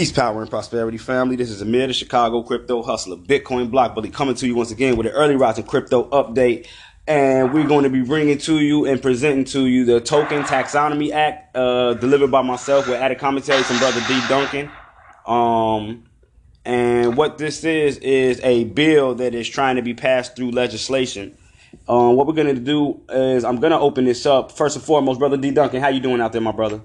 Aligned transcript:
Peace, 0.00 0.12
power, 0.12 0.40
and 0.40 0.48
prosperity, 0.48 0.96
family. 0.96 1.36
This 1.36 1.50
is 1.50 1.60
Amir, 1.60 1.86
the 1.86 1.92
Chicago 1.92 2.42
crypto 2.42 2.82
hustler, 2.82 3.16
Bitcoin 3.16 3.70
block 3.70 3.94
bully, 3.94 4.08
coming 4.08 4.34
to 4.36 4.46
you 4.46 4.54
once 4.54 4.70
again 4.70 4.96
with 4.96 5.06
an 5.06 5.12
early 5.12 5.36
rising 5.36 5.66
crypto 5.66 6.08
update. 6.08 6.66
And 7.06 7.52
we're 7.52 7.66
going 7.66 7.84
to 7.84 7.90
be 7.90 8.00
bringing 8.00 8.38
to 8.38 8.60
you 8.60 8.86
and 8.86 9.02
presenting 9.02 9.44
to 9.44 9.66
you 9.66 9.84
the 9.84 10.00
Token 10.00 10.42
Taxonomy 10.44 11.12
Act, 11.12 11.54
uh, 11.54 11.92
delivered 11.92 12.30
by 12.30 12.40
myself 12.40 12.88
with 12.88 12.96
added 12.96 13.18
commentary 13.18 13.62
from 13.62 13.76
Brother 13.76 14.00
D. 14.08 14.18
Duncan. 14.26 14.70
Um, 15.26 16.04
and 16.64 17.14
what 17.14 17.36
this 17.36 17.62
is 17.62 17.98
is 17.98 18.40
a 18.42 18.64
bill 18.64 19.16
that 19.16 19.34
is 19.34 19.46
trying 19.46 19.76
to 19.76 19.82
be 19.82 19.92
passed 19.92 20.34
through 20.34 20.52
legislation. 20.52 21.36
Um, 21.90 22.16
what 22.16 22.26
we're 22.26 22.32
going 22.32 22.54
to 22.54 22.58
do 22.58 23.02
is 23.10 23.44
I'm 23.44 23.60
going 23.60 23.72
to 23.72 23.78
open 23.78 24.06
this 24.06 24.24
up 24.24 24.50
first 24.50 24.76
and 24.76 24.82
foremost, 24.82 25.18
Brother 25.18 25.36
D. 25.36 25.50
Duncan. 25.50 25.82
How 25.82 25.88
you 25.88 26.00
doing 26.00 26.22
out 26.22 26.32
there, 26.32 26.40
my 26.40 26.52
brother? 26.52 26.80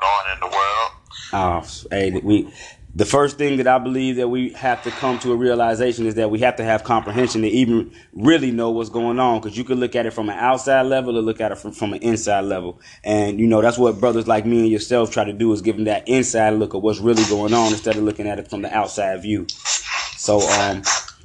On 0.00 0.32
in 0.34 0.40
the 0.40 0.46
world. 0.46 0.90
Oh, 1.32 1.64
hey, 1.90 2.20
we. 2.22 2.52
The 2.94 3.06
first 3.06 3.38
thing 3.38 3.56
that 3.56 3.66
I 3.66 3.78
believe 3.78 4.16
that 4.16 4.28
we 4.28 4.50
have 4.50 4.82
to 4.82 4.90
come 4.90 5.18
to 5.20 5.32
a 5.32 5.36
realization 5.36 6.04
is 6.04 6.16
that 6.16 6.30
we 6.30 6.40
have 6.40 6.56
to 6.56 6.64
have 6.64 6.84
comprehension 6.84 7.40
to 7.40 7.48
even 7.48 7.90
really 8.12 8.50
know 8.50 8.70
what's 8.70 8.90
going 8.90 9.18
on. 9.18 9.40
Because 9.40 9.56
you 9.56 9.64
can 9.64 9.80
look 9.80 9.96
at 9.96 10.04
it 10.04 10.12
from 10.12 10.28
an 10.28 10.38
outside 10.38 10.82
level 10.82 11.16
or 11.16 11.22
look 11.22 11.40
at 11.40 11.50
it 11.52 11.56
from, 11.56 11.72
from 11.72 11.94
an 11.94 12.02
inside 12.02 12.42
level. 12.42 12.82
And, 13.02 13.40
you 13.40 13.46
know, 13.46 13.62
that's 13.62 13.78
what 13.78 13.98
brothers 13.98 14.28
like 14.28 14.44
me 14.44 14.60
and 14.60 14.68
yourself 14.68 15.10
try 15.10 15.24
to 15.24 15.32
do 15.32 15.50
is 15.54 15.62
give 15.62 15.76
them 15.76 15.86
that 15.86 16.06
inside 16.06 16.50
look 16.50 16.74
of 16.74 16.82
what's 16.82 16.98
really 16.98 17.24
going 17.30 17.54
on 17.54 17.72
instead 17.72 17.96
of 17.96 18.02
looking 18.02 18.28
at 18.28 18.38
it 18.38 18.50
from 18.50 18.60
the 18.60 18.70
outside 18.76 19.22
view. 19.22 19.46
So, 20.18 20.46
um, 20.50 20.82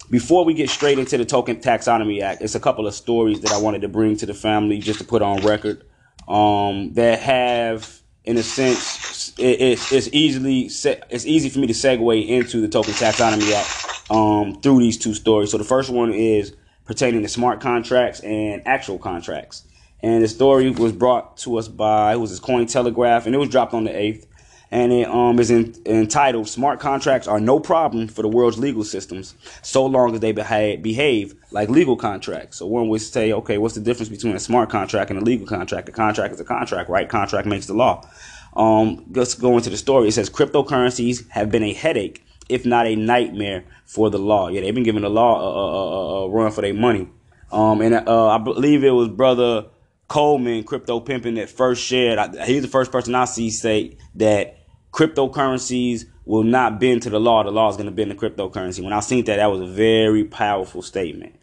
before 0.09 0.45
we 0.45 0.53
get 0.53 0.69
straight 0.69 0.99
into 0.99 1.17
the 1.17 1.25
Token 1.25 1.57
Taxonomy 1.57 2.21
Act, 2.21 2.41
it's 2.41 2.55
a 2.55 2.61
couple 2.61 2.87
of 2.87 2.93
stories 2.93 3.41
that 3.41 3.51
I 3.51 3.57
wanted 3.57 3.81
to 3.81 3.89
bring 3.89 4.15
to 4.17 4.25
the 4.25 4.33
family 4.33 4.79
just 4.79 4.99
to 4.99 5.05
put 5.05 5.21
on 5.21 5.45
record 5.45 5.83
um, 6.29 6.93
that 6.93 7.19
have, 7.19 8.01
in 8.27 8.35
a 8.35 8.43
sense, 8.43 9.33
it, 9.39 9.61
it's, 9.61 9.91
it's 9.93 10.09
easily 10.11 10.63
it's 11.09 11.25
easy 11.25 11.49
for 11.49 11.59
me 11.59 11.67
to 11.67 11.73
segue 11.73 12.27
into 12.27 12.59
the 12.59 12.67
Token 12.67 12.93
Taxonomy 12.93 13.53
Act 13.53 14.11
um, 14.11 14.61
through 14.61 14.79
these 14.79 14.97
two 14.97 15.13
stories. 15.13 15.51
So 15.51 15.57
the 15.57 15.63
first 15.63 15.89
one 15.89 16.11
is 16.11 16.53
pertaining 16.83 17.21
to 17.21 17.29
smart 17.29 17.61
contracts 17.61 18.19
and 18.19 18.61
actual 18.67 18.99
contracts. 18.99 19.63
And 20.03 20.21
the 20.21 20.27
story 20.27 20.69
was 20.69 20.91
brought 20.91 21.37
to 21.37 21.57
us 21.57 21.69
by 21.69 22.13
it 22.13 22.17
was 22.17 22.31
this 22.31 22.41
Cointelegraph, 22.41 23.25
and 23.25 23.33
it 23.33 23.37
was 23.37 23.47
dropped 23.47 23.73
on 23.73 23.85
the 23.85 23.97
eighth 23.97 24.26
and 24.71 24.91
it 24.91 25.07
um, 25.07 25.39
is 25.39 25.49
in, 25.51 25.75
entitled 25.85 26.47
"Smart 26.47 26.79
Contracts 26.79 27.27
Are 27.27 27.39
No 27.39 27.59
Problem 27.59 28.07
for 28.07 28.21
the 28.21 28.27
World's 28.27 28.57
Legal 28.57 28.83
Systems, 28.83 29.35
so 29.61 29.85
long 29.85 30.13
as 30.13 30.19
they 30.19 30.31
behave, 30.31 31.35
like 31.51 31.69
legal 31.69 31.95
contracts." 31.95 32.57
So 32.57 32.65
one 32.65 32.89
would 32.89 33.01
say, 33.01 33.31
"Okay, 33.31 33.57
what's 33.57 33.75
the 33.75 33.81
difference 33.81 34.09
between 34.09 34.35
a 34.35 34.39
smart 34.39 34.69
contract 34.69 35.09
and 35.09 35.19
a 35.19 35.23
legal 35.23 35.47
contract? 35.47 35.89
A 35.89 35.91
contract 35.91 36.33
is 36.33 36.39
a 36.39 36.45
contract, 36.45 36.89
right? 36.89 37.07
Contract 37.07 37.47
makes 37.47 37.65
the 37.65 37.73
law." 37.73 38.07
Um, 38.55 39.05
let's 39.11 39.35
go 39.35 39.55
into 39.55 39.69
the 39.69 39.77
story. 39.77 40.07
It 40.07 40.13
says 40.13 40.29
cryptocurrencies 40.29 41.29
have 41.29 41.51
been 41.51 41.63
a 41.63 41.73
headache, 41.73 42.25
if 42.49 42.65
not 42.65 42.87
a 42.87 42.95
nightmare, 42.95 43.63
for 43.85 44.09
the 44.09 44.17
law. 44.17 44.47
Yeah, 44.47 44.61
they've 44.61 44.73
been 44.73 44.83
giving 44.83 45.03
the 45.03 45.09
law 45.09 45.39
a, 45.39 45.45
a, 45.45 46.23
a, 46.23 46.25
a 46.25 46.29
run 46.29 46.51
for 46.51 46.61
their 46.61 46.73
money. 46.73 47.07
Um, 47.51 47.81
and 47.81 47.93
uh, 47.93 48.27
I 48.27 48.39
believe 48.39 48.83
it 48.83 48.91
was 48.91 49.09
brother 49.09 49.67
Coleman, 50.07 50.63
crypto 50.63 50.99
pimping, 50.99 51.35
that 51.35 51.49
first 51.49 51.83
shared. 51.83 52.35
he's 52.45 52.61
the 52.61 52.67
first 52.67 52.91
person 52.91 53.13
I 53.13 53.25
see 53.25 53.49
say 53.49 53.97
that 54.15 54.56
cryptocurrencies 54.91 56.05
will 56.25 56.43
not 56.43 56.79
bend 56.79 57.01
to 57.03 57.09
the 57.09 57.19
law. 57.19 57.43
The 57.43 57.51
law 57.51 57.69
is 57.69 57.77
going 57.77 57.87
to 57.87 57.91
bend 57.91 58.11
to 58.11 58.17
cryptocurrency. 58.17 58.83
When 58.83 58.93
I 58.93 58.99
seen 58.99 59.25
that, 59.25 59.37
that 59.37 59.45
was 59.47 59.61
a 59.61 59.67
very 59.67 60.23
powerful 60.23 60.81
statement 60.81 61.35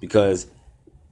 because, 0.00 0.46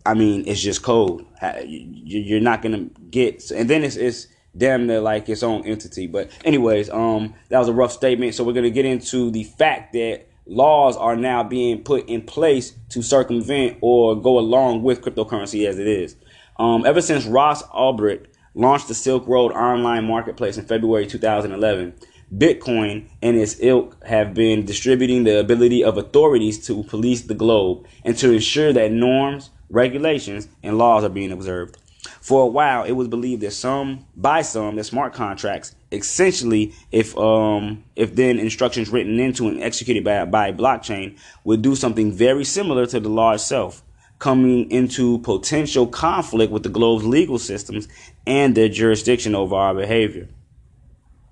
I 0.06 0.14
mean, 0.14 0.44
it's 0.46 0.60
just 0.60 0.82
code. 0.82 1.26
You're 1.64 2.40
not 2.40 2.62
going 2.62 2.72
to 2.72 3.00
get, 3.10 3.50
and 3.50 3.68
then 3.68 3.82
it's, 3.82 3.96
it's 3.96 4.26
damn 4.56 4.86
near 4.86 5.00
like 5.00 5.28
its 5.28 5.42
own 5.42 5.64
entity. 5.66 6.06
But 6.06 6.30
anyways, 6.44 6.90
um, 6.90 7.34
that 7.48 7.58
was 7.58 7.68
a 7.68 7.72
rough 7.72 7.92
statement. 7.92 8.34
So 8.34 8.44
we're 8.44 8.52
going 8.52 8.64
to 8.64 8.70
get 8.70 8.84
into 8.84 9.30
the 9.30 9.44
fact 9.44 9.92
that 9.94 10.28
laws 10.46 10.96
are 10.96 11.16
now 11.16 11.42
being 11.42 11.82
put 11.82 12.08
in 12.08 12.22
place 12.22 12.72
to 12.90 13.02
circumvent 13.02 13.78
or 13.80 14.20
go 14.20 14.38
along 14.38 14.82
with 14.82 15.00
cryptocurrency 15.00 15.66
as 15.66 15.78
it 15.78 15.86
is. 15.86 16.16
Um, 16.58 16.84
ever 16.84 17.00
since 17.00 17.24
Ross 17.24 17.62
Ulbricht 17.68 18.26
launched 18.54 18.88
the 18.88 18.94
Silk 18.94 19.26
Road 19.26 19.52
online 19.52 20.04
marketplace 20.04 20.56
in 20.56 20.64
February 20.64 21.06
2011. 21.06 21.94
Bitcoin 22.36 23.08
and 23.22 23.36
its 23.36 23.56
ilk 23.60 23.96
have 24.04 24.34
been 24.34 24.64
distributing 24.64 25.24
the 25.24 25.40
ability 25.40 25.82
of 25.82 25.96
authorities 25.96 26.64
to 26.66 26.84
police 26.84 27.22
the 27.22 27.34
globe 27.34 27.86
and 28.04 28.16
to 28.18 28.32
ensure 28.32 28.72
that 28.72 28.92
norms, 28.92 29.50
regulations, 29.68 30.48
and 30.62 30.78
laws 30.78 31.02
are 31.02 31.08
being 31.08 31.32
observed. 31.32 31.76
For 32.20 32.44
a 32.44 32.46
while, 32.46 32.84
it 32.84 32.92
was 32.92 33.08
believed 33.08 33.42
that 33.42 33.52
some, 33.52 34.06
by 34.16 34.42
some, 34.42 34.76
that 34.76 34.84
smart 34.84 35.12
contracts, 35.12 35.74
essentially, 35.90 36.72
if 36.92 37.16
um, 37.18 37.84
if 37.96 38.14
then 38.14 38.38
instructions 38.38 38.90
written 38.90 39.18
into 39.18 39.48
and 39.48 39.62
executed 39.62 40.04
by 40.04 40.24
by 40.24 40.52
blockchain, 40.52 41.18
would 41.44 41.62
do 41.62 41.74
something 41.74 42.12
very 42.12 42.44
similar 42.44 42.86
to 42.86 43.00
the 43.00 43.08
law 43.08 43.32
itself 43.32 43.82
coming 44.20 44.70
into 44.70 45.18
potential 45.20 45.86
conflict 45.86 46.52
with 46.52 46.62
the 46.62 46.68
globe's 46.68 47.04
legal 47.04 47.38
systems 47.38 47.88
and 48.26 48.54
their 48.54 48.68
jurisdiction 48.68 49.34
over 49.34 49.56
our 49.56 49.74
behavior. 49.74 50.28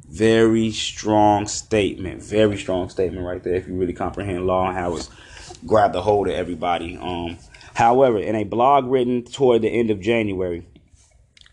Very 0.09 0.73
strong 0.73 1.47
statement. 1.47 2.23
Very 2.23 2.57
strong 2.57 2.89
statement 2.89 3.25
right 3.27 3.43
there 3.43 3.57
if 3.57 3.69
you 3.69 3.77
really 3.77 3.93
comprehend 3.93 4.47
law 4.47 4.69
and 4.69 4.77
how 4.77 4.97
it's 4.97 5.11
grabbed 5.67 5.95
a 5.95 6.01
hold 6.01 6.29
of 6.29 6.35
everybody. 6.35 6.97
Um, 6.97 7.37
however, 7.75 8.19
in 8.19 8.35
a 8.35 8.45
blog 8.45 8.87
written 8.87 9.23
toward 9.23 9.61
the 9.61 9.69
end 9.69 9.91
of 9.91 10.01
January, 10.01 10.67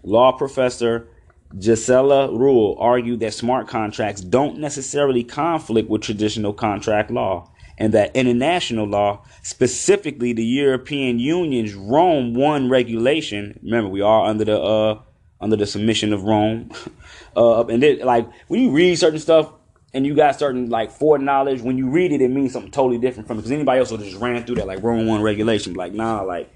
law 0.03 0.31
professor 0.31 1.09
Giesela 1.53 2.29
Rühl 2.29 2.77
argued 2.79 3.19
that 3.19 3.33
smart 3.33 3.67
contracts 3.67 4.21
don't 4.21 4.57
necessarily 4.57 5.25
conflict 5.25 5.89
with 5.89 6.01
traditional 6.01 6.53
contract 6.53 7.11
law 7.11 7.49
and 7.77 7.93
that 7.93 8.15
international 8.15 8.87
law, 8.87 9.23
specifically 9.41 10.33
the 10.33 10.45
European 10.45 11.19
Union's 11.19 11.73
Rome 11.73 12.33
One 12.33 12.69
regulation, 12.69 13.59
remember 13.63 13.89
we 13.89 14.01
are 14.01 14.25
under 14.25 14.45
the 14.45 14.61
uh 14.61 15.01
under 15.41 15.55
the 15.55 15.65
submission 15.65 16.13
of 16.13 16.23
Rome, 16.23 16.71
uh, 17.35 17.65
and 17.65 17.83
then 17.83 17.99
like 17.99 18.27
when 18.47 18.61
you 18.61 18.71
read 18.71 18.97
certain 18.97 19.19
stuff 19.19 19.51
and 19.93 20.05
you 20.05 20.15
got 20.15 20.37
certain 20.37 20.69
like 20.69 20.91
foreknowledge, 20.91 21.61
when 21.61 21.77
you 21.77 21.89
read 21.89 22.11
it, 22.11 22.21
it 22.21 22.29
means 22.29 22.53
something 22.53 22.71
totally 22.71 22.97
different 22.97 23.27
from. 23.27 23.37
Because 23.37 23.51
anybody 23.51 23.79
else 23.79 23.91
will 23.91 23.97
just 23.97 24.17
ran 24.17 24.45
through 24.45 24.55
that 24.55 24.67
like 24.67 24.83
Rome 24.83 25.07
One 25.07 25.21
regulation, 25.21 25.73
like 25.73 25.93
nah, 25.93 26.21
like 26.21 26.51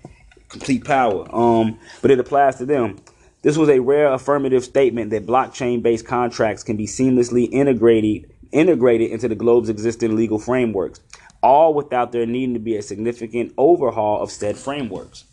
complete 0.49 0.83
power. 0.83 1.27
Um, 1.33 1.79
but 2.01 2.11
it 2.11 2.19
applies 2.19 2.57
to 2.57 2.65
them. 2.65 2.99
This 3.41 3.57
was 3.57 3.69
a 3.69 3.79
rare 3.79 4.11
affirmative 4.11 4.65
statement 4.65 5.11
that 5.11 5.25
blockchain-based 5.25 6.05
contracts 6.05 6.61
can 6.61 6.75
be 6.75 6.85
seamlessly 6.85 7.47
integrated 7.49 8.29
integrated 8.51 9.11
into 9.11 9.27
the 9.27 9.35
globe's 9.35 9.69
existing 9.69 10.15
legal 10.15 10.39
frameworks, 10.39 10.99
all 11.41 11.73
without 11.73 12.11
there 12.11 12.25
needing 12.25 12.53
to 12.53 12.59
be 12.59 12.75
a 12.75 12.81
significant 12.81 13.53
overhaul 13.57 14.21
of 14.21 14.31
said 14.31 14.57
frameworks. 14.57 15.25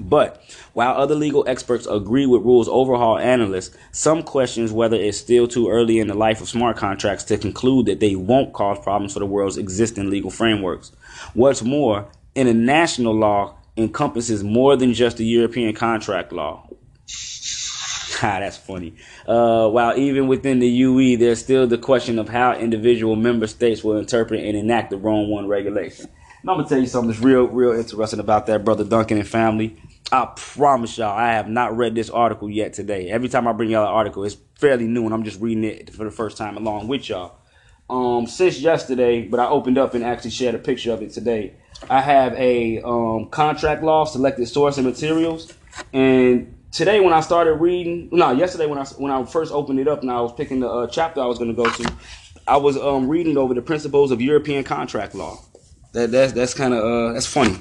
But 0.00 0.42
while 0.72 0.94
other 0.94 1.14
legal 1.14 1.44
experts 1.46 1.86
agree 1.86 2.26
with 2.26 2.42
rules 2.42 2.68
overhaul 2.68 3.18
analysts, 3.18 3.76
some 3.92 4.22
questions 4.22 4.72
whether 4.72 4.96
it's 4.96 5.18
still 5.18 5.46
too 5.46 5.68
early 5.68 5.98
in 5.98 6.08
the 6.08 6.14
life 6.14 6.40
of 6.40 6.48
smart 6.48 6.76
contracts 6.76 7.24
to 7.24 7.38
conclude 7.38 7.86
that 7.86 8.00
they 8.00 8.16
won't 8.16 8.54
cause 8.54 8.78
problems 8.78 9.12
for 9.12 9.18
the 9.18 9.26
world's 9.26 9.58
existing 9.58 10.08
legal 10.08 10.30
frameworks. 10.30 10.92
What's 11.34 11.62
more, 11.62 12.08
international 12.34 13.14
law 13.14 13.54
encompasses 13.76 14.42
more 14.42 14.76
than 14.76 14.94
just 14.94 15.18
the 15.18 15.24
European 15.24 15.74
contract 15.74 16.32
law. 16.32 16.66
That's 18.40 18.56
funny. 18.56 18.94
Uh, 19.26 19.68
while 19.68 19.98
even 19.98 20.28
within 20.28 20.60
the 20.60 20.68
UE, 20.68 21.16
there's 21.16 21.40
still 21.40 21.66
the 21.66 21.76
question 21.76 22.20
of 22.20 22.28
how 22.28 22.54
individual 22.54 23.16
member 23.16 23.48
states 23.48 23.82
will 23.82 23.96
interpret 23.96 24.44
and 24.44 24.56
enact 24.56 24.90
the 24.90 24.96
Rome 24.96 25.28
One 25.28 25.48
regulation. 25.48 26.06
And 26.40 26.50
I'm 26.50 26.58
gonna 26.58 26.68
tell 26.68 26.78
you 26.78 26.86
something 26.86 27.10
that's 27.10 27.20
real, 27.20 27.48
real 27.48 27.72
interesting 27.72 28.20
about 28.20 28.46
that, 28.46 28.64
brother 28.64 28.84
Duncan 28.84 29.18
and 29.18 29.26
family. 29.26 29.76
I 30.12 30.26
promise 30.36 30.98
y'all, 30.98 31.18
I 31.18 31.32
have 31.32 31.48
not 31.48 31.76
read 31.76 31.96
this 31.96 32.10
article 32.10 32.48
yet 32.48 32.74
today. 32.74 33.08
Every 33.10 33.28
time 33.28 33.48
I 33.48 33.52
bring 33.52 33.70
y'all 33.70 33.88
an 33.88 33.92
article, 33.92 34.22
it's 34.22 34.36
fairly 34.54 34.86
new, 34.86 35.04
and 35.04 35.12
I'm 35.12 35.24
just 35.24 35.40
reading 35.40 35.64
it 35.64 35.92
for 35.92 36.04
the 36.04 36.12
first 36.12 36.36
time 36.36 36.56
along 36.56 36.86
with 36.86 37.08
y'all. 37.08 37.38
Um, 37.90 38.28
since 38.28 38.60
yesterday, 38.60 39.22
but 39.22 39.40
I 39.40 39.48
opened 39.48 39.78
up 39.78 39.94
and 39.94 40.04
actually 40.04 40.30
shared 40.30 40.54
a 40.54 40.58
picture 40.58 40.92
of 40.92 41.02
it 41.02 41.12
today. 41.12 41.54
I 41.90 42.00
have 42.00 42.34
a 42.34 42.80
um, 42.82 43.30
contract 43.30 43.82
law, 43.82 44.04
selected 44.04 44.46
source 44.46 44.76
and 44.76 44.86
materials, 44.86 45.52
and 45.92 46.54
today 46.72 47.00
when 47.00 47.12
I 47.12 47.20
started 47.20 47.54
reading, 47.54 48.08
no, 48.10 48.32
yesterday 48.32 48.66
when 48.66 48.78
I 48.78 48.84
when 48.96 49.12
I 49.12 49.24
first 49.24 49.52
opened 49.52 49.78
it 49.78 49.86
up 49.86 50.00
and 50.02 50.10
I 50.10 50.20
was 50.20 50.32
picking 50.32 50.60
the 50.60 50.68
uh, 50.68 50.86
chapter 50.88 51.20
I 51.20 51.26
was 51.26 51.38
going 51.38 51.54
to 51.54 51.62
go 51.62 51.70
to, 51.70 51.92
I 52.48 52.56
was 52.56 52.76
um, 52.76 53.08
reading 53.08 53.36
over 53.36 53.54
the 53.54 53.62
principles 53.62 54.10
of 54.10 54.20
European 54.20 54.64
contract 54.64 55.14
law. 55.14 55.38
That 55.92 56.10
that's 56.10 56.32
that's 56.32 56.54
kind 56.54 56.74
of 56.74 56.82
uh, 56.82 57.12
that's 57.12 57.26
funny. 57.26 57.58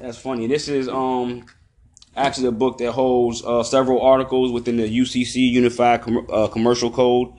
That's 0.00 0.18
funny. 0.18 0.46
This 0.46 0.68
is 0.68 0.88
um 0.88 1.46
actually 2.14 2.46
a 2.46 2.52
book 2.52 2.78
that 2.78 2.92
holds 2.92 3.42
uh, 3.44 3.62
several 3.62 4.00
articles 4.00 4.52
within 4.52 4.76
the 4.76 5.00
UCC 5.00 5.50
Unified 5.50 6.02
Com- 6.02 6.26
uh, 6.30 6.46
Commercial 6.48 6.90
Code 6.90 7.32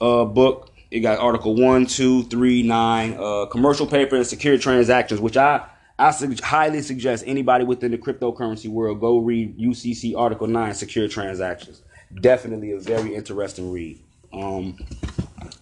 uh, 0.00 0.24
book. 0.24 0.70
It 0.90 1.00
got 1.00 1.18
Article 1.18 1.56
one, 1.56 1.86
two, 1.86 2.22
three, 2.24 2.62
nine, 2.62 3.16
uh, 3.18 3.46
commercial 3.46 3.86
paper 3.86 4.14
and 4.14 4.24
secure 4.24 4.56
transactions, 4.58 5.20
which 5.20 5.36
I 5.36 5.66
I 5.98 6.10
su- 6.10 6.34
highly 6.42 6.82
suggest 6.82 7.24
anybody 7.26 7.64
within 7.64 7.92
the 7.92 7.98
cryptocurrency 7.98 8.68
world 8.68 9.00
go 9.00 9.18
read 9.18 9.58
UCC 9.58 10.16
Article 10.16 10.46
9 10.46 10.74
Secure 10.74 11.08
Transactions. 11.08 11.82
Definitely 12.20 12.72
a 12.72 12.78
very 12.78 13.14
interesting 13.14 13.70
read. 13.70 14.00
Um, 14.32 14.76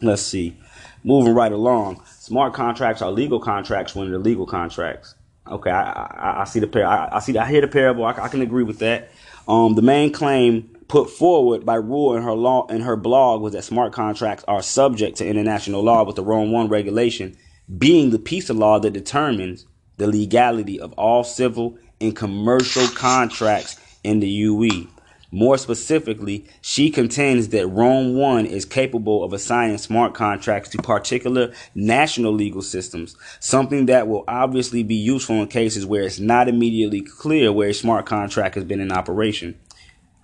let's 0.01 0.23
see. 0.23 0.57
Moving 1.05 1.35
right 1.35 1.53
along. 1.53 2.03
Smart 2.07 2.55
contracts 2.55 3.03
are 3.03 3.11
legal 3.11 3.41
contracts 3.41 3.95
when 3.95 4.11
they're 4.11 4.19
legal 4.19 4.47
contracts. 4.47 5.15
Okay, 5.47 5.71
I, 5.71 5.83
I, 5.83 6.41
I 6.43 6.45
see 6.45 6.61
the 6.61 6.67
par- 6.67 6.85
I, 6.85 7.17
I, 7.17 7.19
see. 7.19 7.37
I 7.37 7.49
hear 7.49 7.61
the 7.61 7.69
parable. 7.69 8.05
I, 8.05 8.13
I 8.13 8.29
can 8.29 8.43
agree 8.43 8.63
with 8.63 8.79
that. 8.79 9.11
Um, 9.49 9.75
the 9.75 9.83
main 9.83 10.13
claim 10.13 10.63
put 10.89 11.11
forward 11.11 11.67
by 11.67 11.77
Rühl 11.77 12.17
in 12.17 12.23
her 12.23 12.33
law 12.33 12.67
in 12.69 12.83
her 12.83 12.97
blog 12.97 13.43
was 13.43 13.53
that 13.55 13.65
smart 13.65 13.93
contracts 13.93 14.45
are 14.47 14.63
subject 14.63 15.19
to 15.19 15.27
international 15.27 15.83
law, 15.83 16.05
with 16.05 16.17
the 16.17 16.23
Rome 16.23 16.53
One 16.53 16.69
regulation 16.69 17.37
being 17.79 18.11
the 18.11 18.19
piece 18.19 18.51
of 18.51 18.57
law 18.57 18.79
that 18.79 18.93
determines 18.93 19.67
the 20.03 20.09
legality 20.09 20.81
of 20.81 20.93
all 20.95 21.23
civil 21.23 21.79
and 22.01 22.17
commercial 22.17 22.89
contracts 22.89 23.79
in 24.03 24.19
the 24.19 24.29
UE. 24.29 24.89
More 25.31 25.57
specifically, 25.57 26.45
she 26.61 26.91
contends 26.91 27.51
that 27.51 27.69
Rome 27.69 28.17
1 28.17 28.45
is 28.45 28.65
capable 28.65 29.23
of 29.23 29.33
assigning 29.33 29.79
smart 29.79 30.13
contracts 30.13 30.71
to 30.71 30.83
particular 30.83 31.53
national 31.77 32.33
legal 32.33 32.63
systems, 32.63 33.15
something 33.39 33.87
that 33.87 34.09
will 34.09 34.25
obviously 34.27 34.83
be 34.83 34.97
useful 34.97 35.37
in 35.37 35.47
cases 35.47 35.87
where 35.87 36.03
it's 36.03 36.19
not 36.19 36.49
immediately 36.49 37.01
clear 37.01 37.53
where 37.53 37.69
a 37.69 37.75
smart 37.75 38.05
contract 38.05 38.57
has 38.57 38.65
been 38.65 38.81
in 38.81 38.91
operation 38.91 39.57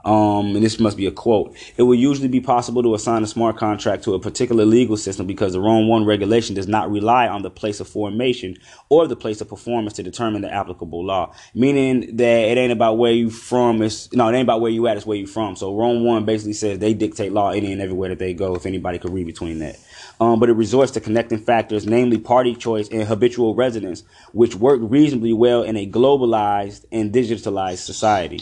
um, 0.05 0.55
and 0.55 0.65
this 0.65 0.79
must 0.79 0.97
be 0.97 1.07
a 1.07 1.11
quote, 1.11 1.57
it 1.77 1.83
will 1.83 1.95
usually 1.95 2.29
be 2.29 2.41
possible 2.41 2.83
to 2.83 2.95
assign 2.95 3.23
a 3.25 3.27
smart 3.27 3.57
contract 3.57 4.05
to 4.05 4.15
a 4.15 4.21
particular 4.21 4.65
legal 4.65 4.97
system 4.97 5.27
because 5.27 5.53
the 5.53 5.61
Rome 5.61 5.89
1 5.89 6.05
regulation 6.05 6.55
does 6.55 6.69
not 6.69 6.91
rely 6.91 7.27
on 7.27 7.43
the 7.43 7.51
place 7.51 7.81
of 7.81 7.89
formation 7.89 8.57
or 8.89 9.09
the 9.09 9.17
place 9.17 9.41
of 9.41 9.49
performance 9.49 9.95
to 9.95 10.03
determine 10.03 10.43
the 10.43 10.53
applicable 10.53 11.05
law. 11.05 11.35
Meaning 11.53 12.17
that 12.17 12.49
it 12.49 12.57
ain't 12.57 12.73
about 12.73 12.97
where 12.97 13.13
you 13.13 13.29
from, 13.29 13.83
it's, 13.83 14.13
no, 14.13 14.29
it 14.29 14.35
ain't 14.35 14.45
about 14.45 14.61
where 14.61 14.71
you 14.71 14.87
at, 14.87 14.97
it's 14.97 15.07
where 15.07 15.19
you 15.19 15.27
from. 15.27 15.57
So 15.57 15.77
Rome 15.77 16.05
1 16.05 16.25
basically 16.25 16.53
says 16.53 16.79
they 16.79 16.95
dictate 16.95 17.33
law 17.33 17.51
any 17.51 17.73
and 17.73 17.83
everywhere 17.83 18.11
that 18.11 18.21
they 18.21 18.35
go, 18.35 18.55
if 18.55 18.67
anybody 18.67 18.99
could 18.99 19.13
read 19.13 19.27
between 19.27 19.59
that. 19.59 19.79
Um, 20.21 20.41
but 20.41 20.49
it 20.49 20.55
resorts 20.55 20.93
to 20.93 21.01
connecting 21.01 21.39
factors, 21.39 21.87
namely 21.87 22.19
party 22.19 22.55
choice 22.55 22.89
and 22.89 23.03
habitual 23.03 23.55
residence, 23.55 24.05
which 24.33 24.55
work 24.55 24.81
reasonably 24.83 25.33
well 25.33 25.63
in 25.63 25.77
a 25.77 25.89
globalized 25.89 26.85
and 26.91 27.13
digitalized 27.13 27.79
society. 27.79 28.41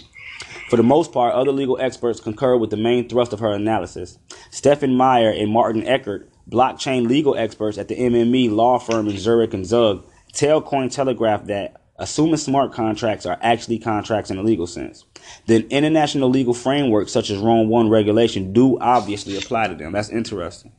For 0.68 0.76
the 0.76 0.82
most 0.82 1.12
part, 1.12 1.34
other 1.34 1.52
legal 1.52 1.78
experts 1.80 2.18
concur 2.18 2.56
with 2.56 2.70
the 2.70 2.76
main 2.76 3.08
thrust 3.08 3.32
of 3.32 3.38
her 3.38 3.52
analysis. 3.52 4.18
Stefan 4.50 4.96
Meyer 4.96 5.30
and 5.30 5.50
Martin 5.50 5.86
Eckert, 5.86 6.28
blockchain 6.50 7.06
legal 7.06 7.36
experts 7.36 7.78
at 7.78 7.86
the 7.86 7.96
MME 7.96 8.50
law 8.50 8.78
firm 8.78 9.06
in 9.06 9.16
Zurich 9.16 9.54
and 9.54 9.64
Zug, 9.64 10.04
tell 10.32 10.60
Cointelegraph 10.60 11.46
that 11.46 11.80
assuming 11.98 12.36
smart 12.36 12.72
contracts 12.72 13.26
are 13.26 13.38
actually 13.40 13.78
contracts 13.78 14.30
in 14.30 14.38
a 14.38 14.42
legal 14.42 14.66
sense, 14.66 15.04
then 15.46 15.66
international 15.70 16.28
legal 16.28 16.52
frameworks 16.52 17.12
such 17.12 17.30
as 17.30 17.38
Rome 17.38 17.68
1 17.68 17.88
regulation 17.88 18.52
do 18.52 18.78
obviously 18.80 19.36
apply 19.38 19.68
to 19.68 19.74
them. 19.76 19.92
That's 19.92 20.10
interesting. 20.10 20.72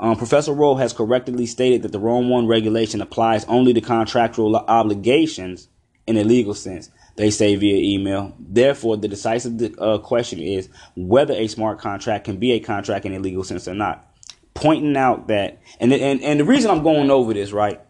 Um, 0.00 0.16
Professor 0.16 0.52
Rowe 0.52 0.76
has 0.76 0.92
correctly 0.92 1.44
stated 1.44 1.82
that 1.82 1.92
the 1.92 1.98
Rome 1.98 2.28
1 2.28 2.46
regulation 2.46 3.02
applies 3.02 3.44
only 3.44 3.74
to 3.74 3.80
contractual 3.80 4.56
obligations 4.56 5.68
in 6.06 6.16
a 6.16 6.24
legal 6.24 6.54
sense 6.54 6.90
they 7.18 7.30
say 7.30 7.56
via 7.56 7.76
email. 7.76 8.32
Therefore, 8.38 8.96
the 8.96 9.08
decisive 9.08 9.74
uh, 9.80 9.98
question 9.98 10.38
is 10.38 10.68
whether 10.94 11.34
a 11.34 11.48
smart 11.48 11.80
contract 11.80 12.24
can 12.24 12.36
be 12.36 12.52
a 12.52 12.60
contract 12.60 13.04
in 13.04 13.12
a 13.12 13.18
legal 13.18 13.42
sense 13.42 13.66
or 13.66 13.74
not. 13.74 14.08
Pointing 14.54 14.96
out 14.96 15.26
that, 15.26 15.60
and 15.80 15.92
and 15.92 16.22
and 16.22 16.38
the 16.38 16.44
reason 16.44 16.70
I'm 16.70 16.84
going 16.84 17.10
over 17.10 17.34
this, 17.34 17.50
right? 17.50 17.80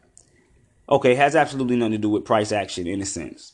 Okay, 0.88 1.14
has 1.14 1.36
absolutely 1.36 1.76
nothing 1.76 1.92
to 1.92 1.98
do 1.98 2.08
with 2.08 2.24
price 2.24 2.52
action 2.52 2.86
in 2.86 3.02
a 3.02 3.06
sense. 3.06 3.52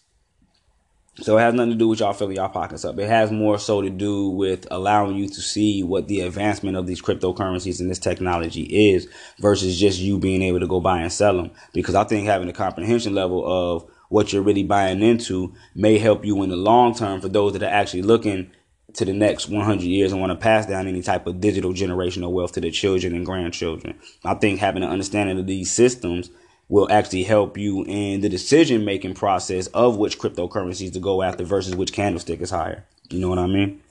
So 1.20 1.38
it 1.38 1.40
has 1.40 1.54
nothing 1.54 1.72
to 1.72 1.76
do 1.76 1.88
with 1.88 1.98
y'all 1.98 2.12
filling 2.12 2.36
y'all 2.36 2.48
pockets 2.48 2.84
up. 2.84 2.96
It 2.98 3.08
has 3.08 3.32
more 3.32 3.58
so 3.58 3.82
to 3.82 3.90
do 3.90 4.28
with 4.28 4.68
allowing 4.70 5.16
you 5.16 5.28
to 5.28 5.40
see 5.40 5.82
what 5.82 6.06
the 6.06 6.20
advancement 6.20 6.76
of 6.76 6.86
these 6.86 7.02
cryptocurrencies 7.02 7.80
and 7.80 7.90
this 7.90 8.00
technology 8.00 8.92
is 8.92 9.08
versus 9.40 9.78
just 9.78 10.00
you 10.00 10.18
being 10.18 10.42
able 10.42 10.60
to 10.60 10.66
go 10.66 10.80
buy 10.80 11.00
and 11.00 11.12
sell 11.12 11.36
them. 11.36 11.50
Because 11.72 11.96
I 11.96 12.04
think 12.04 12.26
having 12.26 12.48
a 12.48 12.52
comprehension 12.52 13.14
level 13.14 13.44
of 13.46 13.88
what 14.14 14.32
you're 14.32 14.42
really 14.42 14.62
buying 14.62 15.02
into 15.02 15.52
may 15.74 15.98
help 15.98 16.24
you 16.24 16.40
in 16.44 16.48
the 16.48 16.54
long 16.54 16.94
term 16.94 17.20
for 17.20 17.28
those 17.28 17.52
that 17.52 17.64
are 17.64 17.66
actually 17.66 18.02
looking 18.02 18.48
to 18.92 19.04
the 19.04 19.12
next 19.12 19.48
100 19.48 19.82
years 19.82 20.12
and 20.12 20.20
want 20.20 20.30
to 20.30 20.36
pass 20.36 20.66
down 20.66 20.86
any 20.86 21.02
type 21.02 21.26
of 21.26 21.40
digital 21.40 21.72
generational 21.72 22.30
wealth 22.30 22.52
to 22.52 22.60
their 22.60 22.70
children 22.70 23.12
and 23.12 23.26
grandchildren. 23.26 23.98
I 24.24 24.34
think 24.34 24.60
having 24.60 24.84
an 24.84 24.88
understanding 24.88 25.36
of 25.40 25.48
these 25.48 25.72
systems 25.72 26.30
will 26.68 26.86
actually 26.92 27.24
help 27.24 27.58
you 27.58 27.84
in 27.88 28.20
the 28.20 28.28
decision 28.28 28.84
making 28.84 29.14
process 29.14 29.66
of 29.68 29.96
which 29.96 30.20
cryptocurrencies 30.20 30.92
to 30.92 31.00
go 31.00 31.20
after 31.20 31.42
versus 31.42 31.74
which 31.74 31.92
candlestick 31.92 32.40
is 32.40 32.50
higher. 32.50 32.84
You 33.10 33.18
know 33.18 33.28
what 33.28 33.40
I 33.40 33.48
mean? 33.48 33.82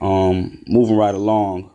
Um, 0.00 0.64
moving 0.66 0.96
right 0.96 1.14
along. 1.14 1.70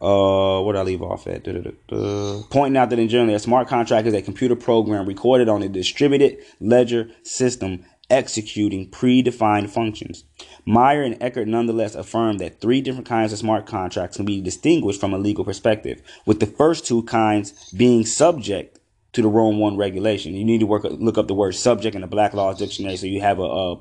Uh, 0.00 0.62
where 0.62 0.74
did 0.74 0.80
I 0.80 0.82
leave 0.82 1.02
off 1.02 1.26
at? 1.26 1.44
Pointing 1.44 2.76
out 2.76 2.90
that 2.90 2.98
in 2.98 3.08
general, 3.08 3.34
a 3.34 3.38
smart 3.38 3.68
contract 3.68 4.06
is 4.06 4.14
a 4.14 4.22
computer 4.22 4.54
program 4.54 5.06
recorded 5.06 5.48
on 5.48 5.62
a 5.62 5.68
distributed 5.68 6.38
ledger 6.60 7.10
system 7.24 7.84
executing 8.10 8.90
predefined 8.90 9.68
functions. 9.70 10.24
Meyer 10.64 11.02
and 11.02 11.20
Eckert 11.20 11.48
nonetheless 11.48 11.94
affirm 11.94 12.38
that 12.38 12.60
three 12.60 12.80
different 12.80 13.06
kinds 13.06 13.32
of 13.32 13.38
smart 13.38 13.66
contracts 13.66 14.16
can 14.16 14.24
be 14.24 14.40
distinguished 14.40 15.00
from 15.00 15.12
a 15.12 15.18
legal 15.18 15.44
perspective, 15.44 16.00
with 16.24 16.40
the 16.40 16.46
first 16.46 16.86
two 16.86 17.02
kinds 17.02 17.70
being 17.72 18.06
subject 18.06 18.78
to 19.12 19.22
the 19.22 19.28
Rome 19.28 19.58
1 19.58 19.76
regulation. 19.76 20.34
You 20.34 20.44
need 20.44 20.60
to 20.60 20.66
work 20.66 20.84
look 20.84 21.18
up 21.18 21.28
the 21.28 21.34
word 21.34 21.54
subject 21.54 21.94
in 21.94 22.02
the 22.02 22.06
Black 22.06 22.34
Laws 22.34 22.58
Dictionary 22.58 22.96
so 22.96 23.06
you 23.06 23.20
have 23.20 23.38
a, 23.38 23.42
a, 23.42 23.80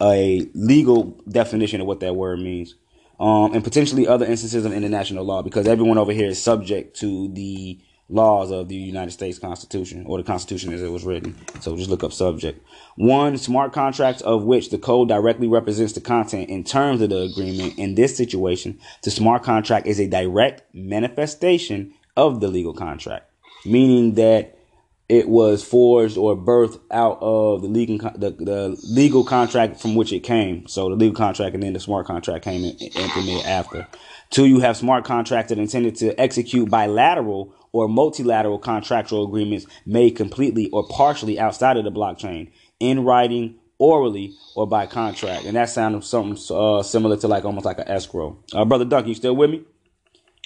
a 0.00 0.50
legal 0.54 1.22
definition 1.28 1.80
of 1.80 1.86
what 1.86 2.00
that 2.00 2.16
word 2.16 2.40
means 2.40 2.74
um, 3.20 3.54
and 3.54 3.62
potentially 3.64 4.06
other 4.06 4.26
instances 4.26 4.64
of 4.64 4.72
international 4.72 5.24
law 5.24 5.42
because 5.42 5.66
everyone 5.66 5.98
over 5.98 6.12
here 6.12 6.28
is 6.28 6.42
subject 6.42 6.96
to 7.00 7.28
the 7.32 7.78
laws 8.08 8.50
of 8.50 8.68
the 8.68 8.76
United 8.76 9.10
States 9.10 9.38
Constitution 9.38 10.04
or 10.06 10.18
the 10.18 10.24
Constitution 10.24 10.72
as 10.72 10.82
it 10.82 10.90
was 10.90 11.04
written. 11.04 11.34
So 11.60 11.76
just 11.76 11.88
look 11.88 12.04
up 12.04 12.12
subject. 12.12 12.64
One, 12.96 13.38
smart 13.38 13.72
contracts 13.72 14.22
of 14.22 14.44
which 14.44 14.70
the 14.70 14.78
code 14.78 15.08
directly 15.08 15.48
represents 15.48 15.94
the 15.94 16.00
content 16.00 16.50
in 16.50 16.62
terms 16.62 17.00
of 17.00 17.10
the 17.10 17.22
agreement. 17.22 17.78
In 17.78 17.94
this 17.94 18.16
situation, 18.16 18.78
the 19.02 19.10
smart 19.10 19.42
contract 19.42 19.86
is 19.86 19.98
a 19.98 20.06
direct 20.06 20.62
manifestation 20.74 21.94
of 22.16 22.40
the 22.40 22.48
legal 22.48 22.74
contract, 22.74 23.30
meaning 23.64 24.14
that 24.14 24.58
it 25.12 25.28
was 25.28 25.62
forged 25.62 26.16
or 26.16 26.34
birthed 26.34 26.80
out 26.90 27.18
of 27.20 27.60
the 27.60 27.68
legal 27.68 27.98
the, 28.16 28.30
the 28.30 28.80
legal 28.82 29.22
contract 29.22 29.78
from 29.78 29.94
which 29.94 30.10
it 30.10 30.20
came. 30.20 30.66
So 30.66 30.88
the 30.88 30.96
legal 30.96 31.14
contract 31.14 31.52
and 31.52 31.62
then 31.62 31.74
the 31.74 31.80
smart 31.80 32.06
contract 32.06 32.42
came 32.42 32.64
in, 32.64 32.74
implemented 32.78 33.44
after. 33.44 33.86
Two, 34.30 34.46
you 34.46 34.60
have 34.60 34.74
smart 34.74 35.04
contracts 35.04 35.50
that 35.50 35.58
intended 35.58 35.96
to 35.96 36.18
execute 36.18 36.70
bilateral 36.70 37.54
or 37.72 37.88
multilateral 37.88 38.58
contractual 38.58 39.26
agreements 39.26 39.66
made 39.84 40.16
completely 40.16 40.70
or 40.70 40.88
partially 40.88 41.38
outside 41.38 41.76
of 41.76 41.84
the 41.84 41.92
blockchain 41.92 42.50
in 42.80 43.04
writing, 43.04 43.58
orally, 43.76 44.32
or 44.56 44.66
by 44.66 44.86
contract. 44.86 45.44
And 45.44 45.56
that 45.56 45.68
sounded 45.68 46.04
something 46.04 46.38
uh, 46.56 46.82
similar 46.82 47.18
to 47.18 47.28
like 47.28 47.44
almost 47.44 47.66
like 47.66 47.78
an 47.78 47.88
escrow. 47.88 48.42
Uh, 48.54 48.64
Brother 48.64 48.86
Duncan, 48.86 49.10
you 49.10 49.14
still 49.14 49.36
with 49.36 49.50
me? 49.50 49.62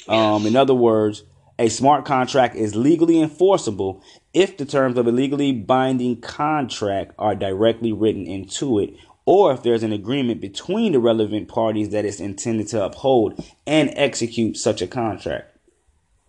Um, 0.09 0.45
in 0.45 0.57
other 0.57 0.75
words, 0.75 1.23
a 1.59 1.69
smart 1.69 2.05
contract 2.05 2.55
is 2.55 2.77
legally 2.77 3.21
enforceable 3.21 4.03
if 4.37 4.59
the 4.59 4.67
terms 4.67 4.99
of 4.99 5.07
a 5.07 5.11
legally 5.11 5.51
binding 5.51 6.21
contract 6.21 7.15
are 7.19 7.35
directly 7.35 7.91
written 7.91 8.27
into 8.27 8.79
it, 8.79 8.95
or 9.25 9.51
if 9.51 9.63
there's 9.63 9.83
an 9.83 9.95
agreement 9.95 10.43
between 10.43 10.93
the 10.93 11.01
relevant 11.01 11.49
parties 11.49 11.89
that 11.89 12.05
is 12.05 12.21
intended 12.21 12.69
to 12.69 12.85
uphold 12.85 13.43
and 13.67 13.91
execute 13.95 14.59
such 14.59 14.83
a 14.83 14.87
contract. 14.87 15.57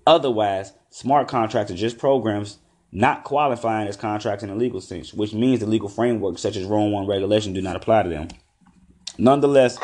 Otherwise, 0.08 0.72
smart 0.90 1.28
contracts 1.28 1.70
are 1.70 1.76
just 1.76 1.98
programs 1.98 2.60
not 2.94 3.26
qualifying 3.26 3.90
as 3.90 3.98
contracts 3.98 4.42
in 4.42 4.50
a 4.50 4.56
legal 4.56 4.80
sense, 4.80 5.14
which 5.14 5.34
means 5.34 5.60
the 5.60 5.66
legal 5.66 5.90
framework 5.90 6.40
such 6.40 6.56
as 6.56 6.64
Rome 6.64 6.94
1 6.94 7.08
regulation 7.08 7.52
do 7.52 7.62
not 7.62 7.76
apply 7.76 8.04
to 8.04 8.10
them. 8.10 8.30
Nonetheless, 9.18 9.78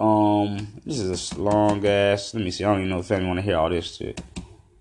um, 0.00 0.80
this 0.86 0.98
is 0.98 1.32
a 1.32 1.42
long 1.42 1.84
ass. 1.84 2.32
Let 2.32 2.42
me 2.42 2.50
see. 2.50 2.64
I 2.64 2.68
don't 2.68 2.78
even 2.78 2.88
know 2.88 3.00
if 3.00 3.10
anyone 3.10 3.36
want 3.36 3.40
to 3.40 3.42
hear 3.42 3.58
all 3.58 3.68
this 3.68 3.96
shit 3.96 4.18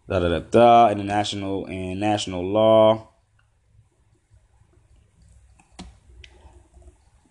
da 0.07 0.19
da 0.19 0.29
da 0.29 0.39
da 0.39 0.89
international 0.91 1.65
and 1.67 1.99
national 1.99 2.45
law. 2.45 3.09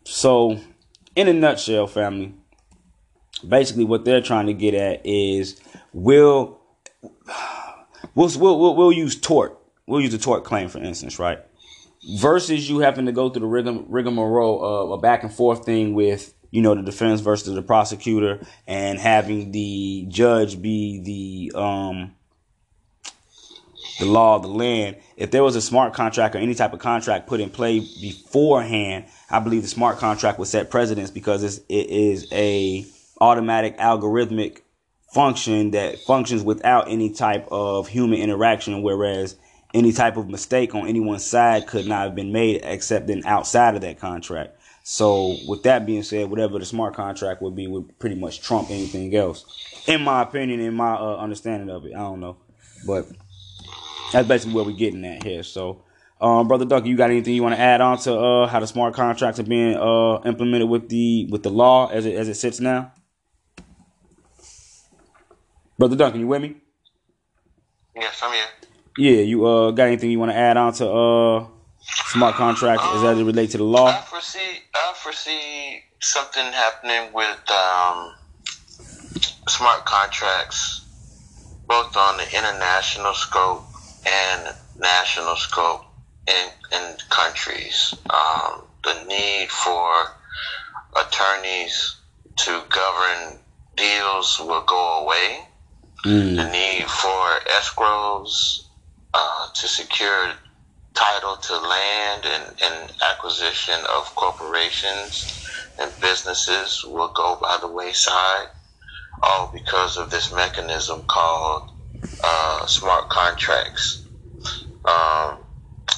So, 0.04 0.60
in 1.16 1.28
a 1.28 1.32
nutshell, 1.32 1.86
family, 1.86 2.34
basically 3.46 3.84
what 3.84 4.04
they're 4.04 4.20
trying 4.20 4.46
to 4.46 4.52
get 4.52 4.74
at 4.74 5.04
is 5.04 5.60
will 5.92 6.60
we'll 8.14 8.30
we'll 8.38 8.76
we'll, 8.76 8.92
use 8.92 9.18
tort. 9.18 9.58
We'll 9.86 10.00
use 10.00 10.12
the 10.12 10.18
tort 10.18 10.44
claim 10.44 10.68
for 10.68 10.78
instance, 10.78 11.18
right? 11.18 11.38
Versus 12.18 12.68
you 12.68 12.80
having 12.80 13.06
to 13.06 13.12
go 13.12 13.30
through 13.30 13.40
the 13.40 13.46
rigor, 13.46 13.78
rigmarole 13.88 14.62
of 14.62 14.90
a 14.90 14.98
back 14.98 15.22
and 15.22 15.32
forth 15.32 15.64
thing 15.64 15.94
with 15.94 16.34
you 16.50 16.60
know 16.62 16.74
the 16.74 16.82
defense 16.82 17.20
versus 17.20 17.54
the 17.54 17.62
prosecutor 17.62 18.40
and 18.66 18.98
having 18.98 19.52
the 19.52 20.06
judge 20.08 20.60
be 20.60 21.00
the 21.52 21.58
um 21.58 22.14
the 23.98 24.06
law 24.06 24.36
of 24.36 24.42
the 24.42 24.48
land. 24.48 24.96
If 25.16 25.30
there 25.30 25.42
was 25.42 25.56
a 25.56 25.62
smart 25.62 25.94
contract 25.94 26.34
or 26.34 26.38
any 26.38 26.54
type 26.54 26.72
of 26.72 26.80
contract 26.80 27.26
put 27.26 27.40
in 27.40 27.50
play 27.50 27.80
beforehand, 28.00 29.06
I 29.30 29.40
believe 29.40 29.62
the 29.62 29.68
smart 29.68 29.98
contract 29.98 30.38
would 30.38 30.48
set 30.48 30.70
precedence 30.70 31.10
because 31.10 31.42
it's, 31.42 31.58
it 31.68 31.88
is 31.90 32.26
a 32.32 32.84
automatic 33.20 33.78
algorithmic 33.78 34.60
function 35.12 35.70
that 35.70 36.00
functions 36.00 36.42
without 36.42 36.88
any 36.88 37.10
type 37.10 37.46
of 37.50 37.86
human 37.86 38.18
interaction, 38.18 38.82
whereas 38.82 39.36
any 39.72 39.92
type 39.92 40.16
of 40.16 40.28
mistake 40.28 40.74
on 40.74 40.88
anyone's 40.88 41.24
side 41.24 41.66
could 41.66 41.86
not 41.86 42.04
have 42.04 42.14
been 42.14 42.32
made 42.32 42.60
except 42.64 43.06
then 43.06 43.22
outside 43.24 43.74
of 43.74 43.80
that 43.82 43.98
contract. 43.98 44.56
So 44.82 45.36
with 45.48 45.62
that 45.62 45.86
being 45.86 46.02
said, 46.02 46.28
whatever 46.28 46.58
the 46.58 46.66
smart 46.66 46.94
contract 46.94 47.40
would 47.40 47.56
be 47.56 47.66
would 47.66 47.98
pretty 47.98 48.16
much 48.16 48.42
trump 48.42 48.70
anything 48.70 49.14
else, 49.14 49.44
in 49.86 50.02
my 50.02 50.22
opinion, 50.22 50.60
in 50.60 50.74
my 50.74 50.94
uh, 50.94 51.16
understanding 51.16 51.70
of 51.70 51.86
it. 51.86 51.94
I 51.94 52.00
don't 52.00 52.20
know, 52.20 52.36
but 52.86 53.06
that's 54.14 54.28
basically 54.28 54.54
where 54.54 54.64
we're 54.64 54.76
getting 54.76 55.04
at 55.04 55.24
here. 55.24 55.42
So, 55.42 55.82
um, 56.20 56.46
brother 56.46 56.64
Ducky, 56.64 56.88
you 56.88 56.96
got 56.96 57.10
anything 57.10 57.34
you 57.34 57.42
want 57.42 57.56
to 57.56 57.60
add 57.60 57.80
on 57.80 57.98
to 57.98 58.16
uh, 58.16 58.46
how 58.46 58.60
the 58.60 58.66
smart 58.66 58.94
contracts 58.94 59.40
are 59.40 59.44
being 59.44 59.74
uh, 59.74 60.20
implemented 60.24 60.68
with 60.68 60.88
the 60.88 61.26
with 61.30 61.42
the 61.42 61.50
law 61.50 61.88
as 61.88 62.06
it 62.06 62.14
as 62.14 62.28
it 62.28 62.34
sits 62.34 62.60
now? 62.60 62.92
Brother 65.76 65.96
Duncan, 65.96 66.20
you 66.20 66.28
with 66.28 66.42
me? 66.42 66.56
Yes, 67.96 68.20
I'm 68.22 68.32
here. 68.32 68.44
Yeah, 68.96 69.22
you 69.22 69.44
uh 69.44 69.72
got 69.72 69.88
anything 69.88 70.12
you 70.12 70.20
want 70.20 70.30
to 70.30 70.38
add 70.38 70.56
on 70.56 70.72
to 70.74 70.88
uh 70.88 71.46
smart 71.80 72.36
contracts 72.36 72.84
um, 72.84 73.04
as 73.04 73.18
it 73.18 73.24
relates 73.24 73.52
to 73.52 73.58
the 73.58 73.64
law? 73.64 73.88
I 73.88 74.00
foresee 74.02 74.62
I 74.74 74.92
foresee 74.94 75.82
something 76.00 76.44
happening 76.52 77.12
with 77.12 77.50
um, 77.50 78.12
smart 79.48 79.84
contracts, 79.84 80.86
both 81.66 81.96
on 81.96 82.18
the 82.18 82.28
international 82.32 83.14
scope 83.14 83.73
and 84.06 84.54
national 84.78 85.36
scope 85.36 85.84
in 86.26 86.48
in 86.72 86.96
countries. 87.10 87.94
Um, 88.10 88.62
the 88.84 89.04
need 89.08 89.48
for 89.50 89.90
attorneys 91.00 91.96
to 92.36 92.62
govern 92.68 93.38
deals 93.76 94.38
will 94.40 94.64
go 94.64 95.02
away 95.04 95.46
Mm. 96.04 96.36
The 96.36 96.50
need 96.50 96.86
for 96.86 97.40
escrows 97.48 98.58
uh, 99.14 99.46
to 99.54 99.66
secure 99.66 100.32
title 100.92 101.36
to 101.36 101.56
land 101.56 102.24
and, 102.26 102.44
and 102.62 102.92
acquisition 103.10 103.80
of 103.88 104.14
corporations 104.14 105.32
and 105.78 105.98
businesses 106.00 106.84
will 106.86 107.10
go 107.16 107.38
by 107.40 107.56
the 107.58 107.68
wayside, 107.68 108.48
all 109.22 109.50
because 109.54 109.96
of 109.96 110.10
this 110.10 110.30
mechanism 110.30 111.04
called 111.08 111.70
uh, 112.24 112.66
smart 112.66 113.08
contracts. 113.10 114.06
Um, 114.84 115.38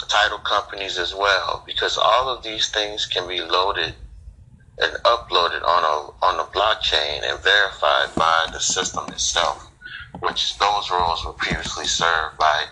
title 0.09 0.39
companies 0.39 0.99
as 0.99 1.15
well, 1.15 1.63
because 1.67 1.99
all 1.99 2.29
of 2.29 2.43
these 2.43 2.69
things 2.71 3.07
can 3.07 3.29
be 3.29 3.41
loaded 3.41 3.95
and 4.79 4.93
uploaded 5.05 5.63
on 5.65 5.83
a 5.85 6.25
on 6.25 6.41
a 6.41 6.45
blockchain 6.53 7.23
and 7.25 7.39
verified 7.43 8.15
by 8.15 8.47
the 8.53 8.61
system 8.61 9.05
itself 9.09 9.71
which 10.21 10.59
those 10.59 10.91
roles 10.91 11.25
were 11.25 11.33
previously 11.33 11.85
served 11.85 12.39
by 12.39 12.65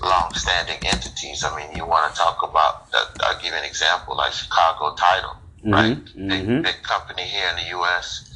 long-standing 0.00 0.78
entities. 0.86 1.44
I 1.44 1.56
mean, 1.56 1.76
you 1.76 1.86
want 1.86 2.12
to 2.12 2.18
talk 2.18 2.42
about, 2.42 2.88
I'll 3.20 3.36
give 3.36 3.52
you 3.52 3.58
an 3.58 3.64
example, 3.64 4.16
like 4.16 4.32
Chicago 4.32 4.94
Title, 4.94 5.36
mm-hmm, 5.58 5.72
right? 5.72 5.96
Mm-hmm. 5.96 6.28
Big, 6.28 6.62
big 6.62 6.82
company 6.82 7.22
here 7.22 7.48
in 7.50 7.56
the 7.56 7.70
U.S. 7.70 8.32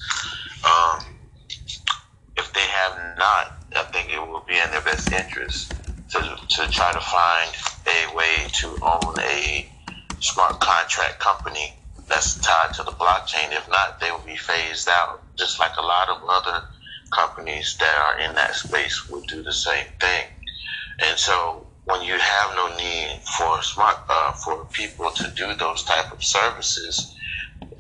Um, 0.64 1.04
if 2.37 2.53
they 2.53 2.67
have 2.67 3.19
not, 3.19 3.53
I 3.77 3.83
think 3.93 4.11
it 4.12 4.19
will 4.19 4.45
be 4.47 4.55
in 4.59 4.71
their 4.71 4.83
best 4.83 5.12
interest 5.12 5.75
to, 6.11 6.19
to 6.21 6.69
try 6.71 6.93
to 6.93 7.01
find 7.01 7.51
a 7.87 8.17
way 8.17 8.49
to 8.61 8.79
own 8.83 9.19
a 9.21 9.69
smart 10.21 10.61
contract 10.61 11.19
company 11.21 11.75
that's 12.09 12.41
tied 12.41 12.75
to 12.75 12.83
the 12.83 12.93
blockchain. 12.93 13.53
If 13.53 13.69
not, 13.69 14.01
they 14.01 14.11
will 14.11 14.27
be 14.27 14.37
phased 14.37 14.89
out, 14.89 15.23
just 15.37 15.59
like 15.59 15.73
a 15.79 15.83
lot 15.83 16.09
of 16.09 16.19
other 16.29 16.65
companies 17.12 17.77
that 17.79 17.95
are 17.97 18.29
in 18.29 18.35
that 18.35 18.55
space 18.55 19.09
would 19.09 19.27
do 19.27 19.43
the 19.43 19.53
same 19.53 19.87
thing. 20.01 20.25
And 21.07 21.19
so 21.19 21.67
when 21.85 22.03
you 22.03 22.15
have 22.15 22.57
no 22.57 22.77
need 22.77 23.21
for 23.39 23.62
smart 23.62 23.97
uh, 24.09 24.33
for 24.33 24.65
people 24.73 25.11
to 25.11 25.31
do 25.37 25.55
those 25.55 25.83
type 25.85 26.12
of 26.12 26.23
services, 26.23 27.15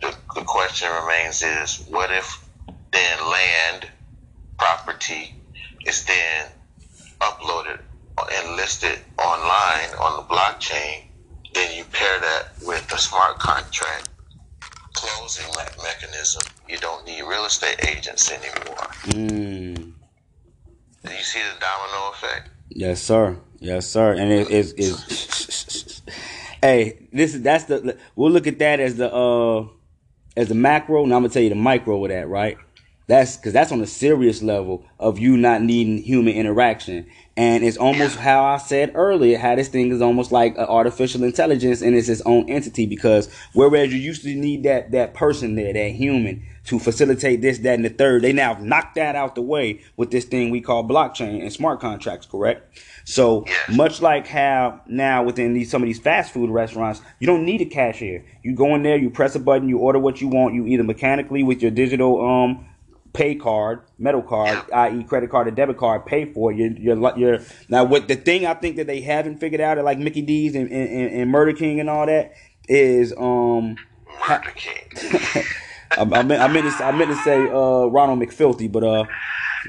the, 0.00 0.14
the 0.34 0.42
question 0.42 0.88
remains 1.02 1.42
is 1.42 1.84
what 1.88 2.10
if 2.10 2.48
then 2.92 3.18
land 3.30 3.86
property 4.58 5.34
is 5.86 6.04
then 6.04 6.46
uploaded 7.20 7.80
and 8.32 8.56
listed 8.56 8.98
online 9.18 9.90
on 10.00 10.16
the 10.16 10.34
blockchain, 10.34 11.04
then 11.54 11.76
you 11.76 11.84
pair 11.84 12.20
that 12.20 12.48
with 12.62 12.92
a 12.92 12.98
smart 12.98 13.38
contract 13.38 14.08
closing 14.94 15.46
mechanism, 15.82 16.42
you 16.68 16.78
don't 16.78 17.04
need 17.06 17.22
real 17.22 17.44
estate 17.44 17.76
agents 17.88 18.30
anymore. 18.30 18.86
Mm. 19.06 19.92
Do 21.04 21.12
you 21.12 21.22
see 21.22 21.40
the 21.40 21.60
domino 21.60 22.10
effect? 22.12 22.50
Yes, 22.68 23.02
sir. 23.02 23.36
Yes, 23.58 23.86
sir. 23.86 24.12
And 24.12 24.32
it 24.32 24.50
is 24.50 24.72
is. 24.74 26.02
hey, 26.62 27.08
this 27.12 27.34
is 27.34 27.42
that's 27.42 27.64
the. 27.64 27.96
We'll 28.14 28.30
look 28.30 28.46
at 28.46 28.58
that 28.60 28.80
as 28.80 28.96
the 28.96 29.12
uh 29.12 29.66
as 30.36 30.48
the 30.48 30.54
macro. 30.54 31.04
Now 31.04 31.16
I'm 31.16 31.22
gonna 31.22 31.32
tell 31.32 31.42
you 31.42 31.48
the 31.48 31.54
micro 31.54 32.02
of 32.04 32.10
that, 32.10 32.28
right? 32.28 32.56
That's 33.12 33.36
because 33.36 33.52
that's 33.52 33.70
on 33.70 33.82
a 33.82 33.86
serious 33.86 34.40
level 34.40 34.86
of 34.98 35.18
you 35.18 35.36
not 35.36 35.60
needing 35.60 35.98
human 35.98 36.32
interaction. 36.32 37.06
And 37.36 37.62
it's 37.62 37.76
almost 37.76 38.16
how 38.16 38.42
I 38.42 38.56
said 38.56 38.92
earlier, 38.94 39.36
how 39.36 39.54
this 39.54 39.68
thing 39.68 39.90
is 39.92 40.00
almost 40.00 40.32
like 40.32 40.56
an 40.56 40.64
artificial 40.64 41.22
intelligence 41.22 41.82
and 41.82 41.94
it's 41.94 42.08
its 42.08 42.22
own 42.22 42.48
entity 42.48 42.86
because 42.86 43.28
whereas 43.52 43.92
you 43.92 43.98
used 43.98 44.22
to 44.22 44.34
need 44.34 44.62
that, 44.62 44.92
that 44.92 45.12
person 45.12 45.56
there, 45.56 45.74
that 45.74 45.90
human 45.90 46.42
to 46.64 46.78
facilitate 46.78 47.42
this, 47.42 47.58
that, 47.58 47.74
and 47.74 47.84
the 47.84 47.90
third, 47.90 48.22
they 48.22 48.32
now 48.32 48.54
knocked 48.54 48.94
that 48.94 49.14
out 49.14 49.34
the 49.34 49.42
way 49.42 49.82
with 49.98 50.10
this 50.10 50.24
thing 50.24 50.48
we 50.48 50.62
call 50.62 50.82
blockchain 50.82 51.42
and 51.42 51.52
smart 51.52 51.80
contracts, 51.80 52.26
correct? 52.26 52.78
So 53.04 53.44
much 53.68 54.00
like 54.00 54.26
how 54.26 54.80
now 54.86 55.22
within 55.22 55.52
these 55.52 55.70
some 55.70 55.82
of 55.82 55.86
these 55.86 55.98
fast 55.98 56.32
food 56.32 56.48
restaurants, 56.48 57.02
you 57.18 57.26
don't 57.26 57.44
need 57.44 57.60
a 57.60 57.66
cashier. 57.66 58.24
You 58.42 58.54
go 58.54 58.74
in 58.74 58.84
there, 58.84 58.96
you 58.96 59.10
press 59.10 59.34
a 59.34 59.40
button, 59.40 59.68
you 59.68 59.76
order 59.76 59.98
what 59.98 60.22
you 60.22 60.28
want, 60.28 60.54
you 60.54 60.66
either 60.66 60.84
mechanically 60.84 61.42
with 61.42 61.60
your 61.60 61.72
digital 61.72 62.24
um 62.24 62.68
pay 63.12 63.34
card, 63.34 63.82
metal 63.98 64.22
card, 64.22 64.58
i.e., 64.72 65.04
credit 65.04 65.30
card 65.30 65.48
or 65.48 65.50
debit 65.50 65.76
card, 65.76 66.06
pay 66.06 66.32
for 66.32 66.52
it. 66.52 66.56
You're, 66.56 66.96
you're, 66.96 67.18
you're 67.18 67.38
now 67.68 67.84
what 67.84 68.08
the 68.08 68.16
thing 68.16 68.46
I 68.46 68.54
think 68.54 68.76
that 68.76 68.86
they 68.86 69.00
haven't 69.00 69.38
figured 69.38 69.60
out 69.60 69.78
at 69.78 69.84
like 69.84 69.98
Mickey 69.98 70.22
D's 70.22 70.54
and, 70.54 70.70
and, 70.70 71.10
and 71.12 71.30
Murder 71.30 71.52
King 71.52 71.80
and 71.80 71.90
all 71.90 72.06
that 72.06 72.32
is 72.68 73.12
um. 73.16 73.76
Murder 74.28 74.52
King. 74.54 75.44
I, 75.92 76.02
I, 76.02 76.22
meant, 76.22 76.40
I 76.40 76.48
meant 76.48 76.76
to 76.76 76.84
I 76.84 76.92
meant 76.92 77.10
to 77.10 77.16
say 77.16 77.38
uh, 77.38 77.86
Ronald 77.86 78.18
McFilthy, 78.20 78.70
but 78.70 78.82
uh, 78.82 79.04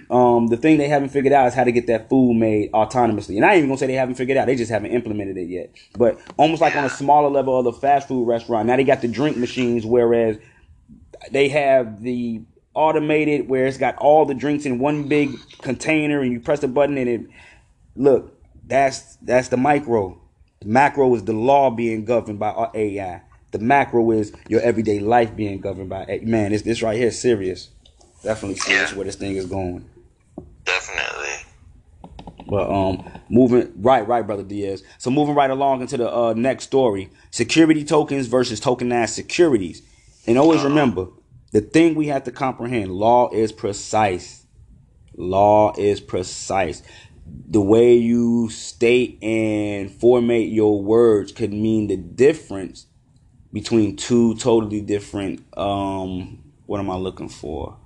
um, 0.09 0.47
the 0.47 0.57
thing 0.57 0.77
they 0.77 0.87
haven't 0.87 1.09
figured 1.09 1.33
out 1.33 1.47
is 1.47 1.53
how 1.53 1.63
to 1.63 1.71
get 1.71 1.87
that 1.87 2.09
food 2.09 2.35
made 2.35 2.71
autonomously. 2.71 3.35
And 3.35 3.45
I 3.45 3.49
ain't 3.49 3.57
even 3.57 3.69
gonna 3.69 3.77
say 3.77 3.87
they 3.87 3.93
haven't 3.93 4.15
figured 4.15 4.37
out; 4.37 4.45
they 4.45 4.55
just 4.55 4.71
haven't 4.71 4.91
implemented 4.91 5.37
it 5.37 5.47
yet. 5.49 5.71
But 5.97 6.19
almost 6.37 6.61
like 6.61 6.75
on 6.75 6.85
a 6.85 6.89
smaller 6.89 7.29
level 7.29 7.57
of 7.57 7.65
the 7.65 7.73
fast 7.73 8.07
food 8.07 8.25
restaurant, 8.25 8.67
now 8.67 8.77
they 8.77 8.83
got 8.83 9.01
the 9.01 9.07
drink 9.07 9.37
machines, 9.37 9.85
whereas 9.85 10.37
they 11.31 11.49
have 11.49 12.01
the 12.01 12.41
automated 12.73 13.47
where 13.47 13.65
it's 13.65 13.77
got 13.77 13.95
all 13.97 14.25
the 14.25 14.33
drinks 14.33 14.65
in 14.65 14.79
one 14.79 15.07
big 15.07 15.31
container 15.61 16.21
and 16.21 16.31
you 16.31 16.39
press 16.39 16.59
the 16.59 16.67
button 16.67 16.97
and 16.97 17.09
it 17.09 17.21
look 17.95 18.39
that's 18.65 19.17
that's 19.17 19.49
the 19.49 19.57
micro. 19.57 20.19
The 20.61 20.69
macro 20.69 21.13
is 21.15 21.23
the 21.25 21.33
law 21.33 21.69
being 21.69 22.05
governed 22.05 22.39
by 22.39 22.69
ai 22.73 23.21
the 23.53 23.59
macro 23.59 24.11
is 24.11 24.33
your 24.49 24.61
everyday 24.61 24.99
life 24.99 25.35
being 25.35 25.61
governed 25.61 25.87
by 25.87 26.19
man 26.23 26.51
this 26.51 26.63
this 26.63 26.81
right 26.81 26.97
here 26.97 27.07
is 27.07 27.19
serious. 27.19 27.69
Definitely 28.23 28.57
serious 28.57 28.91
yeah. 28.91 28.97
where 28.97 29.05
this 29.05 29.15
thing 29.15 29.35
is 29.35 29.45
going. 29.45 29.87
Definitely. 30.65 31.45
But 32.47 32.69
um 32.69 33.07
moving 33.29 33.71
right 33.77 34.05
right 34.07 34.25
brother 34.25 34.43
diaz. 34.43 34.83
So 34.97 35.11
moving 35.11 35.35
right 35.35 35.51
along 35.51 35.81
into 35.81 35.97
the 35.97 36.13
uh, 36.13 36.33
next 36.33 36.65
story. 36.65 37.09
Security 37.29 37.83
tokens 37.83 38.25
versus 38.27 38.59
tokenized 38.59 39.09
securities. 39.09 39.83
And 40.25 40.37
always 40.37 40.61
uh-huh. 40.61 40.69
remember 40.69 41.07
the 41.53 41.61
thing 41.61 41.95
we 41.95 42.07
have 42.07 42.25
to 42.25 42.31
comprehend 42.31 42.91
law 42.91 43.31
is 43.31 43.53
precise. 43.53 44.45
Law 45.15 45.73
is 45.77 46.01
precise. 46.01 46.83
The 47.25 47.61
way 47.61 47.95
you 47.95 48.49
state 48.49 49.19
and 49.23 49.89
formate 49.89 50.53
your 50.53 50.81
words 50.81 51.31
could 51.31 51.53
mean 51.53 51.87
the 51.87 51.97
difference 51.97 52.87
between 53.53 53.95
two 53.95 54.35
totally 54.35 54.81
different 54.81 55.45
um 55.57 56.39
what 56.65 56.79
am 56.79 56.89
I 56.89 56.95
looking 56.95 57.29
for? 57.29 57.77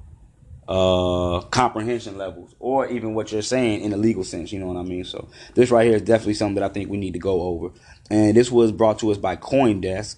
Uh 0.68 1.42
comprehension 1.52 2.18
levels 2.18 2.56
or 2.60 2.88
even 2.88 3.16
what 3.16 3.34
you're 3.34 3.42
saying 3.42 3.82
in 3.82 3.94
a 3.94 3.98
legal 3.98 4.24
sense, 4.24 4.54
you 4.54 4.60
know 4.60 4.68
what 4.68 4.78
I 4.78 4.84
mean? 4.84 5.04
So 5.04 5.30
this 5.56 5.72
right 5.72 5.86
here 5.88 5.98
is 5.98 6.04
definitely 6.04 6.36
something 6.36 6.56
that 6.56 6.64
I 6.64 6.74
think 6.74 6.90
we 6.90 6.98
need 6.98 7.14
to 7.14 7.20
go 7.20 7.42
over. 7.42 7.72
And 8.10 8.38
this 8.38 8.50
was 8.52 8.72
brought 8.72 9.00
to 9.00 9.12
us 9.12 9.18
by 9.18 9.36
Coindesk. 9.36 10.18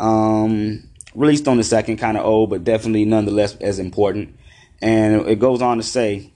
Um 0.00 0.89
released 1.14 1.48
on 1.48 1.56
the 1.56 1.64
second, 1.64 1.96
kind 1.96 2.16
of 2.16 2.24
old, 2.24 2.50
but 2.50 2.64
definitely 2.64 3.04
nonetheless 3.04 3.56
as 3.56 3.78
important. 3.78 4.36
And 4.82 5.26
it 5.26 5.38
goes 5.38 5.62
on 5.62 5.76
to 5.76 5.82
say, 5.82 6.32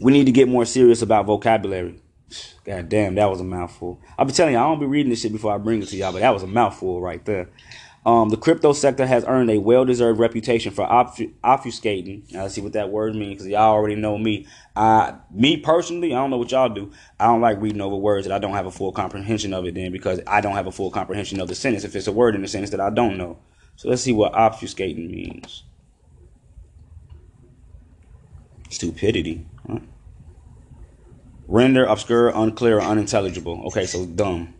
we 0.00 0.12
need 0.12 0.26
to 0.26 0.32
get 0.32 0.48
more 0.48 0.64
serious 0.64 1.02
about 1.02 1.26
vocabulary. 1.26 2.00
God 2.64 2.88
damn, 2.88 3.14
that 3.16 3.30
was 3.30 3.40
a 3.40 3.44
mouthful. 3.44 4.00
I'll 4.18 4.26
be 4.26 4.32
telling 4.32 4.54
you, 4.54 4.58
I 4.58 4.62
don't 4.62 4.80
be 4.80 4.86
reading 4.86 5.10
this 5.10 5.22
shit 5.22 5.32
before 5.32 5.54
I 5.54 5.58
bring 5.58 5.82
it 5.82 5.86
to 5.88 5.96
y'all, 5.96 6.12
but 6.12 6.20
that 6.20 6.34
was 6.34 6.42
a 6.42 6.46
mouthful 6.46 7.00
right 7.00 7.24
there. 7.24 7.48
Um, 8.06 8.30
the 8.30 8.36
crypto 8.36 8.72
sector 8.72 9.04
has 9.06 9.24
earned 9.26 9.50
a 9.50 9.58
well-deserved 9.58 10.18
reputation 10.18 10.72
for 10.72 10.86
obfuscating. 10.86 12.32
Now 12.32 12.42
let's 12.42 12.54
see 12.54 12.60
what 12.60 12.72
that 12.72 12.90
word 12.90 13.14
means, 13.14 13.34
because 13.34 13.48
y'all 13.48 13.72
already 13.72 13.96
know 13.96 14.16
me. 14.16 14.46
Uh, 14.76 15.12
me 15.30 15.58
personally, 15.58 16.14
I 16.14 16.16
don't 16.16 16.30
know 16.30 16.38
what 16.38 16.50
y'all 16.50 16.68
do. 16.68 16.90
I 17.18 17.26
don't 17.26 17.40
like 17.40 17.60
reading 17.60 17.80
over 17.82 17.96
words 17.96 18.26
that 18.26 18.34
I 18.34 18.38
don't 18.38 18.54
have 18.54 18.66
a 18.66 18.70
full 18.70 18.92
comprehension 18.92 19.52
of 19.52 19.66
it. 19.66 19.74
Then, 19.74 19.92
because 19.92 20.20
I 20.26 20.40
don't 20.40 20.54
have 20.54 20.66
a 20.66 20.72
full 20.72 20.90
comprehension 20.90 21.40
of 21.40 21.48
the 21.48 21.54
sentence 21.54 21.84
if 21.84 21.94
it's 21.96 22.06
a 22.06 22.12
word 22.12 22.34
in 22.34 22.42
the 22.42 22.48
sentence 22.48 22.70
that 22.70 22.80
I 22.80 22.88
don't 22.88 23.18
know. 23.18 23.36
So 23.78 23.88
let's 23.88 24.02
see 24.02 24.12
what 24.12 24.32
obfuscating 24.32 25.08
means. 25.08 25.62
Stupidity. 28.70 29.46
Huh? 29.68 29.78
Render 31.46 31.84
obscure, 31.84 32.32
unclear, 32.34 32.80
unintelligible. 32.80 33.62
Okay, 33.68 33.86
so 33.86 34.04
dumb. 34.04 34.52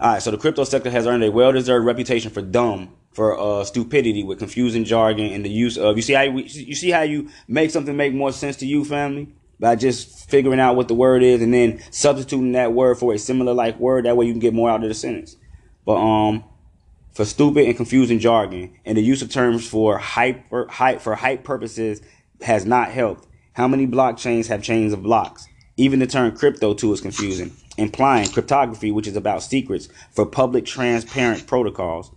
All 0.00 0.14
right, 0.14 0.22
so 0.22 0.30
the 0.30 0.38
crypto 0.38 0.64
sector 0.64 0.88
has 0.88 1.06
earned 1.06 1.22
a 1.22 1.30
well-deserved 1.30 1.84
reputation 1.84 2.30
for 2.30 2.40
dumb, 2.40 2.94
for 3.12 3.38
uh, 3.38 3.62
stupidity 3.64 4.24
with 4.24 4.38
confusing 4.38 4.84
jargon 4.84 5.26
and 5.26 5.44
the 5.44 5.50
use 5.50 5.76
of. 5.76 5.96
You 5.96 6.02
see 6.02 6.14
how 6.14 6.22
you, 6.22 6.38
you 6.44 6.74
see 6.74 6.90
how 6.90 7.02
you 7.02 7.28
make 7.46 7.70
something 7.70 7.94
make 7.94 8.14
more 8.14 8.32
sense 8.32 8.56
to 8.56 8.66
you, 8.66 8.86
family, 8.86 9.34
by 9.60 9.76
just 9.76 10.30
figuring 10.30 10.60
out 10.60 10.76
what 10.76 10.88
the 10.88 10.94
word 10.94 11.22
is 11.22 11.42
and 11.42 11.52
then 11.52 11.82
substituting 11.90 12.52
that 12.52 12.72
word 12.72 12.96
for 12.96 13.12
a 13.12 13.18
similar 13.18 13.52
like 13.52 13.78
word. 13.78 14.06
That 14.06 14.16
way 14.16 14.24
you 14.24 14.32
can 14.32 14.40
get 14.40 14.54
more 14.54 14.70
out 14.70 14.82
of 14.82 14.88
the 14.88 14.94
sentence. 14.94 15.36
But 15.84 15.96
um, 15.96 16.42
for 17.16 17.24
stupid 17.24 17.64
and 17.64 17.74
confusing 17.74 18.18
jargon 18.18 18.70
and 18.84 18.98
the 18.98 19.02
use 19.02 19.22
of 19.22 19.30
terms 19.30 19.66
for 19.66 19.96
hype 19.96 20.50
for 20.50 21.14
hype 21.14 21.44
purposes 21.44 22.02
has 22.42 22.66
not 22.66 22.90
helped. 22.90 23.26
How 23.54 23.66
many 23.66 23.86
blockchains 23.86 24.48
have 24.48 24.62
chains 24.62 24.92
of 24.92 25.02
blocks? 25.02 25.48
Even 25.78 25.98
the 25.98 26.06
term 26.06 26.36
crypto 26.36 26.74
too 26.74 26.92
is 26.92 27.00
confusing, 27.00 27.56
implying 27.78 28.28
cryptography, 28.28 28.92
which 28.92 29.06
is 29.06 29.16
about 29.16 29.42
secrets 29.42 29.88
for 30.12 30.26
public 30.26 30.66
transparent 30.66 31.46
protocols. 31.46 32.10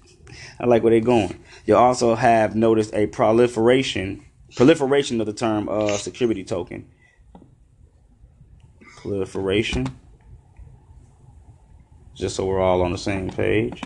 I 0.58 0.64
like 0.64 0.82
where 0.82 0.92
they're 0.92 1.00
going. 1.00 1.38
You'll 1.66 1.76
also 1.76 2.14
have 2.14 2.56
noticed 2.56 2.94
a 2.94 3.08
proliferation 3.08 4.24
proliferation 4.56 5.20
of 5.20 5.26
the 5.26 5.34
term 5.34 5.68
uh, 5.68 5.98
security 5.98 6.42
token. 6.42 6.88
Proliferation. 8.96 9.88
Just 12.14 12.36
so 12.36 12.46
we're 12.46 12.62
all 12.62 12.80
on 12.80 12.92
the 12.92 12.98
same 12.98 13.28
page. 13.28 13.82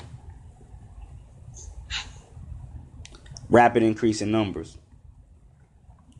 Rapid 3.48 3.82
increase 3.82 4.20
in 4.22 4.30
numbers. 4.30 4.78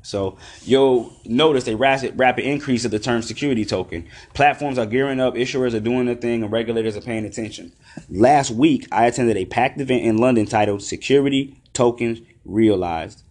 So 0.07 0.39
you'll 0.63 1.13
notice 1.25 1.67
a 1.67 1.77
rapid, 1.77 2.17
rapid 2.17 2.45
increase 2.45 2.85
of 2.85 2.93
the 2.93 3.01
term 3.01 3.23
security 3.23 3.65
token. 3.65 4.07
Platforms 4.35 4.79
are 4.79 4.87
gearing 4.87 5.19
up, 5.19 5.35
issuers 5.35 5.75
are 5.75 5.81
doing 5.81 6.07
their 6.07 6.15
thing, 6.15 6.45
and 6.45 6.53
regulators 6.53 6.97
are 6.97 7.01
paying 7.01 7.25
attention. 7.25 7.73
Last 8.09 8.53
week, 8.53 8.87
I 8.93 9.07
attended 9.07 9.37
a 9.37 9.47
packed 9.47 9.81
event 9.81 10.05
in 10.05 10.19
London 10.19 10.47
titled 10.47 10.83
Security 10.83 11.61
Tokens 11.73 12.21
Realized. 12.45 13.25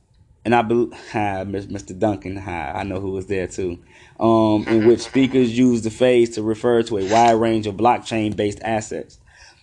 And 0.44 0.54
I 0.54 0.64
believe, 0.64 0.90
Mr. 1.14 1.98
Duncan, 1.98 2.36
hi, 2.36 2.74
I 2.74 2.84
know 2.84 3.00
who 3.00 3.12
was 3.12 3.28
there 3.28 3.48
too. 3.48 3.80
Um, 4.20 4.68
in 4.68 4.86
which 4.86 5.00
speakers 5.00 5.58
used 5.58 5.86
the 5.86 5.92
phrase 5.92 6.36
to 6.36 6.44
refer 6.44 6.84
to 6.84 6.98
a 6.98 7.10
wide 7.10 7.40
range 7.40 7.68
of 7.68 7.76
blockchain 7.76 8.36
based 8.36 8.60
assets. 8.64 9.18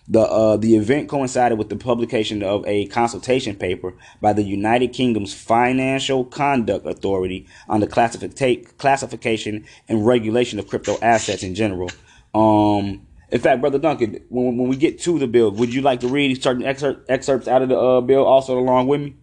The 0.07 0.19
uh, 0.19 0.57
the 0.57 0.75
event 0.75 1.07
coincided 1.07 1.57
with 1.57 1.69
the 1.69 1.77
publication 1.77 2.43
of 2.43 2.65
a 2.67 2.87
consultation 2.87 3.55
paper 3.55 3.93
by 4.19 4.33
the 4.33 4.43
United 4.43 4.91
Kingdom's 4.91 5.33
Financial 5.33 6.25
Conduct 6.25 6.85
Authority 6.85 7.47
on 7.69 7.79
the 7.79 7.87
classifica- 7.87 8.77
classification 8.77 9.65
and 9.87 10.05
regulation 10.05 10.59
of 10.59 10.67
crypto 10.67 10.97
assets 11.01 11.41
in 11.41 11.55
general. 11.55 11.89
Um, 12.35 13.07
in 13.31 13.39
fact, 13.39 13.61
brother 13.61 13.79
Duncan, 13.79 14.19
when, 14.27 14.57
when 14.57 14.67
we 14.67 14.75
get 14.75 14.99
to 15.01 15.17
the 15.19 15.27
bill, 15.27 15.51
would 15.51 15.73
you 15.73 15.81
like 15.81 16.01
to 16.01 16.09
read 16.09 16.41
certain 16.43 16.63
excerpt, 16.63 17.09
excerpts 17.09 17.47
out 17.47 17.61
of 17.61 17.69
the 17.69 17.79
uh, 17.79 18.01
bill 18.01 18.25
also 18.25 18.59
along 18.59 18.87
with 18.87 19.01
me? 19.01 19.15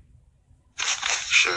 Sure. 0.76 1.56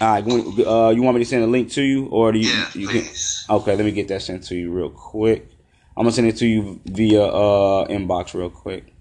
All 0.00 0.08
right, 0.08 0.24
uh, 0.26 0.90
you 0.90 1.02
want 1.02 1.16
me 1.16 1.22
to 1.22 1.24
send 1.24 1.44
a 1.44 1.46
link 1.46 1.70
to 1.70 1.82
you, 1.82 2.06
or 2.06 2.32
do 2.32 2.40
you? 2.40 2.48
Yeah, 2.48 2.70
you 2.74 2.88
please. 2.88 3.44
Can, 3.46 3.56
okay, 3.56 3.76
let 3.76 3.84
me 3.84 3.92
get 3.92 4.08
that 4.08 4.22
sent 4.22 4.42
to 4.44 4.56
you 4.56 4.72
real 4.72 4.90
quick. 4.90 5.48
I'm 5.96 6.04
gonna 6.04 6.12
send 6.12 6.26
it 6.26 6.36
to 6.38 6.46
you 6.46 6.80
via 6.86 7.22
uh, 7.22 7.86
inbox 7.88 8.34
real 8.34 8.50
quick. 8.50 8.92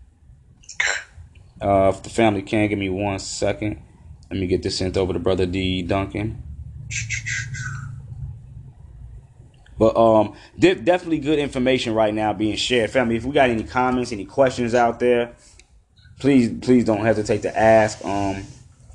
Okay. 0.82 1.02
Uh, 1.62 1.90
if 1.90 2.04
the 2.04 2.10
family 2.10 2.44
can 2.44 2.70
give 2.70 2.78
me 2.78 2.90
one 2.90 3.18
second, 3.20 3.82
let 4.30 4.40
me 4.40 4.48
get 4.48 4.62
this 4.62 4.78
sent 4.78 4.96
over 4.96 5.14
to 5.14 5.20
brother 5.20 5.46
D 5.46 5.82
Duncan. 5.82 6.44
But 9.78 9.98
um, 9.98 10.36
de- 10.58 10.76
definitely 10.76 11.20
good 11.20 11.40
information 11.40 11.96
right 11.96 12.14
now 12.14 12.32
being 12.32 12.56
shared, 12.56 12.92
family. 12.92 13.16
If 13.16 13.26
we 13.26 13.34
got 13.34 13.50
any 13.50 13.64
comments, 13.64 14.12
any 14.12 14.26
questions 14.26 14.76
out 14.76 15.00
there, 15.00 15.36
please 16.20 16.54
please 16.62 16.86
don't 16.86 17.04
hesitate 17.04 17.42
to 17.42 17.58
ask. 17.58 18.04
Um, 18.06 18.44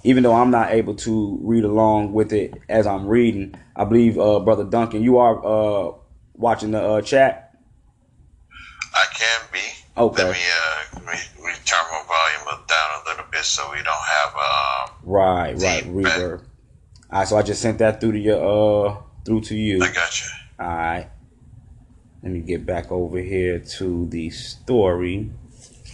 even 0.04 0.22
though 0.22 0.34
I'm 0.34 0.52
not 0.52 0.70
able 0.70 0.94
to 0.94 1.38
read 1.42 1.64
along 1.64 2.12
with 2.12 2.32
it 2.32 2.54
as 2.68 2.87
I'm 2.87 3.06
reading, 3.08 3.56
I 3.74 3.84
believe 3.84 4.18
uh, 4.18 4.38
brother 4.38 4.64
Duncan, 4.64 5.02
you 5.02 5.18
are 5.18 5.44
uh 5.44 5.92
watching 6.34 6.70
the 6.70 6.80
uh, 6.80 7.02
chat. 7.02 7.47
I 8.98 9.06
can 9.14 9.40
be. 9.52 9.58
Okay. 9.96 10.24
Let 10.24 10.32
me 10.32 10.38
uh 10.38 11.00
re- 11.06 11.44
re- 11.46 11.54
turn 11.64 11.84
my 11.90 12.02
volume 12.06 12.64
down 12.68 12.88
a 13.06 13.08
little 13.08 13.24
bit 13.30 13.44
so 13.44 13.70
we 13.70 13.76
don't 13.78 14.06
have 14.16 14.34
um. 14.34 14.96
Right, 15.04 15.54
right, 15.56 15.84
reverb. 15.84 16.40
All 17.11 17.18
right, 17.20 17.28
so 17.28 17.37
I 17.37 17.42
just 17.42 17.62
sent 17.62 17.78
that 17.78 18.00
through 18.00 18.12
to 18.12 18.18
your 18.18 18.88
uh 18.90 18.96
through 19.24 19.42
to 19.42 19.56
you. 19.56 19.82
I 19.82 19.92
got 19.92 20.20
you. 20.20 20.28
All 20.61 20.66
right. 20.66 21.08
Let 22.22 22.32
me 22.32 22.40
get 22.40 22.66
back 22.66 22.90
over 22.90 23.18
here 23.18 23.61
to 23.78 24.06
the 24.08 24.30
story. 24.30 25.30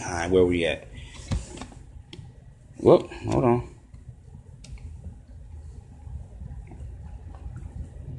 All 0.03 0.11
right, 0.11 0.29
where 0.31 0.45
we 0.45 0.65
at? 0.65 0.87
Whoop, 2.77 3.11
hold 3.29 3.43
on. 3.43 3.75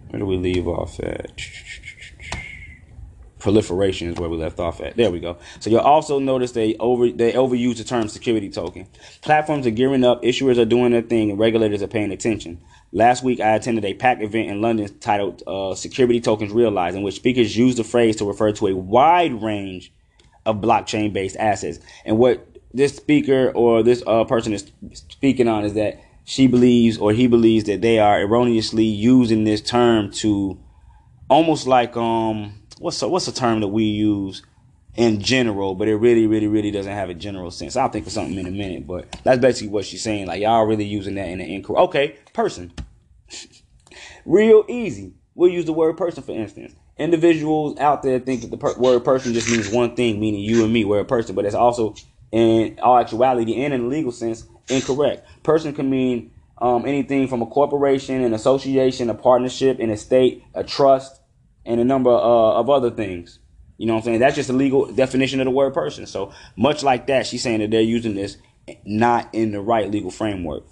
Where 0.09 0.20
do 0.20 0.27
we 0.27 0.37
leave 0.37 0.66
off 0.68 0.99
at? 1.01 1.33
Proliferation 3.38 4.09
is 4.09 4.16
where 4.18 4.31
we 4.31 4.37
left 4.38 4.59
off 4.59 4.81
at. 4.81 4.96
There 4.96 5.11
we 5.11 5.20
go. 5.20 5.37
So 5.61 5.68
you'll 5.68 5.81
also 5.81 6.18
notice 6.18 6.53
they 6.53 6.75
over 6.77 7.11
they 7.11 7.33
overuse 7.33 7.77
the 7.77 7.85
term 7.85 8.09
security 8.09 8.49
token. 8.49 8.87
Platforms 9.20 9.66
are 9.66 9.70
gearing 9.70 10.05
up, 10.05 10.22
issuers 10.22 10.59
are 10.59 10.64
doing 10.64 10.92
their 10.92 11.03
thing, 11.03 11.31
and 11.31 11.38
regulators 11.38 11.83
are 11.83 11.87
paying 11.87 12.12
attention. 12.12 12.62
Last 12.92 13.22
week, 13.22 13.40
I 13.40 13.51
attended 13.51 13.85
a 13.85 13.92
PAC 13.92 14.22
event 14.22 14.51
in 14.51 14.62
London 14.62 14.88
titled 15.01 15.42
uh, 15.46 15.75
"Security 15.75 16.20
Tokens 16.20 16.51
Realized," 16.53 16.96
in 16.96 17.03
which 17.03 17.16
speakers 17.16 17.57
used 17.57 17.77
the 17.77 17.85
phrase 17.85 18.16
to 18.16 18.25
refer 18.25 18.53
to 18.53 18.68
a 18.68 18.75
wide 18.75 19.42
range 19.42 19.92
of 20.46 20.57
blockchain-based 20.57 21.37
assets. 21.37 21.79
And 22.07 22.16
what 22.16 22.46
this 22.72 22.96
speaker 22.96 23.53
or 23.55 23.83
this 23.83 24.03
uh, 24.07 24.25
person 24.25 24.55
is 24.55 24.70
speaking 24.92 25.49
on 25.49 25.64
is 25.64 25.75
that 25.75 26.01
she 26.25 26.46
believes 26.46 26.99
or 26.99 27.12
he 27.12 27.27
believes 27.27 27.64
that 27.64 27.81
they 27.81 27.99
are 27.99 28.20
erroneously 28.20 28.85
using 28.85 29.44
this 29.44 29.61
term 29.61 30.11
to 30.11 30.59
almost 31.29 31.66
like 31.66 31.96
um 31.96 32.55
what's 32.79 33.01
a, 33.03 33.09
what's 33.09 33.29
a 33.29 33.35
term 33.35 33.61
that 33.61 33.69
we 33.69 33.85
use 33.85 34.43
in 34.95 35.21
general, 35.21 35.75
but 35.75 35.89
it 35.89 35.97
really, 35.97 36.27
really, 36.27 36.47
really 36.47 36.71
doesn't 36.71 36.93
have 36.93 37.11
a 37.11 37.15
general 37.15 37.51
sense. 37.51 37.77
I'll 37.77 37.89
think 37.91 38.07
of 38.07 38.12
something 38.12 38.39
in 38.39 38.47
a 38.47 38.51
minute, 38.51 38.87
but 38.87 39.07
that's 39.25 39.41
basically 39.41 39.69
what 39.69 39.85
she's 39.85 40.03
saying. 40.03 40.27
Like 40.27 40.41
y'all 40.41 40.65
really 40.65 40.85
using 40.85 41.15
that 41.17 41.29
in 41.29 41.41
an 41.41 41.47
incorrect. 41.47 41.89
Okay, 41.89 42.17
person. 42.33 42.73
Real 44.25 44.65
easy. 44.69 45.15
We'll 45.35 45.51
use 45.51 45.67
the 45.67 45.73
word 45.73 45.97
person 45.97 46.23
for 46.23 46.33
instance. 46.33 46.75
Individuals 46.99 47.79
out 47.79 48.03
there 48.03 48.19
think 48.19 48.41
that 48.41 48.51
the 48.51 48.57
per- 48.57 48.79
word 48.79 49.05
person 49.05 49.35
just 49.35 49.51
means 49.51 49.69
one 49.69 49.95
thing, 49.95 50.19
meaning 50.19 50.41
you 50.41 50.65
and 50.65 50.73
me, 50.73 50.85
We're 50.85 51.01
a 51.01 51.05
person, 51.05 51.35
but 51.35 51.45
it's 51.45 51.55
also 51.55 51.95
in 52.33 52.79
all 52.83 52.99
actuality 52.99 53.62
and 53.62 53.75
in 53.75 53.83
a 53.83 53.87
legal 53.87 54.12
sense 54.12 54.47
incorrect. 54.69 55.27
Person 55.43 55.75
can 55.75 55.91
mean 55.91 56.31
um, 56.59 56.87
anything 56.87 57.29
from 57.29 57.43
a 57.43 57.47
corporation, 57.47 58.23
an 58.23 58.33
association, 58.33 59.11
a 59.11 59.15
partnership, 59.15 59.79
an 59.79 59.91
estate, 59.91 60.43
a 60.55 60.65
trust, 60.65 61.21
and 61.66 61.81
a 61.81 61.85
number 61.85 62.11
uh, 62.11 62.61
of 62.61 62.70
other 62.70 62.90
things. 62.90 63.38
You 63.79 63.87
know 63.87 63.94
what 63.94 64.00
I'm 64.00 64.05
saying? 64.05 64.20
That's 64.20 64.37
just 64.37 64.48
a 64.48 64.55
legal 64.55 64.87
definition 64.92 65.40
of 65.40 65.44
the 65.44 65.50
word 65.50 65.74
person. 65.74 66.07
So 66.07 66.33
much 66.57 66.83
like 66.83 67.09
that, 67.09 67.26
she's 67.26 67.42
saying 67.42 67.61
that 67.61 67.70
they're 67.70 67.83
using 67.83 68.14
this 68.14 68.38
not 68.85 69.29
in 69.35 69.52
the 69.52 69.61
right 69.61 69.90
legal 69.90 70.11
framework. 70.11 70.64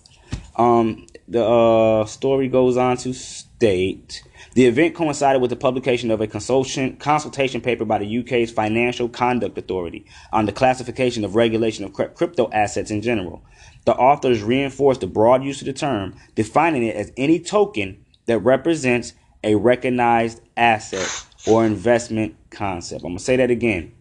Um, 0.56 1.06
the 1.28 1.44
uh, 1.44 2.06
story 2.06 2.48
goes 2.48 2.76
on 2.76 2.96
to 2.98 3.12
state 3.12 4.22
the 4.54 4.66
event 4.66 4.94
coincided 4.94 5.42
with 5.42 5.50
the 5.50 5.56
publication 5.56 6.12
of 6.12 6.20
a 6.20 6.28
consultation, 6.28 6.96
consultation 6.96 7.60
paper 7.60 7.84
by 7.84 7.98
the 7.98 8.18
UK's 8.18 8.52
Financial 8.52 9.08
Conduct 9.08 9.58
Authority 9.58 10.06
on 10.32 10.46
the 10.46 10.52
classification 10.52 11.24
of 11.24 11.34
regulation 11.34 11.84
of 11.84 11.92
crypto 11.92 12.48
assets 12.52 12.90
in 12.92 13.02
general. 13.02 13.42
The 13.84 13.94
authors 13.94 14.42
reinforced 14.42 15.00
the 15.00 15.08
broad 15.08 15.42
use 15.42 15.60
of 15.60 15.66
the 15.66 15.72
term, 15.72 16.14
defining 16.36 16.84
it 16.84 16.94
as 16.94 17.10
any 17.16 17.40
token 17.40 18.04
that 18.26 18.38
represents 18.38 19.14
a 19.44 19.54
recognized 19.54 20.40
asset 20.56 21.26
or 21.46 21.64
investment 21.64 22.36
concept. 22.50 23.02
I'm 23.02 23.10
going 23.10 23.18
to 23.18 23.24
say 23.24 23.36
that 23.36 23.50
again. 23.50 23.92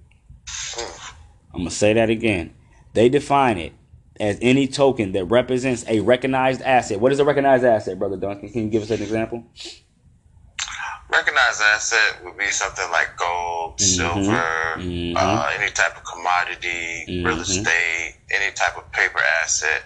I'm 1.54 1.60
going 1.60 1.70
to 1.70 1.76
say 1.76 1.94
that 1.94 2.10
again. 2.10 2.54
They 2.94 3.10
define 3.10 3.58
it 3.58 3.74
as 4.20 4.38
any 4.42 4.68
token 4.68 5.12
that 5.12 5.26
represents 5.26 5.86
a 5.88 6.00
recognized 6.00 6.62
asset. 6.62 7.00
What 7.00 7.12
is 7.12 7.20
a 7.20 7.26
recognized 7.26 7.66
asset, 7.66 8.00
Brother 8.00 8.18
Duncan? 8.18 8.50
Can 8.50 8.64
you 8.64 8.70
give 8.70 8.84
us 8.84 8.92
an 8.92 9.02
example? 9.02 9.44
recognized 11.14 11.62
asset 11.62 12.24
would 12.24 12.38
be 12.38 12.48
something 12.48 12.90
like 12.92 13.16
gold, 13.18 13.78
mm-hmm. 13.78 13.84
silver, 13.84 14.44
mm-hmm. 14.78 15.16
Uh, 15.16 15.52
any 15.60 15.72
type 15.72 15.96
of 15.96 16.04
commodity, 16.04 17.06
mm-hmm. 17.08 17.26
real 17.26 17.40
estate, 17.40 18.16
any 18.32 18.52
type 18.54 18.78
of 18.78 18.92
paper 18.92 19.20
asset. 19.44 19.84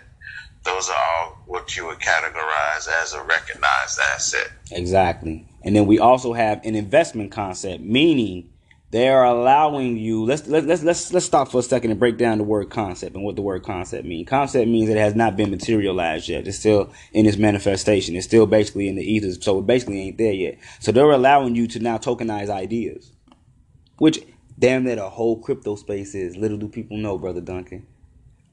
Those 0.64 0.90
are 0.90 0.96
all 0.96 1.38
what 1.46 1.78
you 1.78 1.86
would 1.86 2.00
categorize 2.00 2.88
as 3.02 3.14
a 3.14 3.24
recognized 3.24 4.00
asset. 4.14 4.52
Exactly. 4.72 5.47
And 5.64 5.76
then 5.76 5.86
we 5.86 6.00
also 6.00 6.34
have 6.34 6.64
an 6.66 6.76
investment 6.76 7.32
concept, 7.32 7.84
meaning 7.84 8.50
they 8.92 9.10
are 9.10 9.26
allowing 9.26 9.98
you 9.98 10.24
let's 10.24 10.48
let, 10.48 10.66
let's 10.66 10.82
let's 10.82 11.12
let's 11.12 11.26
stop 11.26 11.52
for 11.52 11.60
a 11.60 11.64
second 11.64 11.92
and 11.92 12.00
break 12.00 12.18
down 12.18 12.38
the 12.38 12.44
word 12.46 12.70
concept 12.70 13.16
and 13.16 13.24
what 13.26 13.36
the 13.36 13.42
word 13.42 13.64
concept 13.64 14.06
means 14.06 14.30
concept 14.30 14.70
means 14.70 14.88
it 14.88 14.96
has 14.96 15.14
not 15.14 15.36
been 15.36 15.50
materialized 15.52 16.30
yet. 16.30 16.48
It's 16.48 16.58
still 16.58 16.94
in 17.12 17.26
its 17.26 17.38
manifestation. 17.38 18.16
It's 18.16 18.26
still 18.26 18.46
basically 18.46 18.88
in 18.88 18.96
the 18.96 19.04
ethers 19.04 19.44
so 19.44 19.60
it 19.60 19.68
basically 19.68 20.02
ain't 20.02 20.18
there 20.18 20.34
yet. 20.34 20.58
So 20.80 20.92
they're 20.94 21.12
allowing 21.12 21.56
you 21.56 21.68
to 21.68 21.80
now 21.80 21.98
tokenize 21.98 22.50
ideas 22.50 23.12
which 23.98 24.22
damn 24.58 24.86
that 24.86 24.98
a 24.98 25.10
whole 25.10 25.40
crypto 25.40 25.76
space 25.76 26.16
is. 26.16 26.38
Little 26.38 26.58
do 26.58 26.70
people 26.70 26.98
know 26.98 27.18
brother 27.18 27.42
duncan. 27.42 27.86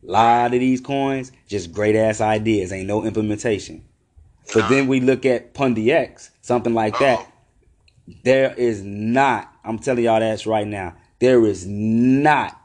A 0.06 0.10
lot 0.10 0.54
of 0.54 0.60
these 0.60 0.80
coins 0.80 1.32
just 1.48 1.72
great 1.72 1.96
ass 1.96 2.20
ideas. 2.20 2.72
Ain't 2.72 2.88
no 2.88 3.04
implementation 3.04 3.84
but 4.52 4.68
then 4.68 4.86
we 4.86 5.00
look 5.00 5.24
at 5.24 5.54
pundi 5.54 5.88
x 5.88 6.30
something 6.42 6.74
like 6.74 6.98
that 6.98 7.26
there 8.22 8.52
is 8.54 8.82
not 8.82 9.54
I'm 9.64 9.78
telling 9.78 10.04
y'all 10.04 10.20
that's 10.20 10.46
right 10.46 10.66
now. 10.66 10.94
There 11.20 11.44
is 11.46 11.66
not 11.66 12.60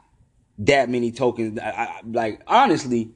that 0.58 0.90
many 0.90 1.10
tokens. 1.10 1.58
I, 1.58 1.70
I, 1.70 2.00
like 2.04 2.42
honestly, 2.46 3.12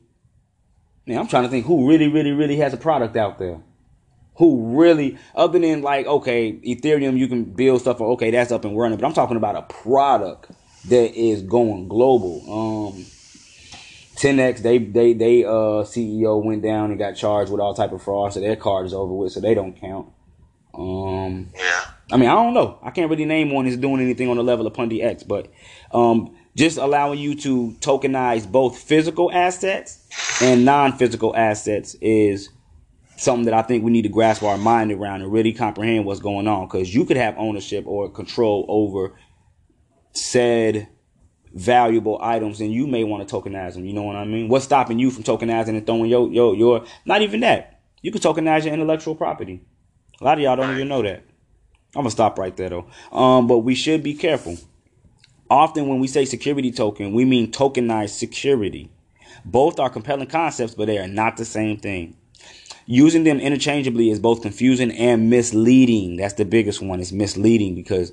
man, 1.07 1.19
I'm 1.19 1.29
trying 1.29 1.43
to 1.45 1.51
think 1.51 1.67
who 1.67 1.89
really, 1.89 2.09
really, 2.09 2.33
really 2.33 2.57
has 2.57 2.73
a 2.73 2.79
product 2.79 3.17
out 3.17 3.39
there. 3.39 3.61
Who 4.37 4.81
really, 4.81 5.19
other 5.35 5.59
than 5.59 5.83
like, 5.83 6.07
okay, 6.07 6.55
Ethereum, 6.55 7.17
you 7.17 7.29
can 7.29 7.45
build 7.45 7.83
stuff. 7.83 7.99
For, 7.99 8.13
okay, 8.13 8.31
that's 8.31 8.51
up 8.51 8.65
and 8.65 8.77
running. 8.77 8.99
But 8.99 9.07
I'm 9.07 9.13
talking 9.13 9.37
about 9.37 9.55
a 9.55 9.63
product 9.63 10.51
that 10.89 11.15
is 11.15 11.43
going 11.43 11.89
global. 11.89 12.89
Um, 12.91 13.07
10x, 14.17 14.59
they 14.59 14.79
they 14.79 15.13
they 15.13 15.45
uh 15.45 15.83
CEO 15.85 16.43
went 16.43 16.63
down 16.63 16.91
and 16.91 16.99
got 16.99 17.13
charged 17.13 17.51
with 17.51 17.61
all 17.61 17.75
type 17.75 17.93
of 17.93 18.03
fraud, 18.03 18.33
so 18.33 18.41
their 18.41 18.57
card 18.57 18.87
is 18.87 18.95
over 18.95 19.13
with, 19.13 19.33
so 19.33 19.41
they 19.41 19.55
don't 19.55 19.79
count. 19.79 20.09
Um, 20.75 21.51
yeah. 21.55 21.85
I 22.11 22.17
mean, 22.17 22.29
I 22.29 22.35
don't 22.35 22.55
know. 22.55 22.79
I 22.83 22.91
can't 22.91 23.11
really 23.11 23.25
name 23.25 23.51
one 23.51 23.65
that's 23.65 23.77
doing 23.77 24.01
anything 24.01 24.29
on 24.29 24.37
the 24.37 24.43
level 24.43 24.67
of 24.67 24.73
Pundi 24.73 25.03
X, 25.03 25.23
but 25.23 25.51
um, 25.93 26.37
just 26.57 26.79
allowing 26.79 27.19
you 27.19 27.35
to 27.37 27.75
tokenize 27.81 28.51
both 28.51 28.79
physical 28.79 29.33
assets 29.33 30.07
and 30.43 30.65
non-physical 30.65 31.35
assets 31.35 31.95
is 32.01 32.51
something 33.17 33.47
that 33.47 33.55
I 33.55 33.63
think 33.63 33.85
we 33.85 33.91
need 33.91 34.03
to 34.03 34.09
grasp 34.09 34.43
our 34.43 34.59
mind 34.59 34.93
around 34.93 35.23
and 35.23 35.33
really 35.33 35.53
comprehend 35.53 36.05
what's 36.05 36.21
going 36.21 36.47
on. 36.47 36.67
Because 36.67 36.95
you 36.95 37.05
could 37.05 37.17
have 37.17 37.37
ownership 37.39 37.87
or 37.87 38.11
control 38.11 38.67
over 38.69 39.15
said 40.13 40.89
valuable 41.55 42.19
items, 42.21 42.61
and 42.61 42.73
you 42.73 42.87
may 42.87 43.05
want 43.05 43.27
to 43.27 43.35
tokenize 43.35 43.75
them. 43.75 43.85
You 43.85 43.93
know 43.93 44.03
what 44.03 44.17
I 44.17 44.25
mean? 44.25 44.49
What's 44.49 44.65
stopping 44.65 44.99
you 44.99 45.11
from 45.11 45.23
tokenizing 45.23 45.69
and 45.69 45.87
throwing 45.87 46.11
your 46.11 46.31
your 46.31 46.55
your? 46.55 46.85
Not 47.07 47.23
even 47.23 47.41
that. 47.41 47.81
You 48.03 48.11
can 48.13 48.21
tokenize 48.21 48.65
your 48.65 48.75
intellectual 48.75 49.15
property. 49.15 49.63
A 50.21 50.25
lot 50.25 50.39
of 50.39 50.45
y'all 50.45 50.57
don't 50.57 50.75
even 50.75 50.89
know 50.89 51.03
that. 51.03 51.25
I'm 51.97 52.03
gonna 52.03 52.11
stop 52.11 52.39
right 52.39 52.57
there 52.57 52.71
though. 52.71 52.87
Um, 53.13 53.47
but 53.47 53.59
we 53.59 53.75
should 53.75 54.03
be 54.03 54.15
careful. 54.15 54.59
Often 55.49 55.89
when 55.89 56.01
we 56.01 56.09
say 56.09 56.25
security 56.25 56.73
token, 56.73 57.13
we 57.13 57.25
mean 57.25 57.53
tokenized 57.53 58.11
security. 58.11 58.91
Both 59.45 59.79
are 59.79 59.91
compelling 59.91 60.27
concepts, 60.27 60.75
but 60.75 60.87
they 60.87 60.99
are 60.99 61.07
not 61.07 61.37
the 61.37 61.45
same 61.45 61.77
thing. 61.77 62.17
Using 62.87 63.25
them 63.25 63.41
interchangeably 63.41 64.11
is 64.11 64.19
both 64.19 64.43
confusing 64.43 64.91
and 64.93 65.31
misleading. 65.31 66.17
That's 66.17 66.35
the 66.35 66.45
biggest 66.45 66.83
one. 66.83 67.01
It's 67.01 67.13
misleading 67.13 67.75
because 67.75 68.13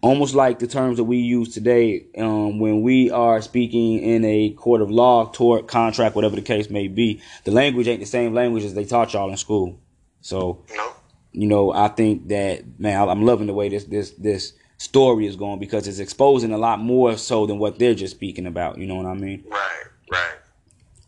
almost 0.00 0.34
like 0.34 0.58
the 0.58 0.66
terms 0.66 0.96
that 0.96 1.04
we 1.04 1.18
use 1.18 1.54
today 1.54 2.06
um, 2.18 2.58
when 2.58 2.82
we 2.82 3.10
are 3.10 3.40
speaking 3.40 4.00
in 4.00 4.24
a 4.24 4.50
court 4.50 4.82
of 4.82 4.90
law, 4.90 5.26
tort, 5.26 5.68
contract, 5.68 6.14
whatever 6.16 6.36
the 6.36 6.42
case 6.42 6.70
may 6.70 6.88
be, 6.88 7.20
the 7.44 7.50
language 7.50 7.88
ain't 7.88 8.00
the 8.00 8.06
same 8.06 8.34
language 8.34 8.64
as 8.64 8.74
they 8.74 8.84
taught 8.84 9.12
y'all 9.12 9.30
in 9.30 9.36
school. 9.36 9.78
So 10.20 10.64
no 10.74 10.92
you 11.32 11.46
know, 11.46 11.72
I 11.72 11.88
think 11.88 12.28
that 12.28 12.78
man, 12.78 13.08
I'm 13.08 13.24
loving 13.24 13.46
the 13.46 13.54
way 13.54 13.68
this 13.68 13.84
this 13.84 14.10
this 14.12 14.52
story 14.76 15.26
is 15.26 15.36
going 15.36 15.58
because 15.58 15.88
it's 15.88 15.98
exposing 15.98 16.52
a 16.52 16.58
lot 16.58 16.78
more 16.80 17.16
so 17.16 17.46
than 17.46 17.58
what 17.58 17.78
they're 17.78 17.94
just 17.94 18.14
speaking 18.14 18.46
about. 18.46 18.78
You 18.78 18.86
know 18.86 18.96
what 18.96 19.06
I 19.06 19.14
mean? 19.14 19.44
Right, 19.48 19.84
right. 20.10 20.34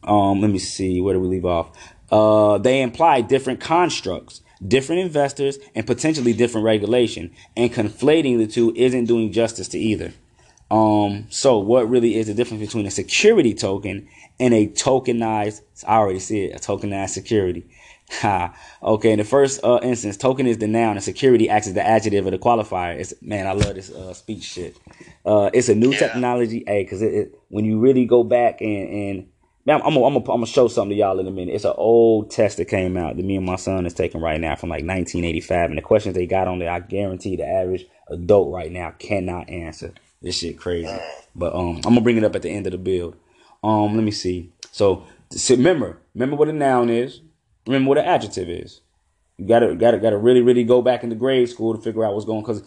Um, 0.02 0.40
let 0.40 0.50
me 0.50 0.58
see. 0.58 1.00
Where 1.00 1.14
do 1.14 1.20
we 1.20 1.28
leave 1.28 1.44
off? 1.44 1.70
Uh, 2.10 2.58
they 2.58 2.82
imply 2.82 3.20
different 3.20 3.60
constructs, 3.60 4.40
different 4.66 5.02
investors, 5.02 5.58
and 5.74 5.86
potentially 5.86 6.32
different 6.32 6.64
regulation. 6.64 7.30
And 7.56 7.72
conflating 7.72 8.38
the 8.38 8.46
two 8.46 8.72
isn't 8.76 9.06
doing 9.06 9.32
justice 9.32 9.68
to 9.68 9.78
either. 9.78 10.12
Um, 10.70 11.26
so 11.30 11.58
what 11.58 11.88
really 11.88 12.16
is 12.16 12.26
the 12.26 12.34
difference 12.34 12.62
between 12.62 12.86
a 12.86 12.90
security 12.90 13.54
token 13.54 14.08
and 14.40 14.54
a 14.54 14.66
tokenized? 14.66 15.60
I 15.86 15.96
already 15.96 16.18
see 16.18 16.44
it, 16.44 16.56
a 16.56 16.58
tokenized 16.58 17.10
security. 17.10 17.66
Ha. 18.10 18.54
Okay, 18.82 19.12
in 19.12 19.18
the 19.18 19.24
first 19.24 19.64
uh, 19.64 19.80
instance, 19.82 20.16
token 20.16 20.46
is 20.46 20.58
the 20.58 20.66
noun 20.66 20.96
and 20.96 21.02
security 21.02 21.48
acts 21.48 21.66
as 21.66 21.74
the 21.74 21.86
adjective 21.86 22.26
or 22.26 22.30
the 22.30 22.38
qualifier. 22.38 22.98
It's 22.98 23.14
man, 23.22 23.46
I 23.46 23.52
love 23.52 23.74
this 23.74 23.90
uh, 23.90 24.12
speech 24.12 24.42
shit. 24.42 24.76
Uh, 25.24 25.50
it's 25.54 25.68
a 25.68 25.74
new 25.74 25.90
yeah. 25.92 25.98
technology, 25.98 26.64
hey, 26.66 26.82
because 26.82 27.00
it, 27.02 27.14
it, 27.14 27.38
when 27.48 27.64
you 27.64 27.78
really 27.78 28.04
go 28.04 28.22
back 28.22 28.60
and 28.60 28.88
and 28.88 29.28
man, 29.66 29.80
I'm 29.82 29.94
gonna 29.94 30.04
I'm 30.04 30.14
gonna 30.14 30.32
I'm 30.32 30.40
gonna 30.40 30.46
show 30.46 30.68
something 30.68 30.90
to 30.90 30.96
y'all 30.96 31.18
in 31.18 31.26
a 31.26 31.30
minute. 31.30 31.54
It's 31.54 31.64
an 31.64 31.74
old 31.76 32.30
test 32.30 32.56
that 32.58 32.66
came 32.66 32.96
out 32.96 33.16
that 33.16 33.24
me 33.24 33.36
and 33.36 33.46
my 33.46 33.56
son 33.56 33.86
is 33.86 33.94
taking 33.94 34.20
right 34.20 34.40
now 34.40 34.56
from 34.56 34.68
like 34.68 34.84
1985, 34.84 35.70
and 35.70 35.78
the 35.78 35.82
questions 35.82 36.14
they 36.14 36.26
got 36.26 36.48
on 36.48 36.58
there, 36.58 36.70
I 36.70 36.80
guarantee 36.80 37.36
the 37.36 37.46
average 37.46 37.86
adult 38.08 38.52
right 38.52 38.70
now 38.70 38.92
cannot 38.98 39.48
answer. 39.48 39.92
This 40.22 40.38
shit 40.38 40.58
crazy. 40.58 40.96
But 41.34 41.54
um, 41.54 41.76
I'm 41.76 41.82
gonna 41.82 42.00
bring 42.00 42.16
it 42.16 42.24
up 42.24 42.36
at 42.36 42.42
the 42.42 42.50
end 42.50 42.66
of 42.66 42.72
the 42.72 42.78
build. 42.78 43.16
Um, 43.62 43.94
let 43.94 44.04
me 44.04 44.10
see. 44.10 44.52
So, 44.72 45.04
so 45.30 45.54
remember, 45.54 45.98
remember 46.14 46.36
what 46.36 46.48
a 46.48 46.52
noun 46.52 46.90
is 46.90 47.20
remember 47.66 47.88
what 47.88 47.98
an 47.98 48.04
adjective 48.04 48.48
is. 48.48 48.80
You 49.38 49.48
gotta 49.48 49.74
gotta 49.74 49.98
gotta 49.98 50.18
really 50.18 50.42
really 50.42 50.64
go 50.64 50.82
back 50.82 51.02
into 51.02 51.16
grade 51.16 51.48
school 51.48 51.74
to 51.74 51.82
figure 51.82 52.04
out 52.04 52.14
what's 52.14 52.26
going. 52.26 52.42
Because 52.42 52.62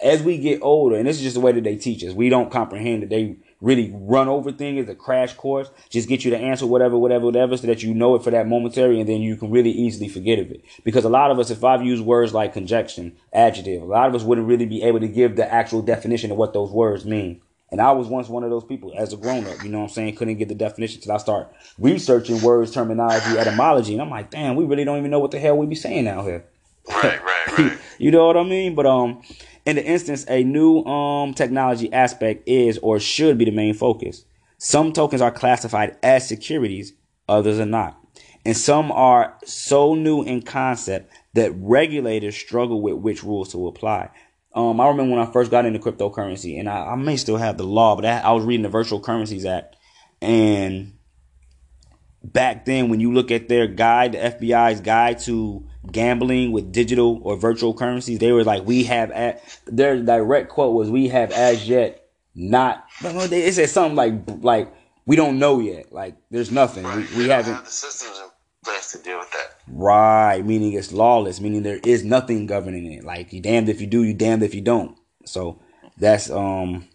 as 0.00 0.22
we 0.22 0.38
get 0.38 0.60
older, 0.62 0.96
and 0.96 1.06
this 1.06 1.16
is 1.16 1.22
just 1.22 1.34
the 1.34 1.40
way 1.40 1.52
that 1.52 1.64
they 1.64 1.76
teach 1.76 2.04
us, 2.04 2.12
we 2.12 2.28
don't 2.28 2.50
comprehend 2.50 3.02
that 3.02 3.10
they 3.10 3.36
really 3.64 3.92
run 3.94 4.28
over 4.28 4.52
thing. 4.52 4.78
as 4.78 4.88
a 4.88 4.94
crash 4.94 5.34
course. 5.34 5.70
Just 5.88 6.08
get 6.08 6.24
you 6.24 6.30
to 6.30 6.38
answer 6.38 6.66
whatever, 6.66 6.96
whatever, 6.98 7.26
whatever, 7.26 7.56
so 7.56 7.66
that 7.66 7.82
you 7.82 7.94
know 7.94 8.14
it 8.14 8.22
for 8.22 8.30
that 8.30 8.46
momentary, 8.46 9.00
and 9.00 9.08
then 9.08 9.22
you 9.22 9.36
can 9.36 9.50
really 9.50 9.70
easily 9.70 10.08
forget 10.08 10.38
of 10.38 10.50
it. 10.50 10.64
Because 10.84 11.04
a 11.04 11.08
lot 11.08 11.30
of 11.30 11.38
us, 11.38 11.50
if 11.50 11.64
I've 11.64 11.84
used 11.84 12.04
words 12.04 12.34
like 12.34 12.52
conjunction, 12.52 13.16
adjective, 13.32 13.82
a 13.82 13.86
lot 13.86 14.08
of 14.08 14.14
us 14.14 14.22
wouldn't 14.22 14.46
really 14.46 14.66
be 14.66 14.82
able 14.82 15.00
to 15.00 15.08
give 15.08 15.36
the 15.36 15.52
actual 15.52 15.82
definition 15.82 16.30
of 16.30 16.36
what 16.36 16.52
those 16.52 16.70
words 16.70 17.04
mean. 17.04 17.40
And 17.70 17.80
I 17.80 17.90
was 17.90 18.06
once 18.06 18.28
one 18.28 18.44
of 18.44 18.50
those 18.50 18.64
people 18.64 18.92
as 18.96 19.12
a 19.12 19.16
grown 19.16 19.46
up, 19.46 19.64
you 19.64 19.68
know 19.68 19.78
what 19.78 19.84
I'm 19.84 19.90
saying? 19.90 20.14
Couldn't 20.14 20.36
get 20.36 20.48
the 20.48 20.54
definition 20.54 20.98
until 20.98 21.12
I 21.12 21.16
start 21.16 21.52
researching 21.76 22.40
words, 22.40 22.70
terminology, 22.70 23.36
etymology. 23.36 23.94
And 23.94 24.02
I'm 24.02 24.10
like, 24.10 24.30
damn, 24.30 24.54
we 24.54 24.64
really 24.64 24.84
don't 24.84 24.98
even 24.98 25.10
know 25.10 25.18
what 25.18 25.32
the 25.32 25.40
hell 25.40 25.56
we 25.56 25.66
be 25.66 25.74
saying 25.74 26.06
out 26.06 26.24
here. 26.24 26.44
Right, 26.88 27.20
right, 27.24 27.58
right. 27.58 27.78
you 27.98 28.10
know 28.10 28.26
what 28.26 28.36
I 28.36 28.44
mean? 28.44 28.74
But 28.74 28.86
um 28.86 29.22
in 29.66 29.76
the 29.76 29.84
instance, 29.84 30.24
a 30.28 30.44
new 30.44 30.84
um 30.84 31.34
technology 31.34 31.92
aspect 31.92 32.48
is 32.48 32.78
or 32.78 33.00
should 33.00 33.38
be 33.38 33.44
the 33.44 33.50
main 33.50 33.74
focus. 33.74 34.24
Some 34.58 34.92
tokens 34.92 35.22
are 35.22 35.30
classified 35.30 35.96
as 36.02 36.28
securities, 36.28 36.92
others 37.28 37.58
are 37.58 37.66
not. 37.66 37.98
And 38.46 38.56
some 38.56 38.92
are 38.92 39.38
so 39.44 39.94
new 39.94 40.22
in 40.22 40.42
concept 40.42 41.10
that 41.32 41.52
regulators 41.56 42.36
struggle 42.36 42.80
with 42.80 42.96
which 42.96 43.24
rules 43.24 43.50
to 43.52 43.66
apply. 43.66 44.10
Um, 44.54 44.80
I 44.80 44.88
remember 44.88 45.16
when 45.16 45.26
I 45.26 45.32
first 45.32 45.50
got 45.50 45.66
into 45.66 45.80
cryptocurrency, 45.80 46.60
and 46.60 46.68
I, 46.68 46.92
I 46.92 46.96
may 46.96 47.16
still 47.16 47.38
have 47.38 47.56
the 47.56 47.64
law, 47.64 47.96
but 47.96 48.04
I, 48.04 48.18
I 48.18 48.32
was 48.32 48.44
reading 48.44 48.62
the 48.62 48.68
Virtual 48.68 49.00
Currencies 49.00 49.44
Act, 49.44 49.76
and 50.20 50.92
back 52.22 52.64
then, 52.64 52.88
when 52.88 53.00
you 53.00 53.12
look 53.12 53.30
at 53.30 53.48
their 53.48 53.66
guide, 53.66 54.12
the 54.12 54.18
FBI's 54.18 54.80
guide 54.80 55.18
to 55.20 55.66
gambling 55.90 56.52
with 56.52 56.72
digital 56.72 57.20
or 57.22 57.36
virtual 57.36 57.74
currencies, 57.74 58.18
they 58.18 58.32
were 58.32 58.44
like, 58.44 58.66
"We 58.66 58.84
have 58.84 59.10
at 59.10 59.42
their 59.66 60.00
direct 60.00 60.50
quote 60.50 60.74
was, 60.74 60.90
"We 60.90 61.08
have 61.08 61.30
as 61.32 61.68
yet 61.68 62.08
not." 62.34 62.84
It 63.02 63.54
said 63.54 63.70
something 63.70 63.96
like 63.96 64.42
like 64.42 64.72
we 65.06 65.16
don't 65.16 65.38
know 65.38 65.60
yet. 65.60 65.92
Like 65.92 66.16
there's 66.30 66.50
nothing. 66.50 66.84
Right. 66.84 67.08
We, 67.10 67.24
we 67.24 67.28
haven't. 67.28 67.54
Have 67.54 67.64
the 67.64 67.70
systems 67.70 68.18
in 68.18 68.30
place 68.64 68.92
to 68.92 68.98
deal 68.98 69.18
with 69.18 69.30
that. 69.32 69.58
Right, 69.68 70.44
meaning 70.44 70.72
it's 70.72 70.92
lawless, 70.92 71.40
meaning 71.40 71.62
there 71.62 71.80
is 71.84 72.04
nothing 72.04 72.46
governing 72.46 72.92
it. 72.92 73.04
Like 73.04 73.32
you 73.32 73.40
damned 73.40 73.68
if 73.68 73.80
you 73.80 73.86
do, 73.86 74.02
you 74.02 74.14
damned 74.14 74.42
if 74.42 74.54
you 74.54 74.60
don't. 74.60 74.96
So 75.24 75.60
that's 75.98 76.30
um, 76.30 76.88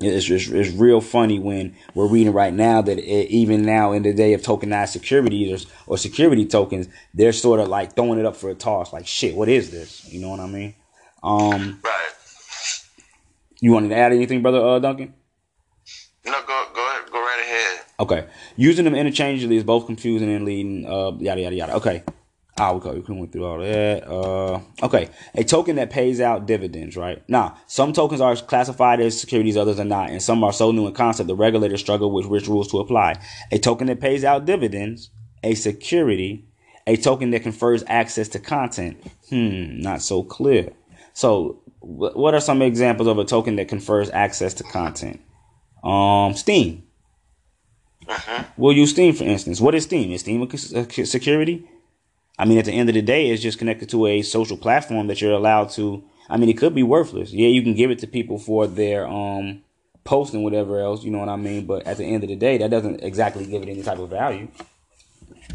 it's 0.00 0.30
it's, 0.30 0.48
it's 0.48 0.70
real 0.70 1.00
funny 1.00 1.38
when 1.38 1.76
we're 1.94 2.06
reading 2.06 2.32
right 2.32 2.54
now 2.54 2.80
that 2.82 2.98
it, 2.98 3.30
even 3.30 3.62
now 3.62 3.92
in 3.92 4.02
the 4.02 4.12
day 4.12 4.32
of 4.32 4.42
tokenized 4.42 4.90
securities 4.90 5.66
or, 5.86 5.94
or 5.94 5.98
security 5.98 6.46
tokens, 6.46 6.88
they're 7.14 7.32
sort 7.32 7.60
of 7.60 7.68
like 7.68 7.96
throwing 7.96 8.18
it 8.18 8.26
up 8.26 8.36
for 8.36 8.50
a 8.50 8.54
toss. 8.54 8.92
Like 8.92 9.06
shit, 9.06 9.34
what 9.34 9.48
is 9.48 9.70
this? 9.70 10.10
You 10.12 10.20
know 10.20 10.30
what 10.30 10.40
I 10.40 10.46
mean? 10.46 10.74
Um, 11.22 11.80
right. 11.82 12.10
You 13.60 13.72
wanted 13.72 13.88
to 13.88 13.96
add 13.96 14.12
anything, 14.12 14.40
brother 14.40 14.60
uh, 14.60 14.78
Duncan? 14.78 15.14
No, 16.24 16.32
go 16.46 16.66
go 16.74 16.88
ahead, 16.88 17.10
go 17.10 17.18
right 17.18 17.40
ahead. 17.42 17.80
Okay. 18.00 18.26
Using 18.56 18.84
them 18.84 18.94
interchangeably 18.94 19.56
is 19.56 19.64
both 19.64 19.86
confusing 19.86 20.32
and 20.32 20.44
leading, 20.44 20.86
uh, 20.86 21.12
yada, 21.18 21.40
yada, 21.40 21.56
yada. 21.56 21.74
Okay. 21.76 22.04
Ah, 22.60 22.72
we, 22.72 23.00
we 23.00 23.14
went 23.14 23.32
through 23.32 23.44
all 23.44 23.58
that. 23.58 24.08
Uh, 24.08 24.60
okay, 24.84 25.08
a 25.34 25.44
token 25.44 25.76
that 25.76 25.90
pays 25.90 26.20
out 26.20 26.46
dividends, 26.46 26.96
right? 26.96 27.22
Now, 27.28 27.56
some 27.66 27.92
tokens 27.92 28.20
are 28.20 28.34
classified 28.34 29.00
as 29.00 29.18
securities, 29.18 29.56
others 29.56 29.78
are 29.78 29.84
not, 29.84 30.10
and 30.10 30.22
some 30.22 30.42
are 30.42 30.52
so 30.52 30.72
new 30.72 30.86
in 30.86 30.94
concept 30.94 31.28
the 31.28 31.36
regulators 31.36 31.80
struggle 31.80 32.10
with 32.10 32.26
which 32.26 32.48
rules 32.48 32.68
to 32.72 32.78
apply. 32.78 33.20
A 33.52 33.58
token 33.58 33.86
that 33.86 34.00
pays 34.00 34.24
out 34.24 34.44
dividends, 34.44 35.10
a 35.44 35.54
security, 35.54 36.46
a 36.86 36.96
token 36.96 37.30
that 37.30 37.42
confers 37.42 37.84
access 37.86 38.28
to 38.28 38.38
content. 38.38 38.96
Hmm, 39.28 39.80
not 39.80 40.02
so 40.02 40.22
clear. 40.22 40.70
So, 41.12 41.62
what 41.80 42.34
are 42.34 42.40
some 42.40 42.60
examples 42.62 43.06
of 43.08 43.18
a 43.18 43.24
token 43.24 43.56
that 43.56 43.68
confers 43.68 44.10
access 44.10 44.54
to 44.54 44.64
content? 44.64 45.20
Um, 45.84 46.34
Steam. 46.34 46.82
Uh-huh. 48.08 48.44
We'll 48.56 48.72
use 48.72 48.90
Steam 48.90 49.14
for 49.14 49.24
instance. 49.24 49.60
What 49.60 49.74
is 49.74 49.84
Steam? 49.84 50.10
Is 50.12 50.22
Steam 50.22 50.42
a 50.42 50.56
security? 51.06 51.68
I 52.38 52.44
mean, 52.44 52.58
at 52.58 52.66
the 52.66 52.72
end 52.72 52.88
of 52.88 52.94
the 52.94 53.02
day, 53.02 53.30
it's 53.30 53.42
just 53.42 53.58
connected 53.58 53.88
to 53.90 54.06
a 54.06 54.22
social 54.22 54.56
platform 54.56 55.08
that 55.08 55.20
you're 55.20 55.32
allowed 55.32 55.70
to. 55.70 56.04
I 56.30 56.36
mean, 56.36 56.48
it 56.48 56.58
could 56.58 56.74
be 56.74 56.82
worthless. 56.82 57.32
Yeah, 57.32 57.48
you 57.48 57.62
can 57.62 57.74
give 57.74 57.90
it 57.90 57.98
to 58.00 58.06
people 58.06 58.38
for 58.38 58.66
their 58.66 59.06
um 59.06 59.62
post 60.04 60.34
and 60.34 60.44
whatever 60.44 60.80
else. 60.80 61.04
You 61.04 61.10
know 61.10 61.18
what 61.18 61.28
I 61.28 61.36
mean? 61.36 61.66
But 61.66 61.86
at 61.86 61.96
the 61.96 62.04
end 62.04 62.22
of 62.22 62.28
the 62.28 62.36
day, 62.36 62.58
that 62.58 62.70
doesn't 62.70 63.02
exactly 63.02 63.44
give 63.46 63.62
it 63.62 63.68
any 63.68 63.82
type 63.82 63.98
of 63.98 64.10
value. 64.10 64.48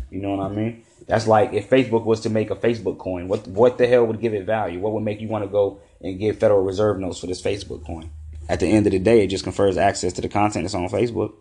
You 0.10 0.22
know 0.22 0.36
what 0.36 0.46
I 0.46 0.50
mean? 0.50 0.84
That's 1.08 1.28
like 1.28 1.54
if 1.54 1.70
Facebook 1.70 2.06
was 2.06 2.22
to 2.22 2.30
make 2.30 2.50
a 2.50 2.56
Facebook 2.56 2.98
coin, 2.98 3.28
what 3.28 3.48
what 3.48 3.78
the 3.78 3.88
hell 3.88 4.06
would 4.06 4.22
give 4.22 4.34
it 4.34 4.46
value? 4.46 4.80
What 4.80 4.94
would 4.94 5.04
make 5.04 5.22
you 5.22 5.28
want 5.28 5.44
to 5.44 5.50
go 5.50 5.80
and 6.02 6.20
get 6.20 6.40
Federal 6.40 6.64
Reserve 6.64 7.00
notes 7.00 7.20
for 7.20 7.28
this 7.28 7.42
Facebook 7.42 7.86
coin? 7.86 8.12
At 8.50 8.60
the 8.60 8.68
end 8.68 8.86
of 8.88 8.92
the 8.92 9.00
day, 9.00 9.24
it 9.24 9.28
just 9.28 9.44
confers 9.44 9.78
access 9.78 10.14
to 10.14 10.22
the 10.22 10.30
content 10.30 10.66
that's 10.66 10.76
on 10.76 10.88
Facebook. 10.90 11.34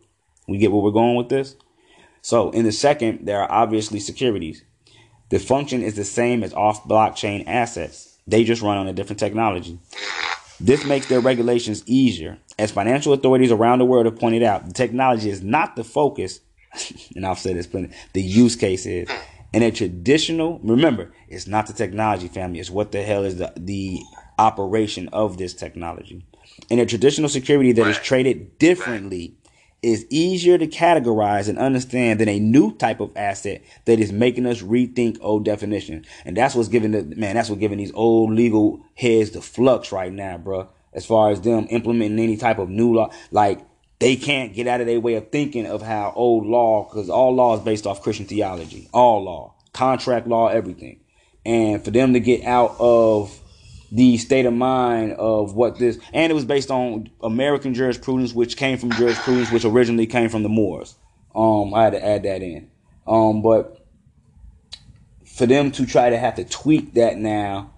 We 0.46 0.59
get 0.59 0.72
where 0.72 0.83
we're 0.83 0.90
going 0.90 1.16
with 1.16 1.28
this. 1.28 1.57
So 2.22 2.50
in 2.50 2.64
the 2.64 2.72
second, 2.72 3.26
there 3.26 3.42
are 3.42 3.50
obviously 3.50 3.98
securities. 3.98 4.62
The 5.33 5.38
function 5.38 5.81
is 5.81 5.95
the 5.95 6.05
same 6.05 6.45
as 6.45 6.53
off 6.53 6.85
blockchain 6.85 7.45
assets. 7.47 8.18
They 8.27 8.45
just 8.45 8.61
run 8.61 8.77
on 8.77 8.87
a 8.87 8.92
different 8.92 9.18
technology. 9.18 9.79
This 10.61 10.85
makes 10.85 11.09
their 11.09 11.21
regulations 11.21 11.83
easier. 11.87 12.37
As 12.59 12.71
financial 12.71 13.14
authorities 13.14 13.51
around 13.51 13.79
the 13.79 13.87
world 13.87 14.05
have 14.05 14.18
pointed 14.18 14.42
out, 14.42 14.66
the 14.66 14.75
technology 14.75 15.31
is 15.31 15.42
not 15.42 15.75
the 15.75 15.85
focus, 15.85 16.40
and 17.16 17.27
I've 17.27 17.38
said 17.38 17.57
this 17.57 17.66
plenty, 17.66 17.95
the 18.12 18.21
use 18.21 18.57
case 18.57 18.85
is. 18.85 19.09
In 19.55 19.62
a 19.62 19.71
traditional, 19.71 20.61
remember, 20.62 21.14
it's 21.29 21.47
not 21.47 21.66
the 21.66 21.73
technology 21.73 22.29
family, 22.29 22.61
it's 22.61 22.68
what 22.68 22.92
the 22.92 23.03
hell 23.03 23.25
is 23.25 23.38
the, 23.38 23.55
the 23.57 24.03
operation 24.38 25.09
of 25.14 25.38
this 25.38 25.55
technology. 25.55 26.27
In 26.68 26.79
a 26.79 26.85
traditional 26.85 27.31
security 27.31 27.73
that 27.73 27.87
is 27.87 27.97
traded 27.97 28.59
differently 28.59 29.38
is 29.83 30.07
easier 30.11 30.57
to 30.57 30.66
categorize 30.68 31.49
and 31.49 31.59
understand 31.59 32.21
than 32.21 32.29
a 32.29 32.38
new 32.38 32.73
type 32.77 33.01
of 33.01 33.16
asset 33.16 33.62
that 33.85 33.99
is 33.99 34.12
making 34.12 34.47
us 34.47 34.62
rethink 34.62 35.18
old 35.21 35.45
definitions. 35.45 36.07
And 36.25 36.37
that's 36.37 36.55
what's 36.55 36.68
giving 36.68 36.92
the 36.92 37.03
man, 37.16 37.35
that's 37.35 37.51
what 37.51 37.59
giving 37.59 37.79
these 37.79 37.92
old 37.92 38.31
legal 38.31 38.81
heads 38.95 39.31
the 39.31 39.42
flux 39.42 39.90
right 39.90 40.12
now, 40.12 40.38
bro. 40.38 40.68
As 40.92 41.05
far 41.05 41.31
as 41.31 41.40
them 41.40 41.66
implementing 41.71 42.18
any 42.21 42.37
type 42.37 42.59
of 42.59 42.68
new 42.68 42.95
law, 42.95 43.11
like 43.31 43.61
they 43.99 44.14
can't 44.14 44.55
get 44.55 44.66
out 44.66 44.81
of 44.81 44.87
their 44.87 45.01
way 45.01 45.14
of 45.14 45.31
thinking 45.31 45.66
of 45.66 45.83
how 45.83 46.12
old 46.14 46.47
law, 46.47 46.85
because 46.85 47.09
all 47.11 47.35
law 47.35 47.57
is 47.57 47.61
based 47.62 47.87
off 47.87 48.03
Christian 48.03 48.27
theology, 48.27 48.88
all 48.92 49.25
law, 49.25 49.55
contract 49.73 50.29
law, 50.29 50.49
everything. 50.49 51.01
And 51.45 51.85
for 51.85 51.90
them 51.90 52.12
to 52.12 52.21
get 52.21 52.45
out 52.45 52.77
of 52.79 53.41
the 53.92 54.16
state 54.16 54.46
of 54.46 54.55
mind 54.55 55.12
of 55.12 55.55
what 55.55 55.78
this, 55.78 55.98
and 56.14 56.33
it 56.33 56.35
was 56.35 56.46
based 56.46 56.70
on 56.70 57.11
American 57.22 57.74
jurisprudence, 57.74 58.33
which 58.33 58.57
came 58.57 58.78
from 58.78 58.90
jurisprudence, 58.90 59.52
which 59.52 59.66
originally 59.66 60.07
came 60.07 60.31
from 60.31 60.42
the 60.42 60.48
Moors. 60.48 60.96
Um, 61.35 61.74
I 61.74 61.85
had 61.85 61.92
to 61.92 62.05
add 62.05 62.22
that 62.22 62.42
in. 62.42 62.70
Um, 63.07 63.42
but 63.42 63.87
for 65.26 65.46
them 65.46 65.70
to 65.72 65.85
try 65.85 66.09
to 66.09 66.16
have 66.16 66.37
to 66.37 66.44
tweak 66.44 66.94
that 66.94 67.18
now 67.18 67.70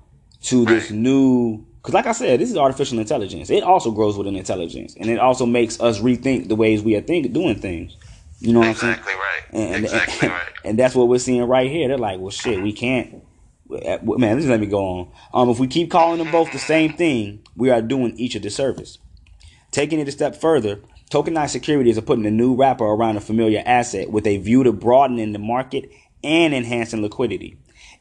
to 0.42 0.64
this 0.64 0.92
new, 0.92 1.66
because 1.78 1.94
like 1.94 2.06
I 2.06 2.12
said, 2.12 2.38
this 2.38 2.50
is 2.50 2.56
artificial 2.56 3.00
intelligence. 3.00 3.50
It 3.50 3.64
also 3.64 3.90
grows 3.90 4.16
with 4.16 4.28
an 4.28 4.36
intelligence, 4.36 4.94
and 4.98 5.10
it 5.10 5.18
also 5.18 5.46
makes 5.46 5.80
us 5.80 5.98
rethink 5.98 6.46
the 6.46 6.56
ways 6.56 6.80
we 6.82 6.94
are 6.94 7.00
think 7.00 7.32
doing 7.32 7.58
things. 7.58 7.96
You 8.38 8.52
know 8.52 8.60
what 8.60 8.68
exactly 8.68 9.14
I'm 9.14 9.18
saying? 9.52 9.66
Right. 9.66 9.74
And, 9.74 9.84
exactly 9.84 10.28
and, 10.28 10.32
right. 10.32 10.52
And 10.64 10.78
that's 10.78 10.94
what 10.94 11.08
we're 11.08 11.18
seeing 11.18 11.42
right 11.42 11.68
here. 11.68 11.88
They're 11.88 11.98
like, 11.98 12.20
well, 12.20 12.30
shit, 12.30 12.62
we 12.62 12.72
can't 12.72 13.24
man, 14.02 14.36
just 14.36 14.48
let 14.48 14.60
me 14.60 14.66
go 14.66 14.84
on. 14.84 15.12
Um, 15.32 15.50
if 15.50 15.58
we 15.58 15.66
keep 15.66 15.90
calling 15.90 16.18
them 16.18 16.30
both 16.30 16.52
the 16.52 16.58
same 16.58 16.92
thing, 16.94 17.42
we 17.56 17.70
are 17.70 17.82
doing 17.82 18.16
each 18.16 18.34
a 18.34 18.40
disservice. 18.40 18.98
Taking 19.70 19.98
it 19.98 20.08
a 20.08 20.12
step 20.12 20.36
further, 20.36 20.80
tokenized 21.10 21.50
securities 21.50 21.98
are 21.98 22.02
putting 22.02 22.26
a 22.26 22.30
new 22.30 22.54
wrapper 22.54 22.84
around 22.84 23.16
a 23.16 23.20
familiar 23.20 23.62
asset 23.66 24.10
with 24.10 24.26
a 24.26 24.38
view 24.38 24.64
to 24.64 24.72
broadening 24.72 25.32
the 25.32 25.38
market 25.38 25.90
and 26.22 26.54
enhancing 26.54 27.02
liquidity. 27.02 27.56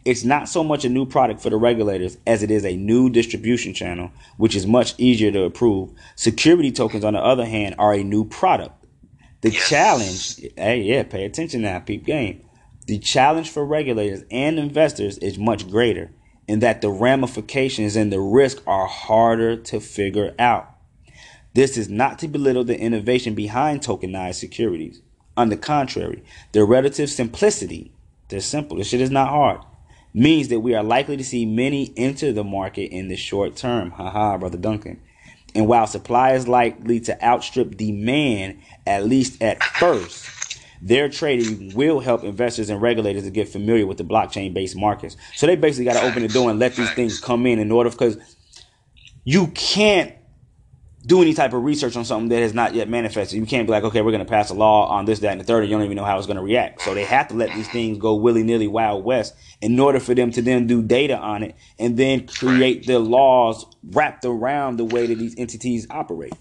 It's 0.05 0.23
not 0.23 0.49
so 0.49 0.63
much 0.63 0.83
a 0.83 0.89
new 0.89 1.05
product 1.05 1.41
for 1.41 1.49
the 1.49 1.55
regulators 1.55 2.17
as 2.27 2.43
it 2.43 2.51
is 2.51 2.65
a 2.65 2.75
new 2.75 3.09
distribution 3.09 3.73
channel, 3.73 4.11
which 4.37 4.55
is 4.55 4.67
much 4.67 4.95
easier 4.97 5.31
to 5.31 5.43
approve. 5.43 5.91
Security 6.15 6.71
tokens, 6.71 7.05
on 7.05 7.13
the 7.13 7.19
other 7.19 7.45
hand, 7.45 7.75
are 7.77 7.93
a 7.93 8.03
new 8.03 8.25
product. 8.25 8.75
The 9.41 9.51
yes. 9.51 9.69
challenge, 9.69 10.51
hey, 10.57 10.81
yeah, 10.81 11.03
pay 11.03 11.25
attention 11.25 11.61
now, 11.61 11.79
peep 11.79 12.05
game. 12.05 12.43
The 12.85 12.99
challenge 12.99 13.49
for 13.49 13.65
regulators 13.65 14.23
and 14.29 14.59
investors 14.59 15.17
is 15.19 15.37
much 15.37 15.69
greater 15.69 16.11
in 16.47 16.59
that 16.59 16.81
the 16.81 16.89
ramifications 16.89 17.95
and 17.95 18.11
the 18.11 18.19
risk 18.19 18.61
are 18.67 18.87
harder 18.87 19.55
to 19.55 19.79
figure 19.79 20.35
out. 20.37 20.69
This 21.53 21.77
is 21.77 21.87
not 21.87 22.19
to 22.19 22.27
belittle 22.27 22.63
the 22.63 22.77
innovation 22.77 23.35
behind 23.35 23.81
tokenized 23.81 24.35
securities. 24.35 25.01
On 25.37 25.49
the 25.49 25.57
contrary, 25.57 26.23
their 26.51 26.65
relative 26.65 27.09
simplicity, 27.09 27.91
they're 28.27 28.41
simple, 28.41 28.77
this 28.77 28.87
shit 28.87 29.01
is 29.01 29.11
not 29.11 29.29
hard, 29.29 29.61
means 30.13 30.49
that 30.49 30.59
we 30.59 30.75
are 30.75 30.83
likely 30.83 31.15
to 31.17 31.23
see 31.23 31.45
many 31.45 31.93
enter 31.95 32.31
the 32.31 32.43
market 32.43 32.91
in 32.91 33.07
the 33.07 33.15
short 33.15 33.55
term. 33.55 33.91
Haha, 33.91 34.37
Brother 34.37 34.57
Duncan. 34.57 34.99
And 35.55 35.67
while 35.67 35.87
supply 35.87 36.33
is 36.33 36.47
likely 36.47 36.99
to 37.01 37.23
outstrip 37.23 37.77
demand, 37.77 38.59
at 38.85 39.05
least 39.05 39.41
at 39.41 39.63
first, 39.63 40.27
their 40.83 41.07
trading 41.07 41.73
will 41.73 42.01
help 42.01 42.25
investors 42.25 42.69
and 42.69 42.81
regulators 42.81 43.23
to 43.23 43.31
get 43.31 43.47
familiar 43.47 43.87
with 43.87 43.97
the 43.97 44.03
blockchain 44.03 44.53
based 44.53 44.75
markets. 44.75 45.15
So 45.33 45.47
they 45.47 45.55
basically 45.55 45.85
got 45.85 45.93
to 45.93 46.05
open 46.05 46.23
the 46.23 46.27
door 46.27 46.49
and 46.49 46.59
let 46.59 46.75
these 46.75 46.91
things 46.91 47.21
come 47.21 47.45
in 47.45 47.57
in 47.57 47.71
order 47.71 47.89
because 47.89 48.17
you 49.23 49.47
can't 49.47 50.13
do 51.05 51.21
any 51.21 51.33
type 51.33 51.53
of 51.53 51.63
research 51.63 51.95
on 51.95 52.03
something 52.03 52.27
that 52.29 52.41
has 52.41 52.53
not 52.53 52.73
yet 52.73 52.89
manifested. 52.89 53.39
You 53.39 53.45
can't 53.45 53.65
be 53.65 53.71
like, 53.71 53.85
okay, 53.85 54.01
we're 54.01 54.11
going 54.11 54.25
to 54.25 54.29
pass 54.29 54.49
a 54.49 54.53
law 54.53 54.89
on 54.89 55.05
this, 55.05 55.19
that, 55.19 55.31
and 55.31 55.39
the 55.39 55.45
third. 55.45 55.63
And 55.63 55.69
you 55.69 55.77
don't 55.77 55.85
even 55.85 55.95
know 55.95 56.03
how 56.03 56.17
it's 56.17 56.27
going 56.27 56.37
to 56.37 56.43
react. 56.43 56.81
So 56.81 56.93
they 56.93 57.05
have 57.05 57.29
to 57.29 57.33
let 57.33 57.53
these 57.53 57.69
things 57.69 57.97
go 57.97 58.15
willy 58.15 58.43
nilly, 58.43 58.67
wild 58.67 59.05
west, 59.05 59.35
in 59.61 59.79
order 59.79 60.01
for 60.01 60.13
them 60.13 60.31
to 60.31 60.41
then 60.41 60.67
do 60.67 60.81
data 60.81 61.17
on 61.17 61.43
it 61.43 61.55
and 61.79 61.95
then 61.95 62.27
create 62.27 62.87
the 62.87 62.99
laws 62.99 63.65
wrapped 63.91 64.25
around 64.25 64.77
the 64.77 64.85
way 64.85 65.07
that 65.07 65.17
these 65.17 65.35
entities 65.37 65.87
operate. 65.89 66.33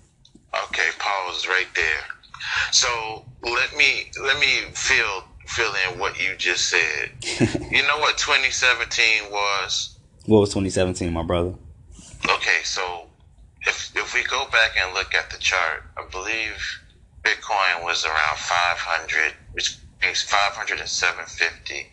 Okay, 0.64 0.88
pause 0.98 1.46
right 1.46 1.68
there. 1.76 2.21
So 2.70 3.24
let 3.42 3.76
me 3.76 4.11
let 4.22 4.38
me 4.38 4.61
fill 4.74 5.24
fill 5.46 5.72
in 5.87 5.98
what 5.98 6.20
you 6.22 6.35
just 6.37 6.68
said. 6.68 7.11
you 7.70 7.83
know 7.83 7.98
what 7.98 8.18
2017 8.18 9.31
was? 9.31 9.98
What 10.26 10.40
was 10.40 10.50
2017, 10.50 11.12
my 11.12 11.22
brother? 11.22 11.55
Okay, 12.28 12.61
so 12.64 13.07
if 13.62 13.92
if 13.96 14.14
we 14.14 14.22
go 14.24 14.46
back 14.50 14.72
and 14.78 14.94
look 14.94 15.14
at 15.14 15.31
the 15.31 15.38
chart, 15.38 15.85
I 15.96 16.09
believe 16.11 16.81
Bitcoin 17.22 17.85
was 17.85 18.05
around 18.05 18.37
500, 18.38 19.35
which 19.52 19.76
means 20.02 20.22
500 20.22 20.81
and 20.81 20.88
750 20.88 21.87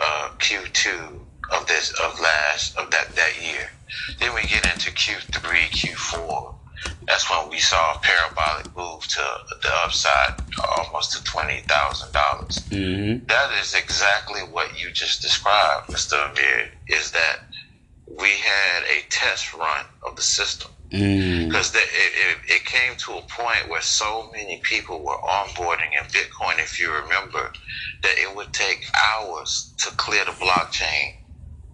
uh, 0.00 0.30
Q2 0.38 1.20
of 1.52 1.66
this 1.66 1.90
of 2.00 2.18
last 2.20 2.76
of 2.76 2.90
that 2.90 3.14
that 3.16 3.42
year. 3.42 3.70
Then 4.18 4.34
we 4.34 4.42
get 4.42 4.64
into 4.72 4.90
Q3, 4.90 5.40
Q4 5.70 6.54
that's 7.06 7.28
when 7.30 7.50
we 7.50 7.58
saw 7.58 7.94
a 7.94 7.98
parabolic 8.00 8.76
move 8.76 9.06
to 9.06 9.22
the 9.62 9.70
upside, 9.84 10.34
almost 10.78 11.12
to 11.12 11.24
twenty 11.24 11.60
thousand 11.60 12.12
dollars. 12.12 12.58
Mm-hmm. 12.70 13.26
That 13.26 13.50
is 13.60 13.74
exactly 13.74 14.40
what 14.40 14.80
you 14.80 14.90
just 14.90 15.22
described, 15.22 15.90
Mister 15.90 16.16
Amir. 16.16 16.70
Is 16.88 17.10
that 17.12 17.40
we 18.06 18.28
had 18.28 18.84
a 18.84 19.08
test 19.10 19.54
run 19.54 19.84
of 20.06 20.16
the 20.16 20.22
system 20.22 20.70
because 20.90 21.72
mm. 21.72 21.76
it, 21.76 21.88
it, 21.92 22.38
it, 22.48 22.64
came 22.64 22.94
to 22.96 23.12
a 23.12 23.22
point 23.22 23.68
where 23.68 23.80
so 23.80 24.30
many 24.32 24.60
people 24.62 25.02
were 25.02 25.16
onboarding 25.16 25.90
in 25.98 26.06
Bitcoin. 26.08 26.58
If 26.58 26.78
you 26.78 26.92
remember, 26.92 27.52
that 28.02 28.14
it 28.16 28.36
would 28.36 28.52
take 28.52 28.86
hours 28.94 29.74
to 29.78 29.90
clear 29.96 30.24
the 30.24 30.30
blockchain 30.32 31.14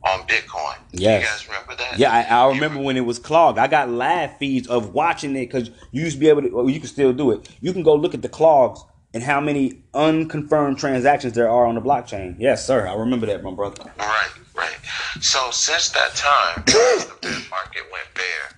on 0.04 0.20
Bitcoin. 0.26 0.76
Yes. 0.92 1.22
You 1.22 1.28
guys 1.28 1.48
remember 1.48 1.76
that? 1.76 1.98
Yeah, 1.98 2.12
I, 2.12 2.22
I 2.22 2.48
remember 2.48 2.80
when 2.80 2.96
it 2.96 3.04
was 3.04 3.18
clogged. 3.18 3.58
I 3.58 3.66
got 3.66 3.88
live 3.90 4.36
feeds 4.38 4.66
of 4.68 4.94
watching 4.94 5.36
it 5.36 5.46
because 5.46 5.70
you 5.92 6.02
used 6.02 6.16
to 6.16 6.20
be 6.20 6.28
able 6.28 6.42
to, 6.42 6.48
well, 6.48 6.70
you 6.70 6.80
can 6.80 6.88
still 6.88 7.12
do 7.12 7.30
it. 7.32 7.48
You 7.60 7.72
can 7.72 7.82
go 7.82 7.94
look 7.94 8.14
at 8.14 8.22
the 8.22 8.28
clogs 8.28 8.82
and 9.12 9.22
how 9.22 9.40
many 9.40 9.82
unconfirmed 9.92 10.78
transactions 10.78 11.34
there 11.34 11.48
are 11.48 11.66
on 11.66 11.74
the 11.74 11.80
blockchain. 11.80 12.36
Yes, 12.38 12.66
sir. 12.66 12.86
I 12.86 12.94
remember 12.94 13.26
that, 13.26 13.42
my 13.42 13.52
brother. 13.52 13.92
Right, 13.98 14.30
right. 14.54 14.76
So 15.20 15.50
since 15.50 15.90
that 15.90 16.14
time, 16.14 16.62
the 16.66 17.16
bear 17.20 17.32
market 17.50 17.82
went 17.92 18.06
bare. 18.14 18.56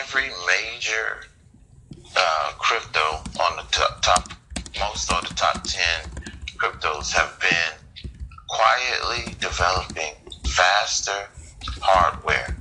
Every 0.00 0.30
major 0.46 1.20
uh, 2.16 2.52
crypto 2.58 3.00
on 3.40 3.56
the 3.56 3.64
top, 3.70 4.02
top, 4.02 4.32
most 4.80 5.12
of 5.12 5.28
the 5.28 5.34
top 5.34 5.62
ten 5.62 6.10
cryptos 6.56 7.12
have 7.12 7.38
been 7.38 7.85
quietly 8.48 9.34
developing 9.40 10.14
faster 10.46 11.28
hardware. 11.80 12.56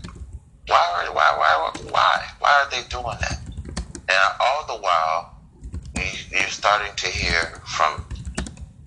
Why 0.68 1.06
are 1.08 1.14
why 1.14 1.36
why 1.38 1.72
why 1.92 2.26
why 2.40 2.64
are 2.64 2.70
they 2.72 2.88
doing 2.90 3.18
that? 3.22 3.40
And 4.08 4.18
all 4.40 4.66
the 4.68 4.82
while, 4.82 5.36
you're 6.32 6.48
starting 6.50 6.96
to 6.96 7.08
hear 7.08 7.62
from 7.66 8.06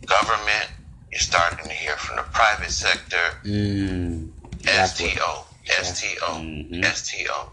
government. 0.06 0.70
You're 1.10 1.20
starting 1.20 1.64
to 1.64 1.72
hear 1.72 1.96
from 1.96 2.16
the 2.16 2.22
private 2.32 2.70
sector. 2.70 3.16
Mm, 3.44 4.30
STO, 4.62 5.44
STO, 5.64 6.26
mm-hmm. 6.26 6.82
STO. 6.82 7.48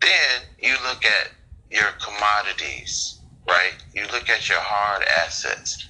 Then 0.00 0.42
you 0.60 0.74
look 0.88 1.04
at 1.04 1.30
your 1.70 1.90
commodities, 2.04 3.20
right? 3.48 3.74
You 3.94 4.02
look 4.12 4.28
at 4.28 4.48
your 4.48 4.60
hard 4.60 5.04
assets. 5.04 5.88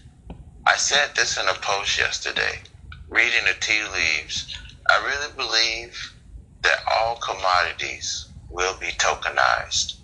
I 0.66 0.77
said 0.77 1.11
this 1.16 1.38
in 1.38 1.49
a 1.49 1.55
post 1.55 1.99
yesterday, 1.99 2.61
reading 3.12 3.44
the 3.46 3.55
tea 3.61 3.83
leaves. 3.92 4.57
I 4.88 5.05
really 5.05 5.33
believe 5.37 6.14
that 6.62 6.79
all 6.90 7.16
commodities 7.16 8.29
will 8.51 8.75
be 8.81 8.88
tokenized. 8.98 9.96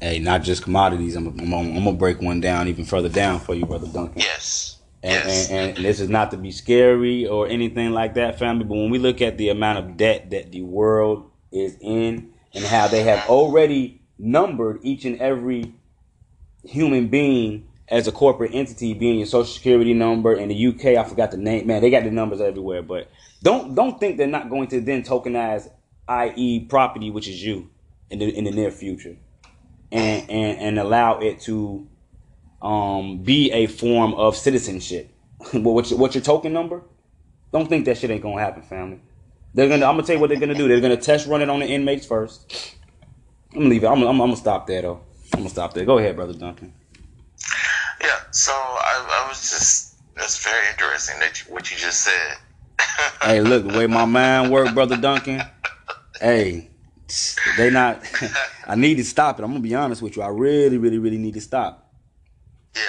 Hey, 0.00 0.18
not 0.18 0.42
just 0.42 0.62
commodities. 0.62 1.16
I'm, 1.16 1.28
I'm, 1.38 1.52
I'm 1.52 1.74
gonna 1.74 1.92
break 1.92 2.20
one 2.20 2.40
down 2.40 2.68
even 2.68 2.84
further 2.84 3.08
down 3.08 3.40
for 3.40 3.54
you, 3.54 3.66
brother 3.66 3.86
Duncan. 3.86 4.20
Yes. 4.20 4.78
And, 5.02 5.12
yes. 5.12 5.50
and, 5.50 5.76
and, 5.76 5.84
this 5.84 6.00
is 6.00 6.08
not 6.08 6.30
to 6.32 6.36
be 6.36 6.50
scary 6.50 7.26
or 7.26 7.46
anything 7.46 7.92
like 7.92 8.14
that, 8.14 8.38
family. 8.38 8.64
But 8.64 8.74
when 8.74 8.90
we 8.90 8.98
look 8.98 9.20
at 9.20 9.38
the 9.38 9.50
amount 9.50 9.78
of 9.78 9.96
debt 9.96 10.30
that 10.30 10.50
the 10.50 10.62
world 10.62 11.30
is 11.52 11.76
in, 11.80 12.32
and 12.54 12.64
how 12.64 12.88
they 12.88 13.02
have 13.02 13.28
already 13.28 14.00
numbered 14.18 14.80
each 14.82 15.04
and 15.04 15.20
every 15.20 15.74
human 16.64 17.08
being 17.08 17.68
as 17.88 18.08
a 18.08 18.12
corporate 18.12 18.54
entity, 18.54 18.94
being 18.94 19.18
your 19.18 19.26
social 19.26 19.52
security 19.52 19.94
number 19.94 20.34
in 20.34 20.48
the 20.48 20.66
UK, 20.66 20.96
I 20.96 21.04
forgot 21.04 21.30
the 21.30 21.36
name. 21.36 21.66
Man, 21.66 21.82
they 21.82 21.90
got 21.90 22.04
the 22.04 22.10
numbers 22.10 22.40
everywhere. 22.40 22.82
But 22.82 23.08
don't 23.42 23.74
don't 23.74 23.98
think 24.00 24.16
they're 24.16 24.26
not 24.26 24.50
going 24.50 24.68
to 24.68 24.80
then 24.80 25.02
tokenize, 25.02 25.70
i.e., 26.08 26.60
property, 26.60 27.10
which 27.10 27.28
is 27.28 27.42
you, 27.44 27.70
in 28.10 28.18
the 28.18 28.28
in 28.36 28.44
the 28.44 28.50
near 28.50 28.70
future 28.70 29.16
and 29.92 30.30
and, 30.30 30.58
and 30.58 30.78
allow 30.78 31.18
it 31.18 31.40
to 31.42 31.86
um, 32.62 33.18
be 33.18 33.52
a 33.52 33.66
form 33.66 34.14
of 34.14 34.36
citizenship. 34.36 35.10
what's, 35.52 35.90
your, 35.90 36.00
what's 36.00 36.14
your 36.14 36.24
token 36.24 36.52
number? 36.52 36.82
Don't 37.52 37.68
think 37.68 37.84
that 37.84 37.98
shit 37.98 38.10
ain't 38.10 38.22
gonna 38.22 38.40
happen, 38.40 38.62
family. 38.62 39.00
They're 39.54 39.68
gonna. 39.68 39.86
I'm 39.86 39.94
gonna 39.94 40.02
tell 40.02 40.16
you 40.16 40.20
what 40.20 40.30
they're 40.30 40.40
gonna 40.40 40.54
do. 40.54 40.68
They're 40.68 40.80
gonna 40.80 40.96
test 40.96 41.26
run 41.26 41.42
it 41.42 41.48
on 41.48 41.60
the 41.60 41.66
inmates 41.66 42.06
first. 42.06 42.74
I'm 43.52 43.60
gonna 43.60 43.70
leave 43.70 43.84
it. 43.84 43.86
I'm, 43.86 44.02
I'm, 44.02 44.08
I'm 44.08 44.18
gonna 44.18 44.36
stop 44.36 44.66
there 44.66 44.82
though. 44.82 45.00
I'm 45.32 45.40
gonna 45.40 45.50
stop 45.50 45.72
there. 45.74 45.84
Go 45.84 45.98
ahead, 45.98 46.16
brother 46.16 46.34
Duncan. 46.34 46.72
Yeah. 48.06 48.18
So 48.30 48.52
I, 48.52 49.24
I 49.24 49.28
was 49.28 49.40
just. 49.40 49.94
That's 50.14 50.42
very 50.42 50.66
interesting 50.70 51.18
that 51.20 51.44
you, 51.44 51.52
what 51.52 51.70
you 51.70 51.76
just 51.76 52.00
said. 52.00 52.36
hey, 53.22 53.42
look 53.42 53.66
the 53.66 53.76
way 53.76 53.86
my 53.86 54.06
mind 54.06 54.50
work, 54.50 54.72
brother 54.72 54.96
Duncan. 54.96 55.42
Hey, 56.18 56.70
they 57.58 57.70
not. 57.70 58.02
I 58.66 58.76
need 58.76 58.94
to 58.94 59.04
stop 59.04 59.38
it. 59.38 59.42
I'm 59.42 59.50
gonna 59.50 59.60
be 59.60 59.74
honest 59.74 60.00
with 60.00 60.16
you. 60.16 60.22
I 60.22 60.28
really, 60.28 60.78
really, 60.78 60.98
really 60.98 61.18
need 61.18 61.34
to 61.34 61.40
stop. 61.40 61.92
Yeah. 62.74 62.82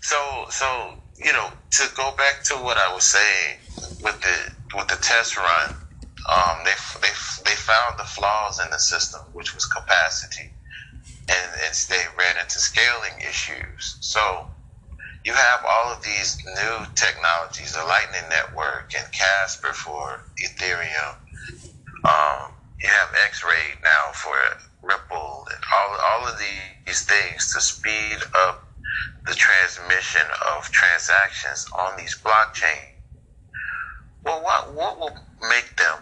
So, 0.00 0.46
so 0.48 0.94
you 1.22 1.32
know, 1.32 1.50
to 1.72 1.84
go 1.96 2.14
back 2.16 2.42
to 2.44 2.54
what 2.54 2.78
I 2.78 2.92
was 2.94 3.04
saying 3.04 3.58
with 4.02 4.20
the 4.22 4.76
with 4.76 4.88
the 4.88 4.96
test 4.96 5.36
run, 5.36 5.74
um, 6.32 6.64
they 6.64 6.72
they 7.00 7.12
they 7.44 7.56
found 7.56 7.98
the 7.98 8.04
flaws 8.04 8.60
in 8.64 8.70
the 8.70 8.78
system, 8.78 9.20
which 9.32 9.54
was 9.54 9.66
capacity, 9.66 10.50
and 11.28 11.50
they 11.88 12.04
ran 12.18 12.36
into 12.40 12.58
scaling 12.58 13.18
issues. 13.20 13.96
So. 14.00 14.46
You 15.24 15.32
have 15.32 15.64
all 15.68 15.92
of 15.92 16.04
these 16.04 16.38
new 16.46 16.86
technologies, 16.94 17.72
the 17.72 17.82
Lightning 17.82 18.30
Network 18.30 18.94
and 18.96 19.10
Casper 19.10 19.72
for 19.72 20.20
Ethereum, 20.40 21.16
um, 22.06 22.52
you 22.80 22.88
have 22.88 23.08
xRapid 23.32 23.82
now 23.82 24.12
for 24.12 24.36
Ripple 24.82 25.46
and 25.50 25.60
all 25.74 25.96
all 26.06 26.28
of 26.28 26.38
these 26.38 27.02
things 27.02 27.52
to 27.52 27.60
speed 27.60 28.18
up 28.46 28.62
the 29.26 29.34
transmission 29.34 30.22
of 30.54 30.70
transactions 30.70 31.66
on 31.76 31.96
these 31.96 32.16
blockchain. 32.22 32.94
Well, 34.24 34.42
what 34.42 34.72
what 34.74 34.98
will 35.00 35.16
make 35.50 35.74
them 35.76 35.98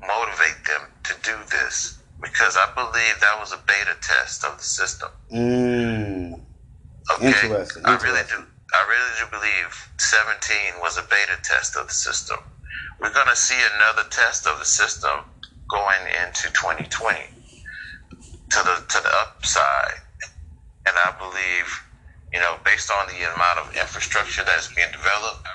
motivate 0.00 0.64
them 0.66 0.90
to 1.04 1.14
do 1.22 1.36
this? 1.50 2.02
Because 2.22 2.56
I 2.56 2.66
believe 2.74 3.20
that 3.20 3.36
was 3.38 3.52
a 3.52 3.60
beta 3.66 3.96
test 4.00 4.44
of 4.44 4.56
the 4.56 4.64
system. 4.64 5.08
Mm. 5.32 6.40
Okay, 7.14 7.26
interesting. 7.28 7.82
I 7.84 7.96
really 8.02 8.22
do. 8.28 8.42
I 8.74 8.82
really 8.88 9.12
do 9.20 9.26
believe 9.30 9.70
17 9.98 10.80
was 10.80 10.98
a 10.98 11.02
beta 11.02 11.38
test 11.42 11.76
of 11.76 11.86
the 11.86 11.92
system. 11.92 12.36
We're 13.00 13.12
going 13.12 13.28
to 13.28 13.36
see 13.36 13.58
another 13.76 14.08
test 14.10 14.46
of 14.46 14.58
the 14.58 14.64
system 14.64 15.22
going 15.70 16.02
into 16.24 16.48
2020 16.52 17.20
to 18.50 18.58
the 18.64 18.74
to 18.88 18.98
the 19.02 19.12
upside. 19.22 20.00
And 20.86 20.94
I 20.96 21.14
believe, 21.18 21.68
you 22.32 22.40
know, 22.40 22.56
based 22.64 22.90
on 22.90 23.06
the 23.08 23.22
amount 23.34 23.58
of 23.60 23.76
infrastructure 23.76 24.42
that's 24.44 24.72
being 24.74 24.90
developed 24.92 25.46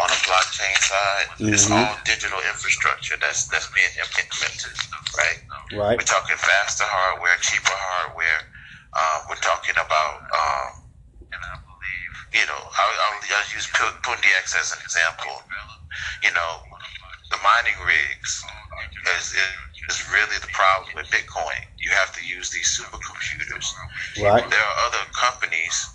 on 0.00 0.08
the 0.08 0.20
blockchain 0.24 0.76
side, 0.80 1.28
mm-hmm. 1.36 1.52
it's 1.52 1.70
all 1.70 1.92
digital 2.08 2.40
infrastructure 2.48 3.16
that's 3.20 3.46
that's 3.52 3.68
being 3.76 3.92
implemented, 4.00 4.74
right? 5.16 5.40
Right. 5.76 5.96
We're 6.00 6.08
talking 6.08 6.36
faster 6.40 6.88
hardware, 6.88 7.36
cheaper 7.44 7.76
hardware. 7.76 8.40
Um, 8.90 9.30
we're 9.30 9.44
talking 9.44 9.76
about, 9.78 10.26
um, 10.34 10.82
and 11.30 11.38
I 11.38 11.54
believe, 11.62 12.14
you 12.42 12.46
know, 12.50 12.58
I'll, 12.58 12.96
I'll, 13.06 13.18
I'll 13.22 13.50
use 13.54 13.70
Pundi 13.70 14.30
X 14.42 14.58
as 14.58 14.74
an 14.74 14.82
example. 14.82 15.30
You 16.26 16.34
know, 16.34 16.52
the 17.30 17.38
mining 17.38 17.78
rigs 17.86 18.42
is, 19.14 19.38
is 19.86 19.96
really 20.10 20.38
the 20.42 20.50
problem 20.50 20.90
with 20.98 21.06
Bitcoin. 21.14 21.62
You 21.78 21.94
have 21.94 22.10
to 22.18 22.22
use 22.26 22.50
these 22.50 22.66
supercomputers. 22.66 23.70
Right. 24.18 24.42
There 24.42 24.58
are 24.58 24.76
other 24.90 25.06
companies 25.14 25.86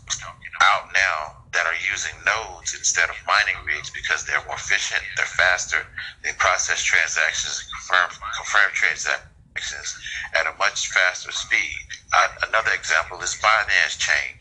out 0.64 0.88
now 0.96 1.45
that 1.56 1.66
are 1.66 1.80
using 1.88 2.14
nodes 2.28 2.76
instead 2.76 3.08
of 3.10 3.16
mining 3.26 3.56
rigs 3.64 3.90
because 3.90 4.28
they're 4.28 4.44
more 4.46 4.60
efficient, 4.60 5.02
they're 5.16 5.36
faster, 5.40 5.88
they 6.24 6.36
process 6.38 6.84
transactions, 6.84 7.64
confirm 7.72 8.12
confirm 8.36 8.70
transactions 8.76 9.90
at 10.36 10.46
a 10.46 10.54
much 10.60 10.92
faster 10.92 11.32
speed. 11.32 11.80
Uh, 12.12 12.52
another 12.52 12.76
example 12.76 13.18
is 13.24 13.40
Binance 13.40 13.98
Chain. 13.98 14.36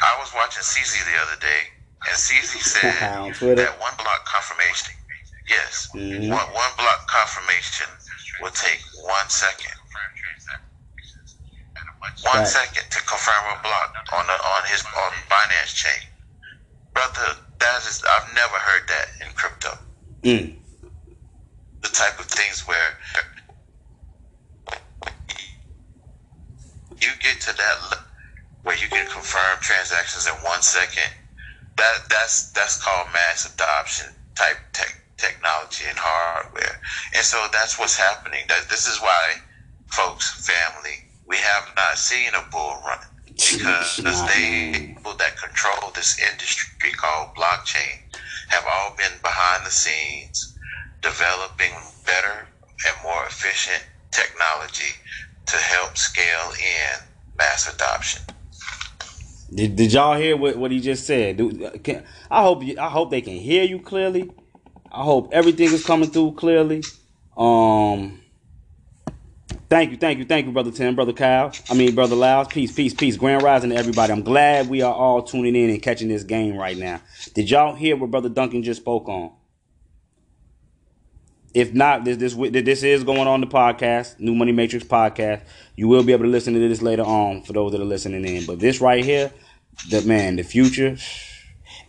I 0.00 0.16
was 0.18 0.32
watching 0.34 0.64
CZ 0.64 0.96
the 1.04 1.16
other 1.20 1.38
day, 1.38 1.70
and 2.08 2.16
CZ 2.16 2.50
said 2.74 3.56
that 3.60 3.76
one 3.78 3.94
block 4.00 4.24
confirmation 4.24 4.96
Yes. 5.48 5.88
Mm-hmm. 5.94 6.32
One, 6.32 6.48
one 6.56 6.72
block 6.78 7.04
confirmation 7.08 7.88
will 8.40 8.54
take 8.56 8.80
one 9.04 9.28
second. 9.28 9.76
One 12.24 12.40
right. 12.40 12.46
second 12.46 12.84
to 12.88 13.00
confirm 13.04 13.44
a 13.52 13.60
block 13.60 13.92
on 14.12 14.26
the, 14.26 14.32
on 14.32 14.62
his 14.68 14.84
on 14.84 15.12
Binance 15.28 15.74
chain, 15.74 16.08
brother. 16.94 17.36
That 17.58 17.82
is 17.86 18.02
I've 18.08 18.34
never 18.34 18.54
heard 18.54 18.88
that 18.88 19.26
in 19.26 19.32
crypto. 19.34 19.70
Mm. 20.22 20.54
The 21.82 21.88
type 21.88 22.18
of 22.18 22.26
things 22.26 22.62
where 22.66 22.96
you 27.00 27.10
get 27.20 27.40
to 27.42 27.56
that 27.56 27.98
where 28.62 28.76
you 28.76 28.88
can 28.88 29.06
confirm 29.10 29.58
transactions 29.60 30.26
in 30.26 30.34
one 30.44 30.62
second. 30.62 31.10
That 31.76 32.08
that's 32.08 32.52
that's 32.52 32.82
called 32.82 33.08
mass 33.12 33.52
adoption 33.52 34.06
type 34.34 34.56
tech 34.72 34.94
technology 35.16 35.84
and 35.88 35.98
hardware. 35.98 36.80
And 37.14 37.24
so 37.24 37.46
that's 37.52 37.78
what's 37.78 37.96
happening. 37.96 38.40
That 38.48 38.68
this 38.70 38.86
is 38.86 39.00
why, 39.00 39.34
folks, 39.86 40.46
family, 40.46 40.96
we 41.26 41.36
have 41.36 41.72
not 41.76 41.98
seen 41.98 42.28
a 42.34 42.50
bull 42.50 42.80
run 42.86 42.98
because 43.36 44.26
they 44.28 44.72
people 44.94 45.14
that 45.18 45.36
control 45.38 45.90
this 45.94 46.20
industry 46.20 46.92
called 46.92 47.30
blockchain 47.36 47.98
have 48.48 48.64
all 48.72 48.94
been 48.96 49.12
behind 49.22 49.66
the 49.66 49.70
scenes 49.70 50.56
developing 51.02 51.72
better 52.06 52.48
and 52.86 52.96
more 53.04 53.24
efficient 53.26 53.84
technology 54.12 54.94
to 55.46 55.56
help 55.56 55.96
scale 55.96 56.52
in 56.60 57.00
mass 57.38 57.72
adoption. 57.74 58.22
Did, 59.54 59.76
did 59.76 59.92
y'all 59.92 60.16
hear 60.16 60.36
what, 60.36 60.56
what 60.56 60.70
he 60.72 60.80
just 60.80 61.06
said? 61.06 61.36
Do, 61.38 61.70
can, 61.84 62.04
I 62.30 62.42
hope 62.42 62.64
you, 62.64 62.76
I 62.78 62.88
hope 62.88 63.10
they 63.10 63.20
can 63.22 63.34
hear 63.36 63.64
you 63.64 63.80
clearly. 63.80 64.30
I 64.92 65.02
hope 65.04 65.30
everything 65.32 65.72
is 65.72 65.84
coming 65.84 66.10
through 66.10 66.32
clearly. 66.34 66.82
Um, 67.36 68.20
thank 69.74 69.90
you, 69.90 69.96
thank 69.96 70.20
you, 70.20 70.24
thank 70.24 70.46
you, 70.46 70.52
brother 70.52 70.70
Tim, 70.70 70.94
brother 70.94 71.12
Kyle. 71.12 71.52
I 71.68 71.74
mean, 71.74 71.96
brother 71.96 72.14
Lyles. 72.14 72.46
Peace, 72.46 72.72
peace, 72.72 72.94
peace. 72.94 73.16
Grand 73.16 73.42
rising 73.42 73.70
to 73.70 73.76
everybody. 73.76 74.12
I'm 74.12 74.22
glad 74.22 74.68
we 74.68 74.82
are 74.82 74.94
all 74.94 75.20
tuning 75.20 75.56
in 75.56 75.68
and 75.68 75.82
catching 75.82 76.06
this 76.06 76.22
game 76.22 76.56
right 76.56 76.78
now. 76.78 77.00
Did 77.34 77.50
y'all 77.50 77.74
hear 77.74 77.96
what 77.96 78.12
brother 78.12 78.28
Duncan 78.28 78.62
just 78.62 78.82
spoke 78.82 79.08
on? 79.08 79.32
If 81.54 81.74
not, 81.74 82.04
this 82.04 82.18
this 82.18 82.34
this 82.34 82.84
is 82.84 83.02
going 83.02 83.26
on 83.26 83.40
the 83.40 83.48
podcast, 83.48 84.20
New 84.20 84.36
Money 84.36 84.52
Matrix 84.52 84.86
podcast. 84.86 85.42
You 85.74 85.88
will 85.88 86.04
be 86.04 86.12
able 86.12 86.24
to 86.24 86.30
listen 86.30 86.54
to 86.54 86.60
this 86.60 86.80
later 86.80 87.02
on 87.02 87.42
for 87.42 87.52
those 87.52 87.72
that 87.72 87.80
are 87.80 87.84
listening 87.84 88.24
in. 88.24 88.46
But 88.46 88.60
this 88.60 88.80
right 88.80 89.04
here, 89.04 89.32
the 89.90 90.02
man, 90.02 90.36
the 90.36 90.44
future 90.44 90.96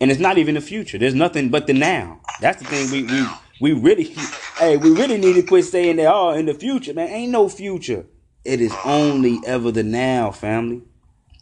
and 0.02 0.12
it's 0.12 0.20
not 0.20 0.38
even 0.38 0.56
the 0.56 0.62
future. 0.62 0.98
There's 0.98 1.16
nothing 1.16 1.50
but 1.50 1.68
the 1.68 1.74
now. 1.74 2.20
That's 2.42 2.62
the 2.62 2.68
thing 2.68 2.92
we 2.92 3.04
we 3.04 3.28
we 3.60 3.74
really, 3.74 4.16
hey, 4.58 4.78
we 4.78 4.91
really 4.91 5.18
need 5.18 5.34
to 5.34 5.43
quit 5.43 5.66
saying 5.66 5.97
that. 5.97 6.14
Oh, 6.14 6.32
in 6.32 6.45
the 6.45 6.53
future, 6.53 6.93
man, 6.93 7.08
ain't 7.10 7.32
no 7.32 7.49
future. 7.49 8.06
It 8.43 8.62
is 8.62 8.74
only 8.84 9.39
ever 9.45 9.72
the 9.72 9.84
now, 9.84 10.32
family, 10.32 10.84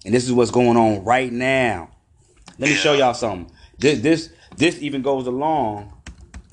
and 0.06 0.14
this 0.14 0.26
is 0.26 0.32
what's 0.32 0.52
going 0.52 0.78
on 0.78 1.04
right 1.04 1.32
now. 1.32 1.90
Let 2.60 2.70
me 2.70 2.76
show 2.76 2.94
y'all 2.94 3.14
something. 3.14 3.54
This 3.78 4.00
this 4.02 4.30
this 4.56 4.82
even 4.82 5.02
goes 5.02 5.28
along 5.28 5.92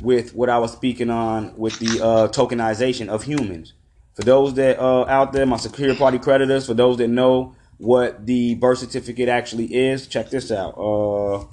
with 0.00 0.34
what 0.34 0.48
I 0.48 0.58
was 0.58 0.72
speaking 0.72 1.10
on 1.10 1.56
with 1.56 1.78
the 1.78 2.02
uh, 2.02 2.28
tokenization 2.28 3.08
of 3.08 3.22
humans. 3.22 3.74
For 4.14 4.22
those 4.22 4.54
that 4.54 4.78
uh, 4.80 5.04
out 5.04 5.32
there, 5.32 5.46
my 5.46 5.56
secure 5.56 5.94
party 5.94 6.18
creditors, 6.18 6.66
for 6.66 6.74
those 6.74 6.96
that 6.96 7.08
know 7.08 7.54
what 7.78 8.26
the 8.26 8.54
birth 8.56 8.78
certificate 8.78 9.28
actually 9.28 9.74
is, 9.74 10.06
check 10.06 10.30
this 10.30 10.50
out. 10.50 10.76
Uh, 10.76 11.44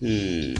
hmm. 0.00 0.54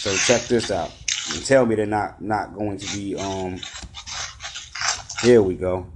So 0.00 0.16
check 0.16 0.48
this 0.48 0.70
out. 0.70 0.90
And 1.34 1.44
tell 1.44 1.66
me 1.66 1.74
they're 1.74 1.84
not 1.84 2.22
not 2.22 2.54
going 2.54 2.78
to 2.78 2.96
be 2.96 3.16
um. 3.16 3.60
Here 5.22 5.42
we 5.42 5.54
go. 5.54 5.86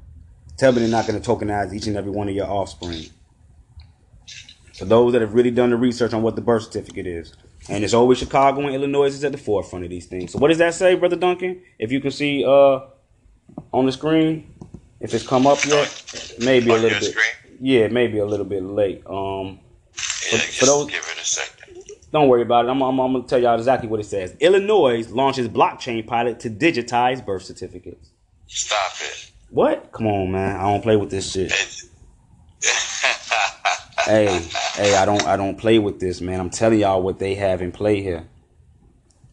Tell 0.58 0.72
me 0.72 0.80
they're 0.80 0.88
not 0.90 1.06
going 1.06 1.20
to 1.20 1.26
tokenize 1.26 1.72
each 1.72 1.86
and 1.86 1.96
every 1.96 2.10
one 2.10 2.28
of 2.28 2.34
your 2.34 2.46
offspring. 2.46 3.06
For 4.74 4.84
those 4.84 5.12
that 5.12 5.22
have 5.22 5.32
really 5.32 5.50
done 5.50 5.70
the 5.70 5.76
research 5.76 6.12
on 6.12 6.22
what 6.22 6.36
the 6.36 6.42
birth 6.42 6.64
certificate 6.64 7.06
is. 7.06 7.32
And 7.70 7.82
it's 7.82 7.94
always 7.94 8.18
Chicago 8.18 8.60
and 8.66 8.74
Illinois 8.74 9.06
is 9.06 9.24
at 9.24 9.32
the 9.32 9.38
forefront 9.38 9.86
of 9.86 9.90
these 9.90 10.04
things. 10.04 10.32
So 10.32 10.38
what 10.38 10.48
does 10.48 10.58
that 10.58 10.74
say, 10.74 10.96
Brother 10.96 11.16
Duncan? 11.16 11.62
If 11.78 11.90
you 11.90 12.00
can 12.00 12.10
see 12.10 12.44
uh 12.44 12.80
on 13.72 13.86
the 13.86 13.92
screen, 13.92 14.54
if 15.00 15.14
it's 15.14 15.26
come 15.26 15.46
up 15.46 15.64
yet, 15.64 16.34
maybe 16.40 16.70
a 16.70 16.74
little 16.74 16.90
bit. 16.90 17.04
Screen? 17.04 17.58
Yeah, 17.58 17.88
maybe 17.88 18.18
a 18.18 18.26
little 18.26 18.44
bit 18.44 18.62
late. 18.62 19.02
Um, 19.06 19.60
for, 19.92 20.36
for 20.36 20.66
those, 20.66 20.90
give 20.90 21.00
it 21.00 21.22
a 21.22 21.24
second. 21.24 21.63
Don't 22.14 22.28
worry 22.28 22.42
about 22.42 22.64
it. 22.64 22.68
I'm, 22.68 22.80
I'm, 22.80 23.00
I'm 23.00 23.12
going 23.12 23.24
to 23.24 23.28
tell 23.28 23.42
y'all 23.42 23.58
exactly 23.58 23.88
what 23.88 23.98
it 23.98 24.04
says. 24.04 24.36
Illinois 24.38 25.04
launches 25.10 25.48
blockchain 25.48 26.06
pilot 26.06 26.38
to 26.40 26.48
digitize 26.48 27.26
birth 27.26 27.42
certificates. 27.42 28.12
Stop 28.46 28.92
it. 29.00 29.32
What? 29.50 29.90
Come 29.90 30.06
on, 30.06 30.30
man. 30.30 30.54
I 30.54 30.62
don't 30.62 30.80
play 30.80 30.94
with 30.94 31.10
this 31.10 31.32
shit. 31.32 31.52
hey, 34.04 34.26
hey, 34.74 34.94
I 34.94 35.04
don't, 35.04 35.26
I 35.26 35.36
don't 35.36 35.58
play 35.58 35.80
with 35.80 35.98
this, 35.98 36.20
man. 36.20 36.38
I'm 36.38 36.50
telling 36.50 36.78
y'all 36.78 37.02
what 37.02 37.18
they 37.18 37.34
have 37.34 37.60
in 37.60 37.72
play 37.72 38.00
here. 38.00 38.28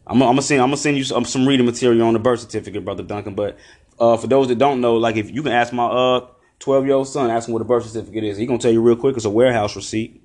I'm, 0.04 0.20
I'm 0.20 0.30
gonna 0.30 0.42
send, 0.42 0.60
I'm 0.60 0.66
gonna 0.66 0.76
send 0.76 0.96
you 0.96 1.04
some, 1.04 1.24
some 1.24 1.46
reading 1.46 1.66
material 1.66 2.04
on 2.08 2.14
the 2.14 2.18
birth 2.18 2.40
certificate, 2.40 2.84
brother 2.84 3.04
Duncan. 3.04 3.36
But 3.36 3.58
uh, 4.00 4.16
for 4.16 4.26
those 4.26 4.48
that 4.48 4.58
don't 4.58 4.80
know, 4.80 4.96
like 4.96 5.14
if 5.14 5.30
you 5.30 5.44
can 5.44 5.52
ask 5.52 5.72
my 5.72 5.86
uh 5.86 6.26
12 6.58 6.86
year 6.86 6.94
old 6.96 7.06
son, 7.06 7.30
ask 7.30 7.46
him 7.46 7.52
what 7.52 7.62
a 7.62 7.64
birth 7.64 7.86
certificate 7.86 8.24
is. 8.24 8.36
He 8.36 8.46
gonna 8.46 8.58
tell 8.58 8.72
you 8.72 8.82
real 8.82 8.96
quick. 8.96 9.14
It's 9.14 9.24
a 9.24 9.30
warehouse 9.30 9.76
receipt. 9.76 10.21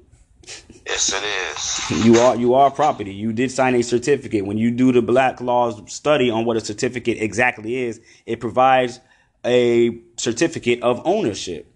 Yes, 0.86 1.14
it 1.14 1.24
is. 1.24 2.06
You 2.06 2.20
are 2.20 2.36
you 2.36 2.54
are 2.54 2.72
property. 2.72 3.14
You 3.14 3.34
did 3.34 3.52
sign 3.52 3.76
a 3.76 3.82
certificate. 3.82 4.46
When 4.46 4.58
you 4.58 4.72
do 4.72 4.92
the 4.92 5.02
Black 5.02 5.42
Laws 5.42 5.82
study 5.92 6.30
on 6.30 6.46
what 6.46 6.58
a 6.58 6.62
certificate 6.62 7.18
exactly 7.20 7.76
is, 7.76 8.00
it 8.26 8.40
provides 8.40 9.00
a 9.46 10.00
certificate 10.18 10.82
of 10.82 11.02
ownership. 11.06 11.72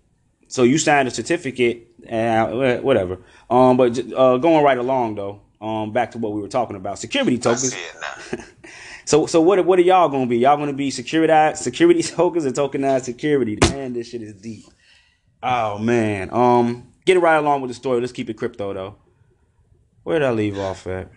So 0.48 0.64
you 0.64 0.78
signed 0.78 1.08
a 1.08 1.12
certificate, 1.12 1.88
uh, 2.10 2.78
whatever. 2.78 3.20
Um, 3.50 3.78
but 3.78 3.98
uh, 4.14 4.38
going 4.38 4.64
right 4.64 4.78
along 4.78 5.16
though, 5.16 5.42
um, 5.62 5.92
back 5.92 6.12
to 6.12 6.18
what 6.18 6.34
we 6.34 6.42
were 6.42 6.48
talking 6.48 6.76
about, 6.76 7.00
security 7.00 7.38
tokens. 7.38 7.76
so 9.06 9.26
so 9.26 9.42
what 9.42 9.66
what 9.66 9.80
are 9.80 9.84
y'all 9.84 10.10
gonna 10.10 10.26
be? 10.26 10.40
Y'all 10.40 10.58
gonna 10.58 10.74
be 10.74 10.92
security 10.92 11.56
security 11.56 12.04
tokens 12.04 12.46
or 12.46 12.52
tokenized 12.52 13.04
security? 13.04 13.58
Man, 13.70 13.94
this 13.94 14.10
shit 14.10 14.22
is 14.22 14.34
deep. 14.34 14.66
Oh 15.44 15.78
man. 15.78 16.30
Um, 16.32 16.91
getting 17.06 17.22
right 17.22 17.38
along 17.38 17.62
with 17.62 17.70
the 17.70 17.76
story. 17.76 18.00
Let's 18.00 18.14
keep 18.14 18.30
it 18.30 18.36
crypto 18.36 18.74
though. 18.74 18.96
Where 20.04 20.20
did 20.20 20.28
I 20.28 20.32
leave 20.32 20.58
off 20.58 20.88
at? 20.88 21.10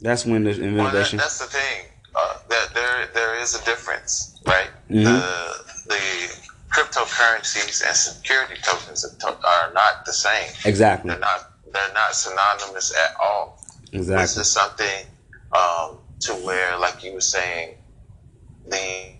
That's 0.00 0.24
when 0.24 0.44
the 0.44 0.50
innovation. 0.50 0.76
Well, 0.76 0.92
that, 0.92 1.10
that's 1.10 1.38
the 1.38 1.46
thing. 1.46 1.86
Uh, 2.14 2.38
that 2.48 2.68
there 2.74 3.08
there 3.14 3.40
is 3.40 3.54
a 3.54 3.64
difference, 3.64 4.40
right? 4.46 4.70
Mm-hmm. 4.90 5.04
The 5.04 5.88
the 5.88 6.48
cryptocurrencies 6.70 7.84
and 7.86 7.96
security 7.96 8.54
tokens 8.62 9.04
are 9.04 9.72
not 9.72 10.04
the 10.06 10.12
same. 10.12 10.50
Exactly. 10.64 11.10
They're 11.10 11.18
not. 11.18 11.52
They're 11.72 11.92
not 11.92 12.14
synonymous 12.14 12.96
at 12.96 13.14
all. 13.22 13.62
Exactly. 13.92 14.22
This 14.22 14.36
is 14.38 14.50
something 14.50 15.06
um, 15.52 15.98
to 16.20 16.32
where, 16.34 16.78
like 16.78 17.04
you 17.04 17.12
were 17.12 17.20
saying, 17.20 17.74
the 18.68 19.18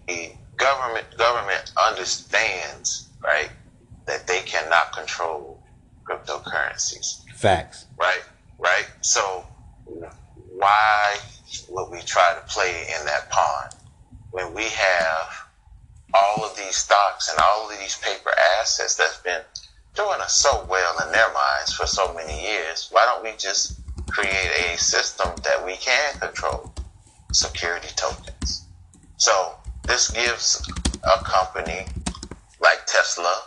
government 0.56 1.06
government 1.16 1.72
understands, 1.88 3.08
right, 3.22 3.50
that 4.06 4.26
they 4.26 4.40
cannot 4.40 4.92
control 4.92 5.57
cryptocurrencies. 6.08 7.24
Facts. 7.34 7.86
Right. 7.98 8.22
Right. 8.58 8.86
So 9.02 9.44
why 9.84 11.16
would 11.68 11.90
we 11.90 12.00
try 12.00 12.34
to 12.34 12.52
play 12.52 12.86
in 12.98 13.06
that 13.06 13.30
pond 13.30 13.74
when 14.30 14.54
we 14.54 14.64
have 14.64 15.48
all 16.14 16.44
of 16.44 16.56
these 16.56 16.76
stocks 16.76 17.30
and 17.30 17.38
all 17.40 17.70
of 17.70 17.78
these 17.78 17.96
paper 17.98 18.32
assets 18.60 18.96
that's 18.96 19.18
been 19.18 19.42
doing 19.94 20.20
us 20.20 20.34
so 20.34 20.66
well 20.70 20.94
in 21.04 21.12
their 21.12 21.32
minds 21.32 21.72
for 21.72 21.86
so 21.86 22.12
many 22.14 22.40
years. 22.42 22.88
Why 22.90 23.04
don't 23.04 23.22
we 23.24 23.36
just 23.38 23.80
create 24.08 24.72
a 24.72 24.78
system 24.78 25.30
that 25.44 25.64
we 25.64 25.76
can 25.76 26.14
control? 26.18 26.72
Security 27.32 27.88
tokens. 27.94 28.64
So 29.16 29.54
this 29.86 30.10
gives 30.10 30.66
a 31.04 31.22
company 31.24 31.86
like 32.60 32.86
Tesla, 32.86 33.42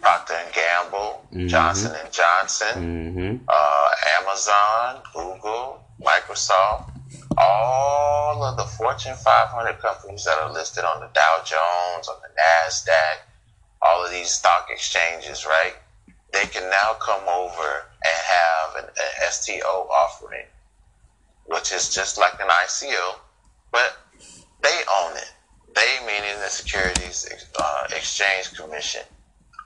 Procter 0.00 0.34
and 0.34 0.54
Gamble, 0.54 1.26
mm-hmm. 1.32 1.46
Johnson 1.48 1.92
and 2.02 2.12
Johnson, 2.12 3.14
mm-hmm. 3.14 3.44
uh, 3.48 3.90
Amazon, 4.20 5.02
Google, 5.12 5.84
Microsoft, 6.00 6.90
all 7.36 8.42
of 8.42 8.56
the 8.56 8.64
Fortune 8.64 9.14
500 9.14 9.78
companies 9.78 10.24
that 10.24 10.38
are 10.38 10.52
listed 10.52 10.84
on 10.84 11.00
the 11.00 11.08
Dow 11.14 11.42
Jones, 11.44 12.08
on 12.08 12.16
the 12.22 12.28
NASDAQ, 12.40 13.18
all 13.82 14.04
of 14.04 14.10
these 14.10 14.30
stock 14.30 14.68
exchanges, 14.70 15.46
right? 15.46 15.74
They 16.32 16.44
can 16.44 16.68
now 16.70 16.94
come 17.00 17.22
over 17.28 17.86
and 18.04 18.14
have 18.14 18.84
an, 18.84 18.90
an 18.90 19.30
STO 19.30 19.88
offering, 19.90 20.46
which 21.46 21.72
is 21.72 21.94
just 21.94 22.18
like 22.18 22.34
an 22.40 22.48
ICO, 22.48 23.16
but 23.72 23.96
they 24.62 24.80
own 25.00 25.16
it. 25.16 25.32
They, 25.74 25.98
meaning 26.06 26.38
the 26.40 26.48
Securities 26.48 27.28
uh, 27.58 27.86
Exchange 27.94 28.54
Commission, 28.54 29.02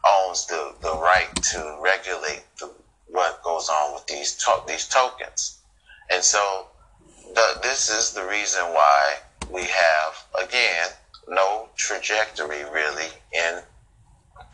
owns 0.06 0.46
the, 0.46 0.74
the 0.82 0.96
right 0.98 1.28
to 1.52 1.78
regulate 1.82 2.44
the, 2.60 2.70
what 3.08 3.42
goes 3.42 3.68
on 3.68 3.94
with 3.94 4.06
these 4.06 4.34
to- 4.36 4.62
these 4.66 4.88
tokens. 4.88 5.58
And 6.10 6.22
so 6.22 6.66
the, 7.34 7.58
this 7.62 7.90
is 7.90 8.12
the 8.12 8.26
reason 8.26 8.62
why 8.62 9.16
we 9.50 9.62
have, 9.62 10.46
again, 10.46 10.88
no 11.28 11.68
trajectory 11.76 12.64
really 12.72 13.08
in 13.32 13.60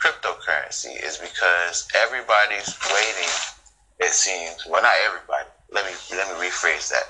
cryptocurrency 0.02 1.02
is 1.02 1.18
because 1.18 1.88
everybody's 1.96 2.76
waiting, 2.92 3.30
it 4.00 4.12
seems, 4.12 4.66
well, 4.68 4.82
not 4.82 4.92
everybody. 5.06 5.48
Let 5.72 5.86
me, 5.86 5.92
let 6.16 6.28
me 6.28 6.46
rephrase 6.48 6.90
that. 6.90 7.04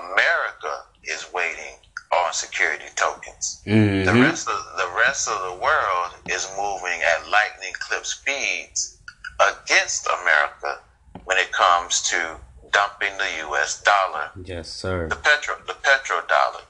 America 0.00 0.84
is 1.04 1.26
waiting 1.32 1.74
on 2.12 2.32
security 2.32 2.86
tokens. 2.94 3.62
Mm-hmm. 3.66 4.04
The 4.06 4.22
rest 4.22 4.48
of 4.48 4.58
the 4.76 4.90
rest 4.96 5.28
of 5.28 5.38
the 5.42 5.62
world 5.62 6.10
is 6.28 6.48
moving 6.56 7.00
at 7.02 7.28
lightning 7.30 7.72
clip 7.80 8.04
speeds 8.04 8.98
against 9.40 10.06
America 10.06 10.80
when 11.24 11.38
it 11.38 11.52
comes 11.52 12.02
to 12.02 12.36
dumping 12.72 13.16
the 13.18 13.46
U.S. 13.48 13.82
dollar. 13.82 14.30
Yes, 14.44 14.68
sir. 14.68 15.08
The 15.08 15.16
petro, 15.16 15.56
the 15.66 15.74
petrodollar. 15.74 16.64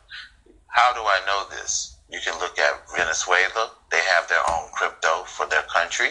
How 0.68 0.92
do 0.92 1.00
I 1.00 1.20
know 1.26 1.46
this? 1.56 1.96
You 2.10 2.20
can 2.24 2.38
look 2.38 2.58
at 2.58 2.82
Venezuela. 2.96 3.70
They 3.90 4.00
have 4.14 4.28
their 4.28 4.44
own 4.50 4.70
crypto 4.72 5.24
for 5.24 5.46
their 5.46 5.62
country. 5.62 6.10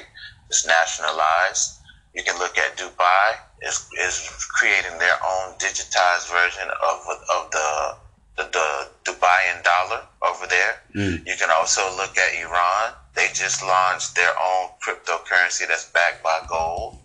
It's 0.49 0.65
nationalized. 0.67 1.79
You 2.13 2.23
can 2.23 2.37
look 2.39 2.57
at 2.57 2.77
Dubai. 2.77 3.37
Is 3.61 3.87
is 3.99 4.27
creating 4.53 4.99
their 4.99 5.17
own 5.23 5.55
digitized 5.57 6.29
version 6.29 6.67
of 6.69 6.97
of 7.35 7.51
the 7.51 7.97
the, 8.37 8.43
the 8.43 9.11
Dubaian 9.11 9.63
dollar 9.63 10.01
over 10.21 10.47
there. 10.47 10.81
Mm. 10.93 11.25
You 11.25 11.35
can 11.37 11.49
also 11.49 11.81
look 11.95 12.17
at 12.17 12.33
Iran. 12.35 12.93
They 13.15 13.27
just 13.33 13.63
launched 13.63 14.15
their 14.15 14.31
own 14.31 14.69
cryptocurrency 14.83 15.67
that's 15.67 15.89
backed 15.91 16.23
by 16.23 16.41
gold. 16.49 16.97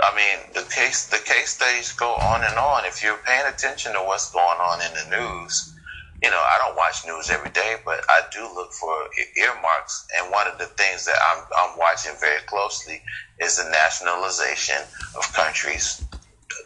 I 0.00 0.14
mean, 0.14 0.52
the 0.54 0.68
case 0.70 1.06
the 1.06 1.18
case 1.18 1.50
studies 1.50 1.92
go 1.92 2.14
on 2.14 2.44
and 2.44 2.54
on. 2.54 2.84
If 2.84 3.02
you're 3.02 3.18
paying 3.26 3.46
attention 3.46 3.92
to 3.92 3.98
what's 3.98 4.30
going 4.30 4.58
on 4.60 4.80
in 4.80 4.92
the 4.94 5.16
news, 5.16 5.74
you 6.22 6.30
know, 6.30 6.36
I 6.36 6.58
don't 6.62 6.76
watch 6.76 7.06
news 7.06 7.30
every 7.30 7.50
day, 7.50 7.76
but 7.84 8.04
I 8.08 8.22
do 8.32 8.42
look 8.54 8.72
for 8.72 8.94
earmarks. 9.36 10.06
And 10.16 10.30
one 10.32 10.46
of 10.48 10.58
the 10.58 10.66
things 10.66 11.04
that 11.06 11.16
I'm, 11.30 11.44
I'm 11.56 11.78
watching 11.78 12.12
very 12.20 12.40
closely 12.46 13.02
is 13.40 13.56
the 13.56 13.70
nationalization 13.70 14.82
of 15.16 15.32
countries' 15.32 16.04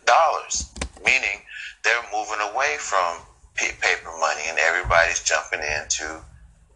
dollars, 0.07 0.71
meaning 1.05 1.41
they're 1.85 2.05
moving 2.15 2.41
away 2.53 2.77
from 2.79 3.19
paper 3.55 4.11
money 4.21 4.43
and 4.49 4.59
everybody's 4.59 5.23
jumping 5.23 5.61
into 5.61 6.23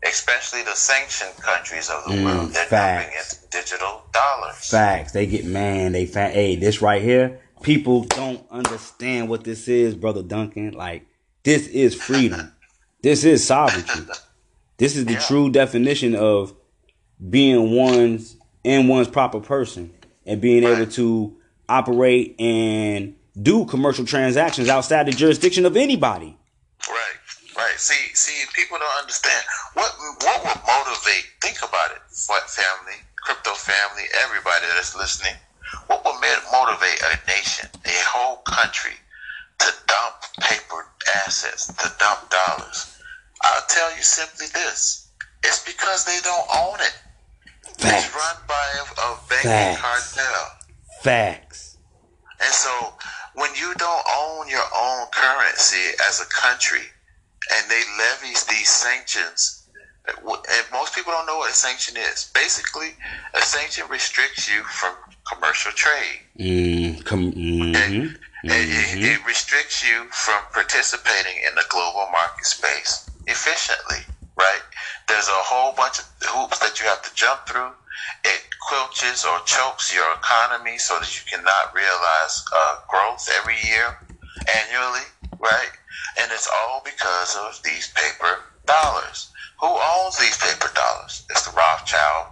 especially 0.05 0.63
the 0.63 0.75
sanctioned 0.75 1.37
countries 1.39 1.91
of 1.91 2.05
the 2.05 2.13
mm, 2.13 2.25
world. 2.25 2.51
They're 2.51 2.67
facts. 2.67 3.05
dumping 3.05 3.19
into 3.19 3.51
digital 3.51 4.03
dollars. 4.13 4.71
Facts. 4.71 5.13
They 5.13 5.27
get 5.27 5.45
man. 5.45 5.93
They 5.93 6.07
fat. 6.07 6.33
Hey, 6.33 6.57
this 6.57 6.83
right 6.83 7.03
here. 7.03 7.41
People 7.63 8.05
don't 8.05 8.45
understand 8.51 9.29
what 9.29 9.45
this 9.45 9.69
is, 9.69 9.95
brother 9.95 10.23
Duncan. 10.23 10.73
Like 10.73 11.07
this 11.43 11.67
is 11.69 11.95
freedom. 11.95 12.53
this 13.03 13.25
is 13.25 13.47
sovereignty. 13.47 14.13
This 14.77 14.97
is 14.97 15.07
the 15.07 15.15
yeah. 15.15 15.21
true 15.21 15.51
definition 15.51 16.15
of 16.15 16.55
being 17.31 17.75
one's 17.75 18.37
in 18.63 18.89
one's 18.89 19.09
proper 19.09 19.41
person 19.41 19.93
and 20.27 20.41
being 20.41 20.65
right. 20.65 20.79
able 20.79 20.91
to 20.93 21.37
operate 21.69 22.39
and 22.39 23.17
do 23.41 23.65
commercial 23.65 24.05
transactions 24.05 24.69
outside 24.69 25.07
the 25.07 25.13
jurisdiction 25.13 25.67
of 25.67 25.77
anybody. 25.77 26.36
Right. 27.57 27.81
See, 27.81 28.13
see, 28.15 28.45
people 28.53 28.77
don't 28.79 29.01
understand 29.01 29.43
what 29.73 29.91
what 30.21 30.45
would 30.45 30.61
motivate. 30.69 31.25
Think 31.41 31.59
about 31.65 31.91
it, 31.93 32.03
what 32.29 32.51
family, 32.51 33.01
crypto 33.25 33.53
family, 33.53 34.05
everybody 34.25 34.67
that's 34.75 34.95
listening. 34.95 35.33
What 35.87 36.05
would 36.05 36.21
motivate 36.53 37.01
a 37.01 37.17
nation, 37.27 37.69
a 37.85 37.97
whole 38.05 38.37
country, 38.45 38.93
to 39.59 39.73
dump 39.89 40.17
paper 40.41 40.87
assets, 41.25 41.67
to 41.69 41.91
dump 41.99 42.31
dollars? 42.31 43.01
I'll 43.43 43.67
tell 43.69 43.91
you 43.97 44.03
simply 44.03 44.47
this: 44.53 45.09
it's 45.43 45.65
because 45.65 46.05
they 46.05 46.19
don't 46.23 46.49
own 46.55 46.81
it. 46.81 46.95
Facts. 47.79 48.05
It's 48.05 48.15
run 48.15 48.37
by 48.47 48.67
a, 48.77 49.01
a 49.01 49.19
banking 49.29 49.51
Facts. 49.51 50.15
cartel. 50.15 50.47
Facts. 51.03 51.79
And 52.41 52.53
so 52.53 52.93
when 53.35 53.51
you 53.55 53.73
don't 53.79 54.07
own 54.19 54.49
your 54.49 54.69
own 54.77 55.07
currency 55.13 55.97
as 56.07 56.21
a 56.21 56.27
country 56.27 56.83
and 57.55 57.71
they 57.71 57.83
levy 57.99 58.35
these 58.49 58.69
sanctions, 58.69 59.69
and 60.07 60.67
most 60.73 60.95
people 60.95 61.13
don't 61.13 61.27
know 61.27 61.39
what 61.39 61.51
a 61.51 61.55
sanction 61.55 61.97
is. 61.97 62.31
Basically, 62.35 62.95
a 63.35 63.43
sanction 63.43 63.85
restricts 63.91 64.49
you 64.49 64.63
from 64.65 64.95
commercial 65.33 65.73
trade. 65.73 66.21
Mm, 66.39 67.05
com- 67.05 67.33
mm-hmm, 67.33 67.71
okay? 67.71 67.91
mm-hmm. 67.91 68.17
It, 68.45 69.03
it 69.03 69.27
restricts 69.27 69.83
you 69.83 70.07
from 70.11 70.43
participating 70.53 71.43
in 71.47 71.55
the 71.55 71.65
global 71.69 72.09
market 72.13 72.45
space 72.45 73.11
efficiently, 73.27 74.07
right? 74.37 74.63
There's 75.09 75.29
a 75.29 75.43
whole 75.43 75.75
bunch 75.75 75.99
of 75.99 76.07
hoops 76.23 76.59
that 76.61 76.81
you 76.81 76.87
have 76.87 77.03
to 77.03 77.15
jump 77.15 77.47
through. 77.49 77.71
It 78.25 78.43
quilches 78.63 79.25
or 79.25 79.41
chokes 79.47 79.95
your 79.95 80.07
economy 80.15 80.79
so 80.79 80.99
that 80.99 81.11
you 81.17 81.23
cannot 81.31 81.75
realize 81.75 82.45
uh, 82.55 82.77
growth 82.89 83.29
every 83.41 83.57
year, 83.67 83.99
annually, 84.47 85.07
right? 85.39 85.71
And 86.21 86.31
it's 86.33 86.49
all 86.49 86.83
because 86.85 87.37
of 87.37 87.63
these 87.63 87.93
paper 87.93 88.41
dollars. 88.67 89.31
Who 89.61 89.69
owns 89.69 90.19
these 90.19 90.37
paper 90.37 90.69
dollars? 90.75 91.25
It's 91.31 91.47
the 91.47 91.57
Rothschild 91.57 92.27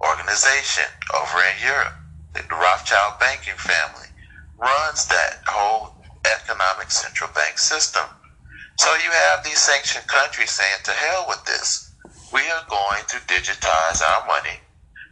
organization 0.00 0.84
over 1.14 1.38
in 1.38 1.56
Europe. 1.64 1.94
The 2.34 2.42
Rothschild 2.54 3.18
banking 3.20 3.56
family 3.56 4.08
runs 4.58 5.06
that 5.06 5.40
whole 5.46 5.94
economic 6.26 6.90
central 6.90 7.30
bank 7.34 7.58
system. 7.58 8.04
So 8.78 8.92
you 8.94 9.10
have 9.10 9.44
these 9.44 9.58
sanctioned 9.58 10.06
countries 10.06 10.50
saying, 10.50 10.82
to 10.84 10.90
hell 10.90 11.26
with 11.28 11.44
this. 11.44 11.92
We 12.32 12.40
are 12.40 12.66
going 12.68 13.02
to 13.08 13.16
digitize 13.30 14.02
our 14.02 14.26
money 14.26 14.58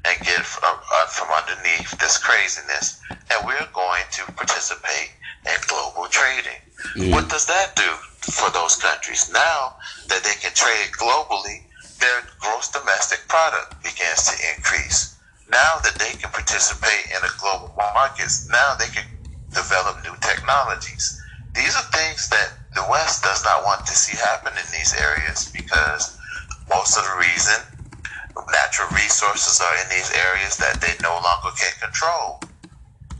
and 0.05 0.18
get 0.27 0.43
from, 0.43 0.75
uh, 0.75 1.07
from 1.07 1.29
underneath 1.31 1.97
this 2.01 2.18
craziness, 2.18 3.01
and 3.31 3.47
we're 3.47 3.68
going 3.73 4.03
to 4.11 4.33
participate 4.33 5.14
in 5.47 5.55
global 5.68 6.09
trading. 6.11 6.59
Mm. 6.97 7.12
What 7.12 7.28
does 7.28 7.47
that 7.47 7.74
do 7.76 7.91
for 8.33 8.51
those 8.51 8.76
countries? 8.76 9.30
Now 9.33 9.76
that 10.09 10.22
they 10.24 10.35
can 10.41 10.53
trade 10.55 10.93
globally, 10.93 11.62
their 12.01 12.22
gross 12.41 12.70
domestic 12.70 13.26
product 13.28 13.83
begins 13.83 14.26
to 14.30 14.35
increase. 14.57 15.16
Now 15.51 15.78
that 15.85 15.95
they 15.97 16.12
can 16.18 16.30
participate 16.30 17.12
in 17.14 17.20
the 17.22 17.33
global 17.39 17.72
markets, 17.76 18.49
now 18.51 18.74
they 18.78 18.89
can 18.89 19.05
develop 19.53 20.03
new 20.03 20.16
technologies. 20.20 21.20
These 21.55 21.76
are 21.76 21.87
things 21.93 22.28
that 22.30 22.53
the 22.74 22.85
West 22.91 23.22
does 23.22 23.45
not 23.45 23.64
want 23.64 23.85
to 23.87 23.95
see 23.95 24.16
happen 24.16 24.53
in 24.57 24.68
these 24.72 24.95
areas 24.97 25.53
because 25.53 26.16
most 26.68 26.97
of 26.97 27.05
the 27.05 27.16
reason 27.20 27.72
natural 28.51 28.89
resources 28.97 29.61
are 29.61 29.76
in 29.85 29.89
these 29.91 30.11
areas 30.12 30.57
that 30.57 30.80
they 30.80 30.95
no 31.03 31.12
longer 31.20 31.53
can 31.57 31.72
control. 31.80 32.41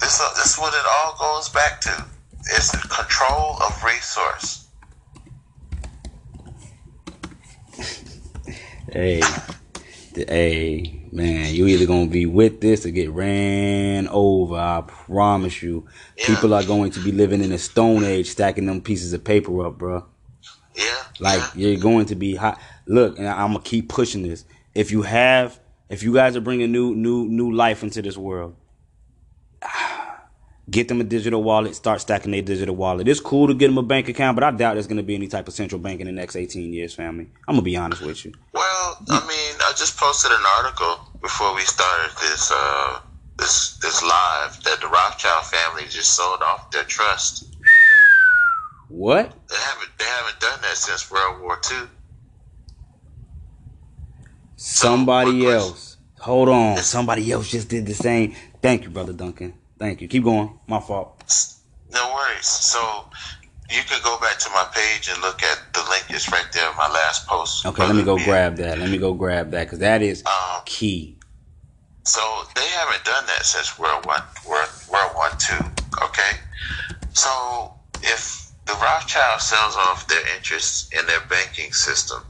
This, 0.01 0.21
uh, 0.21 0.33
this 0.35 0.55
is 0.55 0.59
what 0.59 0.75
it 0.75 0.87
all 0.99 1.17
goes 1.19 1.49
back 1.51 1.81
to. 1.83 2.05
It's 2.45 2.72
the 2.72 2.78
control 2.88 3.57
of 3.62 3.84
resource. 3.84 4.66
hey, 8.93 9.22
hey, 10.14 11.09
man, 11.12 11.55
you 11.55 11.68
either 11.68 11.86
gonna 11.86 12.07
be 12.07 12.26
with 12.26 12.61
this 12.61 12.84
or 12.84 12.90
get 12.90 13.11
ran 13.11 14.09
over. 14.09 14.57
I 14.57 14.82
promise 14.86 15.62
you. 15.62 15.86
Yeah. 16.18 16.26
People 16.26 16.53
are 16.55 16.64
going 16.64 16.90
to 16.93 17.01
be 17.01 17.12
living 17.12 17.45
in 17.45 17.53
a 17.53 17.59
stone 17.59 18.03
age, 18.05 18.30
stacking 18.30 18.66
them 18.66 18.80
pieces 18.80 19.12
of 19.12 19.22
paper 19.22 19.64
up, 19.64 19.78
bro. 19.78 20.05
Yeah. 20.74 21.03
Like 21.20 21.40
yeah. 21.55 21.68
you're 21.68 21.80
going 21.80 22.07
to 22.07 22.16
be 22.16 22.34
hot. 22.34 22.61
Look, 22.86 23.18
and 23.18 23.28
I'm 23.28 23.53
gonna 23.53 23.61
keep 23.61 23.88
pushing 23.88 24.22
this. 24.22 24.45
If 24.74 24.90
you 24.90 25.03
have, 25.03 25.61
if 25.88 26.03
you 26.03 26.12
guys 26.12 26.34
are 26.34 26.40
bringing 26.40 26.72
new, 26.72 26.95
new, 26.95 27.28
new 27.28 27.53
life 27.53 27.84
into 27.84 28.03
this 28.03 28.16
world, 28.16 28.57
get 30.71 30.89
them 30.89 31.01
a 31.01 31.05
digital 31.05 31.43
wallet. 31.43 31.75
Start 31.75 32.01
stacking 32.01 32.33
their 32.33 32.43
digital 32.43 32.77
wallet. 32.77 33.09
It's 33.09 33.21
cool 33.21 33.49
to 33.49 33.55
get 33.55 33.69
them 33.69 33.79
a 33.79 33.83
bank 33.83 34.09
account, 34.09 34.37
but 34.37 34.45
I 34.45 34.51
doubt 34.51 34.75
there's 34.75 34.87
gonna 34.87 35.03
be 35.03 35.15
any 35.15 35.29
type 35.29 35.49
of 35.49 35.55
central 35.55 35.81
bank 35.81 36.01
in 36.01 36.07
the 36.07 36.13
next 36.13 36.37
18 36.37 36.73
years, 36.73 36.95
family. 36.95 37.31
I'm 37.49 37.55
gonna 37.55 37.63
be 37.63 37.77
honest 37.77 38.03
with 38.03 38.25
you. 38.25 38.33
Well, 38.53 38.99
I 39.09 39.21
mean, 39.21 39.61
I 39.61 39.73
just 39.77 39.97
posted 39.97 40.31
an 40.31 40.45
article 40.59 41.09
before 41.21 41.55
we 41.55 41.63
started 41.63 42.17
this, 42.21 42.53
uh, 42.55 43.01
this, 43.39 43.77
this 43.79 44.03
live 44.03 44.63
that 44.65 44.81
the 44.81 44.89
Rothschild 44.89 45.47
family 45.47 45.85
just 45.89 46.15
sold 46.15 46.43
off 46.43 46.71
their 46.71 46.85
trust. 46.85 47.53
What? 48.89 49.33
They 49.49 49.57
haven't 49.57 49.99
they 49.99 50.05
haven't 50.05 50.39
done 50.39 50.61
that 50.61 50.77
since 50.77 51.11
World 51.11 51.41
War 51.41 51.59
II. 51.71 51.89
Somebody 54.57 55.43
so, 55.43 55.49
else. 55.49 55.97
Hold 56.21 56.51
on. 56.51 56.77
Somebody 56.77 57.33
else 57.33 57.51
just 57.51 57.71
did 57.71 57.87
the 57.87 57.95
same. 57.95 58.37
Thank 58.61 58.85
you, 58.85 58.91
brother 58.91 59.15
Duncan. 59.15 59.55
Thank 59.83 60.01
you. 60.01 60.07
Keep 60.07 60.22
going. 60.22 60.61
My 60.68 60.78
fault. 60.78 61.24
No 61.93 62.14
worries. 62.14 62.47
So 62.47 62.78
you 63.68 63.83
can 63.83 64.01
go 64.05 64.16
back 64.20 64.39
to 64.39 64.51
my 64.51 64.64
page 64.72 65.09
and 65.12 65.20
look 65.20 65.43
at 65.43 65.61
the 65.74 65.80
link 65.91 66.05
is 66.09 66.30
right 66.30 66.47
there 66.53 66.70
in 66.70 66.76
my 66.76 66.87
last 66.87 67.26
post. 67.26 67.66
Okay, 67.66 67.85
let 67.85 67.97
me 67.97 68.05
go 68.05 68.16
grab 68.16 68.55
that. 68.59 68.78
Let 68.78 68.91
me 68.91 68.99
go 68.99 69.12
grab 69.12 69.51
that 69.51 69.64
because 69.64 69.80
that 69.80 70.01
is 70.01 70.22
um, 70.24 70.62
key. 70.66 71.18
So 72.05 72.20
they 72.55 72.64
haven't 72.68 73.05
done 73.05 73.26
that 73.26 73.45
since 73.45 73.76
World 73.76 74.07
One 74.07 74.22
World 74.49 74.70
World 74.89 75.11
One 75.16 75.33
Two. 75.41 75.64
Okay, 76.01 76.30
so 77.12 77.74
if 78.03 78.53
the 78.66 78.74
Rothschild 78.74 79.41
sells 79.41 79.74
off 79.74 80.07
their 80.07 80.22
interests 80.37 80.89
in 80.97 81.05
their 81.09 81.22
banking 81.28 81.72
system. 81.72 82.22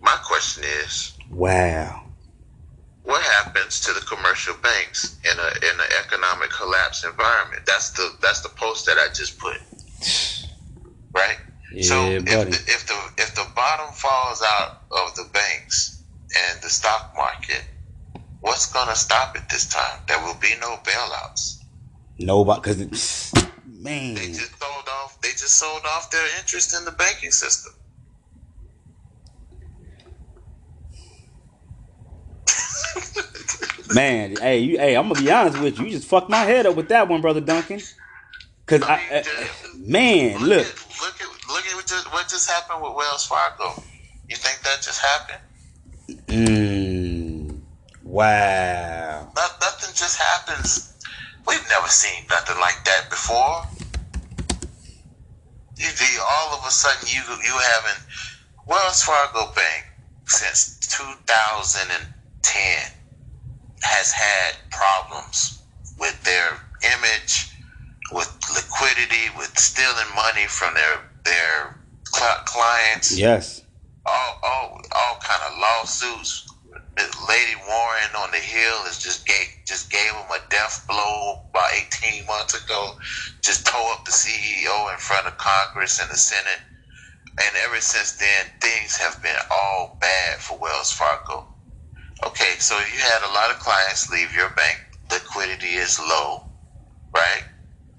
My 0.00 0.16
question 0.24 0.62
is, 0.84 1.18
wow, 1.32 2.05
what 3.06 3.22
happens 3.22 3.80
to 3.80 3.92
the 3.92 4.00
commercial 4.00 4.54
banks 4.62 5.16
in 5.24 5.38
a 5.38 5.48
in 5.64 5.80
an 5.80 5.90
economic 6.04 6.50
collapse 6.50 7.04
environment? 7.04 7.62
That's 7.64 7.90
the 7.92 8.10
that's 8.20 8.40
the 8.40 8.48
post 8.48 8.84
that 8.86 8.98
I 8.98 9.06
just 9.14 9.38
put. 9.38 9.58
Right. 11.14 11.38
Yeah, 11.72 11.82
so 11.82 12.10
if 12.10 12.24
the, 12.24 12.48
if 12.66 12.86
the 12.86 13.22
if 13.22 13.34
the 13.36 13.46
bottom 13.54 13.94
falls 13.94 14.42
out 14.42 14.82
of 14.90 15.14
the 15.14 15.28
banks 15.32 16.02
and 16.36 16.60
the 16.62 16.68
stock 16.68 17.12
market, 17.16 17.62
what's 18.40 18.72
going 18.72 18.88
to 18.88 18.96
stop 18.96 19.36
it 19.36 19.48
this 19.50 19.68
time? 19.68 20.00
There 20.08 20.18
will 20.24 20.38
be 20.40 20.54
no 20.60 20.76
bailouts. 20.82 21.58
Nobody, 22.18 22.60
because 22.60 23.32
man, 23.66 24.14
they 24.14 24.28
just 24.28 24.58
sold 24.58 24.88
off. 24.88 25.20
They 25.20 25.30
just 25.30 25.56
sold 25.56 25.82
off 25.94 26.10
their 26.10 26.26
interest 26.40 26.74
in 26.76 26.84
the 26.84 26.92
banking 26.92 27.30
system. 27.30 27.72
Man, 33.94 34.36
hey, 34.36 34.58
you, 34.58 34.78
hey, 34.78 34.96
I'm 34.96 35.08
gonna 35.08 35.20
be 35.20 35.30
honest 35.30 35.60
with 35.60 35.78
you. 35.78 35.86
You 35.86 35.90
just 35.92 36.08
fucked 36.08 36.30
my 36.30 36.44
head 36.44 36.66
up 36.66 36.76
with 36.76 36.88
that 36.88 37.08
one, 37.08 37.20
brother 37.20 37.40
Duncan. 37.40 37.80
Cause 38.66 38.82
I, 38.82 38.96
mean, 38.96 39.06
I 39.10 39.18
uh, 39.18 39.24
man, 39.76 40.40
look, 40.40 40.48
look, 40.48 40.66
at, 40.66 41.00
look 41.00 41.20
at 41.20 41.52
look 41.52 41.66
at 41.66 41.74
what 41.76 41.86
just, 41.86 42.12
what 42.12 42.28
just 42.28 42.50
happened 42.50 42.82
with 42.82 42.94
Wells 42.94 43.26
Fargo. 43.26 43.82
You 44.28 44.36
think 44.36 44.60
that 44.62 44.82
just 44.82 45.00
happened? 45.00 45.40
Mm, 46.26 47.60
wow. 48.02 49.30
Not, 49.36 49.60
nothing 49.60 49.94
just 49.94 50.20
happens. 50.20 50.92
We've 51.46 51.64
never 51.68 51.88
seen 51.88 52.24
nothing 52.28 52.58
like 52.60 52.84
that 52.84 53.08
before. 53.08 53.62
You 55.76 55.86
all 56.28 56.58
of 56.58 56.66
a 56.66 56.70
sudden 56.70 57.06
you 57.06 57.20
you 57.44 57.52
having 57.52 58.02
Wells 58.66 59.02
Fargo 59.02 59.52
Bank 59.54 59.86
since 60.24 60.76
2010 62.46 62.92
has 63.82 64.12
had 64.12 64.54
problems 64.70 65.62
with 65.98 66.22
their 66.24 66.58
image, 66.98 67.50
with 68.12 68.28
liquidity, 68.54 69.30
with 69.36 69.56
stealing 69.58 70.14
money 70.14 70.46
from 70.46 70.74
their 70.74 71.10
their 71.24 71.76
clients. 72.46 73.16
Yes. 73.18 73.62
all 74.06 74.40
all 74.44 74.80
all 74.94 75.18
kind 75.22 75.42
of 75.52 75.58
lawsuits. 75.58 76.46
Lady 77.28 77.56
Warren 77.68 78.10
on 78.18 78.30
the 78.30 78.38
Hill 78.38 78.84
is 78.88 78.98
just 78.98 79.26
gave 79.26 79.48
just 79.66 79.90
gave 79.90 80.12
him 80.12 80.26
a 80.30 80.50
death 80.50 80.86
blow 80.88 81.42
about 81.50 81.70
eighteen 81.76 82.26
months 82.26 82.54
ago. 82.54 82.96
Just 83.42 83.66
tore 83.66 83.92
up 83.92 84.04
the 84.04 84.12
CEO 84.12 84.92
in 84.92 84.98
front 84.98 85.26
of 85.26 85.36
Congress 85.38 86.00
and 86.00 86.10
the 86.10 86.16
Senate, 86.16 86.60
and 87.40 87.56
ever 87.64 87.80
since 87.80 88.12
then 88.12 88.46
things 88.62 88.96
have 88.96 89.22
been 89.22 89.36
all 89.50 89.98
bad 90.00 90.38
for 90.38 90.58
Wells 90.58 90.92
Fargo. 90.92 91.46
Okay, 92.24 92.54
so 92.58 92.76
you 92.78 92.98
had 92.98 93.22
a 93.28 93.34
lot 93.34 93.50
of 93.50 93.58
clients 93.58 94.10
leave 94.10 94.34
your 94.34 94.50
bank. 94.50 94.78
Liquidity 95.10 95.74
is 95.74 95.98
low, 95.98 96.44
right? 97.14 97.44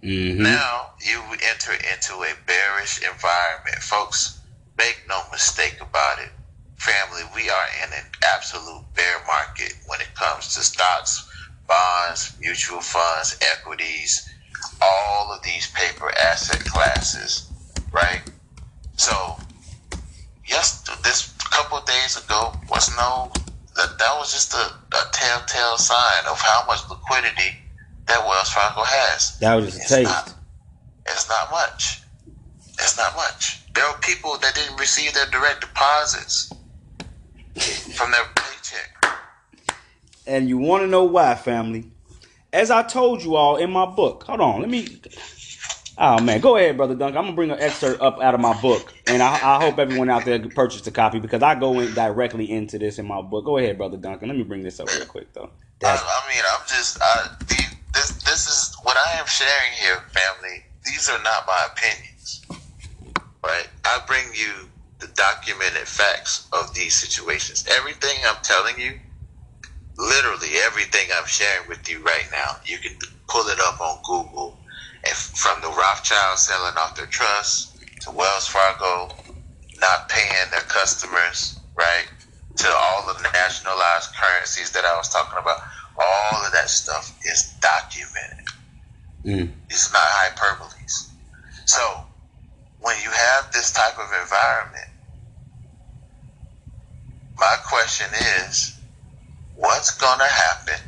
Mm-hmm. 0.01 0.43
Now 0.43 0.91
you 1.05 1.21
enter 1.49 1.73
into 1.73 2.13
a 2.23 2.33
bearish 2.45 3.01
environment, 3.01 3.77
folks. 3.81 4.41
Make 4.77 5.01
no 5.07 5.21
mistake 5.31 5.77
about 5.81 6.19
it, 6.19 6.29
family. 6.77 7.23
We 7.35 7.49
are 7.49 7.67
in 7.83 7.93
an 7.93 8.05
absolute 8.23 8.83
bear 8.95 9.17
market 9.25 9.73
when 9.87 10.01
it 10.01 10.13
comes 10.15 10.53
to 10.55 10.61
stocks, 10.61 11.29
bonds, 11.67 12.35
mutual 12.39 12.81
funds, 12.81 13.37
equities, 13.41 14.29
all 14.81 15.31
of 15.33 15.41
these 15.43 15.71
paper 15.71 16.11
asset 16.17 16.63
classes, 16.65 17.51
right? 17.91 18.21
So, 18.97 19.37
yes, 20.45 20.81
this 21.03 21.33
couple 21.51 21.79
of 21.79 21.85
days 21.85 22.23
ago 22.23 22.53
was 22.69 22.95
no 22.97 23.31
that 23.77 23.97
that 23.99 24.15
was 24.17 24.31
just 24.33 24.53
a, 24.53 24.57
a 24.95 25.01
telltale 25.13 25.77
sign 25.77 26.23
of 26.29 26.39
how 26.39 26.63
much 26.67 26.79
liquidity 26.89 27.55
that 28.07 28.19
Wells 28.25 28.49
Fargo 28.49 28.81
has. 28.83 29.37
That 29.39 29.55
was 29.55 29.73
just 29.75 29.91
a 29.91 29.95
taste. 29.95 30.09
not- 30.09 30.33
It's 31.07 31.29
not 31.29 31.51
much. 31.51 32.01
It's 32.73 32.97
not 32.97 33.15
much. 33.15 33.61
There 33.73 33.85
are 33.85 33.97
people 33.99 34.37
that 34.39 34.53
didn't 34.55 34.77
receive 34.79 35.13
their 35.13 35.25
direct 35.27 35.61
deposits 35.61 36.51
from 37.95 38.11
their 38.11 38.25
paycheck. 38.35 39.13
And 40.25 40.49
you 40.49 40.57
want 40.57 40.83
to 40.83 40.87
know 40.87 41.03
why, 41.03 41.35
family? 41.35 41.85
As 42.53 42.71
I 42.71 42.83
told 42.83 43.23
you 43.23 43.35
all 43.35 43.57
in 43.57 43.71
my 43.71 43.85
book. 43.85 44.23
Hold 44.23 44.41
on, 44.41 44.61
let 44.61 44.69
me. 44.69 44.99
Oh 45.99 46.21
man, 46.21 46.41
go 46.41 46.57
ahead, 46.57 46.77
brother 46.77 46.93
Dunk. 46.93 47.15
I'm 47.15 47.23
gonna 47.23 47.35
bring 47.35 47.49
an 47.49 47.59
excerpt 47.59 48.01
up 48.01 48.19
out 48.21 48.35
of 48.35 48.39
my 48.39 48.59
book, 48.61 48.93
and 49.07 49.23
I, 49.23 49.33
I 49.33 49.59
hope 49.63 49.79
everyone 49.79 50.09
out 50.09 50.25
there 50.25 50.39
purchased 50.49 50.85
a 50.85 50.91
copy 50.91 51.19
because 51.19 51.41
I 51.41 51.55
go 51.55 51.79
in 51.79 51.93
directly 51.95 52.51
into 52.51 52.77
this 52.77 52.99
in 52.99 53.07
my 53.07 53.21
book. 53.23 53.45
Go 53.45 53.57
ahead, 53.57 53.79
brother 53.79 53.97
Duncan. 53.97 54.27
Let 54.27 54.37
me 54.37 54.43
bring 54.43 54.61
this 54.61 54.79
up 54.79 54.93
real 54.93 55.05
quick 55.05 55.33
though. 55.33 55.49
I, 55.83 55.87
I 55.87 56.33
mean, 56.33 56.43
I'm 56.53 56.67
just 56.67 56.99
I, 57.01 57.29
this. 57.93 58.11
This 58.23 58.47
is 58.47 58.75
what 58.83 58.95
I 58.95 59.19
am 59.19 59.25
sharing 59.25 59.73
here, 59.81 59.97
family. 60.11 60.63
These 60.85 61.09
are 61.09 61.21
not 61.23 61.47
my 61.47 61.67
opinions, 61.71 62.45
right? 63.43 63.67
I 63.85 63.99
bring 64.05 64.25
you 64.35 64.69
the 64.99 65.07
documented 65.15 65.87
facts 65.87 66.47
of 66.53 66.73
these 66.75 66.93
situations. 66.95 67.65
Everything 67.75 68.17
I'm 68.27 68.41
telling 68.43 68.79
you, 68.79 68.99
literally 69.97 70.49
everything 70.65 71.07
I'm 71.17 71.25
sharing 71.25 71.67
with 71.67 71.89
you 71.89 72.03
right 72.03 72.27
now, 72.31 72.57
you 72.65 72.77
can 72.77 72.95
pull 73.27 73.47
it 73.47 73.59
up 73.59 73.81
on 73.81 73.99
Google. 74.05 74.56
From 75.13 75.61
the 75.61 75.67
Rothschilds 75.67 76.41
selling 76.41 76.77
off 76.77 76.95
their 76.95 77.05
trust 77.07 77.77
to 78.01 78.11
Wells 78.11 78.47
Fargo 78.47 79.09
not 79.79 80.09
paying 80.09 80.49
their 80.51 80.61
customers, 80.61 81.59
right? 81.77 82.05
To 82.57 82.67
all 82.67 83.09
of 83.09 83.17
the 83.17 83.29
nationalized 83.33 84.09
currencies 84.19 84.71
that 84.71 84.83
I 84.83 84.97
was 84.97 85.09
talking 85.09 85.37
about, 85.39 85.57
all 85.99 86.45
of 86.45 86.51
that 86.53 86.69
stuff 86.69 87.17
is 87.25 87.53
documented. 87.61 88.47
Mm. 89.25 89.51
It's 89.69 89.91
not 89.93 90.01
hyperboles. 90.01 91.09
So 91.65 92.01
when 92.79 92.95
you 93.03 93.09
have 93.09 93.51
this 93.51 93.71
type 93.71 93.97
of 93.97 94.09
environment, 94.21 94.89
my 97.37 97.55
question 97.67 98.07
is, 98.45 98.79
what's 99.55 99.95
going 99.97 100.19
to 100.19 100.25
happen 100.25 100.81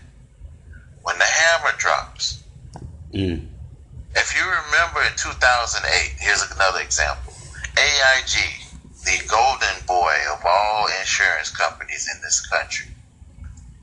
when 1.03 1.17
the 1.17 1.25
hammer 1.25 1.71
drops? 1.77 2.43
Mm. 3.13 3.47
If 4.15 4.35
you 4.35 4.41
remember 4.41 5.01
in 5.05 5.15
2008, 5.17 6.15
here's 6.19 6.43
another 6.51 6.79
example. 6.81 7.33
AIG, 7.77 8.35
the 9.05 9.21
golden 9.29 9.85
boy 9.85 10.15
of 10.33 10.41
all 10.45 10.87
insurance 10.99 11.49
companies 11.55 12.09
in 12.13 12.21
this 12.21 12.45
country, 12.47 12.87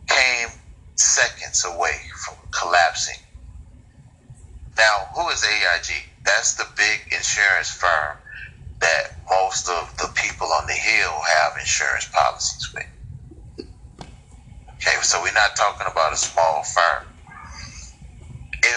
came 0.08 0.48
seconds 0.96 1.64
away 1.64 1.98
from 2.24 2.36
collapsing. 2.50 3.22
Now, 4.76 5.08
who 5.14 5.28
is 5.28 5.44
AIG? 5.44 6.04
That's 6.24 6.54
the 6.54 6.66
big 6.76 7.12
insurance 7.12 7.70
firm 7.70 8.16
that 8.80 9.16
most 9.30 9.68
of 9.68 9.96
the 9.96 10.10
people 10.16 10.48
on 10.48 10.66
the 10.66 10.74
hill 10.74 11.14
have 11.38 11.52
insurance 11.58 12.08
policies 12.12 12.68
with. 12.74 13.66
Okay, 14.74 14.96
so 15.02 15.22
we're 15.22 15.32
not 15.32 15.56
talking 15.56 15.86
about 15.90 16.12
a 16.12 16.16
small 16.16 16.62
firm 16.62 17.15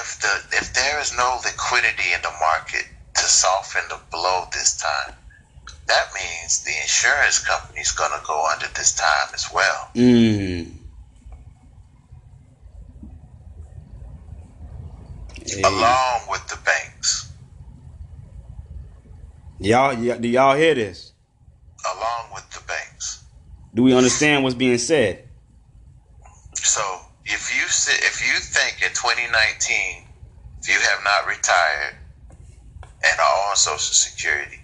if 0.01 0.19
the 0.21 0.57
if 0.57 0.73
there 0.73 0.99
is 1.01 1.13
no 1.17 1.39
liquidity 1.45 2.13
in 2.15 2.21
the 2.21 2.33
market 2.41 2.85
to 3.15 3.23
soften 3.23 3.83
the 3.89 3.99
blow 4.11 4.45
this 4.53 4.77
time, 4.77 5.15
that 5.87 6.05
means 6.15 6.63
the 6.63 6.73
insurance 6.81 7.39
company's 7.45 7.91
gonna 7.93 8.21
go 8.27 8.47
under 8.53 8.67
this 8.75 8.95
time 8.95 9.29
as 9.33 9.47
well. 9.53 9.89
Mm. 9.95 10.73
Along 15.65 16.21
with 16.29 16.47
the 16.49 16.57
banks. 16.65 17.33
Y'all, 19.59 19.95
y- 19.95 20.17
do 20.17 20.27
y'all 20.27 20.55
hear 20.57 20.75
this? 20.75 21.13
Along 21.95 22.33
with 22.33 22.49
the 22.51 22.61
banks. 22.67 23.25
Do 23.73 23.83
we 23.83 23.93
understand 23.95 24.43
what's 24.43 24.55
being 24.55 24.77
said? 24.79 25.25
So 26.55 26.81
if 27.29 27.53
you 27.55 27.67
sit, 27.69 28.01
if 28.03 28.21
you 28.25 28.33
think 28.41 28.81
in 28.81 28.89
2019, 28.89 29.29
if 30.61 30.67
you 30.67 30.79
have 30.81 31.03
not 31.05 31.27
retired 31.29 31.93
and 32.81 33.19
are 33.19 33.49
on 33.49 33.55
Social 33.55 33.77
Security, 33.93 34.57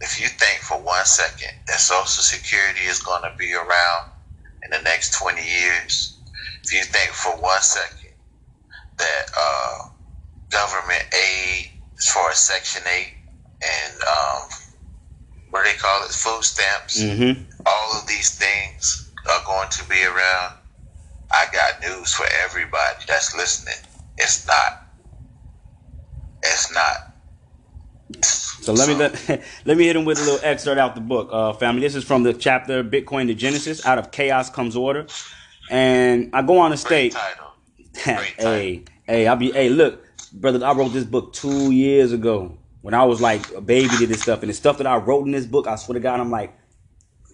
if 0.00 0.18
you 0.20 0.26
think 0.28 0.60
for 0.60 0.80
one 0.80 1.04
second 1.04 1.52
that 1.68 1.78
Social 1.78 2.22
Security 2.24 2.80
is 2.88 3.02
going 3.02 3.22
to 3.22 3.36
be 3.38 3.52
around 3.52 4.02
in 4.64 4.70
the 4.72 4.82
next 4.82 5.12
20 5.20 5.40
years, 5.40 6.18
if 6.64 6.72
you 6.72 6.82
think 6.84 7.10
for 7.12 7.32
one 7.40 7.60
second 7.60 8.16
that 8.98 9.24
uh, 9.38 9.78
government 10.50 11.04
aid 11.12 11.66
as 11.98 12.08
far 12.08 12.30
as 12.30 12.38
Section 12.38 12.82
8 12.88 13.06
and 13.62 13.92
um, 14.02 14.48
what 15.50 15.64
do 15.64 15.70
they 15.70 15.76
call 15.76 16.02
it, 16.04 16.10
food 16.12 16.44
stamps, 16.44 17.00
Mm-hmm. 17.02 17.42
all 17.66 18.00
of 18.00 18.06
these 18.08 18.36
things 18.36 19.10
are 19.30 19.44
going 19.46 19.68
to 19.70 19.84
be 19.88 20.02
around. 20.04 20.54
I 21.32 21.46
got 21.52 21.82
news 21.82 22.12
for 22.12 22.26
everybody 22.44 23.04
that's 23.08 23.36
listening. 23.36 23.74
It's 24.18 24.46
not. 24.46 24.72
It's 26.42 26.72
not. 26.72 26.96
So 28.22 28.74
let 28.74 28.88
me 28.88 28.94
let, 28.94 29.12
let 29.64 29.76
me 29.76 29.86
hit 29.86 29.96
him 29.96 30.04
with 30.04 30.18
a 30.18 30.24
little 30.24 30.40
excerpt 30.42 30.78
out 30.78 30.94
the 30.94 31.00
book, 31.00 31.30
uh, 31.32 31.52
family. 31.54 31.82
This 31.82 31.94
is 31.94 32.04
from 32.04 32.22
the 32.24 32.34
chapter 32.34 32.84
Bitcoin 32.84 33.28
to 33.28 33.34
Genesis. 33.34 33.86
Out 33.86 33.98
of 33.98 34.10
chaos 34.10 34.50
comes 34.50 34.76
order, 34.76 35.06
and 35.70 36.30
I 36.34 36.42
go 36.42 36.58
on 36.58 36.72
to 36.72 36.76
state, 36.76 37.16
hey, 38.38 38.84
hey, 39.06 39.26
I'll 39.26 39.36
be, 39.36 39.52
hey, 39.52 39.70
look, 39.70 40.04
brother, 40.32 40.64
I 40.64 40.72
wrote 40.72 40.92
this 40.92 41.04
book 41.04 41.32
two 41.32 41.72
years 41.72 42.12
ago 42.12 42.58
when 42.82 42.94
I 42.94 43.04
was 43.04 43.20
like 43.20 43.50
a 43.54 43.60
baby 43.60 43.96
to 43.98 44.06
this 44.06 44.22
stuff, 44.22 44.42
and 44.42 44.50
the 44.50 44.54
stuff 44.54 44.78
that 44.78 44.86
I 44.86 44.96
wrote 44.96 45.26
in 45.26 45.32
this 45.32 45.46
book, 45.46 45.66
I 45.66 45.76
swear 45.76 45.94
to 45.94 46.00
God, 46.00 46.20
I'm 46.20 46.30
like, 46.30 46.54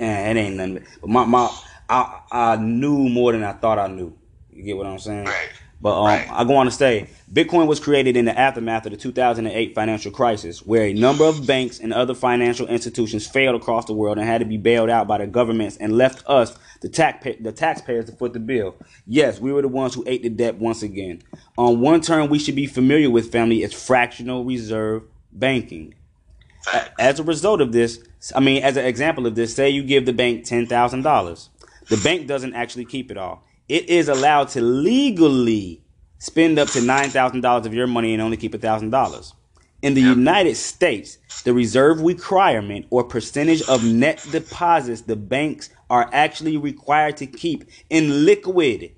eh, 0.01 0.30
it 0.30 0.36
ain't 0.36 0.57
nothing. 0.57 0.86
But 1.01 1.11
my 1.11 1.24
my, 1.24 1.59
I 1.89 2.20
I 2.30 2.57
knew 2.57 3.09
more 3.09 3.32
than 3.32 3.43
I 3.43 3.53
thought 3.53 3.78
I 3.78 3.89
knew. 3.89 4.16
You 4.53 4.62
get 4.62 4.76
what 4.76 4.87
I'm 4.87 4.99
saying? 4.99 5.26
Right. 5.26 5.49
But 5.80 5.99
um, 6.01 6.07
Right. 6.07 6.28
I 6.30 6.45
go 6.45 6.57
on 6.57 6.66
to 6.66 6.72
say, 6.72 7.09
Bitcoin 7.32 7.66
was 7.66 7.80
created 7.80 8.16
in 8.16 8.24
the 8.24 8.39
aftermath 8.39 8.87
of 8.87 8.93
the 8.93 8.99
2008 8.99 9.74
financial 9.74 10.11
crisis, 10.11 10.64
where 10.64 10.84
a 10.84 10.95
number 10.95 11.24
of 11.24 11.47
banks 11.47 11.78
and 11.78 11.93
other 11.93 12.14
financial 12.14 12.66
institutions 12.66 13.26
failed 13.26 13.61
across 13.61 13.84
the 13.84 13.93
world 13.93 14.18
and 14.18 14.26
had 14.26 14.39
to 14.39 14.47
be 14.47 14.57
bailed 14.57 14.89
out 14.89 15.07
by 15.07 15.18
the 15.18 15.26
governments 15.26 15.76
and 15.76 15.97
left 15.97 16.24
us, 16.26 16.57
the, 16.80 16.89
tax 16.89 17.26
the 17.41 17.53
taxpayers, 17.53 18.07
to 18.07 18.12
foot 18.12 18.32
the 18.32 18.41
bill. 18.41 18.74
Yes, 19.07 19.39
we 19.39 19.53
were 19.53 19.62
the 19.62 19.68
ones 19.68 19.95
who 19.95 20.03
ate 20.07 20.22
the 20.22 20.30
debt 20.30 20.57
once 20.57 20.82
again. 20.82 21.22
On 21.59 21.80
one 21.80 22.01
term 22.01 22.30
we 22.30 22.39
should 22.39 22.57
be 22.57 22.66
familiar 22.66 23.11
with, 23.11 23.30
family, 23.30 23.62
is 23.62 23.74
fractional 23.74 24.45
reserve 24.45 25.03
banking. 25.30 25.95
As 26.99 27.20
a 27.20 27.22
result 27.22 27.61
of 27.61 27.72
this, 27.72 28.03
I 28.34 28.41
mean, 28.41 28.62
as 28.62 28.76
an 28.76 28.87
example 28.87 29.26
of 29.26 29.37
this, 29.37 29.55
say 29.55 29.70
you 29.70 29.84
give 29.84 30.05
the 30.07 30.12
bank 30.12 30.45
ten 30.45 30.66
thousand 30.66 31.03
dollars. 31.03 31.51
The 31.89 31.97
bank 31.99 32.26
doesn't 32.26 32.55
actually 32.55 32.84
keep 32.84 33.11
it 33.11 33.16
all. 33.16 33.45
It 33.68 33.89
is 33.89 34.09
allowed 34.09 34.49
to 34.51 34.61
legally 34.61 35.82
spend 36.18 36.59
up 36.59 36.68
to 36.68 36.80
nine 36.80 37.11
thousand 37.11 37.41
dollars 37.41 37.66
of 37.66 37.74
your 37.74 37.87
money 37.87 38.12
and 38.12 38.22
only 38.22 38.37
keep 38.37 38.55
a 38.55 38.59
thousand 38.59 38.91
dollars. 38.91 39.34
In 39.82 39.95
the 39.95 40.01
United 40.01 40.57
States, 40.57 41.18
the 41.45 41.53
reserve 41.53 42.01
requirement 42.01 42.87
or 42.91 43.05
percentage 43.05 43.62
of 43.68 43.84
net 43.84 44.26
deposits 44.32 45.03
the 45.03 45.16
banks 45.16 45.70
are 45.91 46.09
actually 46.12 46.57
required 46.57 47.16
to 47.18 47.26
keep 47.26 47.64
in 47.91 48.24
liquid 48.24 48.93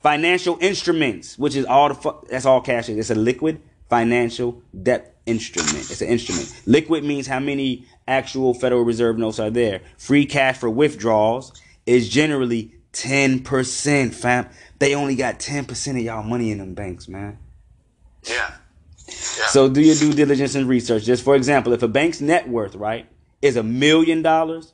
financial 0.00 0.58
instruments, 0.60 1.38
which 1.38 1.54
is 1.54 1.64
all 1.66 1.88
the 1.88 1.94
fu- 1.94 2.26
that's 2.28 2.46
all 2.46 2.60
cash 2.60 2.88
is. 2.88 2.96
It's 2.96 3.10
a 3.10 3.14
liquid 3.14 3.60
financial 3.88 4.62
debt 4.82 5.16
instrument. 5.26 5.90
It's 5.90 6.00
an 6.00 6.08
instrument. 6.08 6.62
Liquid 6.66 7.04
means 7.04 7.26
how 7.26 7.40
many 7.40 7.86
actual 8.08 8.54
Federal 8.54 8.82
Reserve 8.82 9.18
notes 9.18 9.38
are 9.38 9.50
there. 9.50 9.80
Free 9.98 10.26
cash 10.26 10.56
for 10.56 10.70
withdrawals 10.70 11.52
is 11.86 12.08
generally 12.08 12.74
10%, 12.92 14.14
fam. 14.14 14.48
They 14.78 14.94
only 14.94 15.14
got 15.14 15.38
10% 15.38 15.90
of 15.90 15.96
y'all 15.98 16.22
money 16.22 16.50
in 16.50 16.58
them 16.58 16.74
banks, 16.74 17.08
man. 17.08 17.38
Yeah. 18.24 18.54
yeah. 19.06 19.46
So 19.48 19.68
do 19.68 19.80
your 19.80 19.94
due 19.94 20.12
diligence 20.12 20.54
and 20.54 20.68
research. 20.68 21.04
Just 21.04 21.24
for 21.24 21.36
example, 21.36 21.72
if 21.72 21.82
a 21.82 21.88
bank's 21.88 22.20
net 22.20 22.48
worth, 22.48 22.74
right, 22.74 23.06
is 23.40 23.56
a 23.56 23.62
million 23.62 24.22
dollars, 24.22 24.72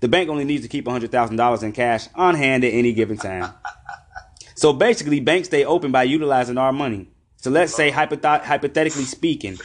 the 0.00 0.08
bank 0.08 0.28
only 0.28 0.44
needs 0.44 0.62
to 0.62 0.68
keep 0.68 0.84
$100,000 0.84 1.62
in 1.62 1.72
cash 1.72 2.08
on 2.14 2.34
hand 2.34 2.64
at 2.64 2.72
any 2.72 2.92
given 2.92 3.16
time. 3.16 3.52
So 4.60 4.74
basically, 4.74 5.20
banks 5.20 5.48
stay 5.48 5.64
open 5.64 5.90
by 5.90 6.02
utilizing 6.02 6.58
our 6.58 6.70
money. 6.70 7.08
So 7.36 7.48
let's 7.48 7.74
say, 7.74 7.90
hypoth- 7.90 8.44
hypothetically 8.44 9.04
speaking, 9.04 9.56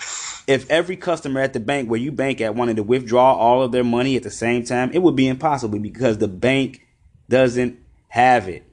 if 0.48 0.70
every 0.70 0.96
customer 0.96 1.42
at 1.42 1.52
the 1.52 1.60
bank 1.60 1.90
where 1.90 2.00
you 2.00 2.14
bank 2.14 2.40
at 2.40 2.56
wanted 2.56 2.78
to 2.78 2.84
withdraw 2.84 3.34
all 3.34 3.62
of 3.62 3.74
their 3.74 3.84
money 3.84 4.16
at 4.16 4.24
the 4.24 4.32
same 4.32 4.64
time, 4.64 4.92
it 4.94 5.00
would 5.00 5.18
be 5.18 5.28
impossible 5.28 5.80
because 5.80 6.20
the 6.20 6.30
bank 6.30 6.85
doesn't 7.30 7.80
have 8.10 8.48
it. 8.48 8.66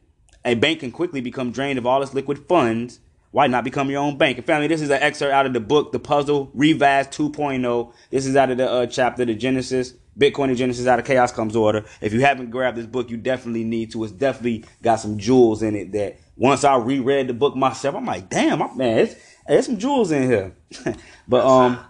A 0.45 0.55
bank 0.55 0.81
can 0.81 0.91
quickly 0.91 1.21
become 1.21 1.53
drained 1.53 1.79
of 1.79 1.87
all 1.87 2.03
its 2.03 2.15
liquid 2.15 2.39
funds. 2.47 3.01
Why 3.31 3.47
not 3.47 3.65
become 3.65 3.91
your 3.91 4.01
own 4.01 4.19
bank? 4.19 4.37
And 4.37 4.47
family, 4.47 4.67
this 4.67 4.83
is 4.83 4.91
an 4.91 5.03
excerpt 5.03 5.33
out 5.33 5.47
of 5.47 5.55
the 5.55 5.61
book, 5.61 5.93
The 5.93 5.99
Puzzle 5.99 6.51
Revised 6.53 7.13
2.0. 7.13 7.93
This 8.11 8.27
is 8.27 8.37
out 8.37 8.51
of 8.51 8.59
the 8.59 8.71
uh, 8.71 8.87
chapter, 8.87 9.25
The 9.25 9.35
Genesis, 9.35 9.95
Bitcoin 10.19 10.49
and 10.49 10.57
Genesis 10.57 10.87
out 10.87 10.99
of 10.99 11.07
Chaos 11.07 11.33
Comes 11.33 11.57
Order. 11.57 11.85
If 12.03 12.13
you 12.13 12.21
haven't 12.21 12.51
grabbed 12.51 12.77
this 12.77 12.87
book, 12.87 13.09
you 13.09 13.17
definitely 13.17 13.65
need 13.65 13.93
to. 13.93 14.05
It's 14.05 14.13
definitely 14.13 14.65
got 14.83 14.97
some 14.97 15.17
jewels 15.17 15.63
in 15.63 15.75
it 15.75 15.93
that 15.93 16.19
once 16.37 16.65
I 16.65 16.77
reread 16.77 17.29
the 17.29 17.35
book 17.35 17.57
myself, 17.57 17.95
I'm 17.95 18.05
like, 18.05 18.29
damn, 18.29 18.59
my, 18.59 18.73
man, 18.75 18.99
it's, 18.99 19.15
there's 19.47 19.67
some 19.67 19.79
jewels 19.79 20.13
in 20.13 20.25
here. 20.25 20.55
but, 21.29 21.47
um, 21.47 21.81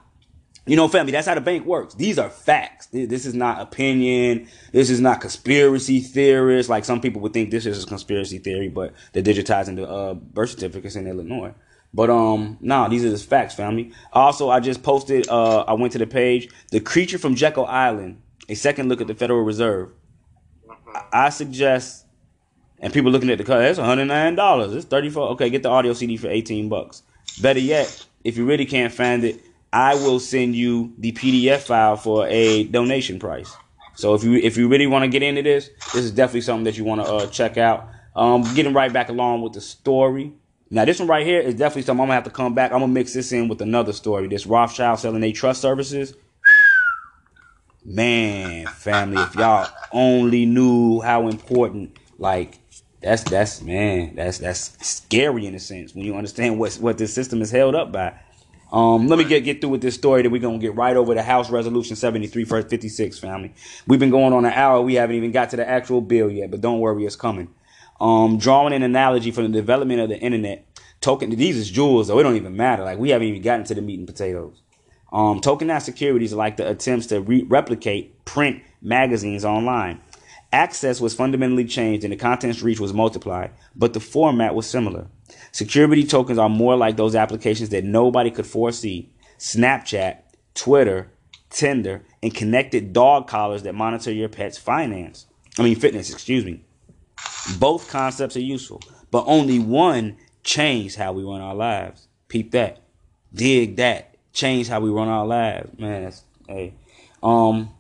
you 0.66 0.76
know, 0.76 0.86
family, 0.86 1.10
that's 1.12 1.26
how 1.26 1.34
the 1.34 1.40
bank 1.40 1.66
works. 1.66 1.94
These 1.94 2.18
are 2.18 2.30
facts. 2.30 2.86
This 2.86 3.26
is 3.26 3.34
not 3.34 3.60
opinion. 3.60 4.48
This 4.70 4.90
is 4.90 5.00
not 5.00 5.20
conspiracy 5.20 6.00
theorists. 6.00 6.70
Like 6.70 6.84
some 6.84 7.00
people 7.00 7.20
would 7.22 7.32
think 7.32 7.50
this 7.50 7.66
is 7.66 7.82
a 7.82 7.86
conspiracy 7.86 8.38
theory, 8.38 8.68
but 8.68 8.92
they're 9.12 9.22
digitizing 9.22 9.76
the 9.76 9.88
uh, 9.88 10.14
birth 10.14 10.50
certificates 10.50 10.94
in 10.94 11.06
Illinois. 11.08 11.52
But 11.92 12.10
um, 12.10 12.58
nah, 12.60 12.88
these 12.88 13.04
are 13.04 13.10
just 13.10 13.28
facts, 13.28 13.54
family. 13.54 13.92
Also, 14.12 14.50
I 14.50 14.60
just 14.60 14.82
posted. 14.82 15.28
Uh, 15.28 15.62
I 15.62 15.74
went 15.74 15.92
to 15.92 15.98
the 15.98 16.06
page. 16.06 16.48
The 16.70 16.80
creature 16.80 17.18
from 17.18 17.34
Jekyll 17.34 17.66
Island. 17.66 18.22
A 18.48 18.54
second 18.54 18.88
look 18.88 19.00
at 19.00 19.08
the 19.08 19.14
Federal 19.14 19.42
Reserve. 19.42 19.90
I 21.12 21.30
suggest, 21.30 22.06
and 22.78 22.92
people 22.92 23.10
looking 23.10 23.30
at 23.30 23.38
the 23.38 23.44
car. 23.44 23.62
It's 23.62 23.78
one 23.78 23.88
hundred 23.88 24.06
nine 24.06 24.36
dollars. 24.36 24.74
It's 24.74 24.86
thirty 24.86 25.10
four. 25.10 25.28
Okay, 25.30 25.50
get 25.50 25.62
the 25.62 25.68
audio 25.68 25.92
CD 25.92 26.16
for 26.16 26.28
eighteen 26.28 26.68
bucks. 26.68 27.02
Better 27.40 27.60
yet, 27.60 28.04
if 28.24 28.36
you 28.36 28.46
really 28.46 28.66
can't 28.66 28.92
find 28.92 29.24
it, 29.24 29.40
I 29.72 29.94
will 29.94 30.20
send 30.20 30.54
you 30.54 30.92
the 30.98 31.12
PDF 31.12 31.60
file 31.60 31.96
for 31.96 32.26
a 32.28 32.64
donation 32.64 33.18
price. 33.18 33.56
So 33.94 34.14
if 34.14 34.24
you 34.24 34.34
if 34.34 34.56
you 34.56 34.68
really 34.68 34.86
want 34.86 35.04
to 35.04 35.08
get 35.08 35.22
into 35.22 35.42
this, 35.42 35.70
this 35.92 36.04
is 36.04 36.10
definitely 36.10 36.42
something 36.42 36.64
that 36.64 36.76
you 36.76 36.84
want 36.84 37.04
to 37.04 37.12
uh, 37.12 37.26
check 37.28 37.56
out. 37.56 37.88
Um, 38.14 38.42
getting 38.54 38.74
right 38.74 38.92
back 38.92 39.08
along 39.08 39.40
with 39.40 39.54
the 39.54 39.60
story. 39.60 40.32
Now 40.70 40.84
this 40.84 40.98
one 40.98 41.08
right 41.08 41.26
here 41.26 41.40
is 41.40 41.54
definitely 41.54 41.82
something 41.82 42.02
I'm 42.02 42.08
gonna 42.08 42.14
have 42.14 42.24
to 42.24 42.30
come 42.30 42.54
back. 42.54 42.72
I'm 42.72 42.80
gonna 42.80 42.92
mix 42.92 43.14
this 43.14 43.32
in 43.32 43.48
with 43.48 43.60
another 43.60 43.92
story. 43.92 44.28
This 44.28 44.46
Rothschild 44.46 44.98
selling 44.98 45.20
their 45.20 45.32
trust 45.32 45.60
services. 45.60 46.14
Man, 47.84 48.66
family, 48.66 49.20
if 49.22 49.34
y'all 49.34 49.68
only 49.92 50.46
knew 50.46 51.00
how 51.00 51.28
important, 51.28 51.98
like 52.18 52.58
that's 53.02 53.24
that's 53.24 53.60
man, 53.62 54.14
that's 54.14 54.38
that's 54.38 54.86
scary 54.86 55.46
in 55.46 55.54
a 55.54 55.58
sense 55.58 55.94
when 55.94 56.04
you 56.04 56.14
understand 56.14 56.58
what 56.58 56.74
what 56.74 56.98
this 56.98 57.12
system 57.12 57.42
is 57.42 57.50
held 57.50 57.74
up 57.74 57.92
by. 57.92 58.14
Um, 58.72 59.06
let 59.06 59.18
me 59.18 59.24
get 59.24 59.44
get 59.44 59.60
through 59.60 59.70
with 59.70 59.82
this 59.82 59.94
story. 59.94 60.22
Then 60.22 60.32
we're 60.32 60.40
gonna 60.40 60.58
get 60.58 60.74
right 60.74 60.96
over 60.96 61.14
to 61.14 61.22
House 61.22 61.50
Resolution 61.50 61.94
73 61.94 62.44
first 62.44 62.70
56, 62.70 63.18
family. 63.18 63.52
We've 63.86 64.00
been 64.00 64.10
going 64.10 64.32
on 64.32 64.46
an 64.46 64.52
hour. 64.52 64.80
We 64.80 64.94
haven't 64.94 65.16
even 65.16 65.30
got 65.30 65.50
to 65.50 65.56
the 65.56 65.68
actual 65.68 66.00
bill 66.00 66.30
yet, 66.30 66.50
but 66.50 66.62
don't 66.62 66.80
worry, 66.80 67.04
it's 67.04 67.14
coming. 67.14 67.54
Um, 68.00 68.38
drawing 68.38 68.72
an 68.72 68.82
analogy 68.82 69.30
from 69.30 69.44
the 69.44 69.60
development 69.60 70.00
of 70.00 70.08
the 70.08 70.18
internet, 70.18 70.66
token 71.02 71.30
these 71.30 71.56
is 71.56 71.70
jewels, 71.70 72.06
so 72.06 72.18
it 72.18 72.22
don't 72.22 72.36
even 72.36 72.56
matter. 72.56 72.82
Like 72.82 72.98
we 72.98 73.10
haven't 73.10 73.28
even 73.28 73.42
gotten 73.42 73.66
to 73.66 73.74
the 73.74 73.82
meat 73.82 73.98
and 73.98 74.08
potatoes. 74.08 74.62
Um, 75.12 75.42
tokenized 75.42 75.82
securities 75.82 76.32
are 76.32 76.36
like 76.36 76.56
the 76.56 76.68
attempts 76.68 77.06
to 77.08 77.20
re- 77.20 77.42
replicate 77.42 78.24
print 78.24 78.62
magazines 78.80 79.44
online. 79.44 80.00
Access 80.50 81.00
was 81.00 81.14
fundamentally 81.14 81.66
changed 81.66 82.04
and 82.04 82.12
the 82.12 82.16
content's 82.16 82.62
reach 82.62 82.80
was 82.80 82.94
multiplied, 82.94 83.50
but 83.76 83.92
the 83.92 84.00
format 84.00 84.54
was 84.54 84.66
similar. 84.66 85.06
Security 85.52 86.04
tokens 86.04 86.38
are 86.38 86.48
more 86.48 86.76
like 86.76 86.96
those 86.96 87.14
applications 87.14 87.68
that 87.68 87.84
nobody 87.84 88.30
could 88.30 88.46
foresee 88.46 89.10
Snapchat, 89.38 90.18
Twitter, 90.54 91.10
Tinder, 91.50 92.02
and 92.22 92.34
connected 92.34 92.92
dog 92.92 93.28
collars 93.28 93.62
that 93.64 93.74
monitor 93.74 94.10
your 94.10 94.30
pet's 94.30 94.56
finance. 94.56 95.26
I 95.58 95.62
mean, 95.62 95.76
fitness, 95.76 96.10
excuse 96.10 96.44
me. 96.44 96.64
Both 97.58 97.90
concepts 97.90 98.36
are 98.36 98.40
useful, 98.40 98.80
but 99.10 99.24
only 99.26 99.58
one 99.58 100.16
changed 100.42 100.96
how 100.96 101.12
we 101.12 101.22
run 101.22 101.40
our 101.40 101.54
lives. 101.54 102.08
Peep 102.28 102.52
that. 102.52 102.82
Dig 103.34 103.76
that. 103.76 104.16
Change 104.32 104.68
how 104.68 104.80
we 104.80 104.88
run 104.88 105.08
our 105.08 105.26
lives. 105.26 105.78
Man, 105.78 106.04
that's, 106.04 106.22
hey. 106.48 106.74
Um, 107.22 107.70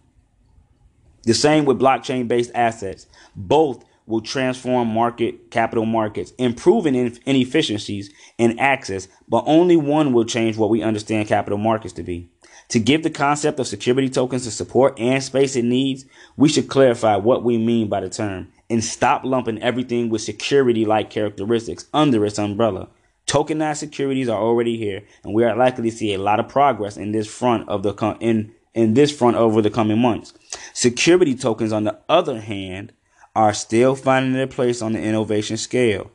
the 1.22 1.34
same 1.34 1.64
with 1.64 1.78
blockchain 1.78 2.28
based 2.28 2.50
assets. 2.54 3.06
Both 3.34 3.84
will 4.12 4.20
transform 4.20 4.88
market 4.88 5.50
capital 5.50 5.86
markets, 5.86 6.32
improving 6.36 6.94
inefficiencies 7.24 8.12
and 8.38 8.60
access, 8.60 9.08
but 9.26 9.42
only 9.46 9.74
one 9.74 10.12
will 10.12 10.26
change 10.26 10.58
what 10.58 10.68
we 10.68 10.82
understand 10.82 11.26
capital 11.26 11.58
markets 11.58 11.94
to 11.94 12.02
be. 12.02 12.28
To 12.68 12.78
give 12.78 13.04
the 13.04 13.10
concept 13.10 13.58
of 13.58 13.66
security 13.66 14.10
tokens 14.10 14.44
the 14.44 14.50
support 14.50 15.00
and 15.00 15.22
space 15.22 15.56
it 15.56 15.64
needs, 15.64 16.04
we 16.36 16.50
should 16.50 16.68
clarify 16.68 17.16
what 17.16 17.42
we 17.42 17.56
mean 17.56 17.88
by 17.88 18.00
the 18.00 18.10
term 18.10 18.52
and 18.68 18.84
stop 18.84 19.24
lumping 19.24 19.62
everything 19.62 20.10
with 20.10 20.20
security 20.20 20.84
like 20.84 21.08
characteristics 21.08 21.86
under 21.94 22.26
its 22.26 22.38
umbrella. 22.38 22.90
Tokenized 23.26 23.78
securities 23.78 24.28
are 24.28 24.42
already 24.42 24.76
here, 24.76 25.04
and 25.24 25.32
we 25.32 25.42
are 25.42 25.56
likely 25.56 25.90
to 25.90 25.96
see 25.96 26.12
a 26.12 26.18
lot 26.18 26.38
of 26.38 26.48
progress 26.48 26.98
in 26.98 27.12
this 27.12 27.26
front 27.26 27.66
of 27.66 27.82
the 27.82 27.94
in 28.20 28.52
in 28.74 28.92
this 28.92 29.10
front 29.10 29.38
over 29.38 29.62
the 29.62 29.70
coming 29.70 29.98
months. 29.98 30.34
Security 30.74 31.34
tokens, 31.34 31.72
on 31.72 31.84
the 31.84 31.98
other 32.10 32.40
hand, 32.40 32.92
are 33.34 33.54
still 33.54 33.94
finding 33.94 34.32
their 34.32 34.46
place 34.46 34.82
on 34.82 34.92
the 34.92 35.00
innovation 35.00 35.56
scale. 35.56 36.10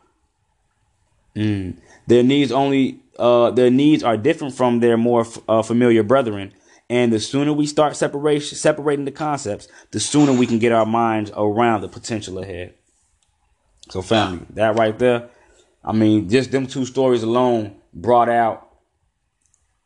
Mm. 1.36 1.78
Their 2.08 2.24
needs 2.24 2.52
only 2.52 3.00
uh, 3.20 3.52
their 3.52 3.72
needs 3.72 4.04
are 4.04 4.18
different 4.18 4.54
from 4.54 4.80
their 4.80 4.98
more 4.98 5.22
f- 5.22 5.40
uh, 5.48 5.62
familiar 5.62 6.04
brethren, 6.04 6.54
and 6.90 7.12
the 7.12 7.20
sooner 7.20 7.52
we 7.54 7.66
start 7.66 7.96
separation 7.96 8.58
separating 8.58 9.06
the 9.06 9.12
concepts, 9.12 9.68
the 9.92 10.00
sooner 10.00 10.34
we 10.34 10.48
can 10.48 10.60
get 10.60 10.72
our 10.72 10.86
minds 10.86 11.32
around 11.36 11.82
the 11.82 11.88
potential 11.88 12.40
ahead. 12.40 12.76
So, 13.90 14.02
family, 14.02 14.46
that 14.52 14.76
right 14.76 14.98
there, 14.98 15.30
I 15.84 15.94
mean, 15.94 16.30
just 16.30 16.52
them 16.52 16.68
two 16.68 16.86
stories 16.86 17.24
alone 17.24 17.78
brought 17.94 18.30
out 18.30 18.68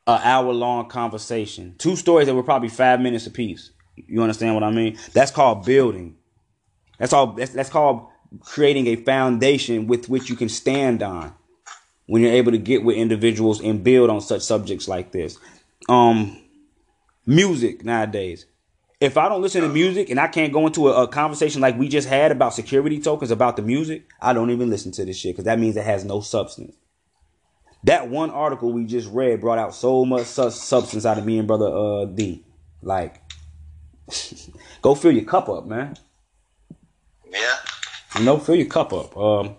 an 0.08 0.20
hour 0.24 0.52
long 0.52 0.90
conversation. 0.90 1.76
Two 1.78 1.96
stories 1.96 2.28
that 2.28 2.36
were 2.36 2.44
probably 2.44 2.70
five 2.70 3.00
minutes 3.00 3.28
apiece. 3.28 3.72
You 3.96 4.22
understand 4.22 4.56
what 4.56 4.64
I 4.64 4.72
mean? 4.72 4.98
That's 5.14 5.32
called 5.32 5.66
building. 5.66 6.16
That's 7.02 7.14
all. 7.14 7.34
That's, 7.34 7.52
that's 7.52 7.70
called 7.72 8.06
creating 8.41 8.86
a 8.86 8.95
foundation 8.95 9.88
with 9.88 10.08
which 10.08 10.30
you 10.30 10.36
can 10.36 10.49
stand 10.49 11.02
on 11.02 11.34
when 12.06 12.22
you're 12.22 12.32
able 12.32 12.52
to 12.52 12.60
get 12.60 12.84
with 12.84 12.95
individuals 12.95 13.60
and 13.60 13.84
build 13.84 14.12
on 14.12 14.22
such 14.22 14.43
subjects 14.43 14.88
like 14.88 15.12
this. 15.12 15.39
Um, 15.89 16.39
music 17.26 17.84
nowadays. 17.84 18.45
If 18.99 19.18
I 19.18 19.30
don't 19.30 19.41
listen 19.41 19.64
to 19.64 19.68
music 19.68 20.12
and 20.12 20.20
I 20.20 20.28
can't 20.28 20.54
go 20.54 20.68
into 20.68 20.89
a, 20.89 21.06
a 21.06 21.08
conversation 21.08 21.60
like 21.60 21.76
we 21.76 21.89
just 21.89 22.08
had 22.08 22.32
about 22.32 22.54
security 22.54 23.02
tokens 23.02 23.32
about 23.32 23.56
the 23.56 23.64
music, 23.64 24.08
I 24.22 24.34
don't 24.34 24.52
even 24.52 24.70
listen 24.70 24.91
to 24.91 25.04
this 25.04 25.18
shit 25.18 25.34
because 25.34 25.45
that 25.45 25.58
means 25.58 25.76
it 25.78 25.84
has 25.84 26.06
no 26.06 26.22
substance. 26.22 26.76
That 27.86 28.10
one 28.10 28.30
article 28.30 28.72
we 28.72 28.86
just 28.86 29.10
read 29.10 29.41
brought 29.41 29.58
out 29.58 29.74
so 29.74 30.06
much 30.06 30.28
su- 30.28 30.52
substance 30.52 31.04
out 31.04 31.18
of 31.18 31.26
me 31.26 31.39
and 31.39 31.47
brother 31.47 31.66
uh 31.66 32.06
D. 32.06 32.45
Like, 32.84 33.24
go 34.84 34.93
fill 34.93 35.14
your 35.14 35.26
cup 35.26 35.49
up, 35.49 35.66
man. 35.66 35.95
Yeah. 37.32 37.56
You 38.18 38.26
know, 38.26 38.38
fill 38.38 38.56
your 38.56 38.68
cup 38.68 38.94
up. 38.94 39.16
Um, 39.18 39.56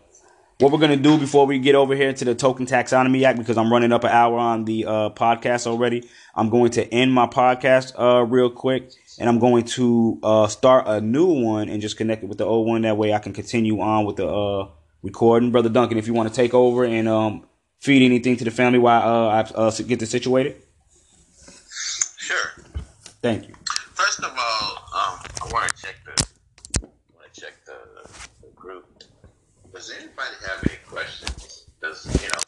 what 0.59 0.71
we're 0.71 0.79
gonna 0.79 0.97
do 0.97 1.19
before 1.19 1.47
we 1.47 1.59
get 1.59 1.75
over 1.75 1.95
here 1.95 2.13
to 2.13 2.25
the 2.25 2.35
Token 2.35 2.67
Taxonomy 2.67 3.25
Act, 3.25 3.39
because 3.39 3.59
I'm 3.59 3.73
running 3.73 3.93
up 3.93 4.05
an 4.05 4.11
hour 4.11 4.39
on 4.39 4.65
the 4.65 4.85
uh, 4.85 5.11
podcast 5.11 5.67
already. 5.67 6.09
I'm 6.35 6.49
going 6.51 6.71
to 6.73 6.95
end 6.95 7.13
my 7.13 7.27
podcast 7.27 7.99
uh, 7.99 8.25
real 8.25 8.49
quick, 8.51 8.91
and 9.19 9.29
I'm 9.29 9.39
going 9.39 9.65
to 9.65 10.19
uh, 10.23 10.47
start 10.47 10.87
a 10.87 11.01
new 11.01 11.27
one 11.27 11.69
and 11.69 11.83
just 11.83 11.97
connect 11.97 12.23
it 12.23 12.27
with 12.27 12.39
the 12.39 12.45
old 12.45 12.67
one. 12.67 12.83
That 12.83 12.97
way, 12.97 13.13
I 13.13 13.19
can 13.19 13.33
continue 13.33 13.81
on 13.81 14.05
with 14.07 14.17
the 14.17 14.29
uh, 14.29 14.69
recording. 15.03 15.51
Brother 15.51 15.69
Duncan, 15.69 15.99
if 15.99 16.07
you 16.07 16.15
want 16.15 16.29
to 16.29 16.35
take 16.35 16.55
over 16.55 16.85
and 16.85 17.09
um, 17.09 17.47
feed 17.81 18.05
anything 18.05 18.37
to 18.37 18.45
the 18.45 18.51
family 18.51 18.79
while 18.79 19.03
uh, 19.03 19.29
I 19.29 19.41
uh, 19.41 19.71
get 19.87 19.99
this 19.99 20.11
situated. 20.11 20.57
Sure. 22.19 22.65
Thank 23.21 23.49
you. 23.49 23.55
First 23.95 24.21
of 24.21 24.33
all, 24.39 24.71
um, 24.95 25.21
I 25.43 25.49
want 25.53 25.69
to 25.69 25.83
check 25.83 25.97
the 26.05 26.89
want 27.13 27.33
to 27.33 27.41
check 27.41 27.53
the, 27.67 28.09
the 28.41 28.49
group. 28.55 28.87
Does 29.75 29.91
anybody 29.91 30.35
have 30.49 30.65
any 30.69 30.79
questions? 30.87 31.67
Does 31.83 32.07
you 32.23 32.29
know 32.29 32.39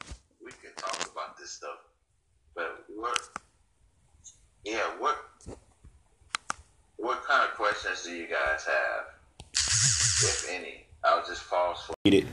we 0.44 0.52
can 0.52 0.72
talk 0.76 1.10
about 1.12 1.34
this 4.64 4.80
what 4.98 5.16
what 6.96 7.22
kind 7.24 7.48
of 7.48 7.54
questions 7.54 8.02
do 8.04 8.12
you 8.12 8.26
guys 8.26 8.64
have, 8.64 9.04
if 9.52 10.46
any? 10.50 10.86
I'll 11.04 11.24
just 11.26 11.48
pause 11.48 11.78
for 11.86 11.94
it. 12.04 12.24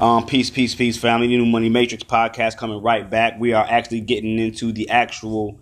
Um, 0.00 0.26
peace, 0.26 0.50
peace, 0.50 0.74
peace, 0.74 0.96
family. 0.96 1.28
The 1.28 1.36
New 1.36 1.46
Money 1.46 1.68
Matrix 1.68 2.02
podcast 2.02 2.56
coming 2.56 2.82
right 2.82 3.08
back. 3.08 3.38
We 3.38 3.52
are 3.52 3.64
actually 3.68 4.00
getting 4.00 4.38
into 4.38 4.72
the 4.72 4.88
actual 4.88 5.60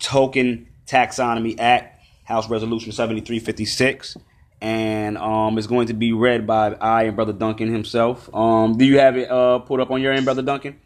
Token 0.00 0.68
Taxonomy 0.86 1.58
Act, 1.58 2.00
House 2.24 2.48
Resolution 2.48 2.92
7356. 2.92 4.18
And 4.60 5.18
um, 5.18 5.58
it's 5.58 5.66
going 5.66 5.88
to 5.88 5.94
be 5.94 6.12
read 6.12 6.46
by 6.46 6.74
I 6.74 7.04
and 7.04 7.16
Brother 7.16 7.32
Duncan 7.32 7.72
himself. 7.72 8.32
Um, 8.32 8.76
do 8.76 8.84
you 8.84 8.98
have 8.98 9.16
it 9.16 9.28
uh, 9.28 9.58
pulled 9.60 9.80
up 9.80 9.90
on 9.90 10.00
your 10.00 10.12
end, 10.12 10.24
Brother 10.24 10.42
Duncan? 10.42 10.78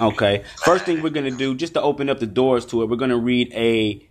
Okay. 0.00 0.44
First 0.64 0.84
thing 0.84 1.02
we're 1.02 1.10
going 1.10 1.30
to 1.30 1.36
do, 1.36 1.54
just 1.54 1.74
to 1.74 1.82
open 1.82 2.08
up 2.08 2.20
the 2.20 2.26
doors 2.26 2.66
to 2.66 2.82
it, 2.82 2.88
we're 2.88 2.96
going 2.96 3.10
to 3.10 3.18
read 3.18 3.52
a 3.52 4.06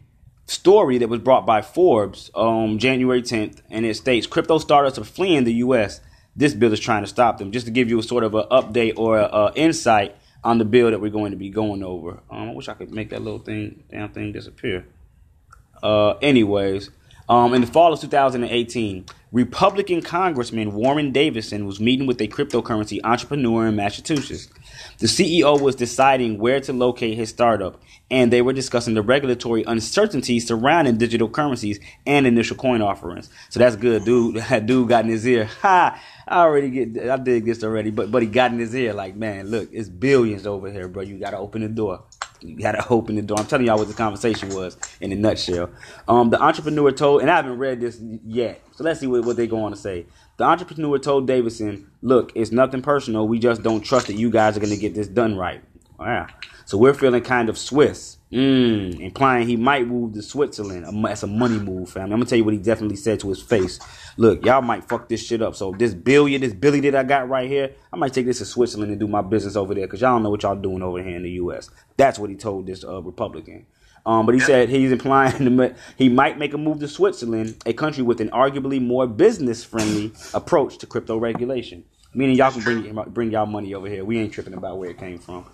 story 0.48 0.98
that 0.98 1.10
was 1.10 1.20
brought 1.20 1.46
by 1.46 1.62
Forbes 1.62 2.32
um, 2.36 2.78
January 2.78 3.22
10th, 3.22 3.62
and 3.70 3.86
it 3.86 3.96
states 3.96 4.28
crypto 4.28 4.58
startups 4.58 4.98
are 4.98 5.04
fleeing 5.04 5.44
the 5.44 5.54
U.S. 5.56 6.02
This 6.36 6.54
bill 6.54 6.74
is 6.74 6.80
trying 6.80 7.04
to 7.04 7.08
stop 7.08 7.38
them. 7.38 7.52
Just 7.52 7.66
to 7.66 7.72
give 7.72 7.90
you 7.90 8.00
a 8.00 8.04
sort 8.04 8.24
of 8.24 8.36
an 8.36 8.46
update 8.52 8.98
or 8.98 9.18
a, 9.18 9.52
insight 9.56 10.16
on 10.44 10.58
the 10.58 10.66
bill 10.66 10.92
that 10.92 11.02
we're 11.02 11.10
going 11.12 11.32
to 11.32 11.38
be 11.38 11.50
going 11.50 11.84
over. 11.84 12.20
Um, 12.30 12.50
I 12.50 12.54
wish 12.54 12.68
I 12.68 12.74
could 12.74 12.92
make 12.92 13.10
that 13.10 13.22
little 13.22 13.40
thing, 13.40 13.84
damn 13.90 14.10
thing, 14.10 14.32
disappear. 14.32 14.86
Uh, 15.82 16.12
anyways, 16.22 16.90
um, 17.30 17.54
in 17.54 17.62
the 17.62 17.68
fall 17.68 17.94
of 17.94 18.00
2018, 18.00 19.06
Republican 19.34 20.02
Congressman 20.02 20.74
Warren 20.74 21.12
Davidson 21.12 21.66
was 21.66 21.82
meeting 21.82 22.08
with 22.08 22.22
a 22.22 22.30
cryptocurrency 22.30 23.02
entrepreneur 23.04 23.68
in 23.68 23.76
Massachusetts. 23.76 24.48
The 25.00 25.08
CEO 25.08 25.60
was 25.60 25.76
deciding 25.76 26.38
where 26.38 26.62
to 26.62 26.72
locate 26.72 27.18
his 27.18 27.28
startup, 27.28 27.82
and 28.10 28.32
they 28.32 28.42
were 28.42 28.54
discussing 28.54 28.94
the 28.94 29.02
regulatory 29.02 29.64
uncertainties 29.64 30.48
surrounding 30.48 30.98
digital 30.98 31.28
currencies 31.28 31.78
and 32.06 32.26
initial 32.26 32.56
coin 32.56 32.82
offerings. 32.82 33.30
So 33.50 33.60
that's 33.60 33.76
good, 33.76 34.06
dude. 34.06 34.38
That 34.48 34.66
dude 34.66 34.88
got 34.88 35.04
in 35.04 35.12
his 35.12 35.28
ear. 35.28 35.50
Ha! 35.62 36.02
I 36.30 36.42
already 36.42 36.70
get, 36.70 37.10
I 37.10 37.18
did 37.18 37.46
this 37.46 37.64
already, 37.64 37.92
but 37.92 38.12
but 38.12 38.22
he 38.22 38.28
got 38.28 38.52
in 38.52 38.60
his 38.60 38.74
ear 38.76 38.94
like, 38.94 39.16
man, 39.16 39.50
look, 39.50 39.70
it's 39.72 39.90
billions 39.90 40.48
over 40.48 40.72
here, 40.72 40.88
bro. 40.88 41.04
You 41.04 41.18
gotta 41.18 41.38
open 41.38 41.62
the 41.62 41.70
door. 41.70 42.04
You 42.42 42.56
gotta 42.58 42.88
open 42.90 43.16
the 43.16 43.22
door. 43.22 43.40
I'm 43.40 43.48
telling 43.48 43.66
y'all 43.66 43.78
what 43.78 43.88
the 43.88 43.94
conversation 43.94 44.50
was 44.50 44.78
in 45.02 45.12
a 45.12 45.16
nutshell. 45.16 45.70
Um, 46.08 46.30
the 46.30 46.42
entrepreneur 46.42 46.92
told, 46.92 47.22
and 47.22 47.30
I 47.32 47.38
haven't 47.38 47.58
read 47.58 47.80
this 47.82 48.00
yet, 48.26 48.62
so 48.72 48.84
let's 48.84 49.00
see 49.00 49.08
what, 49.08 49.26
what 49.26 49.38
they 49.38 49.48
go 49.48 49.64
on 49.64 49.72
to 49.72 49.78
say. 49.78 50.06
The 50.38 50.44
entrepreneur 50.44 51.00
told 51.00 51.28
Davidson, 51.28 51.90
"Look, 52.02 52.32
it's 52.36 52.52
nothing 52.52 52.82
personal. 52.82 53.28
We 53.28 53.40
just 53.40 53.64
don't 53.64 53.82
trust 53.82 54.08
that 54.08 54.16
you 54.16 54.30
guys 54.30 54.56
are 54.56 54.60
gonna 54.60 54.78
get 54.78 54.94
this 54.94 55.08
done 55.08 55.38
right." 55.38 55.64
Wow. 56.00 56.28
So 56.66 56.78
we're 56.78 56.94
feeling 56.94 57.24
kind 57.24 57.50
of 57.50 57.58
Swiss, 57.58 58.17
mm, 58.32 59.00
implying 59.00 59.48
he 59.48 59.56
might 59.56 59.88
move 59.88 60.14
to 60.14 60.22
Switzerland. 60.22 60.86
That's 61.06 61.24
a 61.24 61.28
money 61.28 61.60
move, 61.60 61.90
family. 61.90 62.14
I'm 62.14 62.20
gonna 62.20 62.26
tell 62.26 62.38
you 62.38 62.44
what 62.44 62.54
he 62.54 62.60
definitely 62.60 62.98
said 62.98 63.20
to 63.22 63.30
his 63.30 63.42
face. 63.42 63.80
Look, 64.18 64.46
y'all 64.46 64.62
might 64.62 64.88
fuck 64.88 65.10
this 65.10 65.24
shit 65.26 65.42
up. 65.42 65.56
So 65.56 65.74
this 65.78 65.94
billion, 65.94 66.42
this 66.42 66.54
billion 66.54 66.84
that 66.86 66.96
I 66.96 67.04
got 67.04 67.30
right 67.30 67.50
here, 67.50 67.74
I 67.92 67.98
might 67.98 68.14
take 68.14 68.26
this 68.26 68.40
to 68.40 68.46
Switzerland 68.46 68.92
and 68.92 69.00
do 69.00 69.08
my 69.08 69.22
business 69.22 69.56
over 69.56 69.74
there 69.74 69.88
because 69.88 70.02
y'all 70.02 70.16
don't 70.16 70.24
know 70.24 70.30
what 70.30 70.44
y'all 70.44 70.56
doing 70.56 70.82
over 70.82 71.02
here 71.02 71.16
in 71.16 71.24
the 71.24 71.32
U.S. 71.32 71.70
That's 71.98 72.20
what 72.20 72.30
he 72.30 72.36
told 72.36 72.68
this 72.68 72.84
uh, 72.84 73.02
Republican. 73.02 73.66
Um, 74.06 74.26
but 74.26 74.36
he 74.36 74.40
said 74.40 74.70
he's 74.70 74.94
implying 74.94 75.76
he 75.98 76.08
might 76.08 76.40
make 76.40 76.54
a 76.54 76.58
move 76.58 76.80
to 76.80 76.88
Switzerland, 76.88 77.62
a 77.66 77.74
country 77.74 78.04
with 78.04 78.22
an 78.22 78.30
arguably 78.30 78.82
more 78.82 79.06
business-friendly 79.06 80.14
approach 80.34 80.78
to 80.78 80.88
crypto 80.88 81.18
regulation. 81.18 81.84
Meaning 82.14 82.38
y'all 82.38 82.52
can 82.52 82.62
bring 82.62 82.94
bring 83.10 83.32
y'all 83.32 83.46
money 83.46 83.74
over 83.74 83.88
here. 83.88 84.06
We 84.06 84.18
ain't 84.18 84.32
tripping 84.32 84.54
about 84.54 84.78
where 84.78 84.90
it 84.90 84.98
came 84.98 85.20
from. 85.20 85.46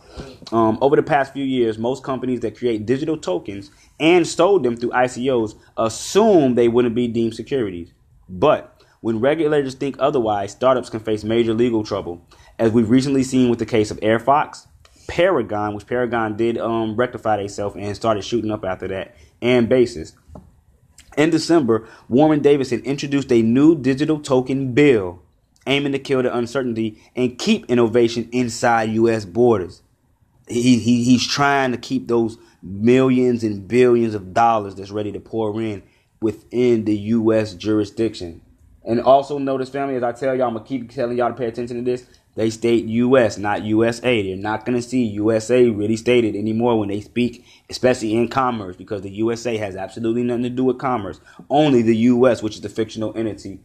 Um, 0.52 0.78
over 0.82 0.96
the 0.96 1.04
past 1.04 1.34
few 1.34 1.44
years, 1.44 1.78
most 1.78 2.04
companies 2.04 2.42
that 2.42 2.58
create 2.58 2.86
digital 2.86 3.18
tokens 3.18 3.72
and 4.00 4.28
sold 4.28 4.64
them 4.64 4.78
through 4.78 4.92
ICOs 4.92 5.56
assume 5.78 6.56
they 6.56 6.68
wouldn't 6.68 6.96
be 6.96 7.08
deemed 7.08 7.36
securities. 7.36 7.92
But 8.30 8.84
when 9.02 9.20
regulators 9.20 9.76
think 9.76 9.96
otherwise, 10.00 10.52
startups 10.52 10.90
can 10.90 11.00
face 11.00 11.24
major 11.24 11.54
legal 11.54 11.84
trouble, 11.84 12.26
as 12.58 12.72
we've 12.72 12.90
recently 12.90 13.24
seen 13.24 13.50
with 13.50 13.60
the 13.60 13.66
case 13.66 13.92
of 13.92 14.00
AirFox, 14.00 14.68
Paragon, 15.08 15.74
which 15.74 15.88
Paragon 15.88 16.38
did 16.38 16.58
um, 16.58 16.96
rectify 16.96 17.38
themselves 17.38 17.76
and 17.78 17.96
started 17.96 18.24
shooting 18.24 18.52
up 18.52 18.64
after 18.64 18.88
that, 18.88 19.16
and 19.42 19.68
Basis. 19.68 20.14
In 21.18 21.30
December, 21.30 21.88
Warren 22.10 22.42
Davidson 22.42 22.80
introduced 22.82 23.32
a 23.32 23.42
new 23.42 23.76
digital 23.76 24.20
token 24.20 24.74
bill 24.74 25.22
aiming 25.68 25.92
to 25.92 26.00
kill 26.00 26.24
the 26.24 26.36
uncertainty 26.36 27.02
and 27.16 27.38
keep 27.38 27.66
innovation 27.70 28.28
inside 28.32 28.90
U.S. 28.92 29.24
borders. 29.24 29.83
He, 30.48 30.80
he, 30.80 31.04
he's 31.04 31.26
trying 31.26 31.72
to 31.72 31.78
keep 31.78 32.08
those 32.08 32.38
millions 32.62 33.44
and 33.44 33.68
billions 33.68 34.14
of 34.14 34.34
dollars 34.34 34.76
that's 34.76 34.92
ready 34.92 35.12
to 35.12 35.20
pour 35.20 35.60
in 35.62 35.84
within 36.22 36.86
the 36.86 36.96
U.S. 36.96 37.54
jurisdiction. 37.54 38.42
And 38.86 39.02
also 39.02 39.38
notice, 39.38 39.70
family, 39.70 39.96
as 39.96 40.04
I 40.04 40.12
tell 40.12 40.36
y'all, 40.36 40.48
I'm 40.48 40.54
gonna 40.56 40.66
keep 40.66 40.92
telling 40.92 41.18
y'all 41.18 41.30
to 41.30 41.36
pay 41.36 41.48
attention 41.48 41.78
to 41.78 41.84
this. 41.84 42.06
They 42.36 42.50
state 42.50 42.86
U.S., 42.86 43.38
not 43.38 43.64
USA. 43.64 44.24
They're 44.24 44.36
not 44.36 44.66
gonna 44.66 44.82
see 44.82 45.04
USA 45.04 45.70
really 45.70 45.96
stated 45.96 46.36
anymore 46.36 46.80
when 46.80 46.90
they 46.90 47.00
speak, 47.00 47.46
especially 47.70 48.16
in 48.16 48.28
commerce, 48.28 48.76
because 48.76 49.02
the 49.02 49.12
USA 49.12 49.56
has 49.58 49.76
absolutely 49.76 50.24
nothing 50.24 50.44
to 50.44 50.50
do 50.50 50.64
with 50.64 50.80
commerce. 50.80 51.20
Only 51.50 51.82
the 51.82 51.96
U.S., 51.96 52.42
which 52.42 52.56
is 52.56 52.62
the 52.62 52.70
fictional 52.70 53.16
entity, 53.16 53.60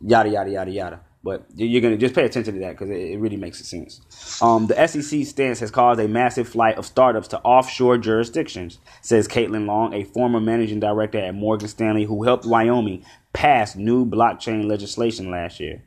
yada 0.00 0.28
yada 0.28 0.50
yada 0.50 0.70
yada. 0.70 1.00
But 1.22 1.44
you're 1.54 1.82
gonna 1.82 1.98
just 1.98 2.14
pay 2.14 2.24
attention 2.24 2.54
to 2.54 2.60
that 2.60 2.70
because 2.70 2.88
it, 2.88 3.18
really 3.18 3.36
makes 3.36 3.62
sense. 3.66 4.00
Um, 4.40 4.68
the 4.68 4.86
SEC 4.86 5.26
stance 5.26 5.60
has 5.60 5.70
caused 5.70 6.00
a 6.00 6.08
massive 6.08 6.48
flight 6.48 6.78
of 6.78 6.86
startups 6.86 7.28
to 7.28 7.40
offshore 7.40 7.98
jurisdictions, 7.98 8.78
says 9.02 9.28
Caitlin 9.28 9.66
Long, 9.66 9.92
a 9.92 10.04
former 10.04 10.40
managing 10.40 10.80
director 10.80 11.18
at 11.18 11.34
Morgan 11.34 11.68
Stanley 11.68 12.04
who 12.04 12.22
helped 12.22 12.46
Wyoming 12.46 13.04
pass 13.34 13.76
new 13.76 14.06
blockchain 14.06 14.64
legislation 14.64 15.30
last 15.30 15.60
year. 15.60 15.82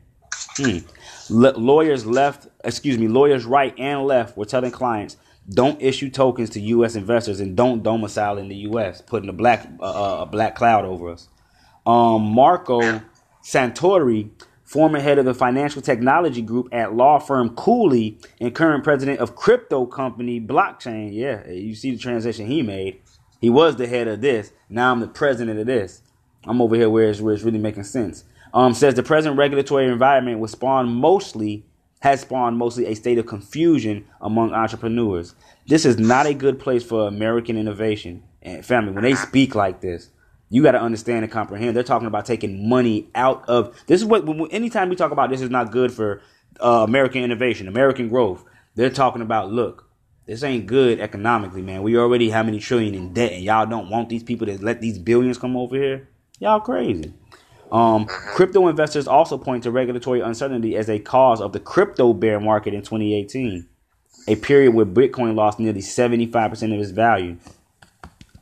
Hmm. 0.56 0.78
L- 1.30 1.58
lawyers 1.58 2.06
left, 2.06 2.46
excuse 2.62 2.96
me, 2.96 3.08
lawyers 3.08 3.44
right 3.44 3.76
and 3.76 4.06
left 4.06 4.36
were 4.36 4.44
telling 4.44 4.70
clients 4.70 5.16
don't 5.50 5.80
issue 5.82 6.10
tokens 6.10 6.50
to 6.50 6.60
U.S. 6.60 6.94
investors 6.94 7.40
and 7.40 7.56
don't 7.56 7.82
domicile 7.82 8.38
in 8.38 8.48
the 8.48 8.56
U.S., 8.56 9.02
putting 9.02 9.28
a 9.28 9.32
black 9.32 9.68
uh, 9.80 10.18
a 10.20 10.26
black 10.26 10.54
cloud 10.54 10.84
over 10.84 11.10
us. 11.10 11.28
Um, 11.86 12.22
Marco 12.22 13.02
Santori 13.42 14.30
former 14.74 14.98
head 14.98 15.20
of 15.20 15.24
the 15.24 15.32
financial 15.32 15.80
technology 15.80 16.42
group 16.42 16.68
at 16.72 16.96
law 16.96 17.20
firm 17.20 17.54
Cooley 17.54 18.18
and 18.40 18.52
current 18.52 18.82
president 18.82 19.20
of 19.20 19.36
crypto 19.36 19.86
company 19.86 20.40
Blockchain. 20.40 21.10
Yeah, 21.12 21.48
you 21.48 21.76
see 21.76 21.92
the 21.92 21.96
transition 21.96 22.48
he 22.48 22.60
made. 22.60 23.00
He 23.40 23.50
was 23.50 23.76
the 23.76 23.86
head 23.86 24.08
of 24.08 24.20
this. 24.20 24.50
Now 24.68 24.90
I'm 24.90 24.98
the 24.98 25.06
president 25.06 25.60
of 25.60 25.66
this. 25.66 26.02
I'm 26.44 26.60
over 26.60 26.74
here 26.74 26.90
where 26.90 27.08
it's, 27.08 27.20
where 27.20 27.32
it's 27.32 27.44
really 27.44 27.60
making 27.60 27.84
sense. 27.84 28.24
Um, 28.52 28.74
says 28.74 28.94
the 28.94 29.04
present 29.04 29.36
regulatory 29.36 29.86
environment 29.86 30.40
was 30.40 30.50
spawned 30.50 30.90
mostly 30.90 31.64
has 32.00 32.22
spawned 32.22 32.58
mostly 32.58 32.86
a 32.86 32.94
state 32.96 33.18
of 33.18 33.26
confusion 33.26 34.04
among 34.20 34.52
entrepreneurs. 34.52 35.36
This 35.68 35.86
is 35.86 35.98
not 35.98 36.26
a 36.26 36.34
good 36.34 36.58
place 36.58 36.82
for 36.82 37.06
American 37.06 37.56
innovation 37.56 38.24
and 38.42 38.66
family. 38.66 38.90
When 38.90 39.04
they 39.04 39.14
speak 39.14 39.54
like 39.54 39.80
this, 39.82 40.10
you 40.50 40.62
got 40.62 40.72
to 40.72 40.80
understand 40.80 41.24
and 41.24 41.32
comprehend. 41.32 41.76
They're 41.76 41.82
talking 41.82 42.06
about 42.06 42.26
taking 42.26 42.68
money 42.68 43.08
out 43.14 43.48
of 43.48 43.76
this 43.86 44.00
is 44.00 44.06
what 44.06 44.24
anytime 44.52 44.88
we 44.88 44.96
talk 44.96 45.10
about 45.10 45.30
this 45.30 45.40
is 45.40 45.50
not 45.50 45.70
good 45.72 45.92
for 45.92 46.22
uh, 46.60 46.84
American 46.86 47.22
innovation, 47.22 47.68
American 47.68 48.08
growth. 48.08 48.44
They're 48.74 48.90
talking 48.90 49.22
about 49.22 49.52
look, 49.52 49.88
this 50.26 50.42
ain't 50.42 50.66
good 50.66 51.00
economically, 51.00 51.62
man. 51.62 51.82
We 51.82 51.96
already 51.96 52.30
how 52.30 52.42
many 52.42 52.58
trillion 52.58 52.94
in 52.94 53.12
debt, 53.12 53.32
and 53.32 53.42
y'all 53.42 53.66
don't 53.66 53.90
want 53.90 54.08
these 54.08 54.22
people 54.22 54.46
to 54.46 54.62
let 54.62 54.80
these 54.80 54.98
billions 54.98 55.38
come 55.38 55.56
over 55.56 55.76
here. 55.76 56.08
Y'all 56.40 56.60
crazy. 56.60 57.12
Um, 57.72 58.06
crypto 58.06 58.68
investors 58.68 59.08
also 59.08 59.36
point 59.36 59.64
to 59.64 59.70
regulatory 59.70 60.20
uncertainty 60.20 60.76
as 60.76 60.88
a 60.88 60.98
cause 60.98 61.40
of 61.40 61.52
the 61.52 61.60
crypto 61.60 62.12
bear 62.12 62.38
market 62.38 62.72
in 62.72 62.82
2018, 62.82 63.66
a 64.28 64.36
period 64.36 64.74
where 64.74 64.86
Bitcoin 64.86 65.34
lost 65.34 65.58
nearly 65.58 65.80
75% 65.80 66.74
of 66.74 66.80
its 66.80 66.90
value. 66.90 67.36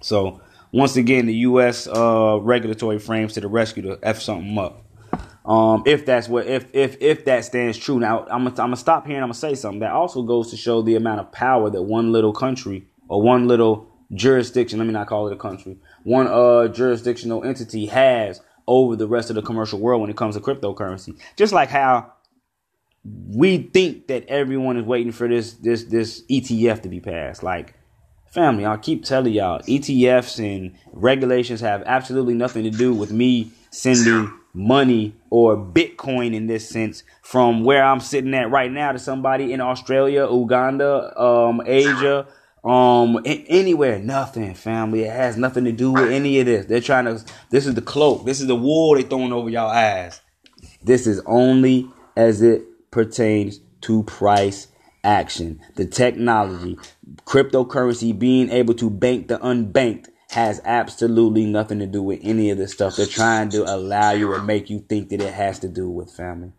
So 0.00 0.40
once 0.73 0.97
again, 0.97 1.27
the 1.27 1.35
U.S. 1.35 1.87
Uh, 1.87 2.39
regulatory 2.41 2.99
frames 2.99 3.35
to 3.35 3.41
the 3.41 3.49
rescue 3.49 3.83
to 3.83 3.99
f 4.03 4.20
something 4.20 4.57
up. 4.59 4.85
Um, 5.45 5.83
if 5.87 6.07
that's 6.07 6.29
what 6.29 6.47
if 6.47 6.66
if 6.73 6.97
if 7.01 7.25
that 7.27 7.45
stands 7.45 7.77
true. 7.77 7.99
Now 7.99 8.20
I'm 8.23 8.45
gonna, 8.45 8.51
I'm 8.51 8.55
gonna 8.55 8.77
stop 8.77 9.07
here 9.07 9.16
and 9.16 9.25
I'm 9.25 9.29
gonna 9.29 9.35
say 9.35 9.55
something 9.55 9.81
that 9.81 9.93
also 9.93 10.23
goes 10.23 10.51
to 10.51 10.57
show 10.57 10.83
the 10.83 10.95
amount 10.95 11.20
of 11.20 11.33
power 11.33 11.68
that 11.68 11.83
one 11.83 12.12
little 12.12 12.33
country 12.33 12.87
or 13.09 13.20
one 13.20 13.49
little 13.49 13.89
jurisdiction. 14.14 14.79
Let 14.79 14.87
me 14.87 14.93
not 14.93 15.09
call 15.09 15.27
it 15.27 15.33
a 15.33 15.37
country. 15.37 15.79
One 16.05 16.29
uh 16.29 16.68
jurisdictional 16.68 17.45
entity 17.45 17.87
has 17.87 18.41
over 18.68 18.95
the 18.95 19.09
rest 19.09 19.31
of 19.31 19.37
the 19.37 19.43
commercial 19.43 19.81
world 19.81 20.01
when 20.01 20.11
it 20.11 20.16
comes 20.16 20.37
to 20.37 20.41
cryptocurrency. 20.41 21.20
Just 21.37 21.53
like 21.53 21.68
how 21.68 22.12
we 23.05 23.59
think 23.59 24.07
that 24.07 24.25
everyone 24.29 24.77
is 24.77 24.85
waiting 24.85 25.11
for 25.11 25.29
this 25.29 25.55
this 25.55 25.85
this 25.85 26.23
ETF 26.31 26.83
to 26.83 26.89
be 26.89 27.01
passed. 27.01 27.43
Like 27.43 27.75
Family, 28.33 28.64
I 28.64 28.78
keep 28.78 29.05
telling 29.05 29.35
y'all, 29.35 29.61
ETFs 29.61 30.39
and 30.39 30.74
regulations 30.93 31.61
have 31.61 31.83
absolutely 31.85 32.33
nothing 32.33 32.64
to 32.64 32.70
do 32.70 32.95
with 32.95 33.12
me 33.12 33.53
sending 33.70 34.33
money 34.55 35.14
or 35.28 35.55
Bitcoin 35.57 36.35
in 36.35 36.47
this 36.47 36.66
sense 36.66 37.05
from 37.20 37.62
where 37.62 37.85
I'm 37.85 38.01
sitting 38.01 38.33
at 38.33 38.51
right 38.51 38.72
now 38.72 38.93
to 38.93 38.99
somebody 38.99 39.53
in 39.53 39.61
Australia, 39.61 40.26
Uganda, 40.30 41.20
um, 41.20 41.62
Asia, 41.66 42.26
Um, 42.64 43.20
anywhere, 43.26 43.99
nothing, 43.99 44.55
family. 44.55 45.03
It 45.03 45.11
has 45.11 45.37
nothing 45.37 45.64
to 45.64 45.72
do 45.72 45.91
with 45.91 46.12
any 46.12 46.39
of 46.39 46.47
this. 46.47 46.64
They're 46.66 46.80
trying 46.80 47.07
to. 47.07 47.20
This 47.51 47.66
is 47.66 47.74
the 47.74 47.83
cloak. 47.83 48.24
This 48.24 48.41
is 48.41 48.47
the 48.47 48.55
wool 48.55 48.95
they're 48.95 49.03
throwing 49.03 49.33
over 49.33 49.51
y'all 49.51 49.68
eyes. 49.68 50.20
This 50.80 51.09
is 51.09 51.20
only 51.26 51.89
as 52.16 52.41
it 52.41 52.62
pertains 52.93 53.59
to 53.80 54.05
price 54.05 54.68
action. 55.05 55.61
The 55.76 55.86
technology, 55.86 56.78
cryptocurrency, 57.24 58.16
being 58.18 58.50
able 58.50 58.74
to 58.74 58.90
bank 58.90 59.28
the 59.28 59.38
unbanked 59.38 60.09
has 60.30 60.61
absolutely 60.64 61.44
nothing 61.44 61.78
to 61.80 61.86
do 61.86 62.03
with 62.03 62.20
any 62.22 62.50
of 62.50 62.59
this 62.59 62.72
stuff. 62.72 62.96
They're 62.96 63.07
trying 63.07 63.50
to 63.50 63.62
allow 63.64 64.12
you 64.12 64.32
or 64.32 64.40
make 64.40 64.70
you 64.70 64.80
think 64.80 65.11
that 65.11 65.20
it 65.20 65.34
has 65.34 65.59
to 65.61 65.68
do 65.68 65.90
with 65.90 66.11
family. 66.11 66.53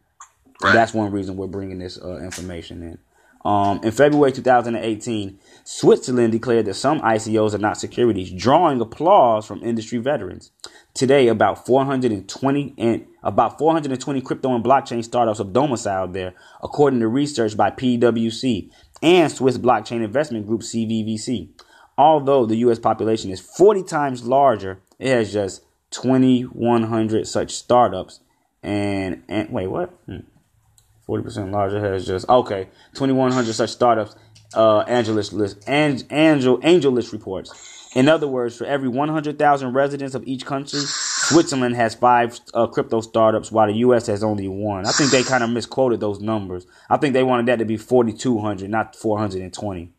Right. 0.61 0.73
That's 0.73 0.93
one 0.93 1.11
reason 1.11 1.35
we're 1.37 1.47
bringing 1.47 1.79
this 1.79 1.99
uh, 1.99 2.17
information 2.17 2.83
in. 2.83 2.97
Um, 3.45 3.81
in 3.83 3.91
February 3.91 4.31
2018, 4.31 5.37
Switzerland 5.65 6.31
declared 6.31 6.65
that 6.65 6.75
some 6.75 7.01
ICOs 7.01 7.53
are 7.53 7.57
not 7.57 7.77
securities, 7.77 8.31
drawing 8.31 8.79
applause 8.79 9.45
from 9.45 9.61
industry 9.63 9.97
veterans. 9.97 10.51
Today, 10.93 11.27
about 11.27 11.65
420 11.65 12.75
and 12.77 13.07
about 13.23 13.57
420 13.57 14.21
crypto 14.21 14.53
and 14.53 14.63
blockchain 14.63 15.03
startups 15.03 15.39
are 15.39 15.45
domiciled 15.45 16.13
there, 16.13 16.35
according 16.61 16.99
to 16.99 17.07
research 17.07 17.57
by 17.57 17.71
PwC 17.71 18.69
and 19.01 19.31
Swiss 19.31 19.57
Blockchain 19.57 20.03
Investment 20.03 20.45
Group 20.45 20.61
(CVVC). 20.61 21.49
Although 21.97 22.45
the 22.45 22.57
U.S. 22.57 22.77
population 22.77 23.31
is 23.31 23.39
40 23.39 23.83
times 23.83 24.23
larger, 24.23 24.81
it 24.99 25.07
has 25.07 25.33
just 25.33 25.63
2,100 25.91 27.27
such 27.27 27.51
startups. 27.51 28.19
And, 28.61 29.23
and 29.27 29.49
wait, 29.49 29.67
what? 29.67 29.89
Hmm. 30.05 30.19
40% 31.07 31.51
larger 31.51 31.81
has 31.81 32.07
just 32.07 32.29
okay 32.29 32.69
2100 32.93 33.53
such 33.53 33.71
startups 33.71 34.15
uh 34.53 34.79
angelus 34.87 35.33
list 35.33 35.61
and 35.67 36.05
angel 36.11 36.59
AngelList 36.59 37.11
reports 37.11 37.72
in 37.95 38.07
other 38.09 38.27
words 38.27 38.57
for 38.57 38.65
every 38.65 38.89
100000 38.89 39.73
residents 39.73 40.15
of 40.15 40.23
each 40.25 40.45
country 40.45 40.79
switzerland 40.79 41.75
has 41.75 41.95
five 41.95 42.39
uh, 42.53 42.67
crypto 42.67 43.01
startups 43.01 43.51
while 43.51 43.67
the 43.67 43.73
us 43.73 44.07
has 44.07 44.23
only 44.23 44.47
one. 44.47 44.85
I 44.85 44.91
think 44.91 45.11
they 45.11 45.23
kind 45.23 45.43
of 45.43 45.49
misquoted 45.49 45.99
those 45.99 46.19
numbers. 46.19 46.65
I 46.89 46.97
think 46.97 47.13
they 47.13 47.23
wanted 47.23 47.45
that 47.47 47.59
to 47.59 47.65
be 47.65 47.77
4200 47.77 48.69
not 48.69 48.95
420 48.95 49.93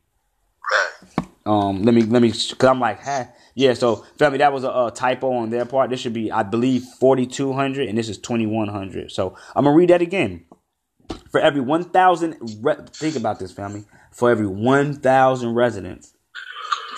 um 1.46 1.82
let 1.82 1.94
me 1.94 2.02
let 2.02 2.22
me 2.22 2.30
because 2.30 2.68
i'm 2.68 2.80
like 2.80 3.02
huh? 3.02 3.24
Yeah 3.54 3.74
so 3.74 3.96
family 4.18 4.38
that 4.38 4.52
was 4.52 4.64
a, 4.64 4.68
a 4.68 4.92
typo 4.94 5.30
on 5.30 5.50
their 5.50 5.66
part. 5.66 5.90
This 5.90 6.00
should 6.00 6.14
be 6.14 6.32
i 6.32 6.42
believe 6.42 6.84
4200 7.00 7.88
and 7.88 7.98
this 7.98 8.08
is 8.08 8.18
2100 8.18 9.10
so 9.10 9.36
i'm 9.54 9.64
gonna 9.64 9.76
read 9.76 9.90
that 9.90 10.02
again. 10.02 10.44
For 11.30 11.40
every 11.40 11.60
1,000, 11.60 12.60
re- 12.62 12.76
think 12.92 13.16
about 13.16 13.38
this, 13.38 13.52
family. 13.52 13.84
For 14.12 14.30
every 14.30 14.46
1,000 14.46 15.54
residents, 15.54 16.13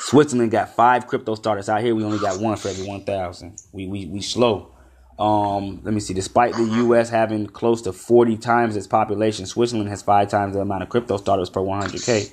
Switzerland 0.06 0.52
got 0.52 0.68
five 0.68 1.08
crypto 1.08 1.34
startups. 1.34 1.68
Out 1.68 1.80
here, 1.80 1.92
we 1.92 2.04
only 2.04 2.20
got 2.20 2.38
one 2.38 2.56
for 2.56 2.68
every 2.68 2.86
1,000. 2.86 3.60
We, 3.72 3.88
we, 3.88 4.06
we 4.06 4.22
slow. 4.22 4.70
Um, 5.18 5.80
let 5.82 5.92
me 5.92 5.98
see. 5.98 6.14
Despite 6.14 6.54
the 6.54 6.62
U.S. 6.62 7.10
having 7.10 7.48
close 7.48 7.82
to 7.82 7.92
40 7.92 8.36
times 8.36 8.76
its 8.76 8.86
population, 8.86 9.46
Switzerland 9.46 9.88
has 9.88 10.02
five 10.02 10.28
times 10.28 10.54
the 10.54 10.60
amount 10.60 10.84
of 10.84 10.90
crypto 10.90 11.16
startups 11.16 11.50
per 11.50 11.60
100k. 11.60 12.30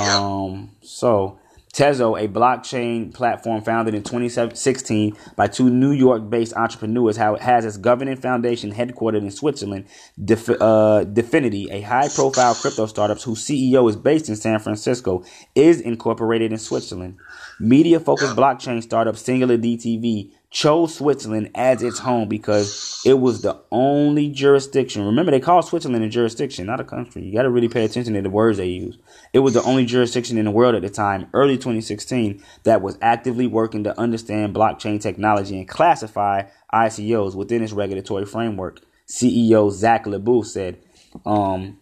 Um, 0.00 0.76
so 0.80 1.40
Tezos, 1.72 2.22
a 2.22 2.28
blockchain 2.28 3.14
platform 3.14 3.62
founded 3.62 3.94
in 3.94 4.02
2016 4.02 5.16
by 5.36 5.46
two 5.46 5.70
New 5.70 5.92
York 5.92 6.28
based 6.28 6.52
entrepreneurs, 6.52 7.16
has 7.16 7.64
its 7.64 7.78
governing 7.78 8.16
foundation 8.16 8.72
headquartered 8.72 9.22
in 9.22 9.30
Switzerland. 9.30 9.86
Def- 10.22 10.50
uh, 10.50 11.06
Dfinity, 11.06 11.70
a 11.70 11.80
high 11.80 12.10
profile 12.10 12.54
crypto 12.54 12.84
startup 12.84 13.18
whose 13.22 13.42
CEO 13.42 13.88
is 13.88 13.96
based 13.96 14.28
in 14.28 14.36
San 14.36 14.58
Francisco, 14.58 15.24
is 15.54 15.80
incorporated 15.80 16.52
in 16.52 16.58
Switzerland. 16.58 17.16
Media 17.58 17.98
focused 17.98 18.36
blockchain 18.36 18.82
startup 18.82 19.16
Singular 19.16 19.56
DTV 19.56 20.30
chose 20.50 20.94
Switzerland 20.94 21.50
as 21.54 21.82
its 21.82 21.98
home 21.98 22.28
because 22.28 23.00
it 23.06 23.18
was 23.18 23.40
the 23.40 23.58
only 23.70 24.28
jurisdiction. 24.28 25.06
Remember, 25.06 25.30
they 25.30 25.40
call 25.40 25.62
Switzerland 25.62 26.04
a 26.04 26.08
jurisdiction, 26.10 26.66
not 26.66 26.80
a 26.80 26.84
country. 26.84 27.24
You 27.24 27.32
got 27.32 27.42
to 27.44 27.50
really 27.50 27.68
pay 27.68 27.86
attention 27.86 28.12
to 28.12 28.20
the 28.20 28.28
words 28.28 28.58
they 28.58 28.66
use. 28.66 28.98
It 29.32 29.38
was 29.38 29.54
the 29.54 29.62
only 29.62 29.86
jurisdiction 29.86 30.36
in 30.36 30.44
the 30.44 30.50
world 30.50 30.74
at 30.74 30.82
the 30.82 30.90
time, 30.90 31.28
early 31.32 31.56
2016, 31.56 32.42
that 32.64 32.82
was 32.82 32.98
actively 33.00 33.46
working 33.46 33.84
to 33.84 33.98
understand 33.98 34.54
blockchain 34.54 35.00
technology 35.00 35.56
and 35.56 35.66
classify 35.66 36.42
ICOs 36.72 37.34
within 37.34 37.62
its 37.62 37.72
regulatory 37.72 38.26
framework. 38.26 38.80
CEO 39.08 39.70
Zach 39.70 40.06
LeBeau 40.06 40.42
said. 40.42 40.78
Um, 41.24 41.78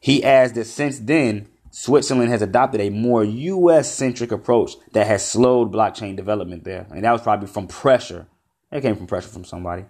he 0.00 0.24
adds 0.24 0.52
that 0.54 0.64
since 0.64 0.98
then, 0.98 1.48
Switzerland 1.70 2.30
has 2.30 2.42
adopted 2.42 2.80
a 2.80 2.90
more 2.90 3.24
US 3.24 3.92
centric 3.92 4.32
approach 4.32 4.72
that 4.92 5.06
has 5.06 5.24
slowed 5.26 5.72
blockchain 5.72 6.16
development 6.16 6.64
there. 6.64 6.86
And 6.90 7.04
that 7.04 7.12
was 7.12 7.22
probably 7.22 7.46
from 7.46 7.68
pressure. 7.68 8.26
It 8.72 8.80
came 8.80 8.96
from 8.96 9.06
pressure 9.06 9.28
from 9.28 9.44
somebody. 9.44 9.84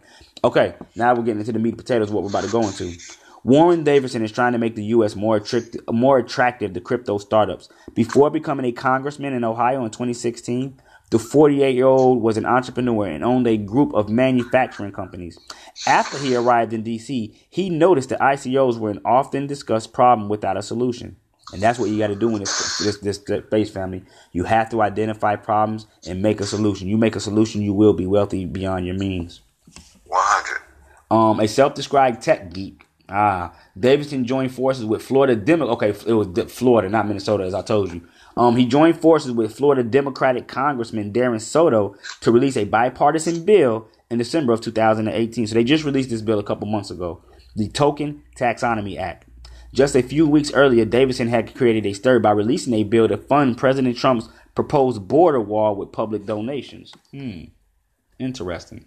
Okay, 0.44 0.74
now 0.94 1.14
we're 1.14 1.22
getting 1.22 1.40
into 1.40 1.52
the 1.52 1.58
meat 1.58 1.70
and 1.70 1.78
potatoes, 1.78 2.10
what 2.10 2.22
we're 2.22 2.28
about 2.30 2.44
to 2.44 2.50
go 2.50 2.62
into. 2.62 2.92
Warren 3.48 3.82
Davidson 3.82 4.22
is 4.22 4.30
trying 4.30 4.52
to 4.52 4.58
make 4.58 4.74
the 4.74 4.84
U.S. 4.84 5.16
more, 5.16 5.40
attrict- 5.40 5.78
more 5.90 6.18
attractive 6.18 6.74
to 6.74 6.82
crypto 6.82 7.16
startups. 7.16 7.70
Before 7.94 8.28
becoming 8.28 8.66
a 8.66 8.72
congressman 8.72 9.32
in 9.32 9.42
Ohio 9.42 9.86
in 9.86 9.90
2016, 9.90 10.78
the 11.08 11.18
48 11.18 11.74
year 11.74 11.86
old 11.86 12.20
was 12.20 12.36
an 12.36 12.44
entrepreneur 12.44 13.06
and 13.06 13.24
owned 13.24 13.46
a 13.46 13.56
group 13.56 13.94
of 13.94 14.10
manufacturing 14.10 14.92
companies. 14.92 15.38
After 15.86 16.18
he 16.18 16.36
arrived 16.36 16.74
in 16.74 16.82
D.C., 16.82 17.34
he 17.48 17.70
noticed 17.70 18.10
that 18.10 18.20
ICOs 18.20 18.78
were 18.78 18.90
an 18.90 19.00
often 19.02 19.46
discussed 19.46 19.94
problem 19.94 20.28
without 20.28 20.58
a 20.58 20.62
solution. 20.62 21.16
And 21.50 21.62
that's 21.62 21.78
what 21.78 21.88
you 21.88 21.96
got 21.96 22.08
to 22.08 22.16
do 22.16 22.28
in 22.34 22.40
this, 22.40 22.76
this 22.76 22.98
this 22.98 23.16
space 23.16 23.70
family. 23.70 24.04
You 24.32 24.44
have 24.44 24.68
to 24.72 24.82
identify 24.82 25.36
problems 25.36 25.86
and 26.06 26.20
make 26.20 26.42
a 26.42 26.44
solution. 26.44 26.86
You 26.86 26.98
make 26.98 27.16
a 27.16 27.20
solution, 27.20 27.62
you 27.62 27.72
will 27.72 27.94
be 27.94 28.06
wealthy 28.06 28.44
beyond 28.44 28.84
your 28.84 28.96
means. 28.96 29.40
One 30.04 30.20
hundred. 30.22 30.60
Um, 31.10 31.40
a 31.40 31.48
self-described 31.48 32.20
tech 32.20 32.52
geek. 32.52 32.84
Ah, 33.10 33.54
Davidson 33.78 34.26
joined 34.26 34.54
forces 34.54 34.84
with 34.84 35.02
Florida 35.02 35.34
Demo. 35.34 35.66
Okay, 35.68 35.90
it 35.90 36.12
was 36.12 36.28
Florida, 36.52 36.88
not 36.88 37.08
Minnesota, 37.08 37.44
as 37.44 37.54
I 37.54 37.62
told 37.62 37.92
you. 37.92 38.06
Um, 38.36 38.56
he 38.56 38.66
joined 38.66 39.00
forces 39.00 39.32
with 39.32 39.56
Florida 39.56 39.82
Democratic 39.82 40.46
Congressman 40.46 41.12
Darren 41.12 41.40
Soto 41.40 41.96
to 42.20 42.30
release 42.30 42.56
a 42.56 42.64
bipartisan 42.64 43.44
bill 43.44 43.88
in 44.10 44.18
December 44.18 44.52
of 44.52 44.60
2018. 44.60 45.46
So 45.46 45.54
they 45.54 45.64
just 45.64 45.84
released 45.84 46.10
this 46.10 46.22
bill 46.22 46.38
a 46.38 46.44
couple 46.44 46.68
months 46.68 46.90
ago, 46.90 47.22
the 47.56 47.68
Token 47.68 48.22
Taxonomy 48.36 48.98
Act. 48.98 49.24
Just 49.72 49.96
a 49.96 50.02
few 50.02 50.26
weeks 50.26 50.52
earlier, 50.52 50.84
Davidson 50.84 51.28
had 51.28 51.54
created 51.54 51.86
a 51.86 51.92
stir 51.92 52.18
by 52.18 52.30
releasing 52.30 52.74
a 52.74 52.84
bill 52.84 53.08
to 53.08 53.16
fund 53.16 53.58
President 53.58 53.96
Trump's 53.96 54.28
proposed 54.54 55.08
border 55.08 55.40
wall 55.40 55.76
with 55.76 55.92
public 55.92 56.26
donations. 56.26 56.92
Hmm. 57.10 57.44
Interesting. 58.18 58.86